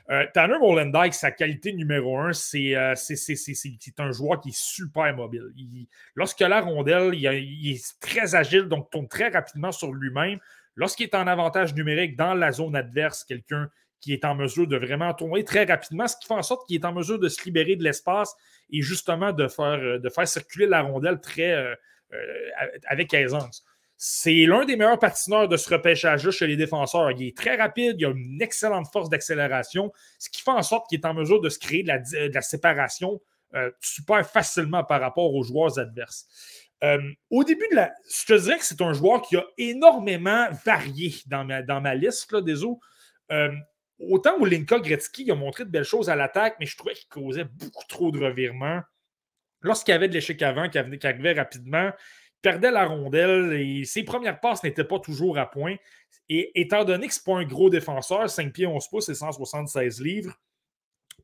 Euh, 0.08 0.24
Tanner 0.32 0.58
Molendyke, 0.58 1.12
sa 1.12 1.30
qualité 1.32 1.74
numéro 1.74 2.16
un, 2.18 2.30
euh, 2.30 2.94
c'est 2.94 4.00
un 4.00 4.12
joueur 4.12 4.40
qui 4.40 4.48
est 4.48 4.56
super 4.56 5.14
mobile. 5.14 5.52
Lorsqu'il 6.14 6.46
a 6.46 6.48
la 6.48 6.60
rondelle, 6.62 7.14
il, 7.14 7.72
est 7.72 8.00
très 8.00 8.34
agile, 8.34 8.68
donc 8.68 8.90
tourne 8.90 9.06
très 9.06 9.28
rapidement 9.28 9.70
sur 9.70 9.92
lui-même. 9.92 10.38
Lorsqu'il 10.76 11.06
est 11.06 11.14
en 11.14 11.26
avantage 11.26 11.74
numérique 11.74 12.16
dans 12.16 12.34
la 12.34 12.52
zone 12.52 12.76
adverse, 12.76 13.24
quelqu'un 13.24 13.70
qui 14.00 14.12
est 14.12 14.24
en 14.24 14.34
mesure 14.34 14.66
de 14.66 14.76
vraiment 14.76 15.12
tourner 15.14 15.42
très 15.42 15.64
rapidement, 15.64 16.06
ce 16.06 16.16
qui 16.16 16.26
fait 16.26 16.34
en 16.34 16.42
sorte 16.42 16.66
qu'il 16.66 16.76
est 16.76 16.84
en 16.84 16.92
mesure 16.92 17.18
de 17.18 17.28
se 17.28 17.42
libérer 17.44 17.76
de 17.76 17.82
l'espace 17.82 18.34
et 18.70 18.82
justement 18.82 19.32
de 19.32 19.48
faire, 19.48 19.80
euh, 19.80 20.24
circuler 20.26 20.66
la 20.66 20.82
rondelle 20.82 21.18
euh, 21.38 21.74
euh, 22.12 22.16
avec 22.86 23.14
aisance. 23.14 23.64
C'est 23.96 24.44
l'un 24.44 24.66
des 24.66 24.76
meilleurs 24.76 24.98
patineurs 24.98 25.48
de 25.48 25.56
ce 25.56 25.70
repêchage-là 25.70 26.30
chez 26.30 26.46
les 26.46 26.56
défenseurs. 26.56 27.10
Il 27.12 27.28
est 27.28 27.36
très 27.36 27.56
rapide, 27.56 27.96
il 27.98 28.04
a 28.04 28.10
une 28.10 28.42
excellente 28.42 28.86
force 28.92 29.08
d'accélération, 29.08 29.90
ce 30.18 30.28
qui 30.28 30.42
fait 30.42 30.50
en 30.50 30.62
sorte 30.62 30.88
qu'il 30.90 31.00
est 31.00 31.06
en 31.06 31.14
mesure 31.14 31.40
de 31.40 31.48
se 31.48 31.58
créer 31.58 31.82
de 31.82 32.34
la, 32.34 32.42
séparation 32.42 33.20
super 33.80 34.28
facilement 34.28 34.84
par 34.84 35.00
rapport 35.00 35.34
aux 35.34 35.42
joueurs 35.42 35.78
adverses. 35.78 36.26
Euh, 36.84 37.00
au 37.30 37.44
début 37.44 37.66
de 37.70 37.76
la. 37.76 37.92
Je 38.08 38.26
te 38.26 38.40
dirais 38.40 38.58
que 38.58 38.64
c'est 38.64 38.82
un 38.82 38.92
joueur 38.92 39.22
qui 39.22 39.36
a 39.36 39.44
énormément 39.56 40.46
varié 40.64 41.14
dans 41.26 41.44
ma, 41.44 41.62
dans 41.62 41.80
ma 41.80 41.94
liste 41.94 42.32
là, 42.32 42.42
des. 42.42 42.62
Euh, 43.32 43.52
autant 43.98 44.36
où 44.38 44.44
Linka 44.44 44.78
Gretzky 44.78 45.30
a 45.30 45.34
montré 45.34 45.64
de 45.64 45.70
belles 45.70 45.84
choses 45.84 46.10
à 46.10 46.16
l'attaque, 46.16 46.56
mais 46.60 46.66
je 46.66 46.76
trouvais 46.76 46.94
qu'il 46.94 47.08
causait 47.08 47.44
beaucoup 47.44 47.84
trop 47.88 48.10
de 48.10 48.18
revirements. 48.18 48.82
Lorsqu'il 49.62 49.92
y 49.92 49.94
avait 49.94 50.08
de 50.08 50.14
l'échec 50.14 50.40
avant, 50.42 50.68
qui 50.68 50.78
arrivait 50.78 51.32
rapidement, 51.32 51.90
perdait 52.42 52.70
la 52.70 52.84
rondelle 52.84 53.54
et 53.54 53.84
ses 53.84 54.04
premières 54.04 54.38
passes 54.38 54.62
n'étaient 54.62 54.84
pas 54.84 55.00
toujours 55.00 55.38
à 55.38 55.50
point. 55.50 55.76
Et 56.28 56.60
étant 56.60 56.84
donné 56.84 57.08
que 57.08 57.14
ce 57.14 57.20
n'est 57.20 57.34
pas 57.34 57.40
un 57.40 57.44
gros 57.44 57.70
défenseur, 57.70 58.28
5 58.28 58.52
pieds 58.52 58.66
11 58.66 58.86
pouces 58.88 59.08
et 59.08 59.14
176 59.14 60.00
livres, 60.00 60.34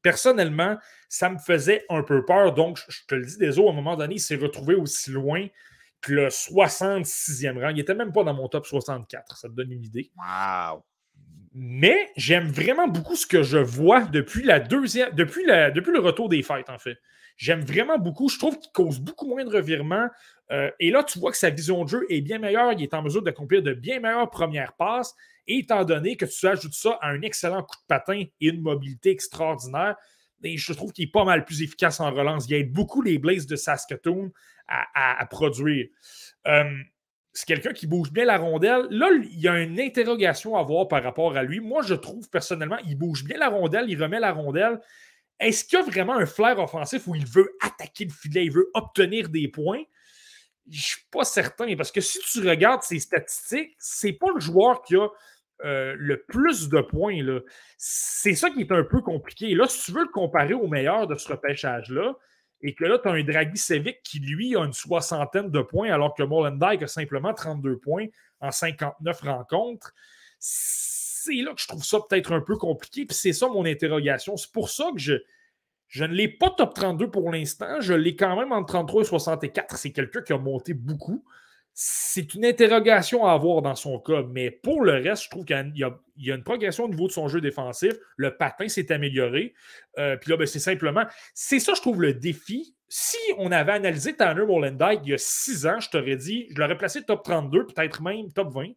personnellement, 0.02 0.76
ça 1.08 1.30
me 1.30 1.38
faisait 1.38 1.84
un 1.88 2.02
peu 2.02 2.24
peur. 2.24 2.52
Donc, 2.54 2.78
je 2.88 3.00
te 3.06 3.14
le 3.14 3.24
dis, 3.24 3.38
des 3.38 3.58
à 3.58 3.62
un 3.62 3.72
moment 3.72 3.96
donné, 3.96 4.16
il 4.16 4.20
s'est 4.20 4.36
retrouvé 4.36 4.74
aussi 4.74 5.10
loin 5.10 5.46
que 6.00 6.12
le 6.12 6.28
66e 6.28 7.60
rang. 7.60 7.68
Il 7.68 7.76
n'était 7.76 7.94
même 7.94 8.12
pas 8.12 8.24
dans 8.24 8.34
mon 8.34 8.48
top 8.48 8.66
64. 8.66 9.36
Ça 9.36 9.48
te 9.48 9.54
donne 9.54 9.72
une 9.72 9.84
idée. 9.84 10.10
Wow! 10.16 10.84
Mais 11.54 12.10
j'aime 12.16 12.50
vraiment 12.50 12.88
beaucoup 12.88 13.14
ce 13.14 13.26
que 13.26 13.42
je 13.42 13.58
vois 13.58 14.02
depuis 14.06 14.42
la 14.42 14.58
deuxième, 14.58 15.14
depuis, 15.14 15.44
la, 15.44 15.70
depuis 15.70 15.92
le 15.92 16.00
retour 16.00 16.28
des 16.28 16.42
fêtes, 16.42 16.70
en 16.70 16.78
fait. 16.78 16.98
J'aime 17.36 17.60
vraiment 17.60 17.98
beaucoup. 17.98 18.28
Je 18.28 18.38
trouve 18.38 18.58
qu'il 18.58 18.72
cause 18.72 19.00
beaucoup 19.00 19.26
moins 19.26 19.44
de 19.44 19.50
revirements. 19.50 20.08
Euh, 20.52 20.70
et 20.78 20.90
là, 20.90 21.02
tu 21.02 21.18
vois 21.18 21.30
que 21.30 21.36
sa 21.36 21.50
vision 21.50 21.82
de 21.84 21.88
jeu 21.88 22.06
est 22.10 22.20
bien 22.20 22.38
meilleure. 22.38 22.72
Il 22.72 22.82
est 22.82 22.94
en 22.94 23.02
mesure 23.02 23.22
d'accomplir 23.22 23.62
de 23.62 23.72
bien 23.72 24.00
meilleures 24.00 24.30
premières 24.30 24.74
passes. 24.74 25.14
Et 25.46 25.58
étant 25.58 25.84
donné 25.84 26.16
que 26.16 26.26
tu 26.26 26.46
ajoutes 26.46 26.74
ça 26.74 26.98
à 27.00 27.08
un 27.08 27.22
excellent 27.22 27.62
coup 27.62 27.76
de 27.76 27.86
patin 27.88 28.24
et 28.40 28.46
une 28.46 28.60
mobilité 28.60 29.10
extraordinaire, 29.10 29.96
ben, 30.40 30.56
je 30.56 30.72
trouve 30.72 30.92
qu'il 30.92 31.04
est 31.04 31.12
pas 31.12 31.24
mal 31.24 31.44
plus 31.44 31.62
efficace 31.62 32.00
en 32.00 32.10
relance. 32.10 32.46
Il 32.48 32.54
aide 32.54 32.72
beaucoup 32.72 33.00
les 33.00 33.18
Blaze 33.18 33.46
de 33.46 33.56
Saskatoon 33.56 34.30
à, 34.68 35.26
produire. 35.26 35.88
Euh, 36.46 36.64
c'est 37.32 37.46
quelqu'un 37.46 37.72
qui 37.72 37.86
bouge 37.86 38.12
bien 38.12 38.24
la 38.24 38.38
rondelle. 38.38 38.86
Là, 38.90 39.08
il 39.22 39.40
y 39.40 39.48
a 39.48 39.58
une 39.60 39.80
interrogation 39.80 40.56
à 40.56 40.62
voir 40.62 40.88
par 40.88 41.02
rapport 41.02 41.36
à 41.36 41.42
lui. 41.42 41.60
Moi, 41.60 41.82
je 41.82 41.94
trouve 41.94 42.28
personnellement, 42.28 42.78
il 42.86 42.96
bouge 42.96 43.24
bien 43.24 43.38
la 43.38 43.48
rondelle, 43.48 43.86
il 43.88 44.02
remet 44.02 44.20
la 44.20 44.32
rondelle. 44.32 44.80
Est-ce 45.40 45.64
qu'il 45.64 45.78
y 45.78 45.82
a 45.82 45.84
vraiment 45.84 46.16
un 46.16 46.26
flair 46.26 46.58
offensif 46.58 47.06
où 47.06 47.14
il 47.14 47.26
veut 47.26 47.56
attaquer 47.60 48.04
le 48.04 48.10
filet, 48.10 48.44
il 48.46 48.52
veut 48.52 48.70
obtenir 48.74 49.28
des 49.28 49.48
points? 49.48 49.82
Je 50.68 50.76
ne 50.76 50.82
suis 50.82 51.02
pas 51.10 51.24
certain 51.24 51.74
parce 51.76 51.90
que 51.90 52.00
si 52.00 52.18
tu 52.20 52.48
regardes 52.48 52.82
ses 52.82 52.98
statistiques, 52.98 53.74
c'est 53.78 54.12
pas 54.12 54.28
le 54.34 54.40
joueur 54.40 54.82
qui 54.82 54.96
a 54.96 55.08
euh, 55.64 55.94
le 55.98 56.22
plus 56.22 56.68
de 56.68 56.80
points. 56.80 57.18
C'est 57.76 58.34
ça 58.34 58.50
qui 58.50 58.60
est 58.60 58.72
un 58.72 58.84
peu 58.84 59.00
compliqué. 59.00 59.54
là, 59.54 59.66
si 59.68 59.86
tu 59.86 59.92
veux 59.92 60.02
le 60.02 60.08
comparer 60.08 60.54
au 60.54 60.66
meilleur 60.66 61.06
de 61.06 61.14
ce 61.14 61.28
repêchage-là, 61.28 62.14
et 62.62 62.74
que 62.74 62.84
là, 62.84 62.98
tu 62.98 63.08
as 63.08 63.12
un 63.12 63.22
Dragicevic 63.22 64.02
qui, 64.02 64.20
lui, 64.20 64.56
a 64.56 64.60
une 64.60 64.72
soixantaine 64.72 65.50
de 65.50 65.60
points, 65.62 65.90
alors 65.90 66.14
que 66.14 66.22
Molendyk 66.22 66.82
a 66.82 66.86
simplement 66.86 67.34
32 67.34 67.78
points 67.78 68.06
en 68.40 68.50
59 68.50 69.20
rencontres. 69.20 69.92
C'est 70.38 71.34
là 71.42 71.54
que 71.54 71.60
je 71.60 71.68
trouve 71.68 71.84
ça 71.84 71.98
peut-être 72.08 72.32
un 72.32 72.40
peu 72.40 72.56
compliqué, 72.56 73.04
puis 73.04 73.16
c'est 73.16 73.32
ça 73.32 73.48
mon 73.48 73.64
interrogation. 73.64 74.36
C'est 74.36 74.52
pour 74.52 74.70
ça 74.70 74.90
que 74.92 75.00
je, 75.00 75.14
je 75.92 76.04
ne 76.04 76.14
l'ai 76.14 76.28
pas 76.28 76.48
top 76.48 76.72
32 76.72 77.10
pour 77.10 77.30
l'instant. 77.30 77.80
Je 77.80 77.92
l'ai 77.92 78.16
quand 78.16 78.34
même 78.34 78.50
entre 78.50 78.72
33 78.72 79.02
et 79.02 79.04
64. 79.04 79.76
C'est 79.76 79.92
quelqu'un 79.92 80.22
qui 80.22 80.32
a 80.32 80.38
monté 80.38 80.72
beaucoup 80.72 81.22
c'est 81.74 82.34
une 82.34 82.44
interrogation 82.44 83.24
à 83.24 83.32
avoir 83.32 83.62
dans 83.62 83.74
son 83.74 83.98
cas. 83.98 84.22
Mais 84.30 84.50
pour 84.50 84.82
le 84.82 84.92
reste, 84.92 85.24
je 85.24 85.30
trouve 85.30 85.44
qu'il 85.44 85.72
y, 85.74 86.30
a 86.30 86.34
une 86.34 86.44
progression 86.44 86.84
au 86.84 86.88
niveau 86.88 87.06
de 87.06 87.12
son 87.12 87.28
jeu 87.28 87.40
défensif. 87.40 87.94
Le 88.16 88.36
patin 88.36 88.68
s'est 88.68 88.92
amélioré. 88.92 89.54
Euh, 89.98 90.16
puis 90.16 90.30
là, 90.30 90.36
ben, 90.36 90.46
c'est 90.46 90.58
simplement. 90.58 91.04
C'est 91.34 91.60
ça, 91.60 91.72
je 91.74 91.80
trouve, 91.80 92.02
le 92.02 92.12
défi. 92.12 92.74
Si 92.88 93.16
on 93.38 93.50
avait 93.52 93.72
analysé 93.72 94.14
Tanner 94.14 94.44
Molendyke 94.44 95.00
il 95.04 95.10
y 95.10 95.14
a 95.14 95.18
six 95.18 95.66
ans, 95.66 95.80
je 95.80 95.88
t'aurais 95.88 96.16
dit, 96.16 96.46
je 96.50 96.60
l'aurais 96.60 96.76
placé 96.76 97.02
top 97.02 97.24
32, 97.24 97.66
peut-être 97.66 98.02
même 98.02 98.30
top 98.32 98.52
20. 98.52 98.72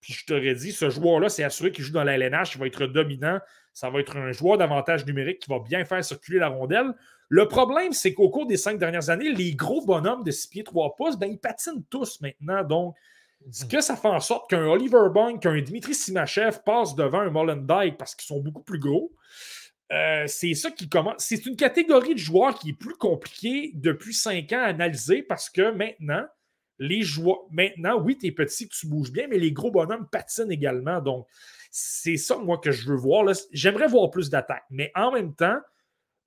Puis 0.00 0.12
je 0.12 0.26
t'aurais 0.26 0.54
dit, 0.54 0.72
ce 0.72 0.90
joueur-là, 0.90 1.28
c'est 1.28 1.44
assuré 1.44 1.70
qu'il 1.70 1.84
joue 1.84 1.92
dans 1.92 2.04
la 2.04 2.18
LNH, 2.18 2.56
il 2.56 2.58
va 2.58 2.66
être 2.66 2.86
dominant. 2.86 3.38
Ça 3.74 3.90
va 3.90 4.00
être 4.00 4.16
un 4.16 4.32
joueur 4.32 4.56
d'avantage 4.56 5.04
numérique 5.04 5.40
qui 5.40 5.50
va 5.50 5.58
bien 5.58 5.84
faire 5.84 6.02
circuler 6.04 6.38
la 6.38 6.48
rondelle. 6.48 6.94
Le 7.28 7.48
problème, 7.48 7.92
c'est 7.92 8.14
qu'au 8.14 8.30
cours 8.30 8.46
des 8.46 8.56
cinq 8.56 8.78
dernières 8.78 9.10
années, 9.10 9.32
les 9.32 9.54
gros 9.54 9.84
bonhommes 9.84 10.22
de 10.22 10.30
6 10.30 10.48
pieds 10.48 10.64
3 10.64 10.94
pouces, 10.96 11.18
ben, 11.18 11.26
ils 11.26 11.38
patinent 11.38 11.82
tous 11.90 12.20
maintenant. 12.20 12.62
Donc, 12.62 12.94
ce 13.50 13.64
que 13.64 13.80
ça 13.80 13.96
fait 13.96 14.08
en 14.08 14.20
sorte 14.20 14.48
qu'un 14.48 14.64
Oliver 14.64 15.08
Bunk, 15.12 15.42
qu'un 15.42 15.60
Dimitri 15.60 15.94
Simachev 15.94 16.60
passe 16.64 16.94
devant 16.94 17.20
un 17.20 17.30
Molendyke 17.30 17.98
parce 17.98 18.14
qu'ils 18.14 18.26
sont 18.26 18.40
beaucoup 18.40 18.62
plus 18.62 18.78
gros. 18.78 19.12
Euh, 19.92 20.24
c'est 20.26 20.54
ça 20.54 20.70
qui 20.70 20.88
commence. 20.88 21.16
C'est 21.18 21.44
une 21.44 21.56
catégorie 21.56 22.14
de 22.14 22.18
joueurs 22.18 22.58
qui 22.58 22.70
est 22.70 22.78
plus 22.78 22.94
compliquée 22.94 23.72
depuis 23.74 24.14
cinq 24.14 24.52
ans 24.52 24.60
à 24.60 24.66
analyser 24.66 25.22
parce 25.22 25.50
que 25.50 25.72
maintenant, 25.72 26.24
les 26.78 27.02
joueurs. 27.02 27.40
Maintenant, 27.50 28.00
oui, 28.00 28.16
tu 28.16 28.26
es 28.26 28.32
petit, 28.32 28.68
tu 28.68 28.86
bouges 28.86 29.12
bien, 29.12 29.26
mais 29.28 29.38
les 29.38 29.52
gros 29.52 29.70
bonhommes 29.70 30.08
patinent 30.10 30.50
également. 30.50 31.00
Donc, 31.00 31.26
c'est 31.76 32.16
ça, 32.16 32.38
moi, 32.38 32.58
que 32.58 32.70
je 32.70 32.88
veux 32.88 32.94
voir. 32.94 33.24
J'aimerais 33.50 33.88
voir 33.88 34.08
plus 34.08 34.30
d'attaques. 34.30 34.62
Mais 34.70 34.92
en 34.94 35.10
même 35.10 35.34
temps, 35.34 35.58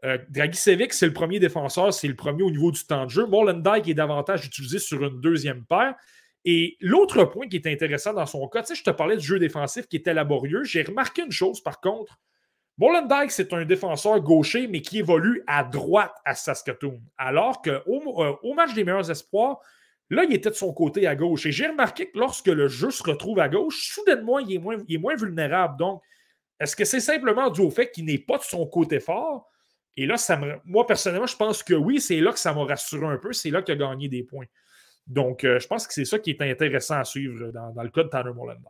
euh, 0.04 0.18
Dragicevic, 0.28 0.92
c'est 0.92 1.06
le 1.06 1.14
premier 1.14 1.40
défenseur, 1.40 1.94
c'est 1.94 2.10
le 2.10 2.18
premier 2.18 2.44
au 2.44 2.52
niveau 2.52 2.70
du 2.70 2.84
temps 2.86 3.06
de 3.06 3.10
jeu. 3.10 3.26
Molendyk 3.26 3.88
est 3.88 3.94
davantage 3.94 4.46
utilisé 4.46 4.78
sur 4.78 5.02
une 5.06 5.22
deuxième 5.22 5.64
paire. 5.64 5.96
Et 6.44 6.76
l'autre 6.82 7.24
point 7.24 7.48
qui 7.48 7.56
est 7.56 7.68
intéressant 7.68 8.12
dans 8.12 8.26
son 8.26 8.46
cas, 8.50 8.62
tu 8.62 8.68
sais, 8.68 8.76
je 8.76 8.84
te 8.84 8.90
parlais 8.90 9.16
du 9.16 9.26
jeu 9.26 9.40
défensif 9.40 9.88
qui 9.88 9.96
était 9.96 10.14
laborieux. 10.14 10.66
J'ai 10.66 10.84
remarqué 10.84 11.24
une 11.24 11.32
chose, 11.32 11.62
par 11.62 11.80
contre. 11.80 12.20
Molendyk, 12.78 13.32
c'est 13.32 13.54
un 13.54 13.64
défenseur 13.64 14.20
gaucher, 14.20 14.68
mais 14.68 14.82
qui 14.82 15.00
évolue 15.00 15.44
à 15.48 15.64
droite 15.64 16.14
à 16.26 16.36
Saskatoon. 16.36 17.02
Alors 17.18 17.62
qu'au 17.62 18.22
euh, 18.22 18.54
match 18.54 18.74
des 18.74 18.84
meilleurs 18.84 19.10
espoirs, 19.10 19.62
là, 20.10 20.24
il 20.24 20.34
était 20.34 20.50
de 20.50 20.56
son 20.56 20.74
côté 20.74 21.08
à 21.08 21.16
gauche. 21.16 21.46
Et 21.46 21.52
j'ai 21.52 21.68
remarqué 21.68 22.10
que 22.10 22.18
lorsque 22.18 22.48
le 22.48 22.68
jeu 22.68 22.92
se 22.92 23.04
retrouve 23.04 23.40
à 23.40 23.50
gauche, 23.50 23.94
soudainement, 23.94 24.40
il 24.40 24.56
est 24.56 24.98
moins, 24.98 25.16
vulnérable. 25.16 25.78
Donc, 25.78 26.02
est-ce 26.60 26.76
que 26.76 26.86
c'est 26.86 27.00
simplement 27.00 27.50
dû 27.50 27.62
au 27.62 27.70
fait 27.70 27.92
qu'il 27.92 28.06
n'est 28.06 28.18
pas 28.18 28.38
de 28.38 28.44
son 28.44 28.66
côté 28.68 29.00
fort? 29.00 29.50
Et 29.96 30.06
là, 30.06 30.18
ça 30.18 30.40
moi, 30.66 30.86
personnellement, 30.86 31.28
je 31.28 31.36
pense 31.36 31.64
que 31.64 31.74
oui, 31.74 32.00
c'est 32.00 32.20
là 32.20 32.32
que 32.32 32.40
ça 32.40 32.54
m'a 32.54 32.64
rassuré 32.64 33.06
un 33.08 33.18
peu. 33.18 33.34
C'est 33.34 33.50
là 33.50 33.62
qu'il 33.62 33.74
a 33.74 33.78
gagné 33.78 34.08
des 34.08 34.24
points. 34.24 34.46
Donc, 35.08 35.44
euh, 35.44 35.60
je 35.60 35.68
pense 35.68 35.88
que 35.88 35.94
c'est 35.94 36.06
ça 36.06 36.20
qui 36.20 36.32
est 36.32 36.42
intéressant 36.42 37.00
à 37.00 37.04
suivre 37.04 37.52
dans, 37.52 37.82
le 37.82 37.90
cas 37.90 38.04
de 38.04 38.10
Tanner 38.10 38.34
Molenbeek. 38.34 38.66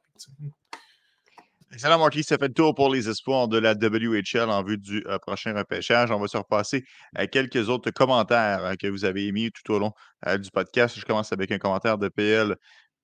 Excellent, 1.74 1.99
Marquis. 1.99 2.24
Ça 2.24 2.38
fait 2.38 2.47
le 2.47 2.53
tour 2.53 2.74
pour 2.74 2.89
les 2.93 3.09
espoirs 3.09 3.47
de 3.47 3.57
la 3.57 3.74
WHL 3.74 4.49
en 4.49 4.63
vue 4.63 4.78
du 4.78 5.03
euh, 5.07 5.20
prochain 5.20 5.53
repêchage. 5.53 6.11
On 6.11 6.20
va 6.20 6.28
se 6.28 6.38
repasser 6.38 6.86
à 7.13 7.28
quelques 7.28 7.70
autres 7.70 7.91
commentaires 7.91 8.63
euh, 8.63 8.74
que 8.76 8.88
vous 8.88 9.03
avez 9.05 9.28
émis 9.28 9.51
tout 9.51 9.74
au 9.74 9.80
long 9.80 9.91
du 10.39 10.49
podcast. 10.49 10.97
Je 10.97 11.05
commence 11.05 11.34
avec 11.34 11.51
un 11.51 11.57
commentaire 11.57 11.97
de 11.97 12.07
PL 12.07 12.55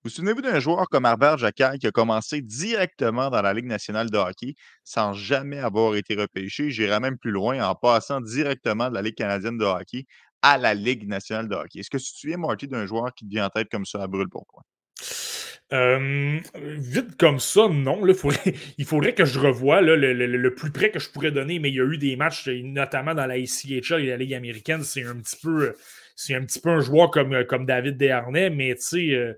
vous 0.03 0.09
souvenez-vous 0.09 0.41
d'un 0.41 0.59
joueur 0.59 0.89
comme 0.89 1.05
Arbert 1.05 1.38
Jacquard 1.38 1.78
qui 1.80 1.88
a 1.88 1.91
commencé 1.91 2.41
directement 2.41 3.30
dans 3.30 3.41
la 3.41 3.53
Ligue 3.53 3.68
nationale 3.68 4.09
de 4.09 4.18
hockey 4.18 4.53
sans 4.84 5.14
jamais 5.14 5.59
avoir 5.59 5.95
été 5.95 6.16
repêché? 6.16 6.72
J'irais 6.72 6.99
même 6.99 7.18
plus 7.18 7.32
loin 7.32 7.66
en 7.66 7.74
passant 7.74 8.20
directement 8.20 8.89
de 8.89 8.95
la 8.95 9.01
Ligue 9.01 9.16
canadienne 9.16 9.57
de 9.57 9.64
hockey 9.64 10.03
à 10.41 10.57
la 10.57 10.74
Ligue 10.74 11.07
nationale 11.07 11.47
de 11.47 11.55
hockey. 11.55 11.80
Est-ce 11.80 11.89
que 11.89 11.97
tu 11.97 12.11
te 12.11 12.20
souviens, 12.20 12.36
Marty, 12.36 12.68
d'un 12.68 12.86
joueur 12.86 13.14
qui 13.14 13.24
te 13.24 13.30
vient 13.30 13.45
en 13.45 13.49
tête 13.49 13.70
comme 13.72 13.86
ça 13.86 14.03
à 14.03 14.07
brûle 14.07 14.28
pour 14.28 14.45
toi? 14.51 14.64
Vite 15.72 17.18
comme 17.18 17.39
ça, 17.39 17.68
non. 17.68 18.05
il 18.78 18.86
faudrait 18.86 19.14
que 19.14 19.26
je 19.26 19.39
revoie 19.39 19.82
le, 19.82 20.49
plus 20.55 20.72
près 20.72 20.91
que 20.91 20.99
je 20.99 21.09
pourrais 21.09 21.32
donner, 21.32 21.59
mais 21.59 21.70
il 21.70 21.76
y 21.76 21.82
a 21.82 21.86
eu 21.86 21.97
des 21.97 22.16
matchs, 22.16 22.47
notamment 22.47 23.16
dans 23.16 23.26
la 23.26 23.38
ICHL 23.38 24.01
et 24.01 24.07
la 24.07 24.18
Ligue 24.18 24.34
américaine. 24.34 24.84
C'est 24.84 25.03
un 25.03 25.16
petit 25.16 25.38
peu. 25.41 25.76
Un 26.30 26.45
petit 26.45 26.59
peu 26.59 26.70
un 26.70 26.80
joueur 26.80 27.09
comme, 27.09 27.43
comme 27.45 27.66
David 27.66 27.97
Desharnais, 27.97 28.51
mais 28.51 28.76
tu 28.76 28.82
sais, 28.82 29.09
euh, 29.16 29.34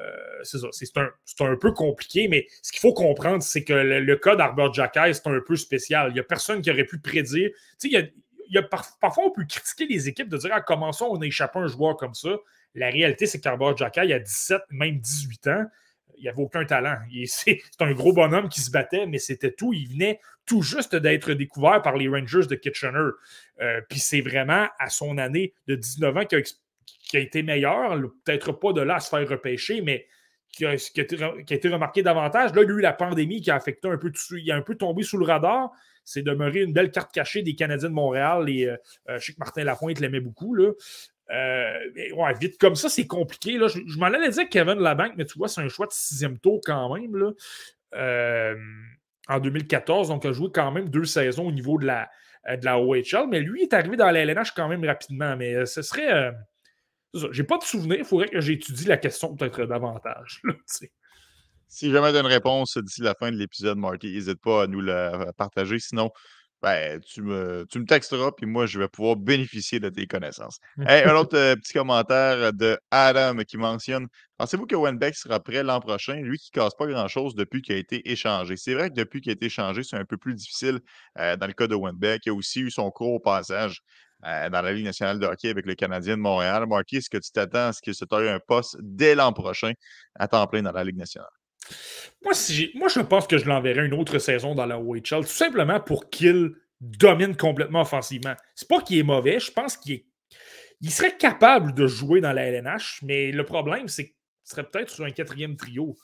euh, 0.00 0.40
c'est 0.42 0.58
ça. 0.58 0.68
C'est 0.72 1.44
un, 1.44 1.56
peu 1.56 1.72
compliqué, 1.72 2.28
mais 2.28 2.46
ce 2.62 2.72
qu'il 2.72 2.80
faut 2.80 2.92
comprendre, 2.92 3.42
c'est 3.42 3.64
que 3.64 3.72
le, 3.72 4.16
cas 4.16 4.36
d'Arbor 4.36 4.72
Jacky, 4.72 5.14
c'est 5.14 5.26
un 5.26 5.40
peu 5.46 5.56
spécial. 5.56 6.10
Il 6.10 6.14
n'y 6.14 6.20
a 6.20 6.24
personne 6.24 6.62
qui 6.62 6.70
aurait 6.70 6.84
pu 6.84 6.98
prédire. 6.98 7.50
Tu 7.80 7.90
sais, 7.90 8.10
il 8.48 8.54
y 8.54 8.58
a, 8.58 8.62
parfois, 8.62 9.24
on 9.26 9.30
peut 9.30 9.44
critiquer 9.48 9.86
les 9.86 10.08
équipes 10.08 10.28
de 10.28 10.36
dire 10.36 10.50
ah, 10.52 10.60
comment 10.60 10.90
on 11.00 11.20
a 11.20 11.26
échappé 11.26 11.58
un 11.58 11.66
joueur 11.66 11.96
comme 11.96 12.14
ça. 12.14 12.30
La 12.74 12.90
réalité, 12.90 13.26
c'est 13.26 13.40
qu'Arbor 13.40 13.76
Jacky, 13.76 14.00
il 14.04 14.12
a 14.12 14.18
17, 14.18 14.62
même 14.70 14.98
18 14.98 15.46
ans, 15.48 15.64
il 16.18 16.28
avait 16.28 16.42
aucun 16.42 16.64
talent. 16.64 16.96
C'est 17.26 17.62
un 17.80 17.92
gros 17.92 18.12
bonhomme 18.12 18.48
qui 18.48 18.60
se 18.60 18.70
battait, 18.70 19.06
mais 19.06 19.18
c'était 19.18 19.52
tout. 19.52 19.72
Il 19.72 19.88
venait 19.88 20.20
tout 20.46 20.62
juste 20.62 20.94
d'être 20.94 21.32
découvert 21.32 21.80
par 21.82 21.96
les 21.96 22.08
Rangers 22.08 22.46
de 22.46 22.54
Kitchener. 22.54 23.10
Euh, 23.60 23.80
puis 23.88 24.00
c'est 24.00 24.20
vraiment 24.20 24.66
à 24.78 24.90
son 24.90 25.16
année 25.16 25.54
de 25.66 25.76
19 25.76 26.16
ans 26.16 26.24
qu'il 26.24 26.38
a 26.38 27.16
a 27.16 27.18
été 27.18 27.42
meilleur, 27.42 27.98
peut-être 28.24 28.52
pas 28.52 28.72
de 28.72 28.82
là 28.82 28.96
à 28.96 29.00
se 29.00 29.08
faire 29.08 29.28
repêcher, 29.28 29.80
mais 29.80 30.06
qui 30.52 30.66
a, 30.66 30.74
été, 30.74 31.68
remarqué 31.68 32.02
davantage. 32.02 32.54
Là, 32.54 32.62
lui, 32.62 32.82
la 32.82 32.92
pandémie 32.92 33.40
qui 33.40 33.50
a 33.50 33.54
affecté 33.54 33.88
un 33.88 33.96
peu, 33.96 34.12
il 34.32 34.50
a 34.50 34.56
un 34.56 34.62
peu 34.62 34.74
tombé 34.74 35.02
sous 35.02 35.16
le 35.16 35.24
radar. 35.24 35.70
C'est 36.04 36.22
demeuré 36.22 36.62
une 36.62 36.72
belle 36.72 36.90
carte 36.90 37.12
cachée 37.12 37.42
des 37.42 37.54
Canadiens 37.54 37.88
de 37.88 37.94
Montréal. 37.94 38.48
Euh, 38.48 38.76
euh, 39.08 39.18
je 39.18 39.26
sais 39.26 39.32
que 39.32 39.38
Martin 39.38 39.64
Lapointe 39.64 40.00
l'aimait 40.00 40.20
beaucoup. 40.20 40.56
Ouais, 41.30 42.34
vite 42.40 42.58
comme 42.58 42.74
ça, 42.74 42.88
c'est 42.88 43.06
compliqué. 43.06 43.58
Là. 43.58 43.68
Je, 43.68 43.98
m'en 43.98 44.06
allais 44.06 44.30
dire 44.30 44.48
Kevin 44.48 44.78
Labanque, 44.78 45.12
mais 45.16 45.24
tu 45.24 45.38
vois, 45.38 45.48
c'est 45.48 45.60
un 45.60 45.68
choix 45.68 45.86
de 45.86 45.92
sixième 45.92 46.38
tour 46.38 46.60
quand 46.64 46.94
même. 46.94 47.16
Là. 47.16 48.54
en 49.28 49.40
2014, 49.40 50.08
donc 50.08 50.24
a 50.24 50.32
joué 50.32 50.48
quand 50.52 50.70
même 50.70 50.88
deux 50.88 51.04
saisons 51.04 51.46
au 51.46 51.52
niveau 51.52 51.78
de 51.78 51.86
la, 51.86 52.10
de 52.48 52.64
la 52.64 52.78
OHL, 52.78 53.28
mais 53.28 53.40
lui 53.40 53.62
est 53.62 53.72
arrivé 53.72 53.96
dans 53.96 54.10
la 54.10 54.20
LNH 54.24 54.52
quand 54.54 54.68
même 54.68 54.84
rapidement. 54.84 55.36
Mais 55.36 55.66
ce 55.66 55.82
serait. 55.82 56.32
J'ai 57.32 57.44
pas 57.44 57.58
de 57.58 57.64
souvenir, 57.64 57.98
il 57.98 58.04
faudrait 58.04 58.28
que 58.28 58.40
j'étudie 58.40 58.84
la 58.84 58.96
question 58.96 59.34
peut-être 59.34 59.64
davantage. 59.64 60.42
si 61.68 61.90
jamais 61.90 62.12
tu 62.12 62.18
une 62.18 62.26
réponse 62.26 62.78
d'ici 62.78 63.02
la 63.02 63.14
fin 63.14 63.32
de 63.32 63.36
l'épisode, 63.36 63.78
Marty, 63.78 64.12
n'hésite 64.12 64.40
pas 64.40 64.64
à 64.64 64.66
nous 64.68 64.80
la 64.80 65.32
partager. 65.36 65.80
Sinon, 65.80 66.10
ben, 66.62 67.00
tu 67.00 67.22
me, 67.22 67.66
tu 67.70 67.78
me 67.78 67.86
texteras, 67.86 68.32
puis 68.32 68.46
moi, 68.46 68.66
je 68.66 68.78
vais 68.78 68.88
pouvoir 68.88 69.16
bénéficier 69.16 69.80
de 69.80 69.88
tes 69.88 70.06
connaissances. 70.06 70.58
un 70.78 71.14
autre 71.14 71.36
euh, 71.36 71.56
petit 71.56 71.72
commentaire 71.72 72.52
de 72.52 72.78
Adam 72.90 73.36
qui 73.44 73.56
mentionne 73.56 74.08
Pensez-vous 74.40 74.64
que 74.64 74.74
Wenbeck 74.74 75.14
sera 75.16 75.38
prêt 75.38 75.62
l'an 75.62 75.80
prochain, 75.80 76.14
lui 76.14 76.38
qui 76.38 76.50
ne 76.54 76.62
casse 76.62 76.74
pas 76.74 76.86
grand-chose 76.86 77.34
depuis 77.34 77.60
qu'il 77.60 77.74
a 77.74 77.78
été 77.78 78.10
échangé 78.10 78.56
C'est 78.56 78.72
vrai 78.72 78.88
que 78.88 78.94
depuis 78.94 79.20
qu'il 79.20 79.28
a 79.28 79.34
été 79.34 79.46
échangé, 79.46 79.82
c'est 79.82 79.96
un 79.96 80.06
peu 80.06 80.16
plus 80.16 80.34
difficile 80.34 80.80
euh, 81.18 81.36
dans 81.36 81.46
le 81.46 81.52
cas 81.52 81.66
de 81.66 81.74
Wenbeck. 81.74 82.24
Il 82.24 82.30
a 82.30 82.34
aussi 82.34 82.60
eu 82.60 82.70
son 82.70 82.90
court 82.90 83.20
passage 83.20 83.82
euh, 84.24 84.48
dans 84.48 84.62
la 84.62 84.72
Ligue 84.72 84.86
nationale 84.86 85.18
de 85.18 85.26
hockey 85.26 85.50
avec 85.50 85.66
le 85.66 85.74
Canadien 85.74 86.16
de 86.16 86.22
Montréal. 86.22 86.66
Marky, 86.66 86.96
est-ce 86.96 87.10
que 87.10 87.18
tu 87.18 87.30
t'attends 87.32 87.68
à 87.68 87.72
ce 87.74 87.82
qu'il 87.82 87.94
se 87.94 88.06
taille 88.06 88.30
un 88.30 88.40
poste 88.40 88.78
dès 88.80 89.14
l'an 89.14 89.34
prochain 89.34 89.72
à 90.14 90.26
temps 90.26 90.46
plein 90.46 90.62
dans 90.62 90.72
la 90.72 90.84
Ligue 90.84 90.96
nationale? 90.96 91.39
Moi, 92.22 92.32
moi, 92.74 92.88
je 92.88 93.00
pense 93.00 93.26
que 93.26 93.38
je 93.38 93.46
l'enverrai 93.46 93.86
une 93.86 93.94
autre 93.94 94.18
saison 94.18 94.54
dans 94.54 94.66
la 94.66 94.78
OHL, 94.78 95.02
tout 95.02 95.26
simplement 95.26 95.80
pour 95.80 96.10
qu'il 96.10 96.52
domine 96.80 97.36
complètement 97.36 97.82
offensivement. 97.82 98.34
C'est 98.54 98.68
pas 98.68 98.80
qu'il 98.80 98.98
est 98.98 99.04
mauvais, 99.04 99.38
je 99.40 99.50
pense 99.52 99.76
qu'il 99.76 100.04
il 100.80 100.90
serait 100.90 101.16
capable 101.16 101.74
de 101.74 101.86
jouer 101.86 102.20
dans 102.20 102.32
la 102.32 102.46
LNH, 102.46 103.00
mais 103.02 103.32
le 103.32 103.44
problème, 103.44 103.88
c'est 103.88 104.06
qu'il 104.06 104.14
serait 104.44 104.64
peut-être 104.64 104.90
sur 104.90 105.04
un 105.04 105.10
quatrième 105.10 105.56
trio. 105.56 105.96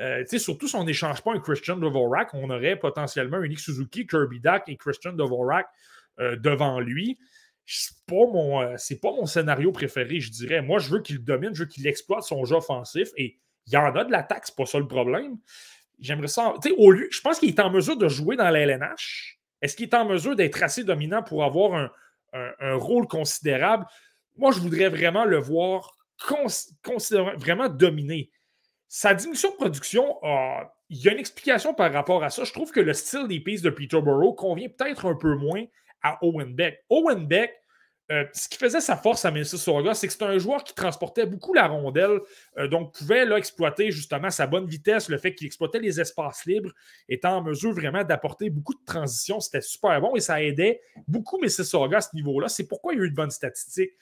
Euh, 0.00 0.24
surtout 0.36 0.68
si 0.68 0.76
on 0.76 0.84
n'échange 0.84 1.22
pas 1.22 1.32
un 1.32 1.40
Christian 1.40 1.76
Dvorak, 1.76 2.34
on 2.34 2.50
aurait 2.50 2.78
potentiellement 2.78 3.38
un 3.38 3.48
Nick 3.48 3.58
Suzuki, 3.58 4.06
Kirby 4.06 4.40
Duck 4.40 4.64
et 4.68 4.76
Christian 4.76 5.12
Dvorak 5.12 5.66
euh, 6.20 6.36
devant 6.36 6.78
lui. 6.78 7.18
C'est 7.64 7.96
pas, 8.06 8.14
mon, 8.14 8.62
euh, 8.62 8.76
pas 9.02 9.10
mon 9.10 9.26
scénario 9.26 9.72
préféré, 9.72 10.20
je 10.20 10.30
dirais. 10.30 10.62
Moi, 10.62 10.78
je 10.78 10.90
veux 10.90 11.00
qu'il 11.00 11.22
domine, 11.22 11.54
je 11.54 11.64
veux 11.64 11.68
qu'il 11.68 11.86
exploite 11.86 12.22
son 12.22 12.44
jeu 12.44 12.56
offensif 12.56 13.08
et 13.16 13.38
il 13.68 13.74
y 13.74 13.76
en 13.76 13.94
a 13.94 14.04
de 14.04 14.10
l'attaque, 14.10 14.46
c'est 14.46 14.56
pas 14.56 14.66
ça 14.66 14.78
le 14.78 14.88
problème. 14.88 15.36
J'aimerais 16.00 16.28
ça. 16.28 16.54
Au 16.78 16.90
lieu, 16.90 17.08
je 17.10 17.20
pense 17.20 17.38
qu'il 17.38 17.50
est 17.50 17.60
en 17.60 17.70
mesure 17.70 17.96
de 17.96 18.08
jouer 18.08 18.36
dans 18.36 18.48
la 18.48 18.60
LNH. 18.60 19.38
Est-ce 19.60 19.76
qu'il 19.76 19.88
est 19.88 19.94
en 19.94 20.06
mesure 20.06 20.36
d'être 20.36 20.62
assez 20.62 20.84
dominant 20.84 21.22
pour 21.22 21.44
avoir 21.44 21.90
un, 22.32 22.74
rôle 22.76 23.06
considérable? 23.06 23.84
Moi, 24.36 24.52
je 24.52 24.60
voudrais 24.60 24.88
vraiment 24.88 25.24
le 25.24 25.38
voir 25.38 25.96
vraiment 27.36 27.68
dominer. 27.68 28.30
Sa 28.88 29.12
diminution 29.12 29.50
de 29.50 29.56
production, 29.56 30.16
il 30.88 30.98
y 30.98 31.08
a 31.08 31.12
une 31.12 31.18
explication 31.18 31.74
par 31.74 31.92
rapport 31.92 32.24
à 32.24 32.30
ça. 32.30 32.44
Je 32.44 32.52
trouve 32.52 32.70
que 32.70 32.80
le 32.80 32.94
style 32.94 33.28
des 33.28 33.40
pistes 33.40 33.64
de 33.64 33.70
Peterborough 33.70 34.34
convient 34.34 34.68
peut-être 34.68 35.06
un 35.06 35.14
peu 35.14 35.34
moins 35.34 35.64
à 36.02 36.18
Owen 36.24 36.54
Beck. 36.54 36.84
Owen 36.88 37.26
Beck, 37.26 37.52
euh, 38.10 38.24
ce 38.32 38.48
qui 38.48 38.56
faisait 38.56 38.80
sa 38.80 38.96
force 38.96 39.26
à 39.26 39.30
Mississauga, 39.30 39.92
c'est 39.92 40.06
que 40.06 40.12
c'était 40.14 40.24
un 40.24 40.38
joueur 40.38 40.64
qui 40.64 40.74
transportait 40.74 41.26
beaucoup 41.26 41.52
la 41.52 41.66
rondelle, 41.66 42.20
euh, 42.56 42.66
donc 42.66 42.94
pouvait 42.94 43.30
exploiter 43.36 43.90
justement 43.90 44.30
sa 44.30 44.46
bonne 44.46 44.66
vitesse, 44.66 45.10
le 45.10 45.18
fait 45.18 45.34
qu'il 45.34 45.46
exploitait 45.46 45.78
les 45.78 46.00
espaces 46.00 46.46
libres, 46.46 46.70
étant 47.10 47.36
en 47.36 47.42
mesure 47.42 47.72
vraiment 47.72 48.04
d'apporter 48.04 48.48
beaucoup 48.48 48.72
de 48.72 48.84
transitions. 48.86 49.40
C'était 49.40 49.60
super 49.60 50.00
bon 50.00 50.16
et 50.16 50.20
ça 50.20 50.42
aidait 50.42 50.80
beaucoup 51.06 51.38
Mississauga 51.38 51.98
à 51.98 52.00
ce 52.00 52.14
niveau-là. 52.14 52.48
C'est 52.48 52.66
pourquoi 52.66 52.94
il 52.94 52.98
y 52.98 53.02
a 53.02 53.04
eu 53.04 53.10
de 53.10 53.14
bonnes 53.14 53.30
statistiques. 53.30 53.92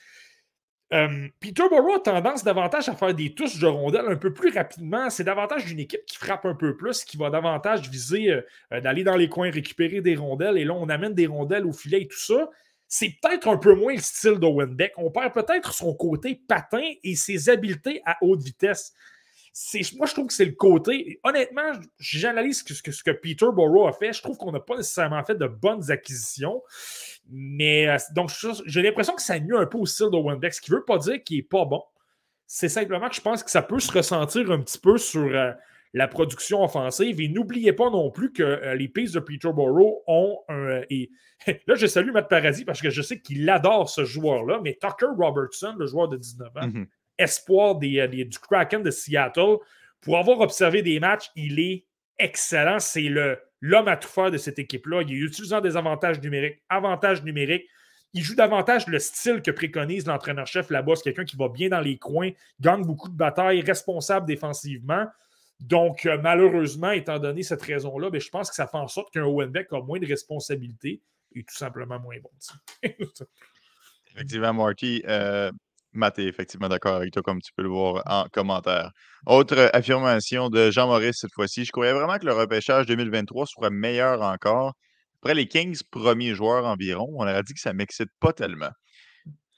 Euh, 0.93 1.27
Peterborough 1.41 1.97
a 1.97 1.99
tendance 1.99 2.45
davantage 2.45 2.89
à 2.89 2.95
faire 2.95 3.13
des 3.13 3.35
touches 3.35 3.59
de 3.59 3.67
rondelle 3.67 4.07
un 4.07 4.15
peu 4.15 4.33
plus 4.33 4.55
rapidement. 4.55 5.11
C'est 5.11 5.25
davantage 5.25 5.65
d'une 5.65 5.81
équipe 5.81 6.07
qui 6.07 6.17
frappe 6.17 6.45
un 6.47 6.55
peu 6.55 6.77
plus, 6.77 7.03
qui 7.03 7.17
va 7.17 7.29
davantage 7.29 7.91
viser 7.91 8.41
d'aller 8.71 9.03
dans 9.03 9.17
les 9.17 9.29
coins 9.29 9.51
récupérer 9.51 10.01
des 10.01 10.15
rondelles. 10.15 10.59
Et 10.59 10.65
là, 10.65 10.75
on 10.75 10.89
amène 10.89 11.13
des 11.13 11.27
rondelles 11.27 11.67
au 11.67 11.73
filet 11.73 12.03
et 12.03 12.07
tout 12.07 12.21
ça 12.21 12.49
c'est 12.89 13.17
peut-être 13.21 13.49
un 13.49 13.57
peu 13.57 13.75
moins 13.75 13.95
le 13.95 14.01
style 14.01 14.39
d'Owen 14.39 14.75
Beck. 14.75 14.93
On 14.97 15.11
perd 15.11 15.33
peut-être 15.33 15.75
son 15.75 15.95
côté 15.95 16.41
patin 16.49 16.93
et 17.03 17.17
ses 17.17 17.49
habiletés 17.49 18.01
à 18.05 18.17
haute 18.21 18.43
vitesse. 18.43 18.95
Moi, 19.95 20.07
je 20.07 20.13
trouve 20.13 20.27
que 20.27 20.35
c'est 20.35 20.45
le 20.45 20.53
côté. 20.53 21.19
Honnêtement, 21.25 21.73
j'analyse 21.99 22.63
ce 22.63 22.83
que, 22.83 22.93
ce 22.93 23.03
Peter 23.11 23.47
a 23.47 23.93
fait. 23.93 24.13
Je 24.13 24.23
trouve 24.23 24.37
qu'on 24.37 24.53
n'a 24.53 24.61
pas 24.61 24.77
nécessairement 24.77 25.25
fait 25.25 25.35
de 25.35 25.47
bonnes 25.47 25.91
acquisitions. 25.91 26.63
Mais 27.31 27.89
euh, 27.89 27.97
donc, 28.15 28.31
j'ai 28.67 28.83
l'impression 28.83 29.15
que 29.15 29.23
ça 29.23 29.41
nuit 29.41 29.57
un 29.57 29.67
peu 29.67 29.79
au 29.79 29.87
style 29.87 30.11
d'Owen 30.11 30.39
Beck, 30.39 30.55
ce 30.55 30.61
qui 30.61 30.71
ne 30.71 30.77
veut 30.77 30.85
pas 30.85 30.99
dire 30.99 31.23
qu'il 31.25 31.39
n'est 31.39 31.43
pas 31.43 31.65
bon. 31.65 31.83
C'est 32.47 32.69
simplement 32.69 33.09
que 33.09 33.17
je 33.17 33.21
pense 33.21 33.43
que 33.43 33.51
ça 33.51 33.63
peut 33.63 33.81
se 33.81 33.91
ressentir 33.91 34.51
un 34.51 34.61
petit 34.61 34.79
peu 34.79 34.99
sur. 34.99 35.25
Euh, 35.25 35.53
la 35.97 36.09
production 36.09 36.63
offensive. 36.63 37.23
Et 37.23 37.29
n'oubliez 37.29 37.73
pas 37.73 37.89
non 37.89 38.11
plus 38.11 38.31
que 38.31 38.43
euh, 38.43 38.75
les 38.75 38.87
Pays 38.87 39.11
de 39.11 39.19
Peterborough 39.19 40.03
ont 40.07 40.41
un. 40.49 40.55
Euh, 40.55 40.85
et, 40.91 41.11
là, 41.67 41.75
je 41.75 41.87
salue 41.87 42.13
Matt 42.13 42.29
Paradis 42.29 42.67
parce 42.67 42.83
que 42.83 42.91
je 42.91 43.01
sais 43.01 43.19
qu'il 43.19 43.49
adore 43.49 43.89
ce 43.89 44.05
joueur-là, 44.05 44.61
mais 44.63 44.79
Tucker 44.79 45.15
Robertson, 45.17 45.75
le 45.79 45.87
joueur 45.87 46.09
de 46.09 46.19
19 46.19 46.49
ans, 46.55 46.67
mhm. 46.67 46.87
espoir 47.19 47.77
euh, 47.83 48.07
des, 48.07 48.25
du 48.27 48.39
Kraken 48.39 48.83
de 48.83 48.91
Seattle, 48.91 49.57
pour 50.03 50.19
avoir 50.19 50.41
observé 50.41 50.83
des 50.83 51.01
matchs, 51.01 51.31
il 51.35 51.59
est 51.59 51.87
excellent. 52.19 52.79
C'est 52.79 53.09
l'homme 53.63 53.89
à 53.89 53.97
tout 53.97 54.09
faire 54.09 54.31
de 54.31 54.37
cette 54.37 54.59
équipe-là. 54.59 55.01
Il 55.01 55.13
est 55.13 55.27
utilisant 55.27 55.63
des 55.63 55.79
avantages 55.79 56.21
numériques, 56.21 56.63
avantages 56.69 57.25
numériques. 57.25 57.67
Il 58.13 58.23
joue 58.23 58.35
davantage 58.35 58.87
le 58.87 58.99
style 58.99 59.41
que 59.41 59.51
préconise 59.51 60.07
l'entraîneur-chef 60.07 60.69
là-bas. 60.69 60.97
C'est 60.97 61.05
quelqu'un 61.05 61.25
qui 61.25 61.37
va 61.37 61.49
bien 61.49 61.71
dans 61.71 61.81
les 61.81 61.97
coins, 61.97 62.31
gagne 62.61 62.83
beaucoup 62.83 63.09
de 63.09 63.17
batailles, 63.17 63.63
responsable 63.63 64.27
défensivement. 64.27 65.07
Donc, 65.61 66.05
euh, 66.07 66.19
malheureusement, 66.23 66.91
étant 66.91 67.19
donné 67.19 67.43
cette 67.43 67.63
raison-là, 67.63 68.11
ben, 68.11 68.21
je 68.21 68.29
pense 68.29 68.51
que 68.51 68.57
ça 68.57 68.67
fait 68.67 68.77
en 68.77 68.89
sorte 68.89 69.13
qu'un 69.13 69.25
Owen 69.25 69.51
Beck 69.51 69.73
a 69.73 69.81
moins 69.81 69.99
de 69.99 70.07
responsabilités 70.07 71.01
et 71.35 71.45
tout 71.45 71.55
simplement 71.55 71.99
moins 71.99 72.17
bon. 72.23 72.31
effectivement, 74.15 74.53
Marty. 74.53 75.03
Euh, 75.07 75.51
Matt 75.93 76.19
est 76.19 76.27
effectivement 76.27 76.69
d'accord 76.69 76.97
avec 76.97 77.13
toi, 77.13 77.23
comme 77.23 77.41
tu 77.41 77.53
peux 77.55 77.63
le 77.63 77.71
voir 77.71 78.03
en 78.07 78.27
commentaire. 78.31 78.93
Autre 79.27 79.71
affirmation 79.73 80.51
de 80.51 80.71
Jean-Maurice 80.71 81.21
cette 81.21 81.33
fois-ci. 81.33 81.65
Je 81.65 81.73
croyais 81.73 81.93
vraiment 81.93 82.19
que 82.19 82.27
le 82.27 82.35
repêchage 82.35 82.87
2023 82.87 83.47
serait 83.47 83.71
meilleur 83.71 84.21
encore. 84.23 84.75
Après 85.23 85.35
les 85.35 85.49
15 85.49 85.85
premiers 85.85 86.35
joueurs 86.35 86.67
environ, 86.67 87.09
on 87.17 87.23
aurait 87.23 87.43
dit 87.43 87.55
que 87.55 87.61
ça 87.61 87.73
ne 87.73 87.79
m'excite 87.79 88.11
pas 88.21 88.33
tellement. 88.33 88.71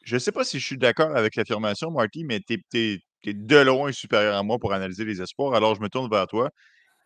Je 0.05 0.15
ne 0.15 0.19
sais 0.21 0.33
pas 0.33 0.45
si 0.45 0.59
je 0.61 0.65
suis 0.65 0.79
d'accord 0.79 1.15
avec 1.15 1.37
l'affirmation, 1.37 1.91
Marty, 1.91 2.25
mais 2.25 2.41
tu 2.41 2.63
es, 2.75 2.99
qui 3.23 3.31
est 3.31 3.35
de 3.35 3.57
loin 3.59 3.93
supérieur 3.93 4.37
à 4.37 4.43
moi 4.43 4.59
pour 4.59 4.73
analyser 4.73 5.05
les 5.05 5.21
espoirs. 5.21 5.55
Alors, 5.55 5.75
je 5.75 5.81
me 5.81 5.89
tourne 5.89 6.11
vers 6.11 6.27
toi. 6.27 6.51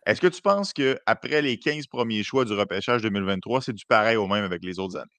Est-ce 0.05 0.19
que 0.19 0.27
tu 0.27 0.41
penses 0.41 0.73
qu'après 0.73 1.41
les 1.41 1.57
15 1.57 1.87
premiers 1.87 2.23
choix 2.23 2.45
du 2.45 2.53
repêchage 2.53 3.01
2023, 3.01 3.61
c'est 3.61 3.73
du 3.73 3.85
pareil 3.85 4.17
au 4.17 4.27
même 4.27 4.43
avec 4.43 4.63
les 4.63 4.79
autres 4.79 4.97
années? 4.97 5.09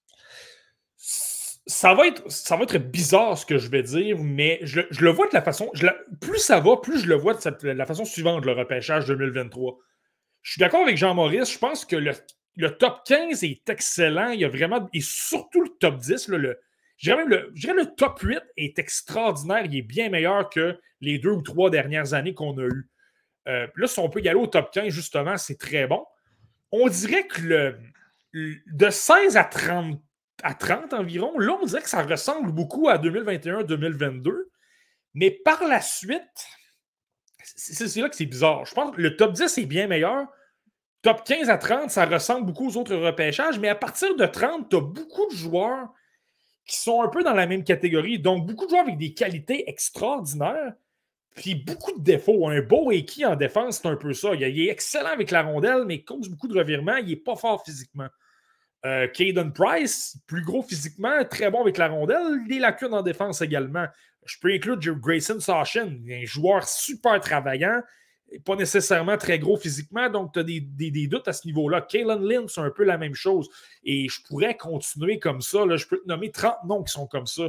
Ça 1.67 1.95
va, 1.95 2.07
être, 2.07 2.31
ça 2.31 2.57
va 2.57 2.65
être 2.65 2.77
bizarre 2.77 3.39
ce 3.39 3.47
que 3.47 3.57
je 3.57 3.71
vais 3.71 3.83
dire, 3.83 4.19
mais 4.19 4.61
je, 4.63 4.83
le 5.01 5.11
vois 5.11 5.27
de 5.29 5.33
la 5.33 5.41
façon. 5.41 5.71
plus 6.21 6.39
ça 6.39 6.61
va, 6.61 6.77
plus 6.77 7.01
je 7.01 7.07
le 7.07 7.15
vois 7.15 7.33
de, 7.33 7.69
la 7.69 7.87
façon 7.87 8.05
suivante, 8.05 8.45
le 8.45 8.53
repêchage 8.53 9.07
2023. 9.07 9.79
Je 10.43 10.51
suis 10.53 10.61
d'accord 10.61 10.83
avec 10.83 10.99
Jean-Maurice. 10.99 11.51
Je 11.51 11.59
pense 11.59 11.87
que 11.87 11.97
le, 11.97 12.77
top 12.77 13.01
15 13.07 13.43
est 13.45 13.67
excellent. 13.71 14.29
Il 14.29 14.41
y 14.41 14.45
a 14.45 14.49
vraiment. 14.49 14.87
Et 14.93 15.01
surtout 15.01 15.63
le 15.63 15.71
top 15.81 15.97
10, 15.97 16.29
le, 16.29 16.59
je 16.97 17.11
dirais 17.11 17.25
même 17.25 17.29
le, 17.29 17.53
le 17.53 17.95
top 17.97 18.21
8 18.21 18.41
est 18.57 18.79
extraordinaire. 18.79 19.65
Il 19.65 19.77
est 19.77 19.83
bien 19.83 20.09
meilleur 20.09 20.49
que 20.49 20.79
les 21.01 21.19
deux 21.19 21.31
ou 21.31 21.43
trois 21.43 21.71
dernières 21.71 22.15
années 22.15 22.35
qu'on 22.35 22.57
a 22.59 22.63
eues. 22.63 22.89
Euh, 23.49 23.67
là, 23.77 23.87
si 23.87 23.99
on 23.99 24.09
peut 24.09 24.21
y 24.21 24.29
aller 24.29 24.39
au 24.39 24.47
top 24.47 24.71
15, 24.73 24.89
justement, 24.89 25.37
c'est 25.37 25.59
très 25.59 25.87
bon. 25.87 26.05
On 26.73 26.89
dirait 26.89 27.27
que 27.27 27.77
de 28.33 28.91
16 28.91 29.37
à 29.37 29.45
30, 29.45 30.01
à 30.43 30.55
30 30.55 30.95
environ, 30.95 31.39
là, 31.39 31.57
on 31.61 31.67
dirait 31.67 31.83
que 31.83 31.89
ça 31.89 32.03
ressemble 32.03 32.53
beaucoup 32.53 32.89
à 32.89 32.99
2021-2022. 32.99 34.33
Mais 35.15 35.31
par 35.31 35.63
la 35.65 35.81
suite, 35.81 36.23
c'est 37.45 38.01
là 38.01 38.09
que 38.09 38.17
c'est 38.17 38.27
bizarre. 38.27 38.65
Je 38.65 38.75
pense 38.75 38.97
que 38.97 39.01
le 39.01 39.17
top 39.17 39.33
10 39.33 39.59
est 39.59 39.67
bien 39.67 39.87
meilleur. 39.87 40.27
Top 41.03 41.23
15 41.25 41.51
à 41.51 41.59
30, 41.59 41.91
ça 41.91 42.07
ressemble 42.07 42.47
beaucoup 42.47 42.69
aux 42.69 42.77
autres 42.79 42.97
repêchages, 42.97 43.59
mais 43.59 43.69
à 43.69 43.75
partir 43.75 44.17
de 44.17 44.25
30, 44.25 44.71
tu 44.71 44.77
as 44.77 44.81
beaucoup 44.81 45.27
de 45.31 45.37
joueurs 45.37 45.93
qui 46.67 46.79
sont 46.79 47.03
un 47.03 47.09
peu 47.09 47.23
dans 47.23 47.35
la 47.35 47.47
même 47.47 47.65
catégorie. 47.65 48.19
Donc, 48.19 48.47
beaucoup 48.47 48.65
de 48.65 48.71
joueurs 48.71 48.83
avec 48.83 48.99
des 48.99 49.13
qualités 49.13 49.69
extraordinaires, 49.69 50.73
puis 51.35 51.55
beaucoup 51.55 51.99
de 51.99 52.03
défauts. 52.03 52.49
Un 52.49 52.63
beau 52.63 52.91
qui 53.07 53.25
en 53.25 53.37
défense, 53.37 53.81
c'est 53.83 53.89
un 53.89 53.97
peu 53.97 54.13
ça. 54.13 54.35
Il 54.35 54.43
est 54.43 54.71
excellent 54.71 55.11
avec 55.11 55.31
la 55.31 55.43
rondelle, 55.43 55.85
mais 55.85 56.03
cause 56.03 56.29
beaucoup 56.29 56.49
de 56.49 56.59
revirements, 56.59 56.97
il 56.97 57.09
n'est 57.09 57.17
pas 57.17 57.37
fort 57.37 57.65
physiquement. 57.65 58.09
Euh, 58.87 59.09
Caden 59.09 59.53
Price, 59.53 60.19
plus 60.27 60.43
gros 60.43 60.63
physiquement, 60.63 61.25
très 61.25 61.51
bon 61.51 61.63
avec 61.63 61.79
la 61.79 61.89
rondelle, 61.89 62.47
des 62.47 62.59
lacunes 62.59 62.93
en 62.93 63.03
défense 63.03 63.41
également. 63.41 63.87
Je 64.27 64.37
peux 64.41 64.53
inclure 64.53 64.79
Grayson 64.79 65.41
Sashin, 65.41 65.99
un 66.09 66.25
joueur 66.25 66.69
super 66.69 67.19
travaillant, 67.21 67.81
pas 68.45 68.57
nécessairement 68.57 69.17
très 69.17 69.39
gros 69.39 69.57
physiquement, 69.57 70.11
donc 70.11 70.33
tu 70.33 70.41
as 70.41 70.43
des, 70.43 71.07
doutes 71.07 71.29
à 71.29 71.33
ce 71.33 71.47
niveau-là. 71.47 71.81
Kalen 71.83 72.23
Lynn, 72.23 72.49
c'est 72.49 72.61
un 72.61 72.71
peu 72.71 72.85
la 72.85 72.99
même 72.99 73.15
chose. 73.15 73.49
Et 73.85 74.09
je 74.09 74.23
pourrais 74.23 74.57
continuer 74.57 75.19
comme 75.19 75.41
ça. 75.41 75.65
Là, 75.67 75.77
je 75.77 75.87
peux 75.87 75.99
te 75.99 76.09
nommer 76.09 76.31
30 76.31 76.65
noms 76.67 76.83
qui 76.83 76.93
sont 76.93 77.07
comme 77.07 77.27
ça. 77.27 77.45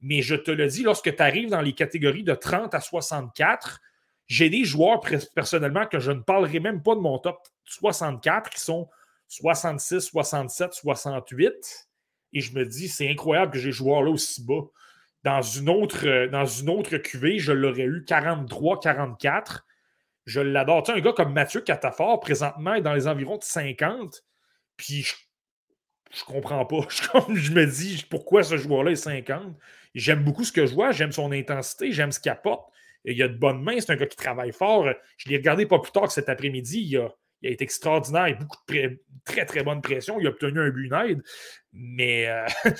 Mais 0.00 0.22
je 0.22 0.36
te 0.36 0.50
le 0.50 0.66
dis, 0.68 0.82
lorsque 0.82 1.14
tu 1.14 1.22
arrives 1.22 1.50
dans 1.50 1.60
les 1.60 1.72
catégories 1.72 2.22
de 2.22 2.34
30 2.34 2.74
à 2.74 2.80
64, 2.80 3.80
j'ai 4.26 4.50
des 4.50 4.64
joueurs 4.64 5.00
personnellement 5.34 5.86
que 5.86 5.98
je 5.98 6.12
ne 6.12 6.20
parlerai 6.20 6.60
même 6.60 6.82
pas 6.82 6.94
de 6.94 7.00
mon 7.00 7.18
top 7.18 7.40
64 7.64 8.50
qui 8.50 8.60
sont 8.60 8.88
66, 9.28 10.00
67, 10.00 10.74
68. 10.74 11.88
Et 12.34 12.40
je 12.40 12.54
me 12.54 12.64
dis, 12.64 12.88
c'est 12.88 13.08
incroyable 13.08 13.52
que 13.52 13.58
j'ai 13.58 13.72
joueur 13.72 14.02
là 14.02 14.10
aussi 14.10 14.44
bas. 14.44 14.62
Dans 15.24 15.42
une 15.42 15.68
autre, 15.68 16.06
euh, 16.06 16.28
dans 16.28 16.44
une 16.44 16.70
autre 16.70 16.90
je 16.90 17.52
l'aurais 17.52 17.84
eu 17.84 18.04
43, 18.04 18.80
44. 18.80 19.66
Je 20.28 20.40
l'adore. 20.40 20.82
Tu 20.82 20.90
un 20.90 21.00
gars 21.00 21.12
comme 21.12 21.32
Mathieu 21.32 21.62
Catafort, 21.62 22.20
présentement, 22.20 22.74
est 22.74 22.82
dans 22.82 22.92
les 22.92 23.08
environs 23.08 23.38
de 23.38 23.44
50. 23.44 24.22
Puis 24.76 25.02
je, 25.02 25.14
je 26.12 26.22
comprends 26.24 26.66
pas. 26.66 26.80
Je, 26.90 27.34
je, 27.34 27.52
me 27.52 27.64
dis 27.64 28.04
pourquoi 28.10 28.42
ce 28.42 28.58
joueur-là 28.58 28.90
est 28.90 28.96
50. 28.96 29.56
J'aime 29.94 30.22
beaucoup 30.22 30.44
ce 30.44 30.52
que 30.52 30.66
je 30.66 30.74
vois, 30.74 30.92
j'aime 30.92 31.12
son 31.12 31.32
intensité, 31.32 31.92
j'aime 31.92 32.12
ce 32.12 32.20
qu'il 32.20 32.30
apporte. 32.30 32.70
Il 33.04 33.20
a 33.22 33.28
de 33.28 33.38
bonnes 33.38 33.62
mains, 33.62 33.80
c'est 33.80 33.90
un 33.90 33.96
gars 33.96 34.06
qui 34.06 34.16
travaille 34.16 34.52
fort. 34.52 34.86
Je 35.16 35.30
l'ai 35.30 35.38
regardé 35.38 35.64
pas 35.64 35.78
plus 35.78 35.92
tard 35.92 36.04
que 36.04 36.12
cet 36.12 36.28
après-midi. 36.28 36.82
Il 36.82 36.98
a, 36.98 37.08
il 37.40 37.48
a 37.48 37.52
été 37.52 37.64
extraordinaire, 37.64 38.36
beaucoup 38.38 38.58
de 38.68 39.02
très, 39.24 39.46
très 39.46 39.62
bonne 39.62 39.80
pression. 39.80 40.20
Il 40.20 40.26
a 40.26 40.30
obtenu 40.30 40.60
un 40.60 40.68
but 40.68 40.92
aide, 40.92 41.22
mais, 41.72 42.28
euh, 42.28 42.46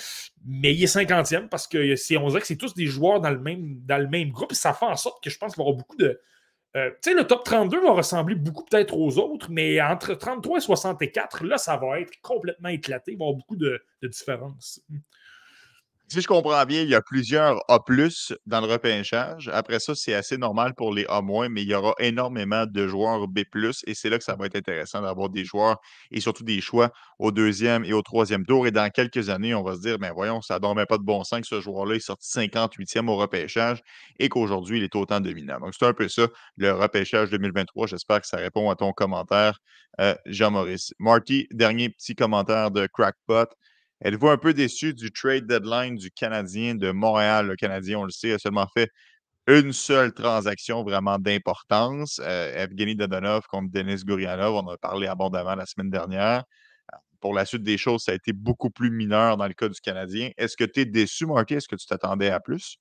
mais 0.45 0.75
il 0.75 0.83
est 0.83 0.95
50e 0.95 1.49
parce 1.49 1.67
que 1.67 1.95
si 1.95 2.15
on 2.15 2.27
dirait 2.27 2.41
que 2.41 2.47
c'est 2.47 2.57
tous 2.57 2.75
des 2.75 2.85
joueurs 2.85 3.21
dans 3.21 3.31
le 3.31 3.39
même, 3.39 3.79
dans 3.85 3.97
le 3.97 4.07
même 4.07 4.29
groupe. 4.29 4.53
Ça 4.53 4.73
fait 4.73 4.85
en 4.85 4.95
sorte 4.95 5.23
que 5.23 5.31
je 5.31 5.37
pense 5.39 5.55
qu'il 5.55 5.63
y 5.63 5.65
aura 5.67 5.75
beaucoup 5.75 5.97
de. 5.97 6.21
Euh, 6.75 6.91
tu 7.01 7.11
sais, 7.11 7.13
le 7.15 7.25
top 7.25 7.43
32 7.43 7.81
va 7.81 7.93
ressembler 7.93 8.35
beaucoup 8.35 8.63
peut-être 8.63 8.95
aux 8.95 9.17
autres, 9.17 9.47
mais 9.49 9.81
entre 9.81 10.13
33 10.13 10.57
et 10.57 10.61
64, 10.61 11.43
là, 11.43 11.57
ça 11.57 11.77
va 11.77 11.99
être 11.99 12.11
complètement 12.21 12.69
éclaté. 12.69 13.13
Il 13.13 13.17
va 13.17 13.25
y 13.25 13.27
avoir 13.27 13.37
beaucoup 13.37 13.55
de, 13.55 13.81
de 14.01 14.07
différences 14.07 14.81
si 16.09 16.21
je 16.21 16.27
comprends 16.27 16.65
bien, 16.65 16.81
il 16.81 16.89
y 16.89 16.95
a 16.95 17.01
plusieurs 17.01 17.59
A 17.67 17.79
dans 18.45 18.61
le 18.61 18.67
repêchage. 18.67 19.49
Après 19.53 19.79
ça, 19.79 19.93
c'est 19.95 20.13
assez 20.13 20.37
normal 20.37 20.73
pour 20.75 20.93
les 20.93 21.05
A-, 21.07 21.21
mais 21.49 21.61
il 21.61 21.69
y 21.69 21.75
aura 21.75 21.93
énormément 21.99 22.65
de 22.65 22.87
joueurs 22.87 23.27
B, 23.27 23.39
et 23.85 23.93
c'est 23.93 24.09
là 24.09 24.17
que 24.17 24.23
ça 24.23 24.35
va 24.35 24.47
être 24.47 24.55
intéressant 24.55 25.01
d'avoir 25.01 25.29
des 25.29 25.45
joueurs 25.45 25.77
et 26.11 26.19
surtout 26.19 26.43
des 26.43 26.61
choix 26.61 26.91
au 27.19 27.31
deuxième 27.31 27.83
et 27.85 27.93
au 27.93 28.01
troisième 28.01 28.45
tour. 28.45 28.65
Et 28.65 28.71
dans 28.71 28.89
quelques 28.89 29.29
années, 29.29 29.53
on 29.53 29.63
va 29.63 29.75
se 29.75 29.81
dire, 29.81 29.99
ben 29.99 30.11
voyons, 30.13 30.41
ça 30.41 30.55
ne 30.55 30.59
dormait 30.59 30.85
pas 30.85 30.97
de 30.97 31.03
bon 31.03 31.23
sens 31.23 31.41
que 31.41 31.47
ce 31.47 31.61
joueur-là 31.61 31.95
est 31.95 31.99
sorti 31.99 32.27
58e 32.27 33.07
au 33.07 33.17
repêchage 33.17 33.81
et 34.17 34.29
qu'aujourd'hui, 34.29 34.79
il 34.79 34.83
est 34.83 34.95
autant 34.95 35.19
dominant. 35.19 35.59
Donc, 35.59 35.73
c'est 35.77 35.85
un 35.85 35.93
peu 35.93 36.07
ça, 36.07 36.27
le 36.57 36.71
repêchage 36.71 37.29
2023. 37.29 37.87
J'espère 37.87 38.21
que 38.21 38.27
ça 38.27 38.37
répond 38.37 38.69
à 38.69 38.75
ton 38.75 38.93
commentaire, 38.93 39.59
euh, 39.99 40.15
Jean-Maurice. 40.25 40.93
Marty, 40.99 41.47
dernier 41.51 41.89
petit 41.89 42.15
commentaire 42.15 42.71
de 42.71 42.87
Crackpot. 42.87 43.47
Êtes-vous 44.01 44.29
un 44.29 44.37
peu 44.37 44.53
déçu 44.53 44.93
du 44.93 45.11
trade 45.11 45.45
deadline 45.45 45.95
du 45.95 46.09
Canadien 46.09 46.75
de 46.75 46.91
Montréal? 46.91 47.47
Le 47.47 47.55
Canadien, 47.57 47.99
on 47.99 48.05
le 48.05 48.11
sait, 48.11 48.31
a 48.31 48.39
seulement 48.39 48.67
fait 48.73 48.89
une 49.47 49.73
seule 49.73 50.13
transaction 50.13 50.83
vraiment 50.83 51.19
d'importance. 51.19 52.21
Euh, 52.23 52.63
Evgeny 52.63 52.95
Dodonov 52.95 53.47
contre 53.47 53.71
Denis 53.71 54.03
Gourianov, 54.05 54.53
on 54.55 54.59
en 54.59 54.73
a 54.73 54.77
parlé 54.77 55.07
abondamment 55.07 55.55
la 55.55 55.65
semaine 55.65 55.89
dernière. 55.89 56.43
Pour 57.19 57.33
la 57.33 57.43
suite 57.43 57.63
des 57.63 57.77
choses, 57.77 58.03
ça 58.03 58.13
a 58.13 58.15
été 58.15 58.31
beaucoup 58.31 58.69
plus 58.69 58.89
mineur 58.89 59.35
dans 59.35 59.47
le 59.47 59.53
cas 59.53 59.67
du 59.67 59.81
Canadien. 59.81 60.29
Est-ce 60.37 60.55
que 60.55 60.63
tu 60.63 60.81
es 60.81 60.85
déçu, 60.85 61.25
Marty? 61.25 61.55
Est-ce 61.55 61.67
que 61.67 61.75
tu 61.75 61.85
t'attendais 61.85 62.29
à 62.29 62.39
plus? 62.39 62.77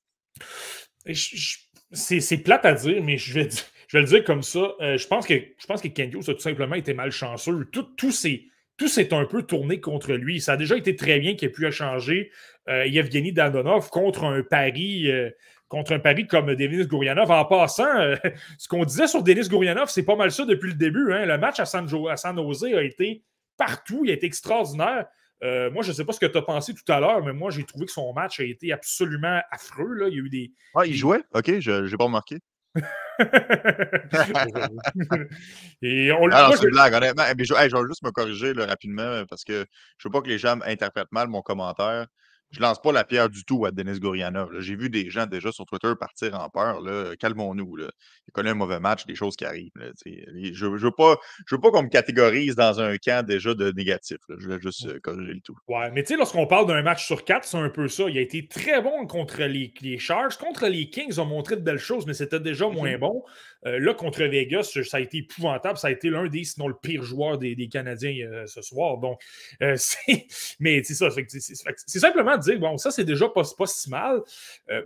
C'est 1.90 2.38
plate 2.44 2.64
à 2.64 2.74
dire, 2.74 3.02
mais 3.02 3.18
je 3.18 3.32
vais, 3.34 3.48
le 3.92 4.04
dire 4.04 4.22
comme 4.22 4.44
ça. 4.44 4.72
Euh, 4.80 4.96
je 4.96 5.06
pense 5.08 5.26
que 5.26 5.34
je 5.34 5.66
pense 5.66 5.82
que 5.82 5.88
ça 6.22 6.30
a 6.30 6.34
tout 6.34 6.40
simplement 6.40 6.76
été 6.76 6.94
malchanceux. 6.94 7.68
Tous 7.96 8.12
ces 8.12 8.46
tout 8.78 8.88
s'est 8.88 9.12
un 9.12 9.26
peu 9.26 9.42
tourné 9.42 9.80
contre 9.80 10.12
lui. 10.14 10.40
Ça 10.40 10.52
a 10.52 10.56
déjà 10.56 10.76
été 10.76 10.96
très 10.96 11.18
bien 11.18 11.34
qu'il 11.34 11.48
ait 11.48 11.52
pu 11.52 11.66
échanger 11.66 12.30
euh, 12.68 12.86
Yevgeny 12.86 13.32
Dandonov 13.32 13.90
contre 13.90 14.24
un 14.24 14.42
pari. 14.42 15.10
Euh, 15.10 15.30
contre 15.68 15.92
un 15.92 16.24
comme 16.24 16.54
Denis 16.54 16.86
Gourianov. 16.86 17.30
En 17.30 17.44
passant, 17.44 17.94
euh, 18.00 18.16
ce 18.58 18.68
qu'on 18.68 18.86
disait 18.86 19.06
sur 19.06 19.22
Denis 19.22 19.48
Gourianov, 19.48 19.90
c'est 19.90 20.04
pas 20.04 20.16
mal 20.16 20.32
ça 20.32 20.46
depuis 20.46 20.70
le 20.70 20.76
début. 20.76 21.12
Hein. 21.12 21.26
Le 21.26 21.36
match 21.36 21.60
à 21.60 21.66
San, 21.66 21.86
à 22.08 22.16
San 22.16 22.34
Jose 22.38 22.64
a 22.64 22.82
été 22.82 23.22
partout, 23.58 24.00
il 24.04 24.10
a 24.10 24.14
été 24.14 24.24
extraordinaire. 24.24 25.04
moi, 25.42 25.82
je 25.82 25.88
ne 25.88 25.92
sais 25.92 26.06
pas 26.06 26.14
ce 26.14 26.20
que 26.20 26.26
tu 26.26 26.38
as 26.38 26.42
pensé 26.42 26.72
tout 26.72 26.90
à 26.90 27.00
l'heure, 27.00 27.22
mais 27.22 27.34
moi, 27.34 27.50
j'ai 27.50 27.64
trouvé 27.64 27.84
que 27.84 27.92
son 27.92 28.14
match 28.14 28.40
a 28.40 28.44
été 28.44 28.72
absolument 28.72 29.42
affreux. 29.50 29.92
Là. 29.92 30.08
Il 30.08 30.14
y 30.14 30.16
a 30.16 30.22
eu 30.22 30.30
des. 30.30 30.52
Ah, 30.74 30.86
il 30.86 30.94
jouait? 30.94 31.20
OK, 31.34 31.60
je 31.60 31.90
n'ai 31.90 31.96
pas 31.98 32.04
remarqué. 32.04 32.38
Et 35.82 36.12
on 36.12 36.30
Alors, 36.30 36.56
c'est 36.56 36.64
une 36.64 36.70
blague, 36.70 36.94
honnêtement. 36.94 37.24
Eh, 37.26 37.44
je, 37.44 37.54
vais 37.54 37.68
juste 37.88 38.02
me 38.02 38.10
corriger 38.10 38.52
rapidement 38.52 39.24
parce 39.28 39.44
que 39.44 39.66
je 39.98 40.08
ne 40.08 40.10
veux 40.10 40.10
pas 40.10 40.20
que 40.20 40.28
les 40.28 40.38
gens 40.38 40.58
interprètent 40.64 41.12
mal 41.12 41.28
mon 41.28 41.42
commentaire 41.42 42.06
je 42.50 42.60
lance 42.60 42.80
pas 42.80 42.92
la 42.92 43.04
pierre 43.04 43.28
du 43.28 43.44
tout 43.44 43.66
à 43.66 43.70
Denis 43.70 44.00
Gorianov. 44.00 44.60
J'ai 44.60 44.74
vu 44.74 44.88
des 44.88 45.10
gens 45.10 45.26
déjà 45.26 45.52
sur 45.52 45.66
Twitter 45.66 45.92
partir 45.98 46.34
en 46.40 46.48
peur. 46.48 46.82
Calmons-nous. 47.18 47.76
Il 47.78 48.32
connaît 48.32 48.50
un 48.50 48.54
mauvais 48.54 48.80
match, 48.80 49.04
des 49.06 49.14
choses 49.14 49.36
qui 49.36 49.44
arrivent. 49.44 49.70
je 50.04 50.66
ne 50.66 50.78
veux 50.78 50.90
pas, 50.90 51.16
pas 51.50 51.70
qu'on 51.70 51.82
me 51.82 51.88
catégorise 51.88 52.56
dans 52.56 52.80
un 52.80 52.96
camp 52.96 53.26
déjà 53.26 53.54
de 53.54 53.70
négatif. 53.72 54.18
Je 54.38 54.48
vais 54.48 54.60
juste 54.60 54.86
euh, 54.86 54.98
corriger 55.00 55.34
le 55.34 55.40
tout. 55.40 55.56
Ouais, 55.68 55.90
mais 55.90 56.02
tu 56.02 56.08
sais, 56.08 56.16
lorsqu'on 56.16 56.46
parle 56.46 56.66
d'un 56.66 56.82
match 56.82 57.06
sur 57.06 57.24
quatre, 57.24 57.44
c'est 57.44 57.58
un 57.58 57.68
peu 57.68 57.88
ça. 57.88 58.04
Il 58.08 58.16
a 58.16 58.20
été 58.20 58.46
très 58.46 58.80
bon 58.80 59.06
contre 59.06 59.42
les, 59.42 59.72
les 59.80 59.98
Sharks. 59.98 60.36
Contre 60.38 60.66
les 60.68 60.88
Kings, 60.88 61.06
ils 61.08 61.20
ont 61.20 61.26
montré 61.26 61.56
de 61.56 61.62
belles 61.62 61.78
choses, 61.78 62.06
mais 62.06 62.14
c'était 62.14 62.40
déjà 62.40 62.68
moins 62.68 62.92
mm-hmm. 62.92 62.98
bon. 62.98 63.24
Euh, 63.66 63.78
là, 63.80 63.92
contre 63.94 64.22
Vegas, 64.24 64.78
ça 64.84 64.98
a 64.98 65.00
été 65.00 65.18
épouvantable. 65.18 65.78
Ça 65.78 65.88
a 65.88 65.90
été 65.90 66.10
l'un 66.10 66.26
des, 66.28 66.44
sinon 66.44 66.68
le 66.68 66.74
pire 66.74 67.02
joueur 67.02 67.38
des, 67.38 67.68
Canadiens 67.68 68.14
euh, 68.26 68.46
ce 68.46 68.62
soir. 68.62 68.98
Donc, 68.98 69.20
euh, 69.62 69.76
mais 70.60 70.82
c'est 70.84 70.94
ça. 70.94 71.08
C'est 71.10 71.98
simplement 71.98 72.37
dire, 72.38 72.58
bon, 72.58 72.76
ça, 72.78 72.90
c'est 72.90 73.04
déjà 73.04 73.28
pas, 73.28 73.44
si 73.66 73.90
mal. 73.90 74.20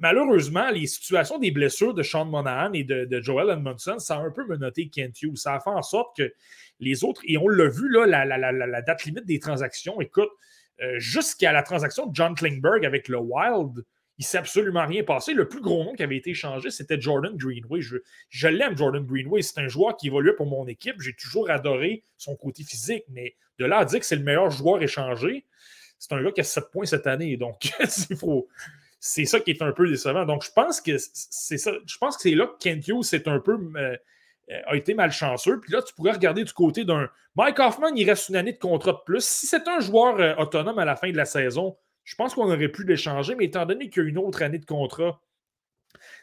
malheureusement, 0.01 0.71
les 0.71 0.87
situations 0.87 1.39
des 1.39 1.51
blessures 1.51 1.95
de 1.95 2.03
Sean 2.03 2.25
Monahan 2.25 2.73
et 2.73 2.85
de, 2.85 3.21
Joel 3.21 3.51
Edmondson, 3.51 3.99
ça 3.99 4.17
a 4.17 4.21
un 4.21 4.31
peu 4.31 4.45
menotté 4.47 4.89
Kent 4.89 5.23
Hughes. 5.23 5.37
Ça 5.37 5.55
a 5.55 5.61
fait 5.61 5.71
en 5.71 5.83
sorte 5.83 6.17
que 6.17 6.33
les 6.81 7.05
autres, 7.05 7.23
et 7.27 7.37
on 7.37 7.49
l'a 7.49 7.69
vu, 7.69 7.89
là, 7.89 8.07
la, 8.07 8.83
date 8.83 9.05
limite 9.05 9.27
des 9.27 9.39
transactions, 9.39 10.01
écoute, 10.01 10.31
jusqu'à 10.97 11.53
la 11.53 11.63
transaction 11.63 12.07
de 12.07 12.15
John 12.15 12.35
Klingberg 12.35 12.85
avec 12.85 13.09
le 13.09 13.19
Wild, 13.19 13.85
il 14.19 14.25
s'est 14.25 14.39
absolument 14.39 14.87
rien 14.87 15.03
passé. 15.03 15.35
Le 15.35 15.49
plus 15.49 15.61
gros 15.61 15.85
nom 15.85 15.95
qui 15.95 16.03
avait 16.03 16.17
été 16.17 16.31
échangé, 16.31 16.71
c'était 16.71 17.01
Jordan 17.01 17.37
Greenway. 17.37 17.81
Je, 17.81 18.49
l'aime, 18.49 18.77
Jordan 18.77 19.05
Greenway. 19.05 19.43
C'est 19.43 19.61
un 19.61 19.69
joueur 19.69 19.97
qui 19.97 20.09
évoluait 20.09 20.35
pour 20.35 20.47
mon 20.47 20.67
équipe. 20.67 21.01
J'ai 21.01 21.15
toujours 21.15 21.51
adoré 21.51 22.05
son 22.19 22.37
côté 22.37 22.63
physique, 22.63 23.05
mais 23.09 23.35
de 23.59 23.65
là 23.65 23.79
à 23.79 23.85
dire 23.85 24.01
que 24.01 24.07
c'est 24.07 24.17
le 24.17 24.23
meilleur 24.23 24.51
joueur 24.51 24.83
échangé, 24.83 25.47
c'est 26.03 26.15
un 26.15 26.23
gars 26.23 26.33
qui 26.33 26.41
a 26.41 26.45
7 26.45 26.65
points 26.73 26.85
cette 26.85 27.07
année. 27.07 27.37
Donc, 27.37 27.73
c'est 28.99 29.25
ça 29.25 29.39
qui 29.39 29.53
est 29.53 29.63
un 29.63 29.71
peu 29.71 29.89
décevant. 29.89 30.25
Donc, 30.25 30.45
je 30.45 30.51
pense 30.51 30.81
que 30.81 30.97
c'est. 30.99 31.59
Je 31.59 31.99
pense 31.99 32.17
que 32.17 32.23
c'est 32.23 32.35
là 32.35 32.47
que 32.49 32.59
Kent 32.59 32.89
Hughes 32.89 33.23
un 33.27 33.39
peu. 33.39 33.57
Euh, 33.77 33.97
a 34.67 34.75
été 34.75 34.93
malchanceux. 34.93 35.61
Puis 35.61 35.73
là, 35.73 35.81
tu 35.81 35.95
pourrais 35.95 36.11
regarder 36.11 36.43
du 36.43 36.53
côté 36.53 36.85
d'un 36.85 37.09
Mike 37.37 37.61
Hoffman, 37.61 37.95
il 37.95 38.05
reste 38.11 38.29
une 38.29 38.37
année 38.37 38.53
de 38.53 38.59
contrat 38.59 38.93
de 38.93 38.99
plus. 39.07 39.25
Si 39.25 39.47
c'est 39.47 39.69
un 39.69 39.79
joueur 39.79 40.21
euh, 40.21 40.35
autonome 40.35 40.81
à 40.81 40.85
la 40.85 40.97
fin 40.97 41.11
de 41.11 41.17
la 41.17 41.25
saison, 41.25 41.77
je 42.03 42.17
pense 42.17 42.35
qu'on 42.35 42.51
aurait 42.51 42.69
pu 42.69 42.85
l'échanger, 42.85 43.37
mais 43.37 43.45
étant 43.45 43.65
donné 43.65 43.89
qu'il 43.89 44.03
y 44.03 44.07
a 44.07 44.09
une 44.09 44.19
autre 44.19 44.43
année 44.43 44.59
de 44.59 44.67
contrat, 44.67 45.21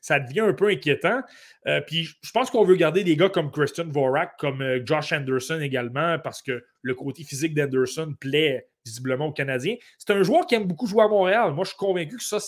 ça 0.01 0.19
devient 0.19 0.41
un 0.41 0.53
peu 0.53 0.68
inquiétant. 0.68 1.22
Euh, 1.68 1.81
puis 1.81 2.10
je 2.22 2.31
pense 2.31 2.49
qu'on 2.49 2.64
veut 2.64 2.76
garder 2.76 3.03
des 3.03 3.15
gars 3.15 3.30
comme 3.30 3.51
Christian 3.51 3.88
Vorak, 3.88 4.34
comme 4.38 4.61
euh, 4.61 4.81
Josh 4.85 5.11
Anderson 5.11 5.60
également, 5.61 6.19
parce 6.19 6.41
que 6.41 6.64
le 6.81 6.95
côté 6.95 7.23
physique 7.23 7.53
d'Anderson 7.53 8.15
plaît 8.19 8.68
visiblement 8.89 9.27
aux 9.27 9.31
Canadiens. 9.31 9.75
C'est 9.97 10.11
un 10.11 10.23
joueur 10.23 10.45
qui 10.45 10.55
aime 10.55 10.65
beaucoup 10.65 10.87
jouer 10.87 11.03
à 11.03 11.07
Montréal. 11.07 11.53
Moi, 11.53 11.63
je 11.63 11.69
suis 11.69 11.77
convaincu 11.77 12.17
que 12.17 12.23
ça, 12.23 12.39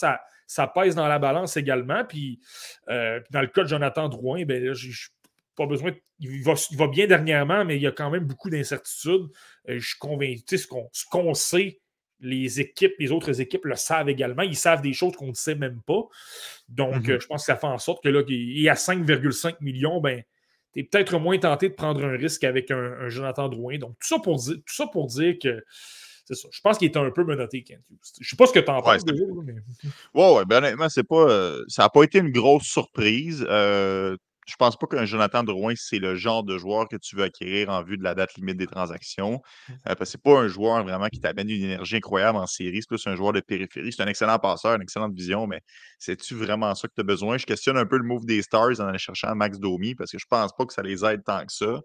ça, 0.47 0.67
pèse 0.67 0.95
dans 0.95 1.07
la 1.07 1.19
balance 1.19 1.57
également. 1.57 2.03
Puis, 2.05 2.39
euh, 2.89 3.19
dans 3.29 3.41
le 3.41 3.47
cas 3.47 3.63
de 3.63 3.67
Jonathan 3.67 4.09
Drouin, 4.09 4.43
ben, 4.43 4.73
je 4.73 5.09
pas 5.55 5.65
besoin. 5.65 5.91
il, 6.19 6.43
va, 6.43 6.87
bien 6.87 7.07
dernièrement, 7.07 7.65
mais 7.65 7.75
il 7.75 7.81
y 7.81 7.87
a 7.87 7.91
quand 7.91 8.09
même 8.09 8.23
beaucoup 8.23 8.49
d'incertitudes. 8.49 9.27
je 9.67 9.79
suis 9.79 9.99
convaincu. 9.99 10.57
Ce 10.57 11.05
qu'on 11.09 11.33
sait 11.33 11.81
les 12.21 12.61
équipes, 12.61 12.93
les 12.99 13.11
autres 13.11 13.41
équipes 13.41 13.65
le 13.65 13.75
savent 13.75 14.09
également. 14.09 14.43
Ils 14.43 14.55
savent 14.55 14.81
des 14.81 14.93
choses 14.93 15.15
qu'on 15.15 15.29
ne 15.29 15.33
sait 15.33 15.55
même 15.55 15.81
pas. 15.85 16.03
Donc, 16.69 16.95
mm-hmm. 16.95 17.11
euh, 17.11 17.19
je 17.19 17.27
pense 17.27 17.41
que 17.41 17.45
ça 17.45 17.55
fait 17.55 17.67
en 17.67 17.79
sorte 17.79 18.03
que 18.03 18.09
là, 18.09 18.21
il 18.27 18.69
à 18.69 18.75
5,5 18.75 19.55
millions, 19.61 19.99
ben, 19.99 20.21
tu 20.73 20.79
es 20.79 20.83
peut-être 20.83 21.17
moins 21.19 21.37
tenté 21.37 21.69
de 21.69 21.73
prendre 21.73 22.05
un 22.05 22.15
risque 22.15 22.43
avec 22.43 22.71
un, 22.71 23.09
Jonathan 23.09 23.49
Drouin. 23.49 23.77
Donc, 23.77 23.97
tout 23.99 24.07
ça 24.07 24.19
pour 24.19 24.37
dire, 24.37 24.55
tout 24.55 24.73
ça 24.73 24.87
pour 24.87 25.07
dire 25.07 25.35
que 25.41 25.63
c'est 26.25 26.35
ça. 26.35 26.47
Je 26.51 26.61
pense 26.61 26.77
qu'il 26.77 26.89
est 26.89 26.97
un 26.97 27.09
peu 27.11 27.23
menotté, 27.23 27.63
Kent 27.63 27.81
Je 27.89 27.95
ne 27.95 28.25
sais 28.25 28.35
pas 28.35 28.47
ce 28.47 28.53
que 28.53 28.59
tu 28.59 28.69
en 28.69 28.81
penses 28.81 29.05
déjà. 29.05 29.23
Mais... 29.43 29.53
Ouais, 30.13 30.35
ouais, 30.35 30.45
ben, 30.45 30.57
honnêtement, 30.57 30.89
c'est 30.89 31.03
pas, 31.03 31.29
euh, 31.29 31.63
ça 31.67 31.83
n'a 31.83 31.89
pas 31.89 32.03
été 32.03 32.19
une 32.19 32.31
grosse 32.31 32.63
surprise. 32.63 33.45
Euh, 33.49 34.17
je 34.47 34.55
pense 34.55 34.77
pas 34.77 34.87
qu'un 34.87 35.05
Jonathan 35.05 35.43
Drouin, 35.43 35.73
c'est 35.75 35.99
le 35.99 36.15
genre 36.15 36.43
de 36.43 36.57
joueur 36.57 36.87
que 36.89 36.95
tu 36.95 37.15
veux 37.15 37.23
acquérir 37.23 37.69
en 37.69 37.83
vue 37.83 37.97
de 37.97 38.03
la 38.03 38.15
date 38.15 38.35
limite 38.35 38.57
des 38.57 38.67
transactions. 38.67 39.33
Mmh. 39.33 39.73
Euh, 39.73 39.77
parce 39.95 39.99
que 39.99 40.05
c'est 40.05 40.23
pas 40.23 40.39
un 40.39 40.47
joueur 40.47 40.83
vraiment 40.83 41.07
qui 41.07 41.19
t'amène 41.19 41.49
une 41.49 41.63
énergie 41.63 41.97
incroyable 41.97 42.37
en 42.37 42.47
série. 42.47 42.81
C'est 42.81 42.87
plus 42.87 43.05
un 43.07 43.15
joueur 43.15 43.33
de 43.33 43.39
périphérie. 43.39 43.93
C'est 43.93 44.01
un 44.01 44.07
excellent 44.07 44.39
passeur, 44.39 44.75
une 44.75 44.81
excellente 44.81 45.13
vision, 45.13 45.45
mais 45.47 45.61
c'est-tu 45.99 46.35
vraiment 46.35 46.73
ça 46.75 46.87
que 46.87 46.93
tu 46.95 47.01
as 47.01 47.03
besoin? 47.03 47.37
Je 47.37 47.45
questionne 47.45 47.77
un 47.77 47.85
peu 47.85 47.97
le 47.97 48.03
move 48.03 48.25
des 48.25 48.41
Stars 48.41 48.79
en 48.79 48.87
allant 48.87 48.97
chercher 48.97 49.27
Max 49.35 49.59
Domi 49.59 49.95
parce 49.95 50.11
que 50.11 50.17
je 50.17 50.25
pense 50.27 50.51
pas 50.57 50.65
que 50.65 50.73
ça 50.73 50.81
les 50.81 51.05
aide 51.05 51.23
tant 51.23 51.45
que 51.45 51.53
ça. 51.53 51.79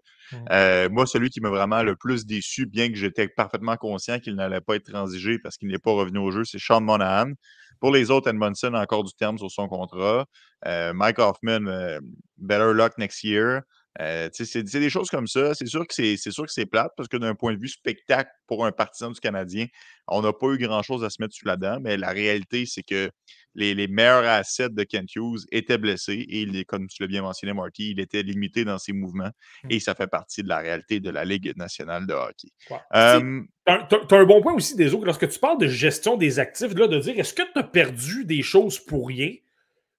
Euh, 0.51 0.89
moi, 0.89 1.05
celui 1.05 1.29
qui 1.29 1.39
m'a 1.39 1.49
vraiment 1.49 1.83
le 1.83 1.95
plus 1.95 2.25
déçu, 2.25 2.65
bien 2.65 2.89
que 2.89 2.95
j'étais 2.95 3.27
parfaitement 3.27 3.77
conscient 3.77 4.19
qu'il 4.19 4.35
n'allait 4.35 4.61
pas 4.61 4.75
être 4.75 4.91
transigé 4.91 5.39
parce 5.39 5.57
qu'il 5.57 5.69
n'est 5.69 5.77
pas 5.77 5.91
revenu 5.91 6.19
au 6.19 6.31
jeu, 6.31 6.43
c'est 6.43 6.59
Sean 6.59 6.81
Monahan. 6.81 7.31
Pour 7.79 7.91
les 7.91 8.11
autres, 8.11 8.29
Edmondson 8.29 8.73
a 8.73 8.81
encore 8.81 9.03
du 9.03 9.13
terme 9.13 9.37
sur 9.37 9.51
son 9.51 9.67
contrat. 9.67 10.25
Mike 10.65 11.19
Hoffman, 11.19 11.99
better 12.37 12.73
luck 12.73 12.97
next 12.97 13.23
year. 13.23 13.61
Euh, 13.99 14.29
c'est 14.31 14.63
des 14.63 14.89
choses 14.89 15.09
comme 15.09 15.27
ça. 15.27 15.53
C'est 15.55 15.65
sûr 15.65 15.85
que 15.87 15.93
c'est 15.93 16.65
plate 16.65 16.91
parce 16.95 17.09
que 17.09 17.17
d'un 17.17 17.35
point 17.35 17.53
de 17.53 17.59
vue 17.59 17.67
spectacle 17.67 18.29
pour 18.45 18.65
un 18.65 18.71
partisan 18.71 19.11
du 19.11 19.19
Canadien, 19.19 19.65
on 20.07 20.21
n'a 20.21 20.33
pas 20.33 20.47
eu 20.47 20.57
grand-chose 20.57 21.03
à 21.03 21.09
se 21.09 21.17
mettre 21.19 21.33
sous 21.33 21.45
la 21.45 21.57
dent, 21.57 21.79
mais 21.81 21.97
la 21.97 22.09
réalité, 22.09 22.65
c'est 22.65 22.83
que 22.83 23.09
les, 23.57 23.87
meilleurs 23.87 24.23
assets 24.23 24.69
de 24.69 24.83
Kent 24.83 25.15
Hughes 25.15 25.45
étaient 25.51 25.77
blessés 25.77 26.25
et, 26.29 26.65
comme 26.65 26.87
tu 26.87 27.01
l'as 27.01 27.07
bien 27.07 27.21
mentionné, 27.21 27.53
Marty, 27.53 27.91
il 27.91 27.99
était 27.99 28.23
limité 28.23 28.63
dans 28.63 28.77
ses 28.77 28.93
mouvements 28.93 29.31
mmh. 29.63 29.67
et 29.71 29.79
ça 29.79 29.95
fait 29.95 30.07
partie 30.07 30.43
de 30.43 30.47
la 30.47 30.59
réalité 30.59 30.99
de 30.99 31.09
la 31.09 31.25
Ligue 31.25 31.53
nationale 31.57 32.05
de 32.05 32.13
hockey. 32.13 32.49
tu 32.61 32.73
as, 32.93 33.15
un 34.11 34.25
bon 34.25 34.41
point 34.41 34.53
aussi, 34.53 34.75
des 34.75 34.93
autres. 34.93 35.05
Lorsque 35.05 35.27
tu 35.27 35.39
parles 35.39 35.59
de 35.59 35.67
gestion 35.67 36.17
des 36.17 36.39
actifs, 36.39 36.73
là, 36.75 36.87
de 36.87 36.99
dire 36.99 37.17
est-ce 37.17 37.33
que 37.33 37.41
tu 37.41 37.59
as 37.59 37.63
perdu 37.63 38.25
des 38.25 38.43
choses 38.43 38.79
pour 38.79 39.07
rien? 39.07 39.31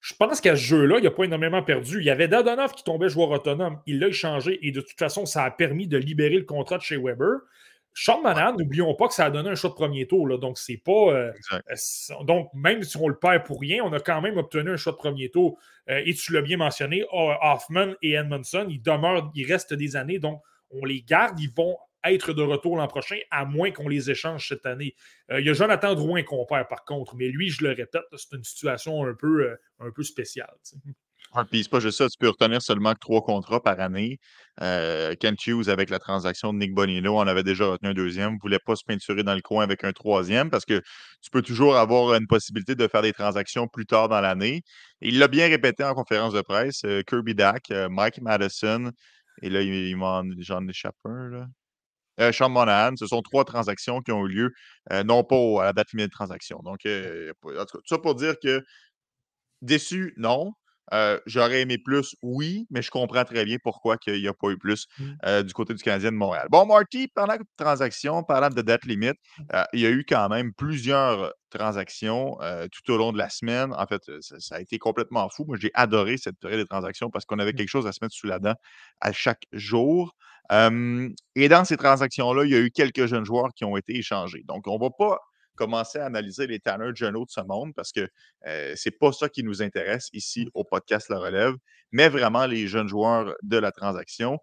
Je 0.00 0.14
pense 0.14 0.40
qu'à 0.40 0.54
ce 0.54 0.62
jeu-là, 0.62 0.98
il 0.98 1.04
n'a 1.04 1.10
pas 1.10 1.24
énormément 1.24 1.62
perdu. 1.62 1.98
Il 1.98 2.04
y 2.04 2.10
avait 2.10 2.28
Dadonov 2.28 2.72
qui 2.72 2.84
tombait 2.84 3.08
joueur 3.08 3.30
autonome. 3.30 3.80
Il 3.86 3.98
l'a 3.98 4.08
échangé 4.08 4.58
et 4.62 4.70
de 4.70 4.80
toute 4.80 4.98
façon, 4.98 5.26
ça 5.26 5.44
a 5.44 5.50
permis 5.50 5.88
de 5.88 5.98
libérer 5.98 6.36
le 6.36 6.44
contrat 6.44 6.78
de 6.78 6.82
chez 6.82 6.96
Weber. 6.96 7.40
Sean 7.94 8.22
n'oublions 8.56 8.94
pas 8.94 9.08
que 9.08 9.14
ça 9.14 9.24
a 9.24 9.30
donné 9.30 9.50
un 9.50 9.54
choix 9.54 9.70
de 9.70 9.74
premier 9.74 10.06
tour. 10.06 10.28
Là, 10.28 10.38
donc, 10.38 10.56
c'est 10.58 10.76
pas. 10.76 10.92
Euh, 10.92 11.32
euh, 11.52 12.24
donc, 12.24 12.48
même 12.54 12.82
si 12.82 12.96
on 12.96 13.08
le 13.08 13.18
perd 13.18 13.44
pour 13.44 13.60
rien, 13.60 13.82
on 13.84 13.92
a 13.92 14.00
quand 14.00 14.20
même 14.20 14.36
obtenu 14.36 14.70
un 14.70 14.76
choix 14.76 14.92
de 14.92 14.98
premier 14.98 15.30
tour. 15.30 15.58
Euh, 15.90 16.02
et 16.04 16.14
tu 16.14 16.32
l'as 16.32 16.42
bien 16.42 16.58
mentionné, 16.58 17.04
Hoffman 17.10 17.94
et 18.02 18.12
Edmondson, 18.12 18.66
ils 18.70 18.82
demeurent, 18.82 19.32
ils 19.34 19.50
restent 19.50 19.74
des 19.74 19.96
années. 19.96 20.18
Donc, 20.18 20.42
on 20.70 20.84
les 20.84 21.02
garde. 21.02 21.40
Ils 21.40 21.52
vont 21.52 21.76
être 22.04 22.32
de 22.32 22.42
retour 22.42 22.76
l'an 22.76 22.86
prochain, 22.86 23.18
à 23.30 23.44
moins 23.44 23.72
qu'on 23.72 23.88
les 23.88 24.10
échange 24.10 24.48
cette 24.48 24.66
année. 24.66 24.94
Euh, 25.30 25.40
il 25.40 25.46
y 25.46 25.50
a 25.50 25.52
Jonathan 25.52 25.94
Drouin 25.94 26.22
qu'on 26.22 26.46
perd, 26.46 26.68
par 26.68 26.84
contre, 26.84 27.16
mais 27.16 27.28
lui, 27.28 27.50
je 27.50 27.64
le 27.64 27.70
répète, 27.70 28.04
c'est 28.16 28.36
une 28.36 28.44
situation 28.44 29.04
un 29.04 29.14
peu, 29.14 29.56
un 29.80 29.90
peu 29.90 30.02
spéciale. 30.02 30.54
Puis 31.50 31.62
c'est 31.62 31.70
pas 31.70 31.80
juste 31.80 31.98
ça, 31.98 32.08
tu 32.08 32.16
peux 32.18 32.28
retenir 32.28 32.62
seulement 32.62 32.94
trois 32.94 33.22
contrats 33.22 33.62
par 33.62 33.78
année. 33.80 34.18
Euh, 34.60 35.14
Kent 35.14 35.68
avec 35.68 35.90
la 35.90 35.98
transaction 35.98 36.52
de 36.52 36.58
Nick 36.58 36.74
Bonino, 36.74 37.16
on 37.16 37.26
avait 37.26 37.42
déjà 37.42 37.66
retenu 37.66 37.90
un 37.90 37.94
deuxième, 37.94 38.34
ne 38.34 38.38
voulait 38.40 38.58
pas 38.58 38.74
se 38.74 38.82
peinturer 38.84 39.22
dans 39.22 39.34
le 39.34 39.40
coin 39.40 39.62
avec 39.62 39.84
un 39.84 39.92
troisième 39.92 40.50
parce 40.50 40.64
que 40.64 40.80
tu 41.22 41.30
peux 41.30 41.42
toujours 41.42 41.76
avoir 41.76 42.14
une 42.14 42.26
possibilité 42.26 42.74
de 42.74 42.88
faire 42.88 43.02
des 43.02 43.12
transactions 43.12 43.68
plus 43.68 43.86
tard 43.86 44.08
dans 44.08 44.20
l'année. 44.20 44.62
Il 45.00 45.18
l'a 45.18 45.28
bien 45.28 45.48
répété 45.48 45.84
en 45.84 45.94
conférence 45.94 46.32
de 46.32 46.40
presse, 46.42 46.82
Kirby 47.06 47.34
Dack, 47.34 47.70
Mike 47.90 48.20
Madison, 48.20 48.90
et 49.42 49.50
là, 49.50 49.62
il, 49.62 49.96
j'en 50.40 50.66
échappe 50.66 50.96
un. 51.04 51.28
Là 51.30 51.46
euh, 52.20 52.32
Sean 52.32 52.48
Monahan. 52.48 52.96
Ce 52.96 53.06
sont 53.06 53.22
trois 53.22 53.44
transactions 53.44 54.00
qui 54.00 54.12
ont 54.12 54.26
eu 54.26 54.28
lieu, 54.28 54.52
euh, 54.92 55.04
non 55.04 55.24
pas 55.24 55.62
à 55.62 55.64
la 55.66 55.72
date 55.72 55.92
limite 55.92 56.08
de 56.08 56.12
transaction. 56.12 56.60
Donc, 56.64 56.86
euh, 56.86 57.32
en 57.44 57.50
tout 57.50 57.56
cas, 57.56 57.64
tout 57.64 57.80
ça 57.86 57.98
pour 57.98 58.14
dire 58.14 58.34
que 58.42 58.62
déçu, 59.62 60.14
non. 60.16 60.52
Euh, 60.92 61.18
j'aurais 61.26 61.62
aimé 61.62 61.78
plus, 61.78 62.14
oui, 62.22 62.66
mais 62.70 62.82
je 62.82 62.90
comprends 62.90 63.24
très 63.24 63.44
bien 63.44 63.58
pourquoi 63.62 63.96
il 64.06 64.20
n'y 64.20 64.28
a 64.28 64.34
pas 64.34 64.50
eu 64.50 64.58
plus 64.58 64.86
mmh. 64.98 65.42
du 65.42 65.52
côté 65.52 65.74
du 65.74 65.82
Canadien 65.82 66.12
de 66.12 66.16
Montréal. 66.16 66.46
Bon, 66.50 66.66
Marty, 66.66 67.08
pendant 67.08 67.34
la 67.34 67.38
transaction, 67.56 68.22
parlant 68.22 68.48
de 68.48 68.62
date 68.62 68.84
limite, 68.84 69.16
il 69.72 69.80
y 69.80 69.86
a 69.86 69.90
eu 69.90 70.04
quand 70.08 70.28
même 70.28 70.52
plusieurs 70.54 71.32
transactions 71.50 72.38
tout 72.72 72.92
au 72.92 72.96
long 72.96 73.12
de 73.12 73.18
la 73.18 73.28
semaine. 73.28 73.72
En 73.74 73.86
fait, 73.86 74.02
ça, 74.20 74.56
a 74.56 74.60
été 74.60 74.78
complètement 74.78 75.28
fou. 75.28 75.44
Moi, 75.46 75.56
j'ai 75.60 75.70
adoré 75.74 76.16
cette 76.16 76.38
période 76.38 76.60
de 76.60 76.66
transactions 76.66 77.10
parce 77.10 77.24
qu'on 77.24 77.38
avait 77.38 77.52
mmh. 77.52 77.56
quelque 77.56 77.68
chose 77.68 77.86
à 77.86 77.92
se 77.92 77.98
mettre 78.02 78.14
sous 78.14 78.26
la 78.26 78.38
dent 78.38 78.54
à 79.00 79.12
chaque 79.12 79.44
jour 79.52 80.14
et 80.50 81.48
dans 81.48 81.64
ces 81.64 81.76
transactions-là, 81.76 82.44
il 82.44 82.50
y 82.50 82.54
a 82.54 82.60
eu 82.60 82.70
quelques 82.70 83.06
jeunes 83.06 83.24
joueurs 83.24 83.50
qui 83.54 83.64
ont 83.64 83.76
été 83.76 83.96
échangés. 83.96 84.42
Donc, 84.46 84.66
on 84.66 84.78
ne 84.78 84.80
va 84.80 84.90
pas 84.90 85.18
commencer 85.58 85.98
à 85.98 86.06
analyser 86.06 86.46
les 86.46 86.60
Tanner 86.60 86.90
Jono 86.94 87.24
de 87.24 87.30
ce 87.30 87.40
monde 87.40 87.74
parce 87.74 87.92
que 87.92 88.08
ce 88.44 88.88
n'est 88.88 88.96
pas 88.98 89.12
ça 89.12 89.28
qui 89.28 89.42
nous 89.42 89.62
intéresse 89.62 90.08
ici 90.12 90.46
mmh. 90.46 90.50
au 90.54 90.64
podcast 90.64 91.08
La 91.08 91.18
Relève, 91.18 91.54
mais 91.92 92.08
vraiment 92.08 92.46
les 92.46 92.66
jeunes 92.68 92.88
joueurs 92.88 93.34
de 93.42 93.58
la 93.58 93.72
transaction. 93.72 94.38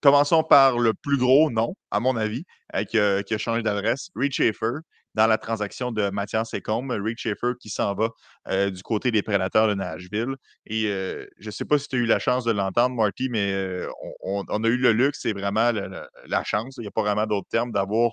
commençons 0.00 0.42
par 0.42 0.78
le 0.78 0.92
plus 0.92 1.16
gros 1.16 1.50
nom, 1.50 1.74
à 1.90 1.98
mon 1.98 2.16
avis, 2.16 2.44
euh, 2.74 2.84
qui, 2.84 2.98
a, 2.98 3.22
qui, 3.22 3.34
a, 3.34 3.38
changé 3.38 3.62
d'adresse, 3.62 4.10
Reed 4.14 4.32
Schaefer 4.32 4.80
dans 5.14 5.26
la 5.26 5.38
transaction 5.38 5.92
de 5.92 6.10
Mathias 6.10 6.54
Ecombe, 6.54 6.90
Rick 6.90 7.18
Schaefer 7.18 7.52
qui 7.60 7.70
s'en 7.70 7.94
va 7.94 8.10
euh, 8.48 8.70
du 8.70 8.82
côté 8.82 9.10
des 9.10 9.22
prédateurs 9.22 9.68
de 9.68 9.74
Nashville. 9.74 10.34
Et 10.66 10.86
euh, 10.86 11.26
je 11.38 11.46
ne 11.46 11.50
sais 11.50 11.64
pas 11.64 11.78
si 11.78 11.88
tu 11.88 11.96
as 11.96 11.98
eu 12.00 12.06
la 12.06 12.18
chance 12.18 12.44
de 12.44 12.52
l'entendre, 12.52 12.94
Marty, 12.96 13.28
mais 13.28 13.52
euh, 13.52 13.88
on, 14.22 14.44
a 14.44 14.68
eu 14.68 14.76
le 14.76 14.92
luxe, 14.92 15.20
c'est 15.22 15.32
vraiment 15.32 15.70
la 15.72 16.44
chance, 16.44 16.76
il 16.78 16.82
n'y 16.82 16.88
a 16.88 16.90
pas 16.90 17.02
vraiment 17.02 17.26
d'autre 17.26 17.48
terme, 17.48 17.70
d'avoir 17.72 18.12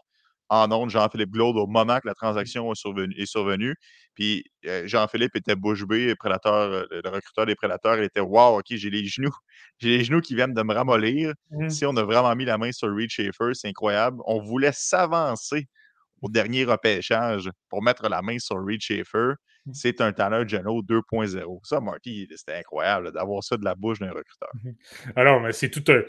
en 0.51 0.69
ondes 0.71 0.89
Jean-Philippe 0.89 1.31
Glaude 1.31 1.55
au 1.55 1.65
moment 1.65 1.99
que 2.01 2.07
la 2.07 2.13
transaction 2.13 2.73
est 2.73 3.25
survenue. 3.25 3.75
Puis 4.13 4.43
Jean-Philippe 4.83 5.35
était 5.37 5.55
bouche 5.55 5.85
bée, 5.85 6.13
prédateur, 6.15 6.85
le 6.91 7.09
recruteur 7.09 7.45
des 7.45 7.55
prédateurs. 7.55 7.97
Il 7.97 8.03
était 8.03 8.19
Wow, 8.19 8.59
OK, 8.59 8.65
j'ai 8.69 8.89
les 8.89 9.05
genoux. 9.05 9.33
J'ai 9.79 9.97
les 9.97 10.03
genoux 10.03 10.21
qui 10.21 10.35
viennent 10.35 10.53
de 10.53 10.61
me 10.61 10.73
ramollir. 10.73 11.33
Mmh 11.49 11.69
si 11.69 11.85
on 11.85 11.95
a 11.95 12.03
vraiment 12.03 12.35
mis 12.35 12.45
la 12.45 12.57
main 12.57 12.71
sur 12.71 12.93
Reed 12.93 13.09
Schaefer, 13.09 13.53
c'est 13.53 13.69
incroyable. 13.69 14.17
On 14.25 14.39
voulait 14.41 14.73
s'avancer 14.73 15.67
au 16.21 16.29
dernier 16.29 16.65
repêchage 16.65 17.49
pour 17.69 17.81
mettre 17.81 18.07
la 18.09 18.21
main 18.21 18.37
sur 18.37 18.57
Reed 18.63 18.81
Schaefer, 18.81 19.33
mmh. 19.65 19.73
c'est 19.73 20.01
un 20.01 20.11
Tanner 20.11 20.47
Geno 20.47 20.83
2.0. 20.83 21.59
Ça, 21.63 21.79
Marty, 21.79 22.27
c'était 22.35 22.57
incroyable 22.59 23.11
d'avoir 23.11 23.43
ça 23.43 23.57
de 23.57 23.63
la 23.63 23.73
bouche 23.73 23.99
d'un 23.99 24.11
recruteur. 24.11 24.49
Mmh 24.53 24.71
Alors, 25.15 25.41
mais 25.41 25.53
c'est 25.53 25.71
tout 25.71 25.83
un. 25.91 26.01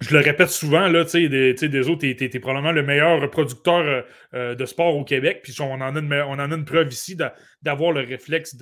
Je 0.00 0.14
le 0.14 0.20
répète 0.20 0.50
souvent, 0.50 0.86
là, 0.86 1.04
tu 1.04 1.10
sais, 1.10 1.28
des, 1.28 1.54
des, 1.54 1.88
autres, 1.88 2.06
tu 2.06 2.24
es, 2.24 2.38
probablement 2.38 2.70
le 2.70 2.84
meilleur 2.84 3.28
producteur 3.30 3.80
euh, 3.80 4.02
euh, 4.32 4.54
de 4.54 4.64
sport 4.64 4.94
au 4.96 5.04
Québec. 5.04 5.40
Puis 5.42 5.60
on 5.60 5.72
en 5.72 5.96
a 5.96 5.98
une, 5.98 6.12
on 6.12 6.34
en 6.34 6.52
a 6.52 6.54
une 6.54 6.64
preuve 6.64 6.92
ici 6.92 7.16
d'avoir 7.62 7.90
le 7.90 8.02
réflexe 8.02 8.54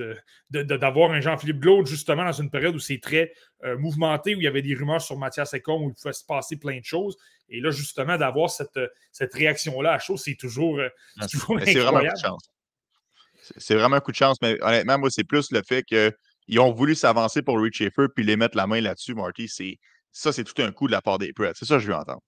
d'avoir 0.51 1.11
de, 1.11 1.15
un 1.15 1.21
Jean-Philippe 1.21 1.61
Glaude, 1.61 1.87
justement, 1.87 2.25
dans 2.25 2.33
une 2.33 2.49
période 2.49 2.75
où 2.75 2.79
c'est 2.79 3.01
très 3.01 3.33
euh, 3.65 3.77
mouvementé, 3.77 4.35
où 4.35 4.41
il 4.41 4.45
y 4.45 4.47
avait 4.47 4.63
des 4.63 4.75
rumeurs 4.75 5.03
sur 5.03 5.19
Mathias 5.19 5.53
Ecom, 5.53 5.83
où 5.83 5.91
il 5.91 5.95
pouvait 5.95 6.15
se 6.15 6.25
passer 6.25 6.57
plein 6.57 6.79
de 6.79 6.85
choses. 6.85 7.19
Et 7.51 7.61
là, 7.61 7.71
justement, 7.71 8.17
d'avoir 8.17 8.49
cette, 8.49 8.81
cette 9.13 9.35
réaction-là 9.35 9.93
à 9.93 9.99
chaud, 9.99 10.17
c'est 10.17 10.37
toujours, 10.37 10.81
ah, 11.21 11.27
C'est 11.29 11.75
vraiment 11.75 11.99
un 11.99 12.01
coup 12.01 12.15
de 12.15 12.21
chance. 12.23 12.51
C'est 13.59 13.75
vraiment 13.75 13.97
un 13.97 14.01
coup 14.01 14.11
de 14.11 14.17
chance, 14.17 14.39
mais 14.41 14.57
honnêtement, 14.63 14.99
moi, 14.99 15.11
c'est 15.11 15.23
plus 15.23 15.53
le 15.53 15.61
fait 15.63 15.83
qu'ils 15.85 16.61
ont 16.61 16.73
voulu 16.73 16.95
s'avancer 16.95 17.43
pour 17.43 17.61
Rich 17.61 17.77
Schaefer 17.77 18.07
puis 18.15 18.25
les 18.25 18.37
mettre 18.37 18.57
la 18.57 18.67
main 18.67 18.81
là-dessus, 18.81 19.15
Marty. 19.15 19.49
Ça, 20.17 20.33
c'est 20.33 20.45
tout 20.45 20.63
un 20.63 20.73
coup 20.73 20.87
de 20.87 20.93
la 20.93 21.03
part 21.03 21.19
des 21.19 21.35
Preds. 21.35 21.53
C'est 21.55 21.67
ça 21.67 21.75
que 21.75 21.83
je 21.83 21.89
veux 21.89 21.95
entendre. 21.95 22.23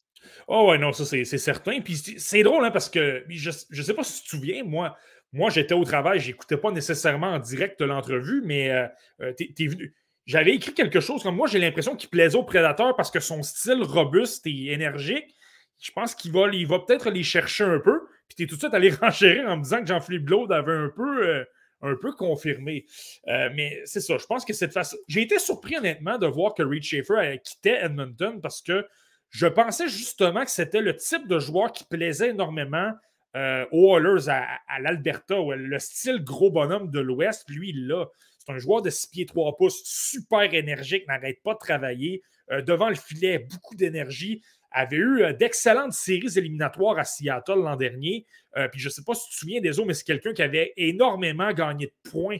Oh 0.46 0.68
ouais, 0.68 0.76
non, 0.76 0.92
ça 0.92 1.06
c'est 1.06 1.24
certain. 1.24 1.80
Puis 1.80 1.96
c'est 1.96 2.42
drôle, 2.42 2.62
hein, 2.62 2.70
parce 2.70 2.90
que 2.90 3.24
je 3.28 3.48
ne 3.48 3.82
sais 3.82 3.94
pas 3.94 4.04
si 4.04 4.20
tu 4.20 4.24
te 4.24 4.36
souviens, 4.36 4.62
moi, 4.62 4.94
moi 5.32 5.48
j'étais 5.48 5.72
au 5.72 5.84
travail, 5.84 6.20
j'écoutais 6.20 6.58
pas 6.58 6.70
nécessairement 6.70 7.28
en 7.28 7.38
direct 7.38 7.80
l'entrevue, 7.80 8.42
mais 8.44 8.70
euh, 8.70 8.86
euh, 9.22 9.32
venu 9.58 9.94
j'avais 10.26 10.54
écrit 10.54 10.74
quelque 10.74 11.00
chose 11.00 11.22
comme 11.22 11.36
moi, 11.36 11.46
j'ai 11.46 11.58
l'impression 11.58 11.96
qu'il 11.96 12.10
plaisait 12.10 12.36
au 12.36 12.42
prédateur 12.42 12.94
parce 12.94 13.10
que 13.10 13.20
son 13.20 13.42
style 13.42 13.82
robuste 13.82 14.46
et 14.46 14.72
énergique, 14.72 15.34
je 15.80 15.90
pense 15.92 16.14
qu'il 16.14 16.32
va, 16.32 16.48
il 16.52 16.66
va 16.66 16.80
peut-être 16.80 17.08
les 17.08 17.22
chercher 17.22 17.64
un 17.64 17.80
peu. 17.80 18.00
Puis 18.28 18.36
tu 18.36 18.42
es 18.42 18.46
tout 18.46 18.56
de 18.56 18.60
suite 18.60 18.74
allé 18.74 18.90
renchérir 19.00 19.48
en 19.48 19.56
me 19.56 19.62
disant 19.62 19.80
que 19.80 19.86
Jean-Philippe 19.86 20.26
Glaude 20.26 20.52
avait 20.52 20.74
un 20.74 20.90
peu, 20.94 21.26
euh, 21.26 21.44
un 21.82 21.94
peu 21.94 22.12
confirmé. 22.12 22.86
Euh, 23.28 23.50
mais 23.54 23.80
c'est 23.84 24.00
ça, 24.00 24.18
je 24.18 24.26
pense 24.26 24.44
que 24.44 24.52
cette 24.52 24.72
façon. 24.72 24.96
J'ai 25.06 25.22
été 25.22 25.38
surpris 25.38 25.76
honnêtement 25.76 26.18
de 26.18 26.26
voir 26.26 26.54
que 26.54 26.62
Reed 26.62 26.82
Schaefer 26.82 27.38
quittait 27.44 27.84
Edmonton 27.84 28.40
parce 28.40 28.62
que 28.62 28.86
je 29.30 29.46
pensais 29.46 29.88
justement 29.88 30.44
que 30.44 30.50
c'était 30.50 30.80
le 30.80 30.96
type 30.96 31.28
de 31.28 31.38
joueur 31.38 31.72
qui 31.72 31.84
plaisait 31.84 32.30
énormément 32.30 32.92
euh, 33.36 33.66
aux 33.72 33.98
Oilers 33.98 34.28
à, 34.28 34.80
l'Alberta, 34.80 35.36
le 35.54 35.78
style 35.78 36.24
gros 36.24 36.50
bonhomme 36.50 36.90
de 36.90 37.00
l'Ouest, 37.00 37.44
lui, 37.48 37.70
il 37.70 37.86
l'a. 37.86 38.06
C'est 38.38 38.52
un 38.52 38.58
joueur 38.58 38.80
de 38.80 38.88
6 38.88 39.08
pieds 39.08 39.26
3 39.26 39.56
pouces, 39.56 39.82
super 39.84 40.54
énergique, 40.54 41.06
n'arrête 41.06 41.42
pas 41.42 41.52
de 41.52 41.58
travailler. 41.58 42.22
Euh, 42.50 42.62
devant 42.62 42.88
le 42.88 42.94
filet, 42.94 43.38
beaucoup 43.38 43.74
d'énergie. 43.74 44.42
Avait 44.70 44.96
eu 44.96 45.22
euh, 45.22 45.32
d'excellentes 45.32 45.92
séries 45.92 46.36
éliminatoires 46.36 46.98
à 46.98 47.04
Seattle 47.04 47.62
l'an 47.62 47.76
dernier. 47.76 48.26
Euh, 48.56 48.68
puis 48.68 48.80
je 48.80 48.88
ne 48.88 48.90
sais 48.90 49.02
pas 49.04 49.14
si 49.14 49.28
tu 49.28 49.34
te 49.34 49.38
souviens 49.40 49.60
des 49.60 49.78
autres, 49.78 49.88
mais 49.88 49.94
c'est 49.94 50.04
quelqu'un 50.04 50.32
qui 50.32 50.42
avait 50.42 50.72
énormément 50.76 51.52
gagné 51.52 51.86
de 51.86 52.10
points 52.10 52.38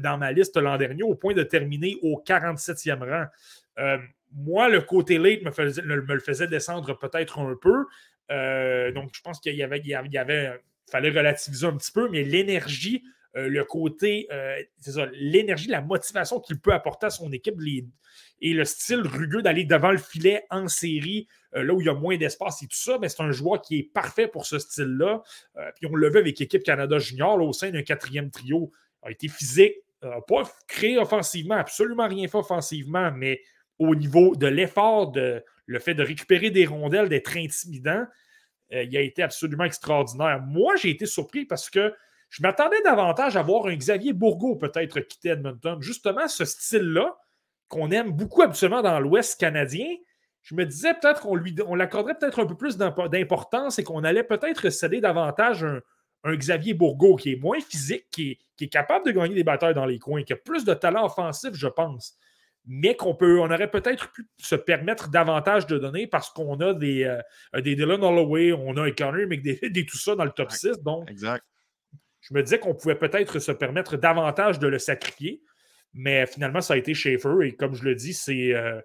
dans 0.00 0.16
ma 0.16 0.32
liste 0.32 0.56
l'an 0.56 0.78
dernier, 0.78 1.02
au 1.02 1.14
point 1.14 1.34
de 1.34 1.42
terminer 1.42 1.98
au 2.00 2.22
47e 2.26 3.00
rang. 3.06 3.98
moi, 4.32 4.70
le 4.70 4.80
côté 4.80 5.18
late 5.18 5.42
me, 5.42 5.82
me 5.82 6.14
le 6.14 6.20
faisait 6.20 6.46
descendre 6.46 6.98
peut-être 6.98 7.38
un 7.38 7.54
peu. 7.54 7.84
donc, 8.94 9.10
je 9.12 9.20
pense 9.20 9.40
qu'il 9.40 9.54
y 9.54 9.62
avait, 9.62 9.80
il 9.80 9.88
y 9.88 9.94
avait, 10.18 10.58
fallait 10.90 11.10
relativiser 11.10 11.66
un 11.66 11.76
petit 11.76 11.92
peu, 11.92 12.08
mais 12.08 12.22
l'énergie 12.22 13.02
euh, 13.36 13.48
le 13.48 13.64
côté, 13.64 14.28
euh, 14.32 14.62
c'est 14.78 14.92
ça, 14.92 15.06
l'énergie, 15.12 15.68
la 15.68 15.80
motivation 15.80 16.38
qu'il 16.40 16.60
peut 16.60 16.72
apporter 16.72 17.06
à 17.06 17.10
son 17.10 17.32
équipe 17.32 17.56
et 18.40 18.52
le 18.52 18.64
style 18.64 19.00
rugueux 19.00 19.42
d'aller 19.42 19.64
devant 19.64 19.90
le 19.90 19.98
filet 19.98 20.44
en 20.50 20.68
série, 20.68 21.26
euh, 21.56 21.64
là 21.64 21.74
où 21.74 21.80
il 21.80 21.86
y 21.86 21.90
a 21.90 21.94
moins 21.94 22.16
d'espace 22.16 22.62
et 22.62 22.66
tout 22.66 22.76
ça, 22.76 22.98
mais 23.00 23.08
c'est 23.08 23.22
un 23.22 23.32
joueur 23.32 23.60
qui 23.60 23.78
est 23.78 23.92
parfait 23.92 24.28
pour 24.28 24.46
ce 24.46 24.58
style-là. 24.58 25.22
puis 25.76 25.86
on 25.90 25.96
le 25.96 26.10
vu 26.10 26.18
avec 26.18 26.38
l'équipe 26.38 26.62
Canada 26.62 26.98
Junior 26.98 27.42
au 27.42 27.52
sein 27.52 27.70
d'un 27.70 27.82
quatrième 27.82 28.30
trio. 28.30 28.70
a 29.02 29.10
été 29.10 29.28
physique, 29.28 29.74
pas 30.28 30.44
créé 30.68 30.98
offensivement, 30.98 31.56
absolument 31.56 32.06
rien 32.06 32.28
fait 32.28 32.38
offensivement, 32.38 33.10
mais 33.10 33.40
au 33.78 33.96
niveau 33.96 34.36
de 34.36 34.46
l'effort, 34.46 35.10
de 35.10 35.42
le 35.66 35.78
fait 35.78 35.94
de 35.94 36.02
récupérer 36.02 36.50
des 36.50 36.66
rondelles, 36.66 37.08
d'être 37.08 37.36
intimidant, 37.36 38.04
il 38.70 38.96
a 38.96 39.00
été 39.00 39.22
absolument 39.22 39.64
extraordinaire. 39.64 40.40
Moi, 40.42 40.76
j'ai 40.76 40.90
été 40.90 41.06
surpris 41.06 41.46
parce 41.46 41.70
que 41.70 41.94
Je 42.34 42.42
m'attendais 42.42 42.82
davantage 42.82 43.36
à 43.36 43.42
voir 43.42 43.66
un 43.66 43.76
Xavier 43.76 44.12
Bourgault 44.12 44.56
peut-être 44.56 44.98
quitter 44.98 45.28
Edmonton. 45.28 45.80
Justement, 45.80 46.26
ce 46.26 46.44
style-là, 46.44 47.16
qu'on 47.68 47.92
aime 47.92 48.10
beaucoup 48.10 48.42
habituellement 48.42 48.82
dans 48.82 48.98
l'Ouest 48.98 49.38
canadien, 49.38 49.86
je 50.42 50.56
me 50.56 50.66
disais 50.66 50.94
peut-être 50.94 51.20
qu'on 51.20 51.36
lui 51.36 51.54
on 51.64 51.76
l'accorderait 51.76 52.18
peut-être 52.18 52.40
un 52.40 52.46
peu 52.46 52.56
plus 52.56 52.76
d'importance 52.76 53.78
et 53.78 53.84
qu'on 53.84 54.02
allait 54.02 54.24
peut-être 54.24 54.68
céder 54.70 55.00
davantage 55.00 55.62
un, 55.62 55.78
un, 56.24 56.34
Xavier 56.34 56.74
Bourgault 56.74 57.14
qui 57.14 57.34
est 57.34 57.36
moins 57.36 57.60
physique, 57.60 58.06
qui 58.10 58.36
est, 58.60 58.68
capable 58.68 59.06
de 59.06 59.12
gagner 59.12 59.36
des 59.36 59.44
batailles 59.44 59.74
dans 59.74 59.86
les 59.86 60.00
coins, 60.00 60.24
qui 60.24 60.32
a 60.32 60.36
plus 60.36 60.64
de 60.64 60.74
talent 60.74 61.06
offensif, 61.06 61.50
je 61.54 61.68
pense. 61.68 62.18
Mais 62.66 62.96
qu'on 62.96 63.14
peut, 63.14 63.38
on 63.38 63.48
aurait 63.52 63.70
peut-être 63.70 64.10
pu 64.10 64.26
se 64.38 64.56
permettre 64.56 65.08
davantage 65.08 65.68
de 65.68 65.78
donner 65.78 66.08
parce 66.08 66.30
qu'on 66.30 66.58
a 66.58 66.74
des, 66.74 67.04
euh, 67.04 67.60
des 67.60 67.76
Dylan 67.76 68.02
Holloway, 68.02 68.52
on 68.52 68.76
a 68.76 68.82
un 68.82 68.90
Connor 68.90 69.28
McDavid 69.28 69.78
et 69.78 69.86
tout 69.86 69.98
ça 69.98 70.16
dans 70.16 70.24
le 70.24 70.32
top 70.32 70.50
6. 70.50 70.82
Donc, 70.82 71.08
exact. 71.08 71.44
Je 72.24 72.34
me 72.34 72.42
disais 72.42 72.58
qu'on 72.58 72.74
pouvait 72.74 72.94
peut-être 72.94 73.38
se 73.38 73.52
permettre 73.52 73.96
davantage 73.96 74.58
de 74.58 74.66
le 74.66 74.78
sacrifier. 74.78 75.42
Mais 75.92 76.26
finalement, 76.26 76.60
ça 76.60 76.74
a 76.74 76.76
été 76.76 76.94
Schaefer. 76.94 77.34
Et 77.44 77.54
comme 77.54 77.74
je 77.74 77.84
le 77.84 77.94
dis, 77.94 78.14
c'est. 78.14 78.54
Euh, 78.54 78.80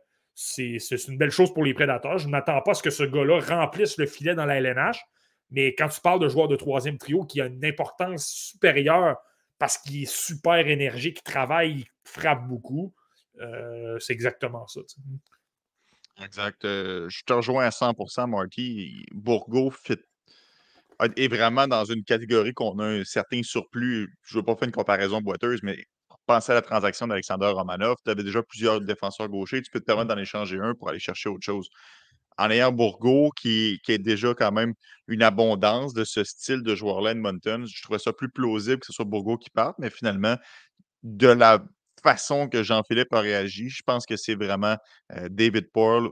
une 0.57 1.17
belle 1.17 1.31
chose 1.31 1.53
pour 1.53 1.65
les 1.65 1.73
prédateurs. 1.73 2.17
Je 2.17 2.27
ne 2.27 2.31
m'attends 2.31 2.61
pas 2.61 2.71
à 2.71 2.73
ce 2.73 2.83
que 2.83 2.89
ce 2.89 3.03
gars-là 3.03 3.39
remplisse 3.41 3.97
le 3.97 4.05
filet 4.05 4.35
dans 4.35 4.45
la 4.45 4.57
LNH. 4.57 4.97
Mais 5.51 5.75
quand 5.75 5.89
tu 5.89 5.99
parles 5.99 6.19
de 6.19 6.29
joueur 6.29 6.47
de 6.47 6.55
troisième 6.55 6.97
trio 6.97 7.25
qui 7.25 7.41
a 7.41 7.47
une 7.47 7.65
importance 7.65 8.27
supérieure 8.27 9.17
parce 9.57 9.77
qu'il 9.77 10.03
est 10.03 10.09
super 10.09 10.67
énergique, 10.67 11.17
il 11.19 11.23
travaille, 11.23 11.71
il 11.79 11.85
frappe 12.05 12.47
beaucoup, 12.47 12.93
euh, 13.41 13.99
c'est 13.99 14.13
exactement 14.13 14.65
ça. 14.67 14.79
Exact. 16.23 16.63
Euh, 16.63 17.09
je 17.09 17.23
te 17.23 17.33
rejoins 17.33 17.65
à 17.65 17.69
100%, 17.69 18.27
Marty. 18.27 19.05
Bourgo 19.11 19.71
est 21.15 21.27
vraiment 21.27 21.67
dans 21.67 21.85
une 21.85 22.03
catégorie 22.03 22.53
qu'on 22.53 22.79
a 22.79 22.85
un 22.85 23.03
certain 23.03 23.41
surplus. 23.43 24.13
Je 24.23 24.35
ne 24.35 24.41
veux 24.41 24.45
pas 24.45 24.55
faire 24.55 24.67
une 24.67 24.73
comparaison 24.73 25.21
boiteuse, 25.21 25.61
mais 25.63 25.85
penser 26.25 26.51
à 26.51 26.55
la 26.55 26.61
transaction 26.61 27.07
d'Alexander 27.07 27.47
Romanov, 27.47 27.95
tu 28.05 28.11
avais 28.11 28.23
déjà 28.23 28.43
plusieurs 28.43 28.81
défenseurs 28.81 29.29
gauchers, 29.29 29.61
tu 29.61 29.71
peux 29.71 29.79
te 29.79 29.85
permettre 29.85 30.09
d'en 30.09 30.17
échanger 30.21 30.59
un 30.59 30.75
pour 30.75 30.89
aller 30.89 30.99
chercher 30.99 31.29
autre 31.29 31.43
chose. 31.43 31.69
En 32.37 32.51
ayant 32.51 32.71
Bourgo, 32.71 33.31
qui, 33.31 33.79
qui 33.83 33.93
est 33.93 33.97
déjà 33.97 34.33
quand 34.33 34.51
même 34.51 34.73
une 35.07 35.23
abondance 35.23 35.93
de 35.93 36.03
ce 36.03 36.23
style 36.23 36.61
de 36.61 36.75
joueur-là 36.75 37.11
Edmonton, 37.11 37.65
je 37.65 37.81
trouvais 37.81 37.99
ça 37.99 38.13
plus 38.13 38.29
plausible 38.29 38.79
que 38.79 38.85
ce 38.85 38.93
soit 38.93 39.05
Bourgo 39.05 39.37
qui 39.37 39.49
parte, 39.49 39.75
mais 39.79 39.89
finalement, 39.89 40.37
de 41.03 41.27
la 41.27 41.63
façon 42.03 42.47
que 42.47 42.63
Jean-Philippe 42.63 43.13
a 43.13 43.21
réagi, 43.21 43.69
je 43.69 43.81
pense 43.83 44.05
que 44.05 44.15
c'est 44.15 44.35
vraiment 44.35 44.77
euh, 45.13 45.27
David 45.29 45.71
Paul 45.71 46.11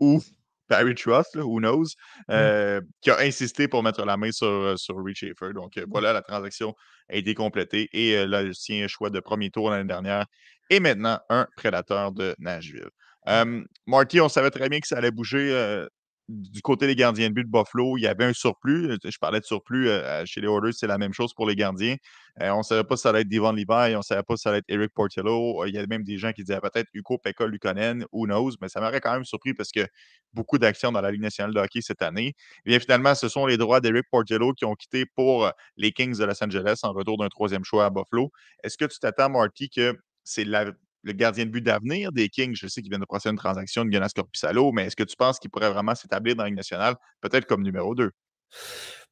ou 0.00 0.20
Barry 0.68 0.94
Trust, 0.94 1.36
who 1.36 1.60
knows, 1.60 1.94
mmh. 2.28 2.32
euh, 2.32 2.80
qui 3.00 3.10
a 3.10 3.18
insisté 3.18 3.68
pour 3.68 3.82
mettre 3.82 4.04
la 4.04 4.16
main 4.16 4.32
sur, 4.32 4.46
euh, 4.46 4.76
sur 4.76 4.96
Rich 5.02 5.18
Schaefer. 5.18 5.52
Donc 5.54 5.76
euh, 5.76 5.86
voilà, 5.88 6.12
la 6.12 6.22
transaction 6.22 6.74
a 7.08 7.16
été 7.16 7.34
complétée 7.34 7.88
et 7.92 8.24
le 8.26 8.52
sien 8.52 8.86
choix 8.88 9.10
de 9.10 9.20
premier 9.20 9.50
tour 9.50 9.70
l'année 9.70 9.88
dernière 9.88 10.26
et 10.70 10.80
maintenant 10.80 11.20
un 11.28 11.46
prédateur 11.56 12.12
de 12.12 12.34
Nashville. 12.38 12.88
Mmh. 13.26 13.64
Marty, 13.86 14.20
on 14.20 14.28
savait 14.28 14.50
très 14.50 14.68
bien 14.68 14.80
que 14.80 14.86
ça 14.86 14.98
allait 14.98 15.10
bouger 15.10 15.86
du 16.28 16.62
côté 16.62 16.86
des 16.86 16.96
gardiens 16.96 17.28
de 17.28 17.34
but 17.34 17.44
de 17.44 17.50
Buffalo, 17.50 17.98
il 17.98 18.02
y 18.02 18.06
avait 18.06 18.24
un 18.24 18.32
surplus. 18.32 18.90
Euh, 18.90 18.96
je 19.04 19.18
parlais 19.18 19.40
de 19.40 19.44
surplus 19.44 19.88
euh, 19.88 20.24
chez 20.24 20.40
les 20.40 20.46
Orders, 20.46 20.72
c'est 20.72 20.86
la 20.86 20.98
même 20.98 21.12
chose 21.12 21.34
pour 21.34 21.46
les 21.46 21.54
gardiens. 21.54 21.96
Euh, 22.40 22.50
on 22.50 22.58
ne 22.58 22.62
savait 22.62 22.84
pas 22.84 22.96
si 22.96 23.02
ça 23.02 23.10
allait 23.10 23.20
être 23.20 23.28
Devon 23.28 23.52
Levi, 23.52 23.94
on 23.94 23.98
ne 23.98 24.02
savait 24.02 24.22
pas 24.22 24.36
si 24.36 24.42
ça 24.42 24.50
allait 24.50 24.58
être 24.58 24.68
Eric 24.68 24.92
Portillo. 24.94 25.64
Il 25.66 25.74
y 25.74 25.78
a 25.78 25.86
même 25.86 26.02
des 26.02 26.16
gens 26.16 26.32
qui 26.32 26.42
disaient 26.42 26.60
peut-être 26.60 26.88
Hugo 26.94 27.18
Pekka 27.18 27.46
Lukonen, 27.46 28.06
who 28.12 28.26
knows, 28.26 28.52
mais 28.60 28.68
ça 28.68 28.80
m'aurait 28.80 29.00
quand 29.00 29.12
même 29.12 29.24
surpris 29.24 29.54
parce 29.54 29.70
que 29.70 29.86
beaucoup 30.32 30.58
d'actions 30.58 30.92
dans 30.92 31.02
la 31.02 31.10
Ligue 31.10 31.22
nationale 31.22 31.54
de 31.54 31.60
hockey 31.60 31.80
cette 31.82 32.02
année. 32.02 32.34
Et 32.64 32.70
bien 32.70 32.80
finalement, 32.80 33.14
ce 33.14 33.28
sont 33.28 33.46
les 33.46 33.58
droits 33.58 33.80
d'Eric 33.80 34.06
Portillo 34.10 34.52
qui 34.54 34.64
ont 34.64 34.74
quitté 34.74 35.04
pour 35.06 35.50
les 35.76 35.92
Kings 35.92 36.18
de 36.18 36.24
Los 36.24 36.42
Angeles 36.42 36.80
en 36.82 36.92
retour 36.92 37.18
d'un 37.18 37.28
troisième 37.28 37.64
choix 37.64 37.84
à 37.84 37.90
Buffalo. 37.90 38.30
Est-ce 38.62 38.78
que 38.78 38.86
tu 38.86 38.98
t'attends, 38.98 39.28
Marty, 39.28 39.68
que 39.68 39.96
c'est 40.24 40.44
la 40.44 40.72
le 41.04 41.12
gardien 41.12 41.44
de 41.44 41.50
but 41.50 41.60
d'avenir 41.60 42.10
des 42.12 42.28
Kings. 42.28 42.56
Je 42.56 42.66
sais 42.66 42.82
qu'il 42.82 42.90
vient 42.90 42.98
de 42.98 43.04
procéder 43.04 43.32
une 43.32 43.38
transaction 43.38 43.84
de 43.84 43.92
Jonas 43.92 44.12
Corpissalo, 44.14 44.72
mais 44.72 44.86
est-ce 44.86 44.96
que 44.96 45.04
tu 45.04 45.16
penses 45.16 45.38
qu'il 45.38 45.50
pourrait 45.50 45.70
vraiment 45.70 45.94
s'établir 45.94 46.34
dans 46.34 46.42
la 46.42 46.48
Ligue 46.48 46.56
nationale, 46.56 46.96
peut-être 47.20 47.46
comme 47.46 47.62
numéro 47.62 47.94
2? 47.94 48.10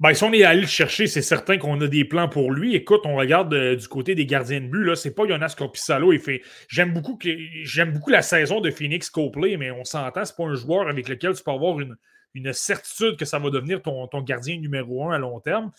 Ben, 0.00 0.14
si 0.14 0.24
on 0.24 0.32
est 0.32 0.42
allé 0.42 0.62
le 0.62 0.66
chercher, 0.66 1.06
c'est 1.06 1.22
certain 1.22 1.58
qu'on 1.58 1.80
a 1.80 1.86
des 1.86 2.04
plans 2.04 2.28
pour 2.28 2.50
lui. 2.50 2.74
Écoute, 2.74 3.02
on 3.04 3.16
regarde 3.16 3.54
euh, 3.54 3.76
du 3.76 3.86
côté 3.86 4.14
des 4.14 4.26
gardiens 4.26 4.60
de 4.60 4.66
but, 4.66 4.84
là, 4.84 4.96
c'est 4.96 5.14
pas 5.14 5.26
Jonas 5.28 5.54
Corpissalo. 5.56 6.16
Fait. 6.18 6.42
J'aime 6.68 6.92
beaucoup, 6.92 7.18
j'aime 7.62 7.92
beaucoup 7.92 8.10
la 8.10 8.22
saison 8.22 8.60
de 8.60 8.70
Phoenix 8.70 9.10
Copley, 9.10 9.56
mais 9.56 9.70
on 9.70 9.84
s'entend, 9.84 10.24
c'est 10.24 10.36
pas 10.36 10.44
un 10.44 10.54
joueur 10.54 10.88
avec 10.88 11.08
lequel 11.08 11.34
tu 11.34 11.42
peux 11.44 11.52
avoir 11.52 11.78
une, 11.78 11.96
une 12.34 12.52
certitude 12.52 13.16
que 13.16 13.24
ça 13.24 13.38
va 13.38 13.50
devenir 13.50 13.82
ton, 13.82 14.08
gardien 14.22 14.58
numéro 14.58 15.08
un 15.08 15.14
à 15.14 15.18
long 15.18 15.40
terme. 15.40 15.70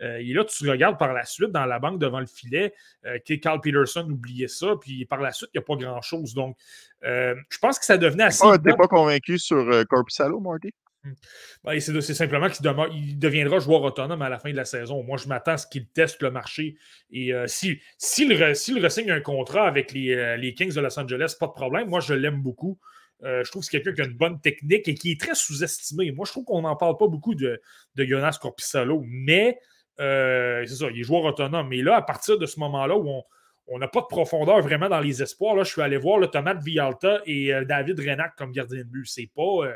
Euh, 0.00 0.18
et 0.18 0.32
là, 0.32 0.44
tu 0.44 0.68
regardes 0.68 0.98
par 0.98 1.12
la 1.12 1.24
suite 1.24 1.50
dans 1.50 1.64
la 1.64 1.78
banque 1.78 1.98
devant 1.98 2.20
le 2.20 2.26
filet, 2.26 2.74
euh, 3.06 3.18
Carl 3.40 3.60
Peterson 3.60 4.06
oubliait 4.10 4.48
ça, 4.48 4.74
puis 4.80 5.04
par 5.06 5.20
la 5.20 5.32
suite, 5.32 5.50
il 5.54 5.58
n'y 5.58 5.62
a 5.62 5.66
pas 5.66 5.76
grand-chose. 5.76 6.34
Donc, 6.34 6.56
euh, 7.04 7.34
je 7.48 7.58
pense 7.58 7.78
que 7.78 7.84
ça 7.84 7.96
devenait 7.96 8.24
assez. 8.24 8.44
Tu 8.44 8.68
n'es 8.68 8.76
pas 8.76 8.88
convaincu 8.88 9.38
sur 9.38 9.66
Corpusalo, 9.88 10.40
Marty? 10.40 10.72
Hmm. 11.04 11.14
Ben, 11.64 11.80
c'est 11.80 12.14
simplement 12.14 12.48
qu'il 12.48 12.64
il 12.94 13.18
deviendra 13.18 13.58
joueur 13.58 13.82
autonome 13.82 14.22
à 14.22 14.28
la 14.28 14.38
fin 14.38 14.52
de 14.52 14.56
la 14.56 14.64
saison. 14.64 15.02
Moi, 15.02 15.16
je 15.16 15.26
m'attends 15.26 15.52
à 15.52 15.56
ce 15.56 15.66
qu'il 15.66 15.86
teste 15.88 16.22
le 16.22 16.30
marché. 16.30 16.76
Et 17.10 17.32
s'il 17.46 17.80
si, 17.98 18.28
si 18.28 18.34
re-signe 18.34 19.10
un 19.10 19.20
contrat 19.20 19.66
avec 19.66 19.92
les, 19.92 20.36
les, 20.38 20.54
Kings 20.54 20.72
de 20.72 20.80
Los 20.80 20.96
Angeles, 21.00 21.34
pas 21.40 21.48
de 21.48 21.52
problème. 21.52 21.88
Moi, 21.88 21.98
je 21.98 22.14
l'aime 22.14 22.40
beaucoup. 22.40 22.78
Euh, 23.24 23.44
je 23.44 23.50
trouve 23.50 23.62
que 23.62 23.66
c'est 23.66 23.78
quelqu'un 23.78 23.94
qui 23.94 24.00
a 24.00 24.10
une 24.10 24.16
bonne 24.16 24.40
technique 24.40 24.88
et 24.88 24.94
qui 24.94 25.12
est 25.12 25.20
très 25.20 25.34
sous-estimé. 25.34 26.10
Moi, 26.10 26.24
je 26.26 26.32
trouve 26.32 26.44
qu'on 26.44 26.62
n'en 26.62 26.76
parle 26.76 26.96
pas 26.96 27.06
beaucoup 27.06 27.34
de, 27.34 27.60
de 27.94 28.04
Jonas 28.04 28.38
Corpissalo, 28.40 29.02
mais 29.06 29.58
euh, 30.00 30.64
c'est 30.66 30.76
ça, 30.76 30.88
il 30.90 31.00
est 31.00 31.04
joueur 31.04 31.24
autonome. 31.24 31.68
Mais 31.68 31.82
là, 31.82 31.96
à 31.96 32.02
partir 32.02 32.38
de 32.38 32.46
ce 32.46 32.58
moment-là 32.60 32.96
où 32.96 33.22
on 33.68 33.78
n'a 33.78 33.88
pas 33.88 34.00
de 34.00 34.06
profondeur 34.06 34.60
vraiment 34.60 34.88
dans 34.88 35.00
les 35.00 35.22
espoirs, 35.22 35.54
là, 35.54 35.62
je 35.62 35.70
suis 35.70 35.82
allé 35.82 35.96
voir 35.96 36.18
le 36.18 36.26
Tomate 36.26 36.62
Vialta 36.62 37.20
et 37.26 37.54
euh, 37.54 37.64
David 37.64 38.00
Renac 38.00 38.34
comme 38.36 38.50
gardien 38.50 38.78
de 38.78 38.84
but. 38.84 39.06
C'est 39.06 39.30
pas, 39.34 39.68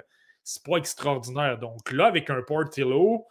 pas 0.64 0.76
extraordinaire. 0.78 1.58
Donc 1.58 1.92
là, 1.92 2.06
avec 2.06 2.30
un 2.30 2.42
Portillo, 2.42 3.26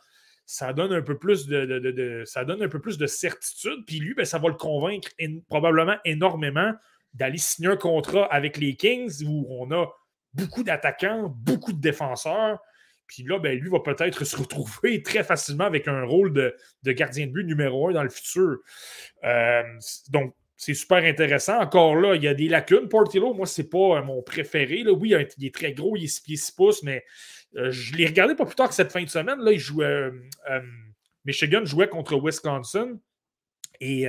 ça 0.46 0.72
donne 0.72 0.94
un 0.94 1.02
peu 1.02 1.18
plus 1.18 1.48
de, 1.48 2.24
ça 2.26 2.46
donne 2.46 2.62
un 2.62 2.70
peu 2.70 2.80
plus 2.80 2.98
de 2.98 3.08
certitude. 3.08 3.84
Puis 3.86 4.00
lui, 4.00 4.14
ben, 4.14 4.26
ça 4.26 4.38
va 4.38 4.48
le 4.48 4.56
convaincre 4.56 5.10
probablement 5.50 5.98
énormément 6.06 6.72
d'aller 7.14 7.38
signer 7.38 7.70
un 7.70 7.78
contrat 7.78 8.26
avec 8.26 8.58
les 8.58 8.76
Kings 8.76 9.26
où 9.26 9.48
on 9.50 9.72
a 9.72 9.88
beaucoup 10.36 10.64
d'attaquants, 10.64 11.34
beaucoup 11.36 11.74
de 11.74 11.82
défenseurs. 11.82 12.60
Puis 13.08 13.24
là, 13.24 13.40
ben, 13.40 13.58
lui 13.58 13.70
va 13.70 13.80
peut-être 13.80 14.24
se 14.24 14.36
retrouver 14.36 15.04
très 15.04 15.24
facilement 15.24 15.66
avec 15.66 15.88
un 15.88 16.04
rôle 16.04 16.34
de, 16.34 16.56
gardien 16.86 17.28
de 17.28 17.32
but 17.32 17.46
numéro 17.46 17.90
un 17.90 17.94
dans 17.94 18.04
le 18.04 18.10
futur. 18.10 18.58
Euh, 19.24 19.64
donc, 20.10 20.36
c'est 20.58 20.74
super 20.74 21.04
intéressant. 21.04 21.60
Encore 21.60 21.96
là, 21.96 22.16
il 22.16 22.24
y 22.24 22.28
a 22.28 22.34
des 22.34 22.48
lacunes. 22.48 22.88
Portillo, 22.88 23.34
moi, 23.34 23.46
c'est 23.46 23.70
pas 23.70 23.98
euh, 23.98 24.04
mon 24.04 24.22
préféré. 24.22 24.84
Oui, 24.88 25.14
il 25.38 25.46
est 25.46 25.54
très 25.54 25.74
gros, 25.74 25.96
il 25.98 26.06
est 26.06 26.08
6 26.08 26.22
pieds 26.22 26.38
6 26.38 26.52
pouces, 26.52 26.84
mais 26.84 27.04
euh, 27.58 27.72
je 27.72 27.96
l'ai 27.96 28.06
regardé 28.06 28.36
pas 28.36 28.46
plus 28.46 28.56
tard 28.56 28.70
que 28.70 28.76
cette 28.76 28.92
fin 28.92 29.04
de 29.04 29.10
semaine. 29.10 29.40
Là, 29.40 29.52
il 29.52 29.60
jouait. 29.60 30.12
Michigan 31.26 31.66
jouait 31.66 31.88
contre 31.88 32.20
Wisconsin. 32.22 32.98
Et 33.82 34.08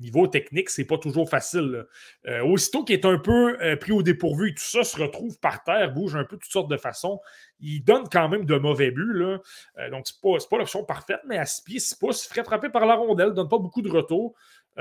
niveau 0.00 0.26
technique, 0.26 0.70
c'est 0.70 0.84
pas 0.84 0.98
toujours 0.98 1.28
facile. 1.28 1.86
Euh, 2.26 2.42
aussitôt 2.42 2.84
qu'il 2.84 2.94
est 2.94 3.04
un 3.04 3.18
peu 3.18 3.60
euh, 3.62 3.76
pris 3.76 3.92
au 3.92 4.02
dépourvu 4.02 4.50
et 4.50 4.54
tout 4.54 4.62
ça 4.62 4.84
se 4.84 5.00
retrouve 5.00 5.38
par 5.38 5.62
terre, 5.62 5.92
bouge 5.92 6.16
un 6.16 6.24
peu 6.24 6.36
de 6.36 6.42
toutes 6.42 6.52
sortes 6.52 6.70
de 6.70 6.76
façons, 6.76 7.20
il 7.60 7.82
donne 7.84 8.04
quand 8.10 8.28
même 8.28 8.44
de 8.44 8.56
mauvais 8.56 8.90
buts. 8.90 9.14
Là. 9.14 9.38
Euh, 9.78 9.90
donc, 9.90 10.06
c'est 10.06 10.20
pas, 10.20 10.36
pas 10.50 10.58
l'option 10.58 10.84
parfaite, 10.84 11.20
mais 11.26 11.38
à 11.38 11.46
6 11.46 11.62
pieds, 11.62 11.78
6 11.78 11.94
pouces, 11.96 12.24
il 12.24 12.28
ferait 12.28 12.44
frapper 12.44 12.70
par 12.70 12.86
la 12.86 12.94
rondelle, 12.94 13.32
donne 13.32 13.48
pas 13.48 13.58
beaucoup 13.58 13.82
de 13.82 13.90
retour. 13.90 14.34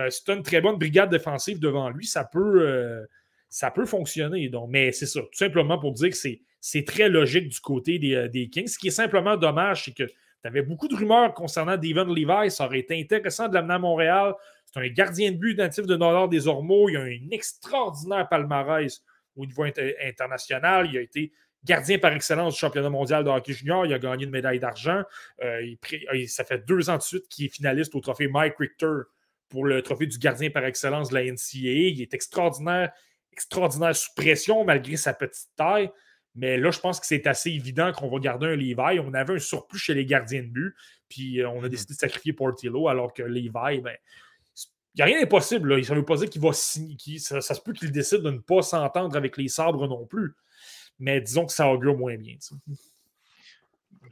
c'est 0.10 0.30
une 0.30 0.42
très 0.42 0.60
bonne 0.60 0.78
brigade 0.78 1.10
défensive 1.10 1.60
devant 1.60 1.90
lui, 1.90 2.06
ça 2.08 2.24
peut, 2.24 3.06
ça 3.50 3.70
peut 3.70 3.86
fonctionner. 3.86 4.50
Donc, 4.50 4.70
mais 4.70 4.92
c'est 4.92 5.06
ça, 5.06 5.22
tout 5.22 5.28
simplement 5.34 5.78
pour 5.78 5.94
dire 5.94 6.10
que 6.10 6.18
c'est, 6.60 6.86
très 6.86 7.10
logique 7.10 7.50
du 7.50 7.60
côté 7.60 8.00
des, 8.00 8.28
des 8.30 8.50
Kings. 8.50 8.68
Ce 8.68 8.80
qui 8.80 8.88
est 8.88 8.92
simplement 8.92 9.38
dommage, 9.38 9.86
c'est 9.86 9.94
que 9.94 10.06
tu 10.44 10.48
avais 10.48 10.62
beaucoup 10.62 10.90
de 10.90 10.96
rumeurs 10.96 11.34
concernant 11.34 11.78
Devon 11.78 12.04
Levi. 12.04 12.52
Ça 12.52 12.66
aurait 12.66 12.80
été 12.80 13.00
intéressant 13.00 13.48
de 13.48 13.54
l'amener 13.54 13.76
à 13.76 13.80
Montréal. 13.80 14.34
C'est 14.74 14.80
un 14.80 14.90
gardien 14.90 15.32
de 15.32 15.38
but 15.38 15.56
natif 15.56 15.86
de 15.86 15.96
Nord 15.96 16.30
des 16.30 16.48
Ormeaux. 16.48 16.90
Il 16.90 16.98
a 16.98 17.02
un 17.02 17.30
extraordinaire 17.32 18.28
palmarès 18.28 19.04
au 19.36 19.46
niveau 19.46 19.64
international. 19.64 20.90
Il 20.92 20.98
a 20.98 21.02
été 21.02 21.32
gardien 21.64 22.00
par 22.00 22.12
excellence 22.14 22.56
du 22.56 22.60
championnat 22.60 22.90
mondial 22.90 23.24
de 23.24 23.30
hockey 23.30 23.54
junior. 23.54 23.86
Il 23.86 23.94
a 23.94 24.00
gagné 24.00 24.26
une 24.26 24.32
médaille 24.32 24.60
d'argent. 24.60 25.04
Euh, 25.44 25.76
ça 26.28 26.44
fait 26.44 26.66
deux 26.66 26.90
ans 26.90 26.98
de 26.98 27.02
suite 27.02 27.28
qu'il 27.30 27.46
est 27.46 27.50
finaliste 27.50 27.94
au 27.96 28.00
trophée 28.00 28.28
Mike 28.28 28.56
Richter 28.58 29.04
pour 29.50 29.66
le 29.66 29.82
trophée 29.84 30.08
du 30.08 30.18
gardien 30.18 30.50
par 30.50 30.66
excellence 30.66 31.10
de 31.10 31.16
la 31.16 31.24
NCAA. 31.24 31.92
Il 31.92 32.02
est 32.02 32.14
extraordinaire, 32.14 32.92
extraordinaire 33.32 33.96
sous 33.96 34.14
pression 34.16 34.64
malgré 34.66 34.98
sa 34.98 35.14
petite 35.14 35.50
taille. 35.56 35.92
Mais 36.36 36.58
là, 36.58 36.72
je 36.72 36.80
pense 36.80 37.00
que 37.00 37.06
c'est 37.06 37.28
assez 37.28 37.52
évident 37.52 37.92
qu'on 37.92 38.10
va 38.10 38.18
garder 38.18 38.48
un 38.48 38.56
Levi. 38.56 39.00
On 39.00 39.14
avait 39.14 39.36
un 39.36 39.40
surplus 39.40 39.78
chez 39.78 39.94
les 39.94 40.06
gardiens 40.06 40.42
de 40.42 40.48
but, 40.48 40.74
puis 41.08 41.42
euh, 41.42 41.50
on 41.50 41.60
a 41.64 41.68
mm-hmm. 41.68 41.70
décidé 41.70 41.94
de 41.94 42.00
sacrifier 42.00 42.34
Portillo, 42.34 42.88
alors 42.88 43.14
que 43.14 43.22
Levi, 43.22 43.52
ben, 43.52 43.96
n'y 44.98 45.02
a 45.02 45.06
rien 45.06 45.20
d'impossible. 45.20 45.84
Ça 45.84 45.94
ne 45.94 46.00
veut 46.00 46.06
pas 46.06 46.18
dire 46.18 46.30
qu'il 46.30 46.42
va 46.42 46.54
signer. 46.54 47.20
ça, 47.20 47.42
se 47.42 47.62
peut 47.62 47.74
qu'il 47.74 47.92
décide 47.92 48.20
de 48.20 48.32
ne 48.32 48.40
pas 48.40 48.62
s'entendre 48.62 49.16
avec 49.16 49.38
les 49.38 49.48
sabres 49.48 49.88
non 49.88 50.06
plus. 50.06 50.34
Mais 51.00 51.22
disons 51.22 51.46
que 51.46 51.52
ça 51.52 51.70
augure 51.70 51.98
moins 51.98 52.16
bien. 52.16 52.36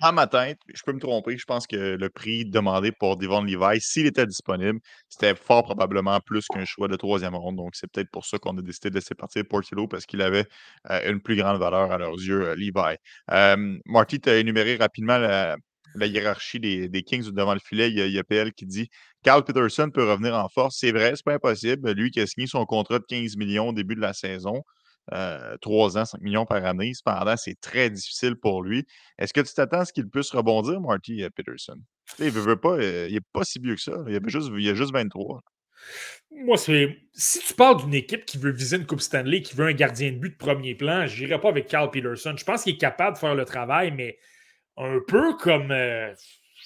dans 0.01 0.13
ma 0.13 0.27
tête, 0.27 0.59
je 0.73 0.81
peux 0.83 0.93
me 0.93 0.99
tromper, 0.99 1.37
je 1.37 1.45
pense 1.45 1.67
que 1.67 1.95
le 1.95 2.09
prix 2.09 2.43
demandé 2.45 2.91
pour 2.91 3.17
Devon 3.17 3.43
Levi, 3.43 3.79
s'il 3.79 4.07
était 4.07 4.25
disponible, 4.25 4.79
c'était 5.07 5.35
fort 5.35 5.63
probablement 5.63 6.19
plus 6.19 6.47
qu'un 6.47 6.65
choix 6.65 6.87
de 6.87 6.95
troisième 6.95 7.35
ronde. 7.35 7.57
Donc, 7.57 7.75
c'est 7.75 7.89
peut-être 7.91 8.09
pour 8.09 8.25
ça 8.25 8.39
qu'on 8.39 8.57
a 8.57 8.61
décidé 8.61 8.89
de 8.89 8.95
laisser 8.95 9.13
partir 9.13 9.43
Portillo 9.47 9.87
parce 9.87 10.05
qu'il 10.05 10.21
avait 10.21 10.45
euh, 10.89 11.11
une 11.11 11.21
plus 11.21 11.35
grande 11.35 11.59
valeur 11.59 11.91
à 11.91 11.97
leurs 11.97 12.15
yeux, 12.15 12.49
euh, 12.49 12.55
Levi. 12.55 12.97
Euh, 13.31 13.77
Marty, 13.85 14.19
tu 14.19 14.29
as 14.29 14.37
énuméré 14.37 14.75
rapidement 14.77 15.17
la, 15.19 15.57
hiérarchie 15.95 16.59
des, 16.59 17.03
Kings 17.03 17.29
devant 17.31 17.53
le 17.53 17.59
filet. 17.59 17.91
Il 17.91 18.11
y, 18.11 18.19
a, 18.19 18.23
PL 18.23 18.53
qui 18.53 18.65
dit 18.65 18.89
Carl 19.23 19.43
Peterson 19.43 19.89
peut 19.93 20.09
revenir 20.09 20.35
en 20.35 20.49
force. 20.49 20.77
C'est 20.79 20.91
vrai, 20.91 21.13
c'est 21.15 21.25
pas 21.25 21.35
impossible. 21.35 21.91
Lui 21.91 22.11
qui 22.11 22.19
a 22.21 22.27
signé 22.27 22.47
son 22.47 22.65
contrat 22.65 22.99
de 22.99 23.05
15 23.05 23.37
millions 23.37 23.69
au 23.69 23.73
début 23.73 23.95
de 23.95 24.01
la 24.01 24.13
saison. 24.13 24.63
3 25.61 25.97
ans, 25.97 26.05
5 26.05 26.21
millions 26.21 26.45
par 26.45 26.63
année. 26.65 26.93
Cependant, 26.93 27.35
c'est 27.35 27.59
très 27.59 27.89
difficile 27.89 28.35
pour 28.35 28.63
lui. 28.63 28.85
Est-ce 29.17 29.33
que 29.33 29.41
tu 29.41 29.53
t'attends 29.53 29.79
à 29.79 29.85
ce 29.85 29.93
qu'il 29.93 30.07
puisse 30.09 30.31
rebondir, 30.31 30.79
Marty 30.79 31.23
Peterson? 31.35 31.77
Il 32.19 32.25
ne 32.25 32.31
veut 32.31 32.55
pas, 32.55 32.81
il 32.81 33.13
n'est 33.13 33.21
pas 33.33 33.43
si 33.43 33.59
vieux 33.59 33.75
que 33.75 33.81
ça. 33.81 33.93
Il, 34.07 34.19
juste, 34.27 34.49
il 34.57 34.69
a 34.69 34.73
juste 34.73 34.93
23. 34.93 35.41
Moi, 36.31 36.57
c'est. 36.57 36.97
Si 37.13 37.39
tu 37.39 37.53
parles 37.53 37.83
d'une 37.83 37.93
équipe 37.93 38.25
qui 38.25 38.37
veut 38.37 38.51
viser 38.51 38.77
une 38.77 38.85
Coupe 38.85 39.01
Stanley, 39.01 39.41
qui 39.41 39.55
veut 39.55 39.65
un 39.65 39.73
gardien 39.73 40.11
de 40.11 40.17
but 40.17 40.29
de 40.29 40.37
premier 40.37 40.75
plan, 40.75 41.07
je 41.07 41.23
n'irai 41.23 41.39
pas 41.39 41.49
avec 41.49 41.67
Carl 41.67 41.89
Peterson. 41.89 42.35
Je 42.37 42.43
pense 42.45 42.63
qu'il 42.63 42.75
est 42.75 42.77
capable 42.77 43.15
de 43.15 43.19
faire 43.19 43.35
le 43.35 43.45
travail, 43.45 43.91
mais 43.91 44.17
un 44.77 44.99
peu 45.07 45.35
comme. 45.37 45.73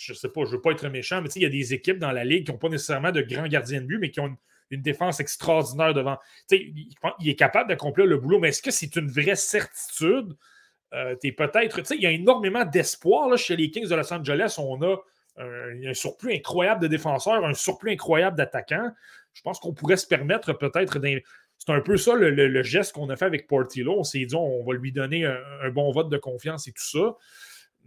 Je 0.06 0.14
sais 0.14 0.30
pas, 0.30 0.42
je 0.42 0.52
ne 0.52 0.56
veux 0.56 0.62
pas 0.62 0.72
être 0.72 0.88
méchant, 0.90 1.22
mais 1.22 1.30
il 1.36 1.42
y 1.42 1.46
a 1.46 1.50
des 1.50 1.74
équipes 1.74 2.00
dans 2.00 2.12
la 2.12 2.24
Ligue 2.24 2.46
qui 2.46 2.52
n'ont 2.52 2.58
pas 2.58 2.70
nécessairement 2.70 3.12
de 3.12 3.22
grands 3.22 3.48
gardiens 3.48 3.82
de 3.82 3.86
but, 3.86 4.00
mais 4.00 4.12
qui 4.12 4.20
ont 4.20 4.38
une 4.72 4.82
défense 4.82 5.20
extraordinaire 5.20 5.94
devant. 5.94 6.18
Il, 6.52 6.88
il, 7.20 7.30
est 7.30 7.36
capable 7.36 7.70
d'accomplir 7.70 8.06
le 8.06 8.18
boulot, 8.18 8.40
mais 8.40 8.50
est-ce 8.50 8.62
que 8.62 8.72
c'est 8.72 8.96
une 8.96 9.10
vraie 9.10 9.36
certitude? 9.36 10.36
Euh. 10.94 11.16
Il 11.24 12.02
y 12.02 12.06
a 12.06 12.12
énormément 12.12 12.64
d'espoir 12.66 13.38
chez 13.38 13.56
les 13.56 13.70
Kings 13.70 13.88
de 13.88 13.96
Los 13.96 14.14
Angeles. 14.14 14.56
On 14.58 14.82
a 14.82 14.98
un, 15.38 15.94
surplus 15.94 16.34
incroyable 16.34 16.82
de 16.82 16.88
défenseurs, 16.88 17.46
un 17.46 17.54
surplus 17.54 17.92
incroyable 17.92 18.38
d'attaquants. 18.38 18.92
Je 19.34 19.42
pense 19.42 19.60
qu'on 19.60 19.74
pourrait 19.74 19.98
se 19.98 20.08
permettre 20.08 20.54
peut-être 20.54 21.00
C'est 21.58 21.72
un 21.72 21.82
peu 21.82 21.98
ça 21.98 22.16
le, 22.16 22.64
geste 22.64 22.94
qu'on 22.94 23.10
a 23.10 23.18
fait 23.18 23.26
avec 23.26 23.48
Portillo. 23.48 23.96
On 24.00 24.04
s'est 24.04 24.26
dit 24.26 24.36
on 24.36 24.64
va 24.64 24.74
lui 24.74 24.92
donner 24.92 25.26
un, 25.26 25.70
bon 25.72 25.92
vote 25.92 26.10
de 26.10 26.18
confiance 26.18 26.68
et 26.68 26.72
tout 26.72 26.84
ça. 26.84 27.16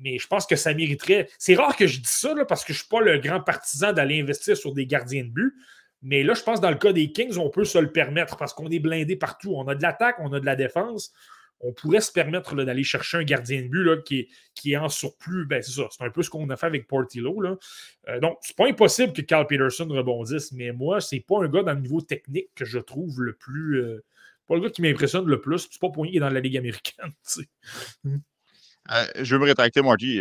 Mais 0.00 0.18
je 0.18 0.26
pense 0.26 0.46
que 0.46 0.56
ça 0.56 0.74
mériterait. 0.74 1.28
C'est 1.38 1.54
rare 1.54 1.76
que 1.76 1.86
je 1.86 1.98
dise 1.98 2.10
ça 2.10 2.34
parce 2.46 2.64
que 2.64 2.72
je 2.72 2.78
ne 2.78 2.82
suis 2.82 2.88
pas 2.88 3.00
le 3.00 3.18
grand 3.18 3.40
partisan 3.40 3.92
d'aller 3.92 4.20
investir 4.20 4.56
sur 4.56 4.72
des 4.74 4.86
gardiens 4.86 5.24
de 5.24 5.30
but. 5.30 5.54
Mais 6.02 6.22
là, 6.22 6.34
je 6.34 6.42
pense 6.42 6.58
que 6.58 6.62
dans 6.62 6.70
le 6.70 6.76
cas 6.76 6.92
des 6.92 7.10
Kings, 7.10 7.36
on 7.38 7.50
peut 7.50 7.64
se 7.64 7.78
le 7.78 7.90
permettre 7.90 8.36
parce 8.36 8.54
qu'on 8.54 8.70
est 8.70 8.78
blindé 8.78 9.16
partout. 9.16 9.54
On 9.56 9.66
a 9.66 9.74
de 9.74 9.82
l'attaque, 9.82 10.16
on 10.20 10.32
a 10.32 10.40
de 10.40 10.46
la 10.46 10.56
défense. 10.56 11.12
On 11.60 11.72
pourrait 11.72 12.00
se 12.00 12.12
permettre 12.12 12.54
d'aller 12.54 12.84
chercher 12.84 13.16
un 13.16 13.24
gardien 13.24 13.62
de 13.62 13.66
but 13.66 13.82
là, 13.82 13.96
qui, 13.96 14.28
est, 14.64 14.76
en 14.76 14.88
surplus. 14.88 15.44
Ben, 15.44 15.60
c'est 15.60 15.72
ça. 15.72 15.88
C'est 15.90 16.04
un 16.04 16.10
peu 16.10 16.22
ce 16.22 16.30
qu'on 16.30 16.48
a 16.50 16.56
fait 16.56 16.66
avec 16.66 16.86
Portillo. 16.86 17.40
Là. 17.40 17.56
Euh, 18.08 18.20
donc, 18.20 18.38
c'est 18.42 18.56
pas 18.56 18.68
impossible 18.68 19.12
que 19.12 19.22
Carl 19.22 19.44
Peterson 19.48 19.88
rebondisse, 19.88 20.52
mais 20.52 20.70
moi, 20.70 21.00
c'est 21.00 21.18
pas 21.18 21.42
un 21.42 21.48
gars 21.48 21.64
dans 21.64 21.74
le 21.74 21.80
niveau 21.80 22.00
technique 22.00 22.50
que 22.54 22.64
je 22.64 22.78
trouve 22.78 23.20
le 23.22 23.32
plus. 23.32 23.82
Euh, 23.82 24.04
pas 24.46 24.54
le 24.54 24.60
gars 24.62 24.70
qui 24.70 24.82
m'impressionne 24.82 25.26
le 25.26 25.40
plus. 25.40 25.68
C'est 25.70 25.80
pas 25.80 25.90
pour 25.90 26.04
lui 26.04 26.12
qui 26.12 26.16
est 26.18 26.20
dans 26.20 26.30
la 26.30 26.40
Ligue 26.40 26.56
américaine. 26.56 27.12
Euh, 28.90 29.04
je 29.20 29.34
veux 29.34 29.40
me 29.40 29.46
rétracter, 29.46 29.82
Marty. 29.82 30.20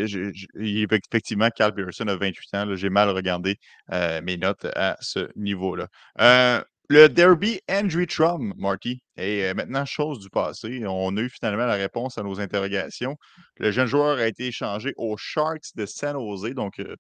effectivement, 0.55 1.49
Carl 1.55 1.73
Pearson 1.73 2.07
a 2.07 2.15
28 2.15 2.53
ans. 2.55 2.75
J'ai 2.75 2.89
mal 2.89 3.09
regardé 3.09 3.57
euh, 3.91 4.21
mes 4.21 4.37
notes 4.37 4.65
à 4.75 4.97
ce 4.99 5.29
niveau-là. 5.35 5.87
Euh, 6.19 6.61
le 6.89 7.07
derby 7.07 7.59
Andrew 7.69 8.05
Trump, 8.05 8.53
Marty, 8.57 9.01
est 9.17 9.53
maintenant 9.53 9.85
chose 9.85 10.19
du 10.19 10.29
passé. 10.29 10.83
On 10.85 11.15
a 11.17 11.21
eu 11.21 11.29
finalement 11.29 11.65
la 11.65 11.75
réponse 11.75 12.17
à 12.17 12.23
nos 12.23 12.39
interrogations. 12.39 13.17
Le 13.57 13.71
jeune 13.71 13.87
joueur 13.87 14.17
a 14.17 14.27
été 14.27 14.47
échangé 14.47 14.93
aux 14.97 15.17
Sharks 15.17 15.75
de 15.75 15.85
San 15.85 16.13
Jose. 16.13 16.53
Donc, 16.53 16.75
je 16.77 16.83
ne 16.83 16.95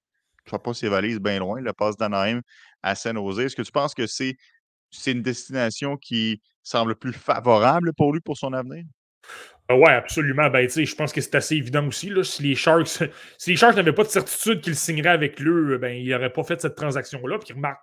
sais 0.49 0.59
pas 0.59 0.73
ses 0.73 0.89
valises 0.89 1.19
bien 1.19 1.39
loin. 1.39 1.61
Le 1.61 1.73
passe 1.73 1.95
d'Anaheim 1.95 2.41
à 2.83 2.95
San 2.95 3.15
Jose. 3.15 3.39
Est-ce 3.39 3.55
que 3.55 3.61
tu 3.61 3.71
penses 3.71 3.93
que 3.93 4.07
c'est 4.07 4.35
une 5.05 5.21
destination 5.21 5.95
qui 5.95 6.41
semble 6.63 6.95
plus 6.95 7.13
favorable 7.13 7.93
pour 7.93 8.13
lui 8.13 8.19
pour 8.19 8.37
son 8.37 8.51
avenir? 8.51 8.83
Ah 9.69 9.75
oui, 9.75 9.89
absolument. 9.89 10.49
Ben, 10.49 10.67
je 10.69 10.95
pense 10.95 11.11
que 11.11 11.19
c'est 11.19 11.35
assez 11.35 11.55
évident 11.55 11.85
aussi. 11.87 12.09
Là, 12.09 12.23
si 12.23 12.41
les 12.41 12.55
Sharks 12.55 12.87
si 13.37 13.49
les 13.49 13.55
Sharks 13.55 13.75
n'avaient 13.75 13.93
pas 13.93 14.03
de 14.03 14.09
certitude 14.09 14.61
qu'ils 14.61 14.75
signeraient 14.75 15.09
avec 15.09 15.41
eux, 15.41 15.77
ben, 15.77 15.89
ils 15.89 16.09
n'auraient 16.09 16.31
pas 16.31 16.43
fait 16.43 16.61
cette 16.61 16.75
transaction-là. 16.75 17.37
Puis 17.39 17.53
remarque, 17.53 17.81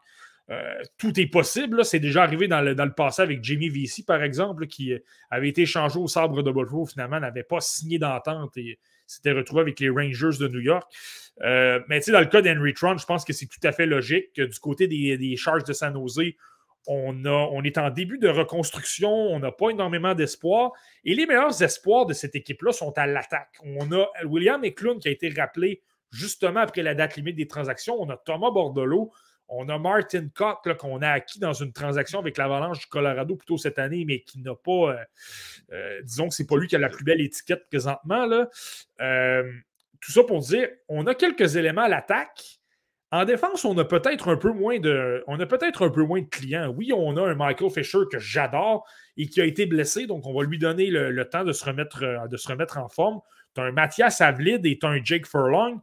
euh, 0.50 0.74
tout 0.98 1.18
est 1.20 1.26
possible. 1.26 1.84
C'est 1.84 2.00
déjà 2.00 2.22
arrivé 2.22 2.48
dans 2.48 2.62
le, 2.62 2.74
dans 2.74 2.86
le, 2.86 2.92
passé 2.92 3.20
avec 3.20 3.44
Jamie 3.44 3.68
Vesey, 3.68 4.02
par 4.06 4.22
exemple, 4.22 4.66
qui 4.66 4.94
avait 5.30 5.50
été 5.50 5.62
échangé 5.62 5.98
au 5.98 6.08
sabre 6.08 6.42
de 6.42 6.50
Buffalo, 6.50 6.86
finalement, 6.86 7.20
n'avait 7.20 7.42
pas 7.42 7.60
signé 7.60 7.98
d'entente 7.98 8.56
et 8.56 8.78
s'était 9.06 9.32
retrouvé 9.32 9.60
avec 9.60 9.78
les 9.80 9.90
Rangers 9.90 10.38
de 10.40 10.48
New 10.48 10.60
York. 10.60 10.90
Euh, 11.42 11.80
mais 11.88 12.00
dans 12.08 12.20
le 12.20 12.26
cas 12.26 12.40
d'Henry 12.40 12.72
Tron, 12.72 12.96
je 12.96 13.04
pense 13.04 13.24
que 13.24 13.32
c'est 13.32 13.46
tout 13.46 13.60
à 13.62 13.72
fait 13.72 13.86
logique 13.86 14.32
que 14.34 14.42
du 14.42 14.58
côté 14.58 14.86
des, 14.86 15.18
des 15.18 15.36
Sharks 15.36 15.66
de 15.66 15.72
San 15.72 15.92
Jose, 15.92 16.32
on, 16.86 17.64
est 17.64 17.78
en 17.78 17.90
début 17.90 18.18
de 18.18 18.28
reconstruction, 18.28 19.10
on 19.10 19.38
n'a 19.38 19.52
pas 19.52 19.70
énormément 19.70 20.14
d'espoir. 20.14 20.72
Et 21.04 21.14
les 21.14 21.26
meilleurs 21.26 21.62
espoirs 21.62 22.06
de 22.06 22.12
cette 22.12 22.34
équipe-là 22.34 22.72
sont 22.72 22.92
à 22.96 23.06
l'attaque. 23.06 23.56
On 23.64 23.90
a 23.92 24.06
William 24.24 24.64
Eklund 24.64 25.00
qui 25.00 25.08
a 25.08 25.10
été 25.10 25.28
rappelé 25.30 25.82
justement 26.10 26.60
après 26.60 26.82
la 26.82 26.94
date 26.94 27.16
limite 27.16 27.36
des 27.36 27.48
transactions. 27.48 27.96
On 27.98 28.08
a 28.10 28.16
Thomas 28.16 28.50
Bordelot. 28.50 29.12
On 29.48 29.68
a 29.68 29.78
Martin 29.78 30.28
Cock 30.34 30.74
qu'on 30.78 31.02
a 31.02 31.10
acquis 31.10 31.38
dans 31.38 31.52
une 31.52 31.72
transaction 31.72 32.18
avec 32.18 32.38
l'Avalanche 32.38 32.80
du 32.80 32.86
Colorado 32.86 33.36
plutôt 33.36 33.58
cette 33.58 33.78
année, 33.78 34.04
mais 34.06 34.22
qui 34.22 34.40
n'a 34.40 34.54
pas. 34.54 34.70
Euh, 34.72 35.04
euh, 35.72 36.02
disons 36.02 36.28
que 36.28 36.34
ce 36.34 36.42
n'est 36.42 36.46
pas 36.46 36.56
lui 36.56 36.66
qui 36.66 36.76
a 36.76 36.78
la 36.78 36.88
plus 36.88 37.04
belle 37.04 37.20
étiquette 37.20 37.66
présentement. 37.68 38.26
Euh, 39.00 39.52
tout 40.00 40.12
ça 40.12 40.24
pour 40.24 40.40
dire, 40.40 40.68
on 40.88 41.06
a 41.06 41.14
quelques 41.14 41.56
éléments 41.56 41.82
à 41.82 41.88
l'attaque 41.88 42.60
en 43.14 43.24
défense, 43.24 43.64
on 43.64 43.78
a 43.78 43.84
peut-être 43.84 44.28
un 44.28 44.36
peu 44.36 44.50
moins 44.50 44.80
de, 44.80 45.22
clients. 46.30 46.68
Oui, 46.76 46.92
on 46.92 47.16
a 47.16 47.22
un 47.22 47.36
Michael 47.36 47.70
Fisher 47.70 48.00
que 48.10 48.18
j'adore 48.18 48.84
et 49.16 49.28
qui 49.28 49.40
a 49.40 49.44
été 49.44 49.66
blessé, 49.66 50.08
donc 50.08 50.26
on 50.26 50.34
va 50.34 50.44
lui 50.44 50.58
donner 50.58 50.88
le, 50.88 51.24
temps 51.28 51.44
de 51.44 51.52
se 51.52 51.64
remettre, 51.64 52.02
euh, 52.02 52.26
de 52.26 52.36
se 52.36 52.48
remettre 52.48 52.76
en 52.76 52.88
forme. 52.88 53.20
Tu 53.54 53.60
as 53.60 53.64
un 53.66 53.70
Mathias 53.70 54.20
Avlid 54.20 54.66
et 54.66 54.78
tu 54.80 54.84
as 54.84 54.88
un 54.88 55.00
Jake 55.00 55.28
Furlong. 55.28 55.80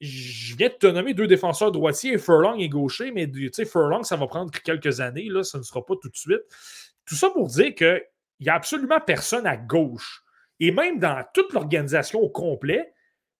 Je 0.00 0.56
viens 0.56 0.70
de 0.70 0.74
te 0.74 0.86
nommer 0.86 1.12
deux 1.12 1.26
défenseurs 1.26 1.72
droitiers, 1.72 2.16
Furlong 2.16 2.56
et 2.56 2.70
gaucher, 2.70 3.10
mais 3.10 3.30
Furlong, 3.66 4.02
ça 4.02 4.16
va 4.16 4.26
prendre 4.26 4.50
quelques 4.50 5.00
années, 5.00 5.28
là, 5.28 5.44
ça 5.44 5.58
ne 5.58 5.62
sera 5.64 5.84
pas 5.84 5.94
tout 6.00 6.08
de 6.08 6.16
suite. 6.16 6.40
Tout 7.04 7.16
ça 7.16 7.28
pour 7.28 7.48
dire 7.48 7.74
qu'il 7.74 8.02
n'y 8.40 8.48
a 8.48 8.54
absolument 8.54 9.00
personne 9.00 9.46
à 9.46 9.58
gauche. 9.58 10.22
Et 10.58 10.70
même 10.70 10.98
dans 10.98 11.22
toute 11.34 11.52
l'organisation 11.52 12.20
au 12.20 12.30
complet, 12.30 12.94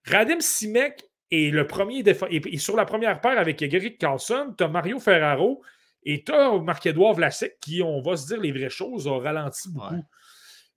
Radim 0.04 0.40
Simek 0.40 1.02
et, 1.32 1.50
le 1.50 1.66
premier 1.66 2.04
et, 2.30 2.58
sur 2.58 2.76
la 2.76 2.84
première 2.84 3.20
paire 3.20 3.38
avec 3.38 3.62
Eric 3.62 3.98
Carlson, 3.98 4.54
tu 4.56 4.62
as 4.62 4.68
Mario 4.68 5.00
Ferraro 5.00 5.62
et 6.04 6.22
tu 6.22 6.30
as 6.30 6.58
Marc-Edouard 6.58 7.14
Vlasic 7.14 7.58
qui, 7.60 7.82
on 7.82 8.02
va 8.02 8.16
se 8.16 8.26
dire 8.26 8.40
les 8.40 8.52
vraies 8.52 8.68
choses, 8.68 9.08
a 9.08 9.18
ralenti 9.18 9.70
beaucoup. 9.70 10.04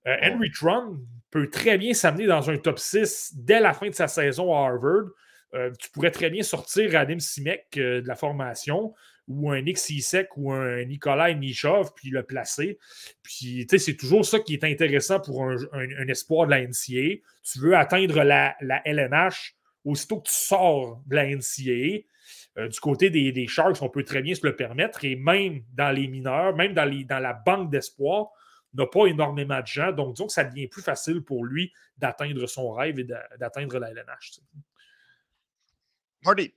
Euh, 0.08 0.16
Henry 0.22 0.52
Tron 0.52 1.00
peut 1.30 1.50
très 1.50 1.78
bien 1.78 1.94
s'amener 1.94 2.26
dans 2.26 2.50
un 2.50 2.58
top 2.58 2.80
6 2.80 3.34
dès 3.36 3.60
la 3.60 3.74
fin 3.74 3.90
de 3.90 3.96
sa 3.96 4.08
saison 4.08 4.56
à 4.56 4.68
Harvard. 4.68 5.10
Euh, 5.54 5.72
tu 5.78 5.90
pourrais 5.90 6.12
très 6.12 6.30
bien 6.30 6.42
sortir 6.42 6.92
Radim 6.92 7.20
Simek 7.20 7.66
euh, 7.78 8.02
de 8.02 8.08
la 8.08 8.16
formation 8.16 8.94
ou 9.28 9.52
un 9.52 9.62
Nick 9.62 9.78
Sisek 9.78 10.38
ou 10.38 10.54
un 10.54 10.86
Nikolai 10.86 11.36
Michov, 11.36 11.92
puis 11.96 12.12
le 12.12 12.24
placer. 12.24 12.78
Puis, 13.24 13.66
tu 13.68 13.78
sais, 13.78 13.78
c'est 13.84 13.98
toujours 13.98 14.24
ça 14.24 14.40
qui 14.40 14.54
est 14.54 14.64
intéressant 14.64 15.20
pour 15.20 15.44
un, 15.44 16.08
espoir 16.08 16.46
de 16.46 16.52
la 16.52 16.62
NCA. 16.62 17.20
Tu 17.44 17.60
veux 17.60 17.76
atteindre 17.76 18.24
la, 18.24 18.56
la 18.62 18.82
LNH, 18.86 19.56
aussitôt 19.86 20.20
que 20.20 20.28
tu 20.28 20.36
sors 20.36 21.02
de 21.06 21.16
la 21.16 21.26
NCAA, 21.28 22.06
euh, 22.58 22.68
du 22.68 22.80
côté 22.80 23.10
des, 23.10 23.48
Sharks, 23.48 23.82
on 23.82 23.90
peut 23.90 24.04
très 24.04 24.22
bien 24.22 24.36
se 24.36 24.46
le 24.46 24.56
permettre. 24.56 25.06
Et 25.06 25.16
même 25.16 25.64
dans 25.74 25.92
les 25.92 26.08
mineurs, 26.08 26.56
même 26.56 26.74
dans, 26.74 26.86
la 26.86 27.34
banque 27.34 27.72
d'espoir, 27.72 28.30
n'a 28.74 28.88
pas 28.88 29.06
énormément 29.06 29.62
de 29.62 29.68
gens. 29.68 29.92
Donc, 29.92 30.16
disons 30.16 30.28
que 30.28 30.34
ça 30.34 30.44
devient 30.44 30.68
plus 30.68 30.82
facile 30.82 31.24
pour 31.24 31.46
lui 31.46 31.72
d'atteindre 31.98 32.46
son 32.48 32.72
rêve 32.72 33.00
et 33.00 33.06
d'atteindre 33.38 33.80
la 33.80 33.92
LNH. 33.92 34.40
Marty, 36.24 36.54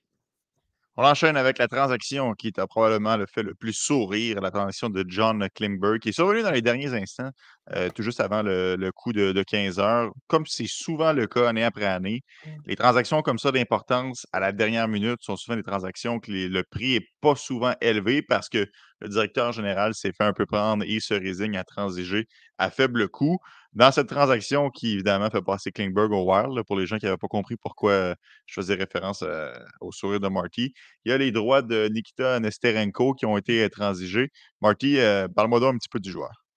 on 0.99 1.05
enchaîne 1.05 1.37
avec 1.37 1.59
la 1.59 1.69
transaction 1.69 2.35
qui 2.35 2.51
t'a 2.51 2.67
probablement 2.67 3.17
le 3.17 3.27
fait 3.27 3.45
le 3.45 3.55
plus 3.55 3.73
sourire, 3.73 4.41
la 4.41 4.51
transaction 4.51 4.91
de 4.91 5.05
John 5.07 5.47
Klingberg, 5.55 6.01
qui 6.01 6.09
est 6.09 6.13
survenue 6.13 6.43
dans 6.43 6.51
les 6.51 6.61
derniers 6.61 6.93
instants, 6.93 7.31
euh, 7.77 7.89
tout 7.95 8.03
juste 8.03 8.19
avant 8.19 8.43
le, 8.43 8.91
coup 8.91 9.13
de, 9.13 9.45
15 9.45 9.79
heures. 9.79 10.11
Comme 10.27 10.45
c'est 10.47 10.67
souvent 10.67 11.13
le 11.13 11.29
cas 11.29 11.51
année 11.51 11.63
après 11.63 11.85
année, 11.85 12.23
mmh. 12.45 12.51
les 12.67 12.75
transactions 12.75 13.23
comme 13.23 13.39
ça 13.39 13.53
d'importance 13.53 14.27
à 14.33 14.41
la 14.41 14.51
dernière 14.51 14.89
minute 14.89 15.21
sont 15.23 15.37
souvent 15.37 15.57
des 15.57 15.63
transactions 15.63 16.19
que 16.19 16.33
le 16.33 16.63
prix 16.65 16.95
n'est 16.95 17.07
pas 17.21 17.37
souvent 17.37 17.75
élevé 17.81 18.21
parce 18.21 18.49
que 18.49 18.67
le 19.01 19.09
directeur 19.09 19.53
général 19.53 19.95
s'est 19.95 20.13
fait 20.13 20.25
un 20.25 20.33
peu 20.33 20.47
prendre 20.47 20.83
et 20.85 20.99
se 20.99 21.15
résigne 21.15 21.57
à 21.57 21.63
transiger 21.63 22.27
à 22.59 22.71
faible 22.71 23.09
coût. 23.09 23.39
Dans 23.75 23.93
cette 23.93 24.09
transaction 24.09 24.71
qui, 24.71 24.93
évidemment, 24.95 25.31
fait 25.31 25.43
passer 25.43 25.71
Klingberg 25.73 26.11
au 26.13 26.25
Wild, 26.31 26.63
pour 26.65 26.77
les 26.79 26.87
gens 26.87 26.99
qui 26.99 27.05
n'avaient 27.05 27.17
pas 27.19 27.29
compris 27.29 27.57
pourquoi 27.57 27.93
euh, 27.93 28.15
je 28.47 28.55
faisais 28.55 28.75
référence 28.75 29.23
euh, 29.23 29.53
au 29.81 29.93
sourire 29.93 30.21
de 30.21 30.29
Marty, 30.29 30.73
il 31.05 31.11
y 31.11 31.13
a 31.13 31.19
les 31.19 31.31
droits 31.33 31.63
de 31.63 31.89
Nikita 31.89 32.41
Nesterenko 32.41 33.15
qui 33.15 33.27
ont 33.27 33.37
été 33.37 33.69
transigés. 33.71 34.31
Marty, 34.63 34.99
euh, 34.99 35.29
parle-moi 35.29 35.61
donc 35.61 35.75
un 35.75 35.79
petit 35.79 35.89
peu 35.91 36.01
du 36.01 36.11
joueur. 36.11 36.48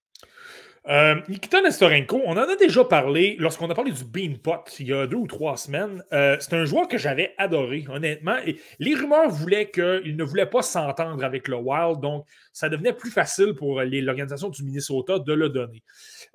Euh, 0.87 1.21
Nikita 1.29 1.61
Nestorenko, 1.61 2.21
on 2.25 2.31
en 2.31 2.49
a 2.49 2.55
déjà 2.55 2.83
parlé 2.83 3.35
lorsqu'on 3.37 3.69
a 3.69 3.75
parlé 3.75 3.91
du 3.91 4.03
Beanpot 4.03 4.63
il 4.79 4.87
y 4.87 4.93
a 4.93 5.05
deux 5.05 5.17
ou 5.17 5.27
trois 5.27 5.55
semaines. 5.55 6.03
Euh, 6.11 6.37
c'est 6.39 6.53
un 6.53 6.65
joueur 6.65 6.87
que 6.87 6.97
j'avais 6.97 7.35
adoré, 7.37 7.85
honnêtement. 7.87 8.37
Les 8.79 8.95
rumeurs 8.95 9.29
voulaient 9.29 9.69
qu'il 9.69 10.15
ne 10.15 10.23
voulait 10.23 10.47
pas 10.47 10.63
s'entendre 10.63 11.23
avec 11.23 11.47
le 11.47 11.57
Wild, 11.57 11.99
donc 11.99 12.25
ça 12.51 12.67
devenait 12.67 12.93
plus 12.93 13.11
facile 13.11 13.53
pour 13.53 13.79
l'organisation 13.79 14.49
du 14.49 14.63
Minnesota 14.63 15.19
de 15.19 15.33
le 15.33 15.49
donner. 15.49 15.83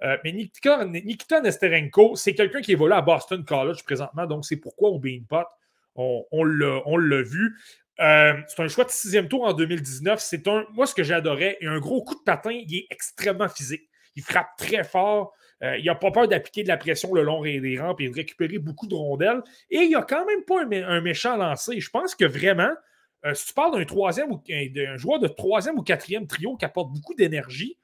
Euh, 0.05 0.17
mais 0.23 0.31
Nikita, 0.31 0.85
Nikita 0.85 1.41
Nesterenko, 1.41 2.15
c'est 2.15 2.35
quelqu'un 2.35 2.61
qui 2.61 2.73
évolue 2.73 2.93
à 2.95 3.03
Boston 3.03 3.45
College 3.45 3.83
présentement, 3.83 4.27
donc 4.27 4.45
c'est 4.45 4.59
pourquoi 4.59 4.91
au 4.91 5.01
Beanpot, 5.01 5.49
on, 5.97 6.25
on 6.31 6.45
l'a 6.45 7.23
vu. 7.23 7.59
c'est 7.99 8.61
un 8.61 8.69
choix 8.69 8.85
de 8.85 8.91
sixième 8.91 9.27
tour 9.27 9.45
en 9.45 9.55
2019. 9.55 10.21
C'est 10.21 10.47
un, 10.47 10.67
moi, 10.73 10.87
ce 10.87 10.95
que 10.95 11.03
j'adorais, 11.03 11.57
et 11.61 11.67
un 11.67 11.81
gros 11.81 12.05
coup 12.05 12.15
de 12.15 12.23
patin, 12.23 12.53
il 12.53 12.73
est 12.77 12.87
extrêmement 12.91 13.49
physique. 13.49 13.89
Il 14.17 14.23
frappe 14.23 14.57
très 14.57 14.83
fort. 14.83 15.33
Euh, 15.63 15.79
il 15.79 15.87
n'a 15.87 15.95
pas 15.95 16.11
peur 16.11 16.29
d'appliquer 16.29 16.63
de 16.63 16.69
la 16.69 16.77
pression 16.77 17.15
le 17.15 17.23
long 17.23 17.43
des 17.43 17.79
rampes 17.81 18.01
et 18.01 18.09
de 18.09 18.15
récupérer 18.15 18.59
beaucoup 18.59 18.87
de 18.87 18.95
rondelles. 18.95 19.43
Et 19.71 19.79
il 19.79 19.93
n'a 19.93 20.03
quand 20.03 20.27
même 20.27 20.43
pas 20.45 20.63
un, 20.63 21.01
méchant 21.01 21.37
lancé. 21.37 21.81
Je 21.81 21.91
pense 21.91 22.15
que 22.15 22.25
vraiment, 22.25 22.73
euh, 23.25 23.35
si 23.35 23.47
tu 23.47 23.55
parles 23.55 23.79
d'un 23.79 23.85
troisième 23.85 24.33
ou 24.33 24.43
d'un 24.47 24.97
joueur 24.97 25.19
de 25.19 25.29
troisième 25.29 25.79
ou 25.79 25.83
quatrième 25.83 26.27
trio 26.27 26.57
qui 26.57 26.65
apporte 26.65 26.93
beaucoup 26.93 27.15
d'énergie, 27.15 27.79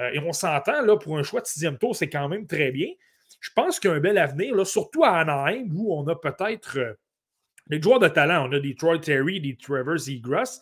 euh, 0.00 0.10
et 0.12 0.18
on 0.18 0.32
s'entend 0.32 0.82
là 0.82 0.96
pour 0.96 1.18
un 1.18 1.22
choix 1.22 1.40
de 1.40 1.46
sixième 1.46 1.78
tour, 1.78 1.94
c'est 1.94 2.08
quand 2.08 2.28
même 2.28 2.46
très 2.46 2.72
bien. 2.72 2.88
Je 3.40 3.50
pense 3.54 3.78
qu'il 3.78 3.90
y 3.90 3.92
a 3.92 3.96
un 3.96 4.00
bel 4.00 4.18
avenir, 4.18 4.54
là, 4.54 4.64
surtout 4.64 5.04
à 5.04 5.18
Anaheim, 5.18 5.68
où 5.74 5.94
on 5.94 6.06
a 6.08 6.16
peut-être 6.16 6.96
des 7.68 7.80
joueurs 7.80 8.00
de 8.00 8.08
talent. 8.08 8.48
On 8.48 8.52
a 8.52 8.60
des 8.60 8.74
Troy 8.74 8.98
Terry, 8.98 9.40
des 9.40 9.56
Trevor 9.56 9.96
Zegras. 9.96 10.60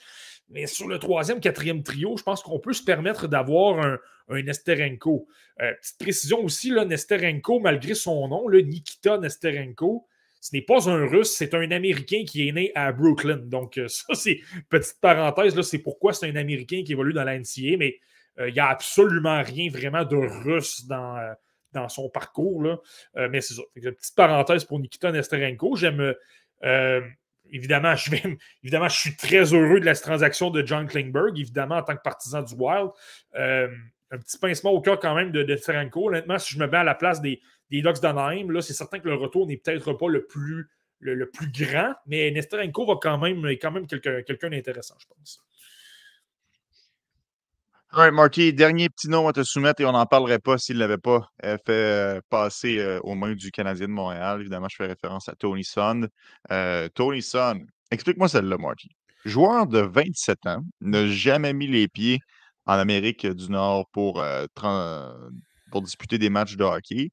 Mais 0.51 0.67
sur 0.67 0.89
le 0.89 0.99
troisième, 0.99 1.41
quatrième 1.41 1.83
trio, 1.83 2.17
je 2.17 2.25
pense 2.25 2.43
qu'on 2.43 2.59
peut 2.59 2.73
se 2.73 2.83
permettre 2.83 3.29
d'avoir 3.29 3.81
un, 3.81 3.99
un 4.31 4.43
Nesterenko. 4.43 5.29
Euh, 5.61 5.73
petite 5.81 5.99
précision 5.99 6.41
aussi, 6.41 6.71
là, 6.71 6.85
Nesterenko, 6.85 7.61
malgré 7.61 7.95
son 7.95 8.29
nom, 8.29 8.49
le 8.49 8.61
Nikita 8.61 9.19
Nesterenko, 9.19 10.07
ce 10.41 10.57
n'est 10.57 10.63
pas 10.63 10.89
un 10.89 11.07
Russe, 11.07 11.35
c'est 11.37 11.55
un 11.55 11.71
Américain 11.71 12.25
qui 12.27 12.49
est 12.49 12.53
né 12.53 12.73
à 12.75 12.93
Brooklyn. 12.93 13.37
Donc, 13.37 13.79
euh, 13.79 13.89
ça, 13.89 14.15
c'est 14.15 14.41
petite 14.69 15.01
parenthèse, 15.01 15.61
c'est 15.63 15.79
pourquoi 15.79 16.13
c'est 16.13 16.29
un 16.29 16.37
Américain 16.37 16.83
qui 16.85 16.93
évolue 16.93 17.13
dans 17.13 17.25
la 17.25 17.39
NCA, 17.39 17.77
mais 17.79 17.99
euh, 18.39 18.49
il 18.49 18.55
n'y 18.55 18.61
a 18.61 18.69
absolument 18.69 19.43
rien 19.43 19.71
vraiment 19.71 20.05
de 20.05 20.17
russe 20.17 20.87
dans, 20.87 21.35
dans 21.73 21.89
son 21.89 22.09
parcours. 22.09 22.63
Là. 22.63 23.29
mais 23.29 23.41
c'est 23.41 23.55
ça. 23.55 23.63
petite 23.75 24.17
parenthèse 24.17 24.65
pour 24.65 24.81
Nikita 24.81 25.13
Nesterenko. 25.13 25.77
J'aime 25.77 26.15
évidemment, 27.53 27.95
je 27.95 28.11
évidemment, 28.63 28.89
je 28.89 28.99
suis 28.99 29.17
très 29.17 29.53
heureux 29.53 29.81
de 29.81 29.85
la 29.85 29.95
transaction 29.95 30.51
de 30.51 30.67
John 30.67 30.87
Klingberg, 30.87 31.39
évidemment, 31.39 31.77
en 31.77 31.83
tant 31.83 31.97
que 31.97 32.03
partisan 32.03 32.43
du 32.43 32.55
Wild. 32.55 32.91
Euh, 33.37 33.69
un 34.13 34.19
petit 34.19 34.39
pincement 34.39 34.71
au 34.71 34.81
cœur 34.81 34.99
quand 34.99 35.15
même 35.15 35.31
de, 35.31 35.43
de 35.43 35.57
Honnêtement, 35.95 36.39
si 36.39 36.55
je 36.55 36.59
me 36.59 36.67
mets 36.67 36.79
à 36.79 36.85
la 36.85 36.95
place 36.95 37.21
des, 37.21 37.41
des 37.71 37.81
Ducks 37.83 38.01
d'Anaheim, 38.01 38.51
là, 38.51 38.61
c'est 38.61 38.75
certain 38.75 38.99
que 38.99 39.09
le 39.09 39.15
retour 39.15 39.47
n'est 39.47 39.57
peut-être 39.57 39.93
pas 39.93 40.09
le 40.09 40.27
plus, 40.27 40.69
le, 40.99 41.31
plus 41.31 41.51
grand, 41.51 41.95
mais 42.07 42.31
Nesterenko 42.31 42.87
va 42.87 42.95
quand 43.01 43.19
même, 43.19 43.45
quand 43.61 43.71
même 43.71 43.87
quelqu'un 43.87 44.51
d'intéressant, 44.51 44.97
je 44.99 45.07
pense. 45.07 45.41
Right, 47.93 48.13
Marty, 48.15 48.53
dernier 48.53 48.89
petit 48.89 49.09
nom 49.09 49.27
à 49.27 49.33
te 49.33 49.43
soumettre 49.43 49.81
et 49.81 49.85
on 49.85 49.91
n'en 49.91 50.07
parlerait 50.07 50.39
pas 50.39 50.57
s'il 50.59 50.77
ne 50.77 50.81
l'avait 50.81 50.97
pas 50.97 51.29
euh, 51.45 51.57
fait 51.67 51.73
euh, 51.73 52.21
passer 52.31 52.79
euh, 52.79 53.01
aux 53.03 53.17
mains 53.17 53.35
du 53.35 53.51
Canadien 53.51 53.89
de 53.89 53.93
Montréal. 53.93 54.41
Évidemment, 54.41 54.69
je 54.71 54.77
fais 54.77 54.87
référence 54.87 55.29
à 55.29 55.35
Tony 55.35 55.65
Son. 55.65 56.07
Tony 56.95 57.21
Son, 57.21 57.67
explique-moi 57.91 58.29
celle-là, 58.29 58.59
Marty. 58.59 58.91
Joueur 59.25 59.67
de 59.67 59.81
27 59.81 60.47
ans, 60.47 60.63
n'a 60.81 61.09
jamais 61.09 61.53
mis 61.53 61.67
les 61.67 61.89
pieds 61.89 62.21
en 62.65 62.75
Amérique 62.75 63.27
du 63.27 63.51
Nord 63.51 63.89
pour, 63.91 64.25
pour 65.73 65.83
disputer 65.83 66.19
des 66.19 66.31
matchs 66.31 66.55
de 66.55 66.63
hockey. 66.63 67.11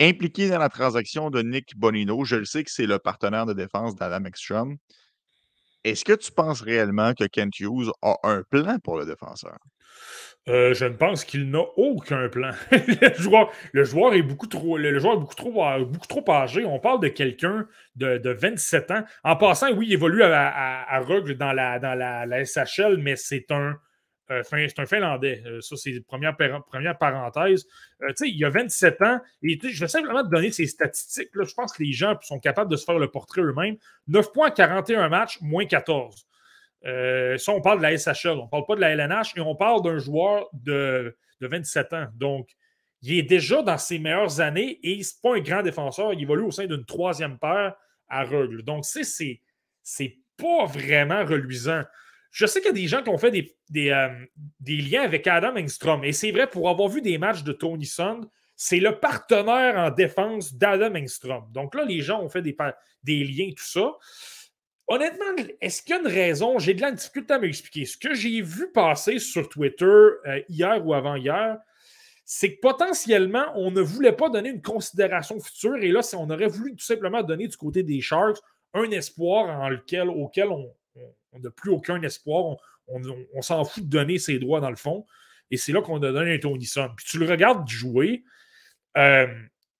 Impliqué 0.00 0.50
dans 0.50 0.58
la 0.58 0.68
transaction 0.68 1.30
de 1.30 1.42
Nick 1.42 1.76
Bonino, 1.76 2.24
je 2.24 2.34
le 2.34 2.44
sais 2.44 2.64
que 2.64 2.72
c'est 2.72 2.86
le 2.86 2.98
partenaire 2.98 3.46
de 3.46 3.52
défense 3.52 3.94
d'Adam 3.94 4.24
Ekstrom. 4.24 4.76
Est-ce 5.84 6.04
que 6.04 6.14
tu 6.14 6.32
penses 6.32 6.62
réellement 6.62 7.14
que 7.14 7.22
Kent 7.24 7.60
Hughes 7.60 7.92
a 8.02 8.16
un 8.24 8.42
plan 8.50 8.80
pour 8.80 8.98
le 8.98 9.06
défenseur? 9.06 9.56
Euh, 10.48 10.74
je 10.74 10.84
ne 10.84 10.94
pense 10.94 11.24
qu'il 11.24 11.50
n'a 11.50 11.62
aucun 11.76 12.28
plan. 12.28 12.52
le, 12.70 13.84
joueur, 13.84 14.14
est 14.14 14.22
beaucoup 14.22 14.46
trop, 14.46 14.78
le, 14.78 14.96
euh, 14.96 15.84
beaucoup 15.84 16.06
trop 16.06 16.30
âgé. 16.30 16.64
On 16.64 16.78
parle 16.78 17.00
de 17.00 17.08
quelqu'un 17.08 17.66
de, 17.96 18.30
27 18.30 18.90
ans. 18.92 19.04
En 19.24 19.34
passant, 19.36 19.72
oui, 19.72 19.86
il 19.88 19.92
évolue 19.94 20.22
à, 20.22 20.84
à, 20.88 21.02
dans, 21.02 21.52
la, 21.52 21.78
dans 21.80 22.44
SHL, 22.44 22.98
mais 22.98 23.16
c'est 23.16 23.50
un, 23.50 23.76
euh, 24.30 24.42
Finlandais. 24.86 25.42
ça, 25.60 25.76
c'est 25.76 26.00
première, 26.06 26.36
première 26.36 26.96
parenthèse. 26.96 27.66
il 28.20 28.44
a 28.44 28.50
27 28.50 29.02
ans 29.02 29.20
et 29.42 29.58
je 29.62 29.80
vais 29.80 29.88
simplement 29.88 30.22
te 30.22 30.28
donner 30.28 30.52
ses 30.52 30.66
statistiques. 30.66 31.30
Je 31.34 31.54
pense 31.54 31.72
que 31.72 31.82
les 31.82 31.92
gens 31.92 32.16
sont 32.22 32.38
capables 32.38 32.70
de 32.70 32.76
se 32.76 32.84
faire 32.84 32.98
le 33.00 33.08
portrait 33.08 33.42
eux-mêmes. 33.42 33.76
9 34.06 34.32
points 34.32 34.50
41 34.50 35.08
matchs, 35.08 35.38
moins 35.40 35.66
14. 35.66 36.26
Euh, 36.86 37.36
ça, 37.36 37.52
on 37.52 37.60
parle 37.60 37.78
de 37.78 37.82
la 37.82 37.96
SHL, 37.96 38.38
on 38.38 38.44
ne 38.44 38.48
parle 38.48 38.64
pas 38.64 38.76
de 38.76 38.80
la 38.80 38.90
LNH 38.90 39.32
et 39.36 39.40
on 39.40 39.56
parle 39.56 39.82
d'un 39.82 39.98
joueur 39.98 40.48
de, 40.52 41.16
27 41.40 41.92
ans. 41.92 42.06
Donc, 42.14 42.48
il 43.02 43.18
est 43.18 43.22
déjà 43.22 43.62
dans 43.62 43.78
ses 43.78 43.98
meilleures 43.98 44.40
années 44.40 44.78
et 44.82 45.02
ce 45.02 45.14
n'est 45.14 45.30
pas 45.30 45.36
un 45.36 45.40
grand 45.40 45.62
défenseur. 45.62 46.12
Il 46.12 46.22
évolue 46.22 46.44
au 46.44 46.50
sein 46.50 46.66
d'une 46.66 46.84
troisième 46.84 47.38
paire 47.38 47.74
à 48.08 48.24
Ruggle. 48.24 48.62
Donc, 48.62 48.84
c'est, 48.84 49.40
pas 50.36 50.66
vraiment 50.66 51.24
reluisant. 51.24 51.82
Je 52.30 52.44
sais 52.44 52.60
qu'il 52.60 52.68
y 52.68 52.70
a 52.70 52.74
des 52.74 52.86
gens 52.86 53.02
qui 53.02 53.08
ont 53.08 53.16
fait 53.16 53.30
des, 53.30 53.56
des, 53.70 53.90
euh, 53.90 54.08
liens 54.66 55.02
avec 55.02 55.26
Adam 55.26 55.56
Engstrom. 55.56 56.04
Et 56.04 56.12
c'est 56.12 56.30
vrai, 56.30 56.46
pour 56.46 56.68
avoir 56.68 56.90
vu 56.90 57.00
des 57.00 57.16
matchs 57.16 57.42
de 57.42 57.52
Tony 57.52 57.86
Sund, 57.86 58.26
c'est 58.54 58.80
le 58.80 58.98
partenaire 58.98 59.76
en 59.78 59.90
défense 59.90 60.54
d'Adam 60.54 60.94
Engstrom. 60.94 61.46
Donc 61.52 61.74
là, 61.74 61.84
les 61.86 62.00
gens 62.00 62.22
ont 62.22 62.28
fait 62.28 62.42
des, 62.42 62.54
des 63.02 63.24
liens, 63.24 63.50
tout 63.56 63.64
ça. 63.64 63.92
Honnêtement, 64.88 65.24
est-ce 65.60 65.82
qu'il 65.82 65.96
y 65.96 65.98
a 65.98 66.00
une 66.00 66.06
raison? 66.06 66.58
J'ai 66.58 66.74
de 66.74 66.80
la 66.80 66.92
difficulté 66.92 67.34
à 67.34 67.38
m'expliquer. 67.38 67.84
Ce 67.86 67.96
que 67.96 68.14
j'ai 68.14 68.40
vu 68.40 68.70
passer 68.70 69.18
sur 69.18 69.48
Twitter 69.48 69.84
euh, 69.84 70.40
hier 70.48 70.86
ou 70.86 70.94
avant-hier, 70.94 71.58
c'est 72.24 72.54
que 72.54 72.60
potentiellement, 72.60 73.46
on 73.54 73.70
ne 73.70 73.80
voulait 73.80 74.12
pas 74.12 74.28
donner 74.28 74.50
une 74.50 74.62
considération 74.62 75.40
future. 75.40 75.76
Et 75.76 75.88
là, 75.88 76.00
on 76.16 76.30
aurait 76.30 76.46
voulu 76.46 76.72
tout 76.76 76.84
simplement 76.84 77.22
donner 77.22 77.48
du 77.48 77.56
côté 77.56 77.82
des 77.82 78.00
Sharks 78.00 78.38
un 78.74 78.90
espoir 78.90 79.60
en 79.60 79.68
lequel, 79.68 80.08
auquel 80.08 80.48
on 80.48 80.72
n'a 81.40 81.50
plus 81.50 81.70
aucun 81.70 82.00
espoir. 82.02 82.56
On, 82.88 83.42
s'en 83.42 83.64
fout 83.64 83.84
de 83.84 83.88
donner 83.88 84.18
ses 84.18 84.38
droits 84.38 84.60
dans 84.60 84.70
le 84.70 84.76
fond. 84.76 85.04
Et 85.50 85.56
c'est 85.56 85.72
là 85.72 85.82
qu'on 85.82 85.96
a 86.02 86.12
donné 86.12 86.34
un 86.34 86.38
Tony. 86.38 86.68
Puis 86.96 87.06
tu 87.06 87.18
le 87.18 87.26
regardes 87.26 87.68
jouer. 87.68 88.24
Euh, 88.96 89.26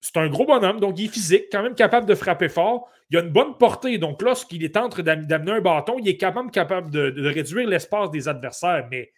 c'est 0.06 0.20
un 0.20 0.28
gros 0.28 0.46
bonhomme, 0.46 0.78
donc 0.78 0.98
il 1.00 1.06
est 1.06 1.12
physique, 1.12 1.46
quand 1.50 1.64
même 1.64 1.74
capable 1.74 2.06
de 2.06 2.14
frapper 2.14 2.48
fort. 2.48 2.88
Il 3.10 3.18
a 3.18 3.22
une 3.22 3.30
bonne 3.30 3.58
portée, 3.58 3.98
donc 3.98 4.22
lorsqu'il 4.22 4.62
est 4.62 4.76
entre 4.76 5.02
d'amener 5.02 5.52
un 5.52 5.60
bâton, 5.60 5.98
il 5.98 6.08
est 6.08 6.16
quand 6.16 6.32
même 6.32 6.50
capable 6.52 6.90
de, 6.90 7.28
réduire 7.28 7.68
l'espace 7.68 8.12
des 8.12 8.28
adversaires, 8.28 8.86
mais 8.88 9.12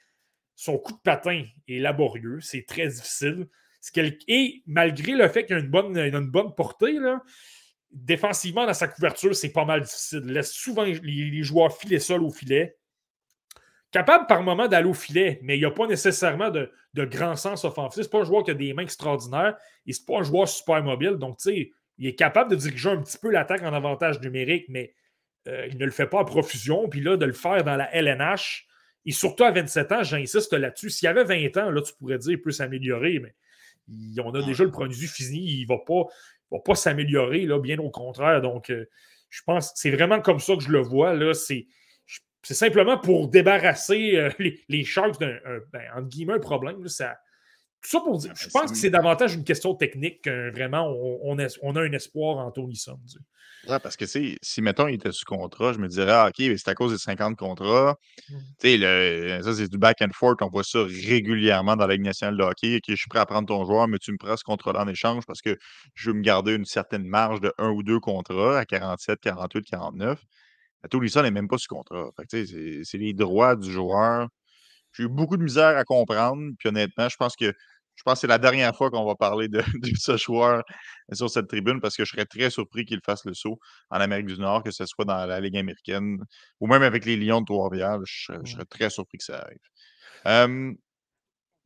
son 0.55 0.79
coup 0.79 0.93
de 0.93 1.01
patin 1.05 1.45
est 1.69 1.79
laborieux, 1.79 2.41
c'est 2.41 2.65
très 2.67 2.89
difficile. 2.89 3.49
Et 4.29 4.63
malgré 4.67 5.13
le 5.13 5.29
fait 5.29 5.45
qu'il 5.45 5.57
a 5.57 5.59
une 5.59 5.69
bonne, 5.69 5.97
une 5.97 6.31
bonne 6.31 6.55
portée, 6.55 6.99
défensivement, 7.91 8.67
dans 8.67 8.75
sa 8.75 8.89
couverture, 8.89 9.37
c'est 9.37 9.53
pas 9.53 9.67
mal 9.67 9.83
difficile. 9.83 10.23
Il 10.25 10.33
laisse 10.33 10.53
souvent 10.53 10.85
les, 10.85 11.43
joueurs 11.43 11.77
filer 11.77 11.99
seuls 11.99 12.23
au 12.23 12.31
filet 12.31 12.78
capable 13.91 14.27
par 14.27 14.43
moment 14.43 14.69
d'aller 14.69 14.89
au 14.89 14.95
filet, 14.95 15.39
mais 15.43 15.57
il 15.57 15.61
n'y 15.61 15.67
a 15.67 15.71
pas 15.71 15.87
nécessairement 15.87 16.51
de, 16.51 16.71
grand 16.95 17.37
sens 17.37 17.65
offensif. 17.65 18.03
Ce 18.03 18.09
pas 18.09 18.21
un 18.21 18.25
joueur 18.25 18.43
qui 18.43 18.51
a 18.51 18.55
des 18.55 18.73
mains 18.75 18.83
extraordinaires 18.83 19.57
et 19.87 19.93
ce 19.93 20.05
pas 20.05 20.19
un 20.19 20.23
joueur 20.23 20.49
super 20.49 20.83
mobile. 20.83 21.13
Donc, 21.13 21.39
tu 21.39 21.51
sais, 21.51 21.73
il 21.99 22.07
est 22.07 22.15
capable 22.15 22.51
de 22.51 22.57
diriger 22.57 22.91
un 22.91 23.01
petit 23.01 23.19
peu 23.19 23.31
l'attaque 23.31 23.63
en 23.63 23.73
avantage 23.73 24.21
numérique, 24.21 24.67
mais 24.69 24.95
euh, 25.47 25.69
il 25.71 25.79
ne 25.79 25.85
le 25.85 25.91
fait 25.91 26.07
pas 26.07 26.21
à 26.21 26.25
profusion. 26.25 26.89
Puis 26.89 27.01
là, 27.01 27.17
de 27.17 27.25
le 27.25 27.33
faire 27.33 27.65
dans 27.65 27.77
la 27.77 27.95
LNH, 27.95 28.67
et 29.07 29.13
surtout 29.13 29.45
à 29.45 29.53
27 29.53 29.93
ans, 29.93 30.03
j'insiste 30.03 30.53
là-dessus. 30.53 30.91
S'il 30.91 31.07
y 31.07 31.09
avait 31.09 31.25
20 31.25 31.57
ans, 31.57 31.71
là, 31.71 31.81
tu 31.81 31.93
pourrais 31.95 32.19
dire 32.19 32.31
qu'il 32.31 32.43
peut 32.43 32.51
s'améliorer, 32.51 33.21
mais 33.21 33.35
on 34.23 34.35
a 34.35 34.43
déjà 34.43 34.65
le 34.65 34.71
produit 34.71 35.07
fini, 35.07 35.39
il 35.39 35.63
ne 35.63 35.69
va 35.69 35.79
pas, 35.79 36.03
va 36.51 36.59
pas 36.59 36.75
s'améliorer, 36.75 37.47
bien 37.63 37.79
au 37.79 37.91
contraire. 37.91 38.43
Donc, 38.43 38.71
euh, 38.71 38.87
je 39.31 39.43
pense 39.47 39.73
que 39.73 39.79
c'est 39.79 39.91
vraiment 39.91 40.21
comme 40.21 40.41
ça 40.41 40.57
que 40.57 40.63
je 40.63 40.71
le 40.71 40.81
vois. 40.81 41.15
Là, 41.15 41.33
c'est 41.33 41.67
c'est 42.43 42.55
simplement 42.55 42.99
pour 42.99 43.29
débarrasser 43.29 44.17
euh, 44.17 44.31
les, 44.69 44.85
Sharks 44.85 45.19
d'un, 45.21 45.37
ben, 45.73 46.03
guillemets, 46.03 46.35
un 46.35 46.39
problème. 46.39 46.87
ça, 46.89 47.17
tout 47.83 47.91
ça 47.91 48.01
pour 48.01 48.19
dire, 48.19 48.33
je 48.35 48.49
pense 48.49 48.73
que 48.73 48.77
c'est 48.77 48.91
davantage 48.91 49.35
une 49.35 49.45
question 49.45 49.75
technique 49.75 50.23
que 50.23 50.51
vraiment 50.51 50.89
on, 51.23 51.39
a 51.39 51.81
un 51.81 51.93
espoir 51.93 52.39
en 52.39 52.51
Tony 52.51 52.77
Son. 52.77 52.99
Ouais, 53.69 53.79
parce 53.79 53.97
que 53.97 54.07
si, 54.07 54.39
mettons, 54.63 54.89
il 54.89 54.95
était 54.95 55.13
sous 55.13 55.25
contrat, 55.25 55.73
je 55.73 55.79
me 55.79 55.89
dirais, 55.89 56.13
ah, 56.13 56.29
OK, 56.29 56.37
c'est 56.57 56.69
à 56.69 56.75
cause 56.75 56.93
des 56.93 56.99
50 56.99 57.37
contrats. 57.37 57.97
Tu 58.27 58.79
sais, 58.79 59.43
ça, 59.43 59.55
c'est 59.55 59.69
du 59.69 59.79
back 59.79 60.01
and 60.01 60.13
forth. 60.13 60.43
On 60.43 60.49
voit 60.49 60.65
ça 60.65 60.81
régulièrement 60.83 61.77
dans 61.77 61.87
la 61.87 61.95
Ligue 61.95 62.05
nationale 62.05 62.37
de 62.37 62.43
hockey. 62.43 62.77
OK, 62.77 62.85
je 62.89 62.95
suis 62.95 63.09
prêt 63.09 63.21
à 63.21 63.27
prendre 63.27 63.47
ton 63.47 63.65
joueur, 63.65 63.87
mais 63.87 63.99
tu 63.99 64.13
me 64.13 64.17
prends 64.17 64.37
ce 64.37 64.45
contrat-là 64.45 64.83
en 64.83 64.89
échange 64.89 65.25
parce 65.27 65.43
que 65.43 65.57
je 65.95 66.11
veux 66.11 66.17
me 66.17 66.23
garder 66.23 66.55
une 66.55 66.65
certaine 66.65 67.05
marge 67.05 67.41
de 67.41 67.53
un 67.59 67.71
ou 67.71 67.83
deux 67.83 68.01
contrats 68.01 68.59
à 68.59 68.65
47, 68.65 69.21
48, 69.21 69.65
49. 69.65 70.21
Tolison 70.91 71.23
n'est 71.23 71.31
même 71.31 71.49
pas 71.49 71.59
sous 71.59 71.69
contrat. 71.69 72.11
C'est 72.29 72.99
les 72.99 73.15
droits 73.15 73.57
du 73.57 73.71
joueur. 73.71 74.29
J'ai 74.93 75.05
eu 75.05 75.09
beaucoup 75.09 75.37
de 75.37 75.43
misère 75.43 75.77
à 75.77 75.85
comprendre. 75.85 76.53
Puis 76.59 76.69
honnêtement, 76.69 77.09
je 77.09 77.17
pense 77.17 77.37
que 77.37 77.53
je 77.99 78.05
pense 78.05 78.15
que 78.15 78.21
c'est 78.21 78.27
la 78.29 78.39
dernière 78.39 78.77
fois 78.77 78.91
qu'on 78.91 79.05
va 79.05 79.17
parler 79.17 79.49
de, 79.49 79.61
ce 79.99 80.17
joueur 80.17 80.63
sur 81.13 81.29
cette 81.29 81.49
tribune 81.49 81.81
parce 81.81 81.97
que 81.97 82.05
je 82.05 82.13
serais 82.13 82.27
très 82.27 82.49
surpris 82.49 82.85
qu'il 82.85 83.01
fasse 83.05 83.25
le 83.25 83.35
saut 83.35 83.59
en 83.91 84.01
Amérique 84.01 84.27
du 84.27 84.39
Nord, 84.39 84.63
que 84.63 84.71
ce 84.71 84.87
soit 84.87 85.05
dans 85.05 85.27
la 85.27 85.41
Ligue 85.41 85.57
américaine 85.57 86.19
ou 86.61 86.69
même 86.69 86.85
avec 86.85 87.05
les 87.05 87.17
Lions 87.17 87.41
de 87.41 87.47
Trois-Rivières. 87.47 87.99
Je, 88.05 88.35
serais 88.45 88.65
très 88.67 88.89
surpris 88.89 89.19
que 89.19 89.25
ça 89.25 89.41
arrive. 89.41 90.77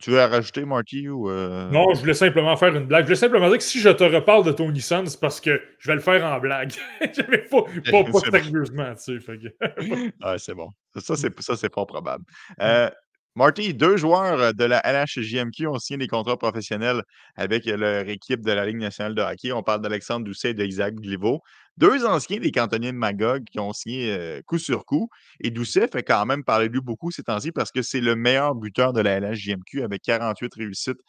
Tu 0.02 0.10
veux 0.10 0.18
rajouter, 0.18 0.64
Marty? 0.64 1.08
Ou 1.08 1.30
euh? 1.30 1.70
Non, 1.70 1.94
je 1.94 2.00
voulais 2.00 2.14
simplement 2.14 2.56
faire 2.56 2.74
une 2.74 2.86
blague. 2.86 3.02
Je 3.02 3.06
voulais 3.06 3.16
simplement 3.16 3.48
dire 3.48 3.58
que 3.58 3.62
si 3.62 3.78
je 3.78 3.88
te 3.88 4.02
reparle 4.02 4.44
de 4.44 4.50
Tony 4.50 4.80
Sun, 4.80 5.06
c'est 5.06 5.20
parce 5.20 5.40
que 5.40 5.62
je 5.78 5.88
vais 5.88 5.94
le 5.94 6.00
faire 6.00 6.24
en 6.24 6.40
blague. 6.40 6.72
pas, 7.00 7.08
pas, 7.08 8.04
pas 8.12 8.18
sérieusement, 8.18 8.94
tu 8.96 9.20
sais. 9.20 9.28
c'est 10.38 10.54
bon. 10.54 10.70
Ça, 10.96 11.14
c'est 11.14 11.68
pas 11.72 11.86
probable. 11.86 12.24
Euh, 12.60 12.90
Marty, 13.34 13.72
deux 13.72 13.96
joueurs 13.96 14.38
euh, 14.40 14.52
de 14.52 14.64
la 14.64 14.82
LHJMQ 14.84 15.66
ont 15.66 15.78
signé 15.78 15.96
des 15.96 16.06
contrats 16.06 16.36
professionnels 16.36 17.02
avec 17.34 17.66
euh, 17.66 17.78
leur 17.78 18.08
équipe 18.08 18.42
de 18.42 18.52
la 18.52 18.66
Ligue 18.66 18.76
nationale 18.76 19.14
de 19.14 19.22
hockey. 19.22 19.52
On 19.52 19.62
parle 19.62 19.80
d'Alexandre 19.80 20.26
Doucet 20.26 20.50
et 20.50 20.54
d'Isaac 20.54 20.94
Glivo. 20.96 21.40
Deux 21.78 22.04
anciens 22.04 22.38
des 22.40 22.50
cantonniers 22.50 22.92
de 22.92 22.96
Magog 22.98 23.44
qui 23.50 23.58
ont 23.58 23.72
signé 23.72 24.12
euh, 24.12 24.42
coup 24.42 24.58
sur 24.58 24.84
coup. 24.84 25.08
Et 25.40 25.50
Doucet 25.50 25.88
fait 25.88 26.02
quand 26.02 26.26
même 26.26 26.44
parler 26.44 26.68
de 26.68 26.74
lui 26.74 26.82
beaucoup 26.82 27.10
ces 27.10 27.22
temps-ci 27.22 27.52
parce 27.52 27.70
que 27.72 27.80
c'est 27.80 28.02
le 28.02 28.16
meilleur 28.16 28.54
buteur 28.54 28.92
de 28.92 29.00
la 29.00 29.18
LHJMQ 29.18 29.82
avec 29.82 30.02
48 30.02 30.54
réussites 30.54 31.00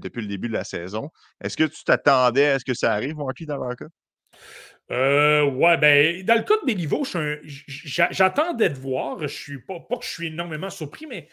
depuis 0.00 0.22
le 0.22 0.28
début 0.28 0.48
de 0.48 0.54
la 0.54 0.64
saison. 0.64 1.10
Est-ce 1.40 1.56
que 1.56 1.64
tu 1.64 1.84
t'attendais 1.84 2.48
à 2.48 2.58
ce 2.58 2.64
que 2.64 2.74
ça 2.74 2.92
arrive, 2.92 3.16
Marty, 3.16 3.46
dans 3.46 3.56
leur 3.56 3.76
cas? 3.76 3.86
Euh, 4.92 5.44
ouais, 5.44 5.78
ben, 5.78 6.22
dans 6.24 6.34
le 6.34 6.42
cas 6.42 6.54
de 6.60 6.66
Béliveau, 6.66 7.04
j'attendais 7.66 8.68
de 8.68 8.78
voir. 8.78 9.20
Je 9.22 9.26
suis 9.26 9.58
pas, 9.58 9.78
que 9.80 10.04
je 10.04 10.10
suis 10.10 10.26
énormément 10.26 10.70
surpris, 10.70 11.06
mais 11.06 11.28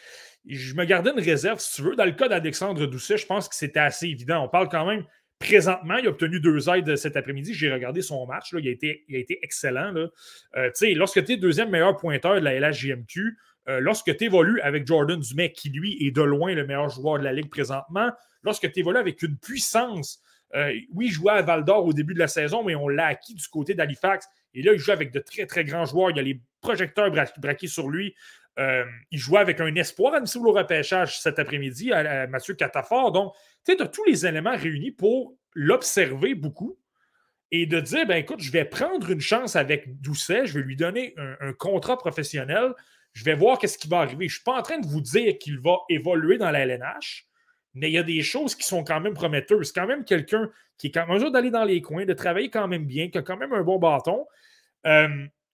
je 0.46 0.74
me 0.74 0.84
gardais 0.84 1.10
une 1.10 1.20
réserve, 1.20 1.58
si 1.60 1.76
tu 1.76 1.82
veux. 1.82 1.96
Dans 1.96 2.06
le 2.06 2.12
cas 2.12 2.28
d'Alexandre 2.28 2.86
Doucet, 2.86 3.18
je 3.18 3.26
pense 3.26 3.48
que 3.48 3.54
c'était 3.54 3.80
assez 3.80 4.06
évident. 4.06 4.44
On 4.44 4.48
parle 4.48 4.68
quand 4.68 4.86
même 4.86 5.04
présentement, 5.38 5.96
il 5.96 6.06
a 6.06 6.10
obtenu 6.10 6.38
deux 6.40 6.68
aides 6.68 6.96
cet 6.96 7.16
après-midi. 7.16 7.52
J'ai 7.54 7.72
regardé 7.72 8.02
son 8.02 8.26
match. 8.26 8.52
Là. 8.52 8.60
Il, 8.60 8.68
a 8.68 8.70
été, 8.70 9.04
il 9.08 9.16
a 9.16 9.18
été 9.18 9.38
excellent. 9.42 9.90
Là. 9.90 10.08
Euh, 10.56 10.70
lorsque 10.94 11.24
tu 11.24 11.32
es 11.32 11.36
deuxième 11.36 11.70
meilleur 11.70 11.96
pointeur 11.96 12.34
de 12.34 12.40
la 12.40 12.58
LHJMQ, 12.58 13.38
euh, 13.68 13.80
lorsque 13.80 14.16
tu 14.16 14.24
évolues 14.24 14.60
avec 14.60 14.86
Jordan 14.86 15.18
Dumais, 15.18 15.52
qui 15.52 15.70
lui 15.70 16.06
est 16.06 16.10
de 16.10 16.22
loin 16.22 16.54
le 16.54 16.66
meilleur 16.66 16.88
joueur 16.88 17.18
de 17.18 17.24
la 17.24 17.32
Ligue 17.32 17.50
présentement, 17.50 18.10
lorsque 18.42 18.70
tu 18.70 18.80
évolues 18.80 18.98
avec 18.98 19.22
une 19.22 19.36
puissance 19.38 20.22
euh, 20.54 20.72
oui, 20.92 21.06
il 21.06 21.12
jouait 21.12 21.32
à 21.32 21.42
Val 21.42 21.64
d'Or 21.64 21.86
au 21.86 21.92
début 21.92 22.14
de 22.14 22.18
la 22.18 22.28
saison, 22.28 22.64
mais 22.64 22.74
on 22.74 22.88
l'a 22.88 23.06
acquis 23.06 23.34
du 23.34 23.46
côté 23.48 23.74
d'Halifax. 23.74 24.26
Et 24.54 24.62
là, 24.62 24.72
il 24.72 24.78
joue 24.78 24.90
avec 24.90 25.12
de 25.12 25.20
très, 25.20 25.46
très 25.46 25.64
grands 25.64 25.84
joueurs. 25.84 26.10
Il 26.10 26.18
a 26.18 26.22
les 26.22 26.40
projecteurs 26.60 27.10
braqués 27.10 27.68
sur 27.68 27.88
lui. 27.88 28.14
Euh, 28.58 28.84
il 29.10 29.18
jouait 29.18 29.40
avec 29.40 29.60
un 29.60 29.74
espoir 29.76 30.14
admissible 30.14 30.48
au 30.48 30.52
repêchage 30.52 31.20
cet 31.20 31.38
après-midi, 31.38 31.92
à, 31.92 32.26
Mathieu 32.26 32.54
Catafort. 32.54 33.12
Donc, 33.12 33.32
tu 33.64 33.72
as 33.80 33.86
tous 33.86 34.04
les 34.04 34.26
éléments 34.26 34.56
réunis 34.56 34.90
pour 34.90 35.36
l'observer 35.54 36.34
beaucoup 36.34 36.78
et 37.52 37.66
de 37.66 37.80
dire 37.80 38.06
ben 38.06 38.16
écoute, 38.16 38.40
je 38.40 38.52
vais 38.52 38.64
prendre 38.64 39.10
une 39.10 39.20
chance 39.20 39.56
avec 39.56 40.00
Doucet, 40.00 40.46
je 40.46 40.58
vais 40.58 40.64
lui 40.64 40.76
donner 40.76 41.14
un, 41.16 41.52
contrat 41.52 41.98
professionnel, 41.98 42.74
je 43.12 43.24
vais 43.24 43.34
voir 43.34 43.58
qu'est-ce 43.58 43.78
qui 43.78 43.88
va 43.88 43.98
arriver. 43.98 44.28
Je 44.28 44.34
ne 44.34 44.36
suis 44.36 44.44
pas 44.44 44.58
en 44.58 44.62
train 44.62 44.78
de 44.78 44.86
vous 44.86 45.00
dire 45.00 45.36
qu'il 45.38 45.58
va 45.58 45.78
évoluer 45.88 46.38
dans 46.38 46.50
la 46.50 46.60
LNH, 46.60 47.26
mais 47.74 47.90
il 47.90 47.94
y 47.94 47.98
a 47.98 48.02
des 48.02 48.22
choses 48.22 48.54
qui 48.54 48.64
sont 48.64 48.84
quand 48.84 49.00
même 49.00 49.14
prometteuses. 49.14 49.68
C'est 49.68 49.80
quand 49.80 49.86
même 49.86 50.04
quelqu'un 50.04 50.50
qui 50.76 50.88
est 50.88 50.98
en 50.98 51.06
mesure 51.06 51.30
d'aller 51.30 51.50
dans 51.50 51.64
les 51.64 51.82
coins, 51.82 52.04
de 52.04 52.12
travailler 52.12 52.50
quand 52.50 52.66
même 52.68 52.84
bien, 52.84 53.08
qui 53.08 53.18
a 53.18 53.22
quand 53.22 53.36
même 53.36 53.52
un 53.52 53.62
bon 53.62 53.78
bâton. 53.78 54.26
Euh, 54.86 55.08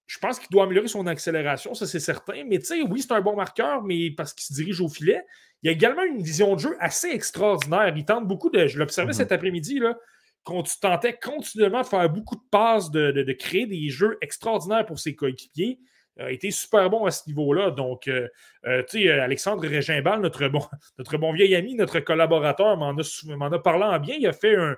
je 0.07 0.19
pense 0.19 0.39
qu'il 0.39 0.49
doit 0.51 0.65
améliorer 0.65 0.89
son 0.89 1.07
accélération, 1.07 1.75
ça 1.75 1.87
c'est 1.87 2.01
certain. 2.01 2.45
Mais 2.45 2.59
tu 2.59 2.67
sais, 2.67 2.83
oui, 2.83 3.03
c'est 3.03 3.13
un 3.13 3.21
bon 3.21 3.35
marqueur, 3.35 3.83
mais 3.83 4.11
parce 4.11 4.33
qu'il 4.33 4.45
se 4.45 4.55
dirige 4.55 4.81
au 4.81 4.89
filet. 4.89 5.25
Il 5.63 5.67
y 5.67 5.71
a 5.71 5.73
également 5.73 6.05
une 6.05 6.23
vision 6.23 6.55
de 6.55 6.61
jeu 6.61 6.77
assez 6.81 7.09
extraordinaire. 7.09 7.93
Il 7.97 8.05
tente 8.05 8.27
beaucoup 8.27 8.51
de. 8.51 8.67
Je 8.67 8.79
l'observais 8.79 9.13
mm-hmm. 9.13 9.17
cet 9.17 9.33
après-midi, 9.33 9.79
là. 9.81 9.99
Quand 10.45 10.63
tu 10.63 10.79
tentais 10.79 11.19
continuellement 11.21 11.81
de 11.81 11.87
faire 11.87 12.09
beaucoup 12.09 12.37
de 12.37 12.45
passes, 12.53 12.93
de 12.93 13.33
créer 13.33 13.67
des 13.67 13.89
jeux 13.89 14.17
extraordinaires 14.23 14.87
pour 14.87 15.01
ses 15.01 15.17
coéquipiers 15.17 15.81
a 16.19 16.31
été 16.31 16.51
super 16.51 16.89
bon 16.91 17.05
à 17.05 17.11
ce 17.11 17.27
niveau-là. 17.29 17.71
Donc, 17.71 18.09
euh, 18.09 18.29
euh, 18.67 18.83
tu 18.89 19.03
sais, 19.03 19.11
Alexandre 19.11 19.67
Régimbal, 19.67 20.21
notre 20.21 20.49
bon, 20.49 20.63
notre 20.99 21.19
bon 21.19 21.33
vieil 21.33 21.55
ami, 21.55 21.75
notre 21.75 22.01
collaborateur, 22.01 22.77
m'en 22.77 22.97
a, 22.97 23.59
parlé 23.59 23.85
en 23.85 23.99
bien. 23.99 24.17
Il 24.19 24.27
a 24.27 24.33
fait 24.33 24.57
un, 24.57 24.77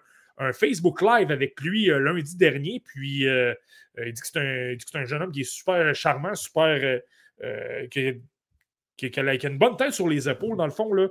Facebook 0.52 1.02
Live 1.02 1.32
avec 1.32 1.60
lui 1.60 1.90
euh, 1.90 1.98
lundi 1.98 2.36
dernier. 2.36 2.80
Puis, 2.84 3.24
il 3.24 4.12
dit 4.12 4.20
que 4.20 4.26
c'est 4.26 4.96
un, 4.96 5.04
jeune 5.04 5.22
homme 5.22 5.32
qui 5.32 5.40
est 5.40 5.50
super 5.50 5.94
charmant, 5.94 6.34
super. 6.34 7.00
Qui, 8.98 9.20
a, 9.20 9.48
une 9.48 9.58
bonne 9.58 9.76
tête 9.76 9.92
sur 9.92 10.08
les 10.08 10.28
épaules, 10.28 10.56
dans 10.56 10.66
le 10.66 10.72
fond. 10.72 10.92
Là. 10.92 11.08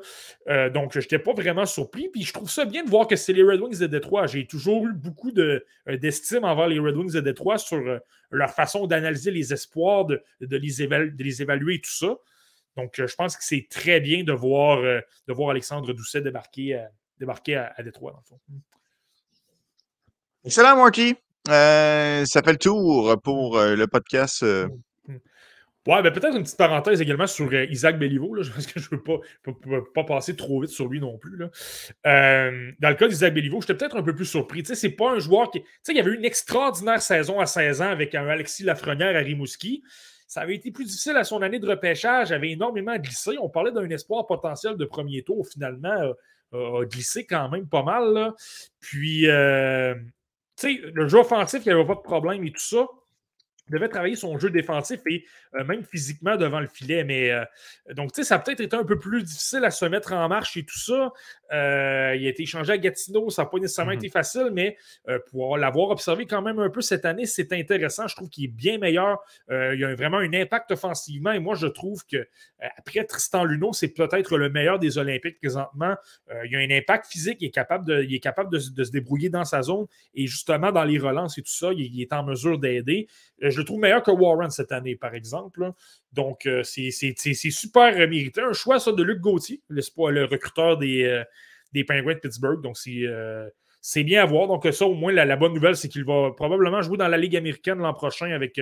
Euh, 0.49 0.69
donc, 0.69 0.93
je 0.93 0.99
n'étais 0.99 1.19
pas 1.19 1.33
vraiment 1.33 1.65
surpris. 1.65 2.09
Puis 2.09 2.23
je 2.23 2.33
trouve 2.33 2.49
ça 2.49 2.65
bien 2.65 2.83
de 2.83 2.89
voir 2.89 3.07
que 3.07 3.15
c'est 3.15 3.33
les 3.33 3.43
Red 3.43 3.61
Wings 3.61 3.79
de 3.79 3.87
Détroit. 3.87 4.27
J'ai 4.27 4.45
toujours 4.45 4.85
eu 4.85 4.93
beaucoup 4.93 5.31
euh, 5.37 5.59
d'estime 5.87 6.43
envers 6.43 6.67
les 6.67 6.79
Red 6.79 6.95
Wings 6.95 7.13
de 7.13 7.21
Détroit 7.21 7.57
sur 7.57 7.77
euh, 7.77 7.99
leur 8.29 8.51
façon 8.51 8.85
d'analyser 8.87 9.31
les 9.31 9.53
espoirs, 9.53 10.05
de, 10.05 10.21
les 10.41 10.81
évaluer 11.41 11.75
et 11.75 11.81
tout 11.81 11.89
ça. 11.89 12.15
Donc, 12.75 12.93
je 12.95 13.15
pense 13.15 13.35
que 13.37 13.43
c'est 13.43 13.67
très 13.71 13.99
bien 13.99 14.23
de 14.23 14.33
voir, 14.33 14.81
de 14.81 15.33
voir 15.33 15.49
Alexandre 15.49 15.93
Doucet 15.93 16.21
débarquer, 16.21 16.85
débarquer 17.19 17.55
à, 17.55 17.81
Détroit, 17.81 18.11
dans 18.11 18.19
le 18.19 18.23
fond. 18.23 18.39
Excellent, 20.45 20.75
Marky. 20.75 21.15
ça 21.47 22.43
fait 22.43 22.51
le 22.51 22.57
tour 22.57 23.19
pour 23.23 23.57
le 23.57 23.85
podcast 23.87 24.45
Ouais, 25.87 26.01
ben 26.01 26.11
peut-être 26.11 26.35
une 26.35 26.43
petite 26.43 26.57
parenthèse 26.57 26.99
également 26.99 27.27
sur 27.27 27.49
euh, 27.53 27.65
Isaac 27.69 27.97
Bellivo, 27.97 28.35
là, 28.35 28.43
parce 28.53 28.67
que 28.67 28.77
je 28.77 28.89
ne 28.91 28.97
veux 28.97 29.03
pas, 29.03 29.19
pas, 29.95 30.03
passer 30.03 30.35
trop 30.35 30.59
vite 30.59 30.69
sur 30.69 30.87
lui 30.89 30.99
non 30.99 31.17
plus. 31.17 31.37
Là. 31.37 31.49
Euh, 32.05 32.71
dans 32.79 32.89
le 32.89 32.95
cas 32.95 33.07
d'Isaac 33.07 33.33
Bellivo, 33.33 33.61
j'étais 33.61 33.73
peut-être 33.73 33.95
un 33.95 34.03
peu 34.03 34.13
plus 34.13 34.25
surpris. 34.25 34.63
Tu 34.63 34.67
sais, 34.67 34.75
c'est 34.75 34.91
pas 34.91 35.11
un 35.11 35.19
joueur 35.19 35.49
qui. 35.49 35.61
Tu 35.61 35.67
sais, 35.83 35.93
il 35.93 35.97
y 35.97 36.01
avait 36.01 36.11
eu 36.11 36.15
une 36.15 36.25
extraordinaire 36.25 37.01
saison 37.01 37.39
à 37.39 37.45
16 37.45 37.81
ans 37.81 37.89
avec 37.89 38.15
un 38.15 38.27
Alexis 38.27 38.63
Lafrenière 38.63 39.15
à 39.15 39.19
Rimouski. 39.19 39.81
Ça 40.27 40.41
avait 40.41 40.55
été 40.55 40.71
plus 40.71 40.83
difficile 40.83 41.15
à 41.15 41.23
son 41.23 41.41
année 41.41 41.57
de 41.57 41.67
repêchage, 41.67 42.33
avait 42.33 42.51
énormément 42.51 42.97
glissé. 42.97 43.37
On 43.39 43.47
parlait 43.47 43.71
d'un 43.71 43.89
espoir 43.89 44.27
potentiel 44.27 44.75
de 44.75 44.83
premier 44.83 45.23
tour, 45.23 45.47
finalement, 45.47 46.11
a 46.51 46.83
glissé 46.83 47.25
quand 47.25 47.47
même 47.47 47.65
pas 47.65 47.83
mal. 47.83 48.13
Là. 48.13 48.35
Puis, 48.81 49.29
euh, 49.29 49.95
tu 50.59 50.75
sais, 50.75 50.81
le 50.93 51.07
jeu 51.07 51.19
offensif, 51.19 51.61
il 51.65 51.69
n'y 51.69 51.75
avait 51.75 51.87
pas 51.87 51.95
de 51.95 52.01
problème 52.01 52.43
et 52.43 52.51
tout 52.51 52.59
ça 52.59 52.87
devait 53.69 53.89
travailler 53.89 54.15
son 54.15 54.37
jeu 54.37 54.49
défensif 54.49 54.99
et 55.09 55.25
euh, 55.55 55.63
même 55.63 55.83
physiquement 55.83 56.35
devant 56.35 56.59
le 56.59 56.67
filet. 56.67 57.03
Mais 57.03 57.31
euh, 57.31 57.43
donc, 57.93 58.11
tu 58.13 58.21
sais, 58.21 58.27
ça 58.27 58.35
a 58.35 58.39
peut-être 58.39 58.61
été 58.61 58.75
un 58.75 58.83
peu 58.83 58.99
plus 58.99 59.23
difficile 59.23 59.63
à 59.65 59.71
se 59.71 59.85
mettre 59.85 60.13
en 60.13 60.27
marche 60.27 60.57
et 60.57 60.63
tout 60.63 60.79
ça. 60.79 61.11
Euh, 61.51 62.15
il 62.17 62.25
a 62.25 62.29
été 62.29 62.43
échangé 62.43 62.73
à 62.73 62.77
Gatineau, 62.77 63.29
ça 63.29 63.43
n'a 63.43 63.49
pas 63.49 63.57
nécessairement 63.57 63.91
mm-hmm. 63.91 63.95
été 63.95 64.09
facile, 64.09 64.49
mais 64.53 64.77
pour 65.31 65.57
l'avoir 65.57 65.89
observé 65.89 66.25
quand 66.25 66.41
même 66.41 66.59
un 66.59 66.69
peu 66.69 66.81
cette 66.81 67.05
année, 67.05 67.25
c'est 67.25 67.51
intéressant. 67.53 68.07
Je 68.07 68.15
trouve 68.15 68.29
qu'il 68.29 68.45
est 68.45 68.47
bien 68.47 68.77
meilleur. 68.77 69.19
il 69.49 69.83
a 69.83 69.95
vraiment 69.95 70.17
un 70.17 70.33
impact 70.33 70.71
offensivement 70.71 71.31
et 71.31 71.39
moi, 71.39 71.55
je 71.55 71.67
trouve 71.67 72.05
que 72.05 72.27
après 72.77 73.03
Tristan 73.05 73.43
Luneau, 73.43 73.73
c'est 73.73 73.89
peut-être 73.89 74.37
le 74.37 74.49
meilleur 74.49 74.79
des 74.79 74.97
Olympiques 74.97 75.39
présentement. 75.39 75.95
il 76.45 76.55
a 76.55 76.59
un 76.59 76.77
impact 76.77 77.07
physique, 77.07 77.37
il 77.41 77.47
est 77.47 77.51
capable, 77.51 77.85
de, 77.85 78.01
est 78.01 78.19
capable 78.19 78.51
de, 78.51 78.59
se 78.59 78.91
débrouiller 78.91 79.29
dans 79.29 79.45
sa 79.45 79.61
zone 79.61 79.85
et 80.13 80.27
justement 80.27 80.71
dans 80.71 80.83
les 80.83 80.99
relances 80.99 81.37
et 81.37 81.41
tout 81.41 81.51
ça, 81.51 81.71
il, 81.73 82.01
est 82.01 82.13
en 82.13 82.23
mesure 82.23 82.57
d'aider. 82.59 83.07
Je 83.39 83.57
le 83.57 83.63
trouve 83.63 83.79
meilleur 83.79 84.03
que 84.03 84.11
Warren 84.11 84.49
cette 84.49 84.71
année, 84.71 84.95
par 84.95 85.13
exemple. 85.13 85.71
Donc, 86.13 86.45
euh, 86.45 86.63
c'est 86.63 86.91
super 86.91 87.95
mérité. 88.07 88.41
Un 88.41 88.53
choix, 88.53 88.79
ça, 88.79 88.91
de 88.91 89.03
Luc 89.03 89.19
Gauthier, 89.19 89.61
le, 89.67 89.81
le 90.11 90.25
recruteur 90.25 90.77
des, 90.77 91.03
euh, 91.03 91.23
des 91.73 91.83
Penguins 91.83 92.13
de 92.13 92.19
Pittsburgh. 92.19 92.61
Donc, 92.61 92.77
euh, 92.87 93.49
c'est 93.81 94.03
bien 94.03 94.23
à 94.23 94.25
voir. 94.25 94.47
Donc, 94.47 94.67
ça, 94.71 94.85
au 94.85 94.93
moins, 94.93 95.11
la, 95.11 95.35
bonne 95.35 95.53
nouvelle, 95.53 95.75
c'est 95.75 95.89
qu'il 95.89 96.05
va 96.05 96.31
probablement 96.35 96.81
jouer 96.81 96.97
dans 96.97 97.07
la 97.07 97.17
Ligue 97.17 97.35
américaine 97.35 97.79
l'an 97.79 97.93
prochain 97.93 98.31
avec. 98.31 98.59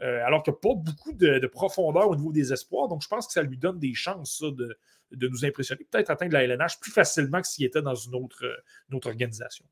alors 0.00 0.42
qu'il 0.42 0.52
n'y 0.52 0.58
a 0.58 0.60
pas 0.60 0.74
beaucoup 0.74 1.12
de, 1.12 1.46
profondeur 1.46 2.08
au 2.08 2.16
niveau 2.16 2.32
des 2.32 2.52
espoirs. 2.52 2.88
Donc, 2.88 3.02
je 3.02 3.08
pense 3.08 3.26
que 3.26 3.32
ça 3.32 3.42
lui 3.42 3.58
donne 3.58 3.78
des 3.78 3.94
chances 3.94 4.42
de, 4.42 4.76
de, 5.12 5.28
nous 5.28 5.44
impressionner. 5.44 5.84
Peut-être 5.90 6.10
atteindre 6.10 6.32
la 6.32 6.44
LNH 6.44 6.78
plus 6.80 6.92
facilement 6.92 7.40
que 7.40 7.46
s'il 7.46 7.64
était 7.64 7.82
dans 7.82 7.94
une 7.94 8.14
autre, 8.14 8.44
autre 8.92 9.08
organisation. 9.08 9.64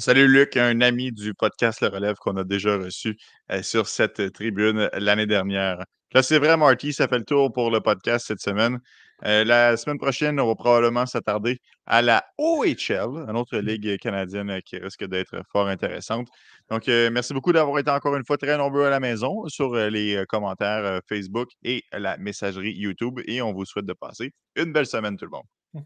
Salut 0.00 0.28
Luc, 0.28 0.56
un 0.56 0.80
ami 0.80 1.10
du 1.10 1.34
podcast 1.34 1.80
Le 1.80 1.88
Relève 1.88 2.14
qu'on 2.18 2.36
a 2.36 2.44
déjà 2.44 2.76
reçu 2.76 3.18
euh, 3.50 3.64
sur 3.64 3.88
cette 3.88 4.32
tribune 4.32 4.78
euh, 4.78 4.88
l'année 5.00 5.26
dernière. 5.26 5.84
Là, 6.12 6.22
c'est 6.22 6.38
vrai, 6.38 6.56
Marty, 6.56 6.92
ça 6.92 7.08
fait 7.08 7.18
le 7.18 7.24
tour 7.24 7.52
pour 7.52 7.72
le 7.72 7.80
podcast 7.80 8.28
cette 8.28 8.40
semaine. 8.40 8.78
Euh, 9.24 9.44
la 9.44 9.76
semaine 9.76 9.98
prochaine, 9.98 10.38
on 10.40 10.46
va 10.46 10.54
probablement 10.54 11.06
s'attarder 11.06 11.58
à 11.86 12.02
la 12.02 12.24
OHL, 12.38 13.26
une 13.28 13.36
autre 13.36 13.58
mmh. 13.58 13.66
ligue 13.66 13.98
canadienne 13.98 14.60
qui 14.64 14.76
risque 14.78 15.04
d'être 15.06 15.42
fort 15.50 15.68
intéressante. 15.68 16.28
Donc, 16.70 16.86
merci 16.86 17.34
beaucoup 17.34 17.52
d'avoir 17.52 17.78
été 17.78 17.90
encore 17.90 18.14
une 18.16 18.24
fois 18.24 18.36
très 18.36 18.56
nombreux 18.56 18.84
à 18.84 18.90
la 18.90 19.00
maison 19.00 19.48
sur 19.48 19.74
les 19.74 20.24
commentaires 20.28 21.00
Facebook 21.08 21.48
et 21.62 21.82
la 21.92 22.16
messagerie 22.18 22.74
YouTube. 22.74 23.20
Et 23.26 23.42
on 23.42 23.52
vous 23.52 23.64
souhaite 23.64 23.86
de 23.86 23.94
passer 23.94 24.32
une 24.54 24.72
belle 24.72 24.86
semaine, 24.86 25.16
tout 25.16 25.24
le 25.24 25.30
monde. 25.30 25.46
Mmh. 25.74 25.80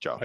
Ciao. 0.00 0.18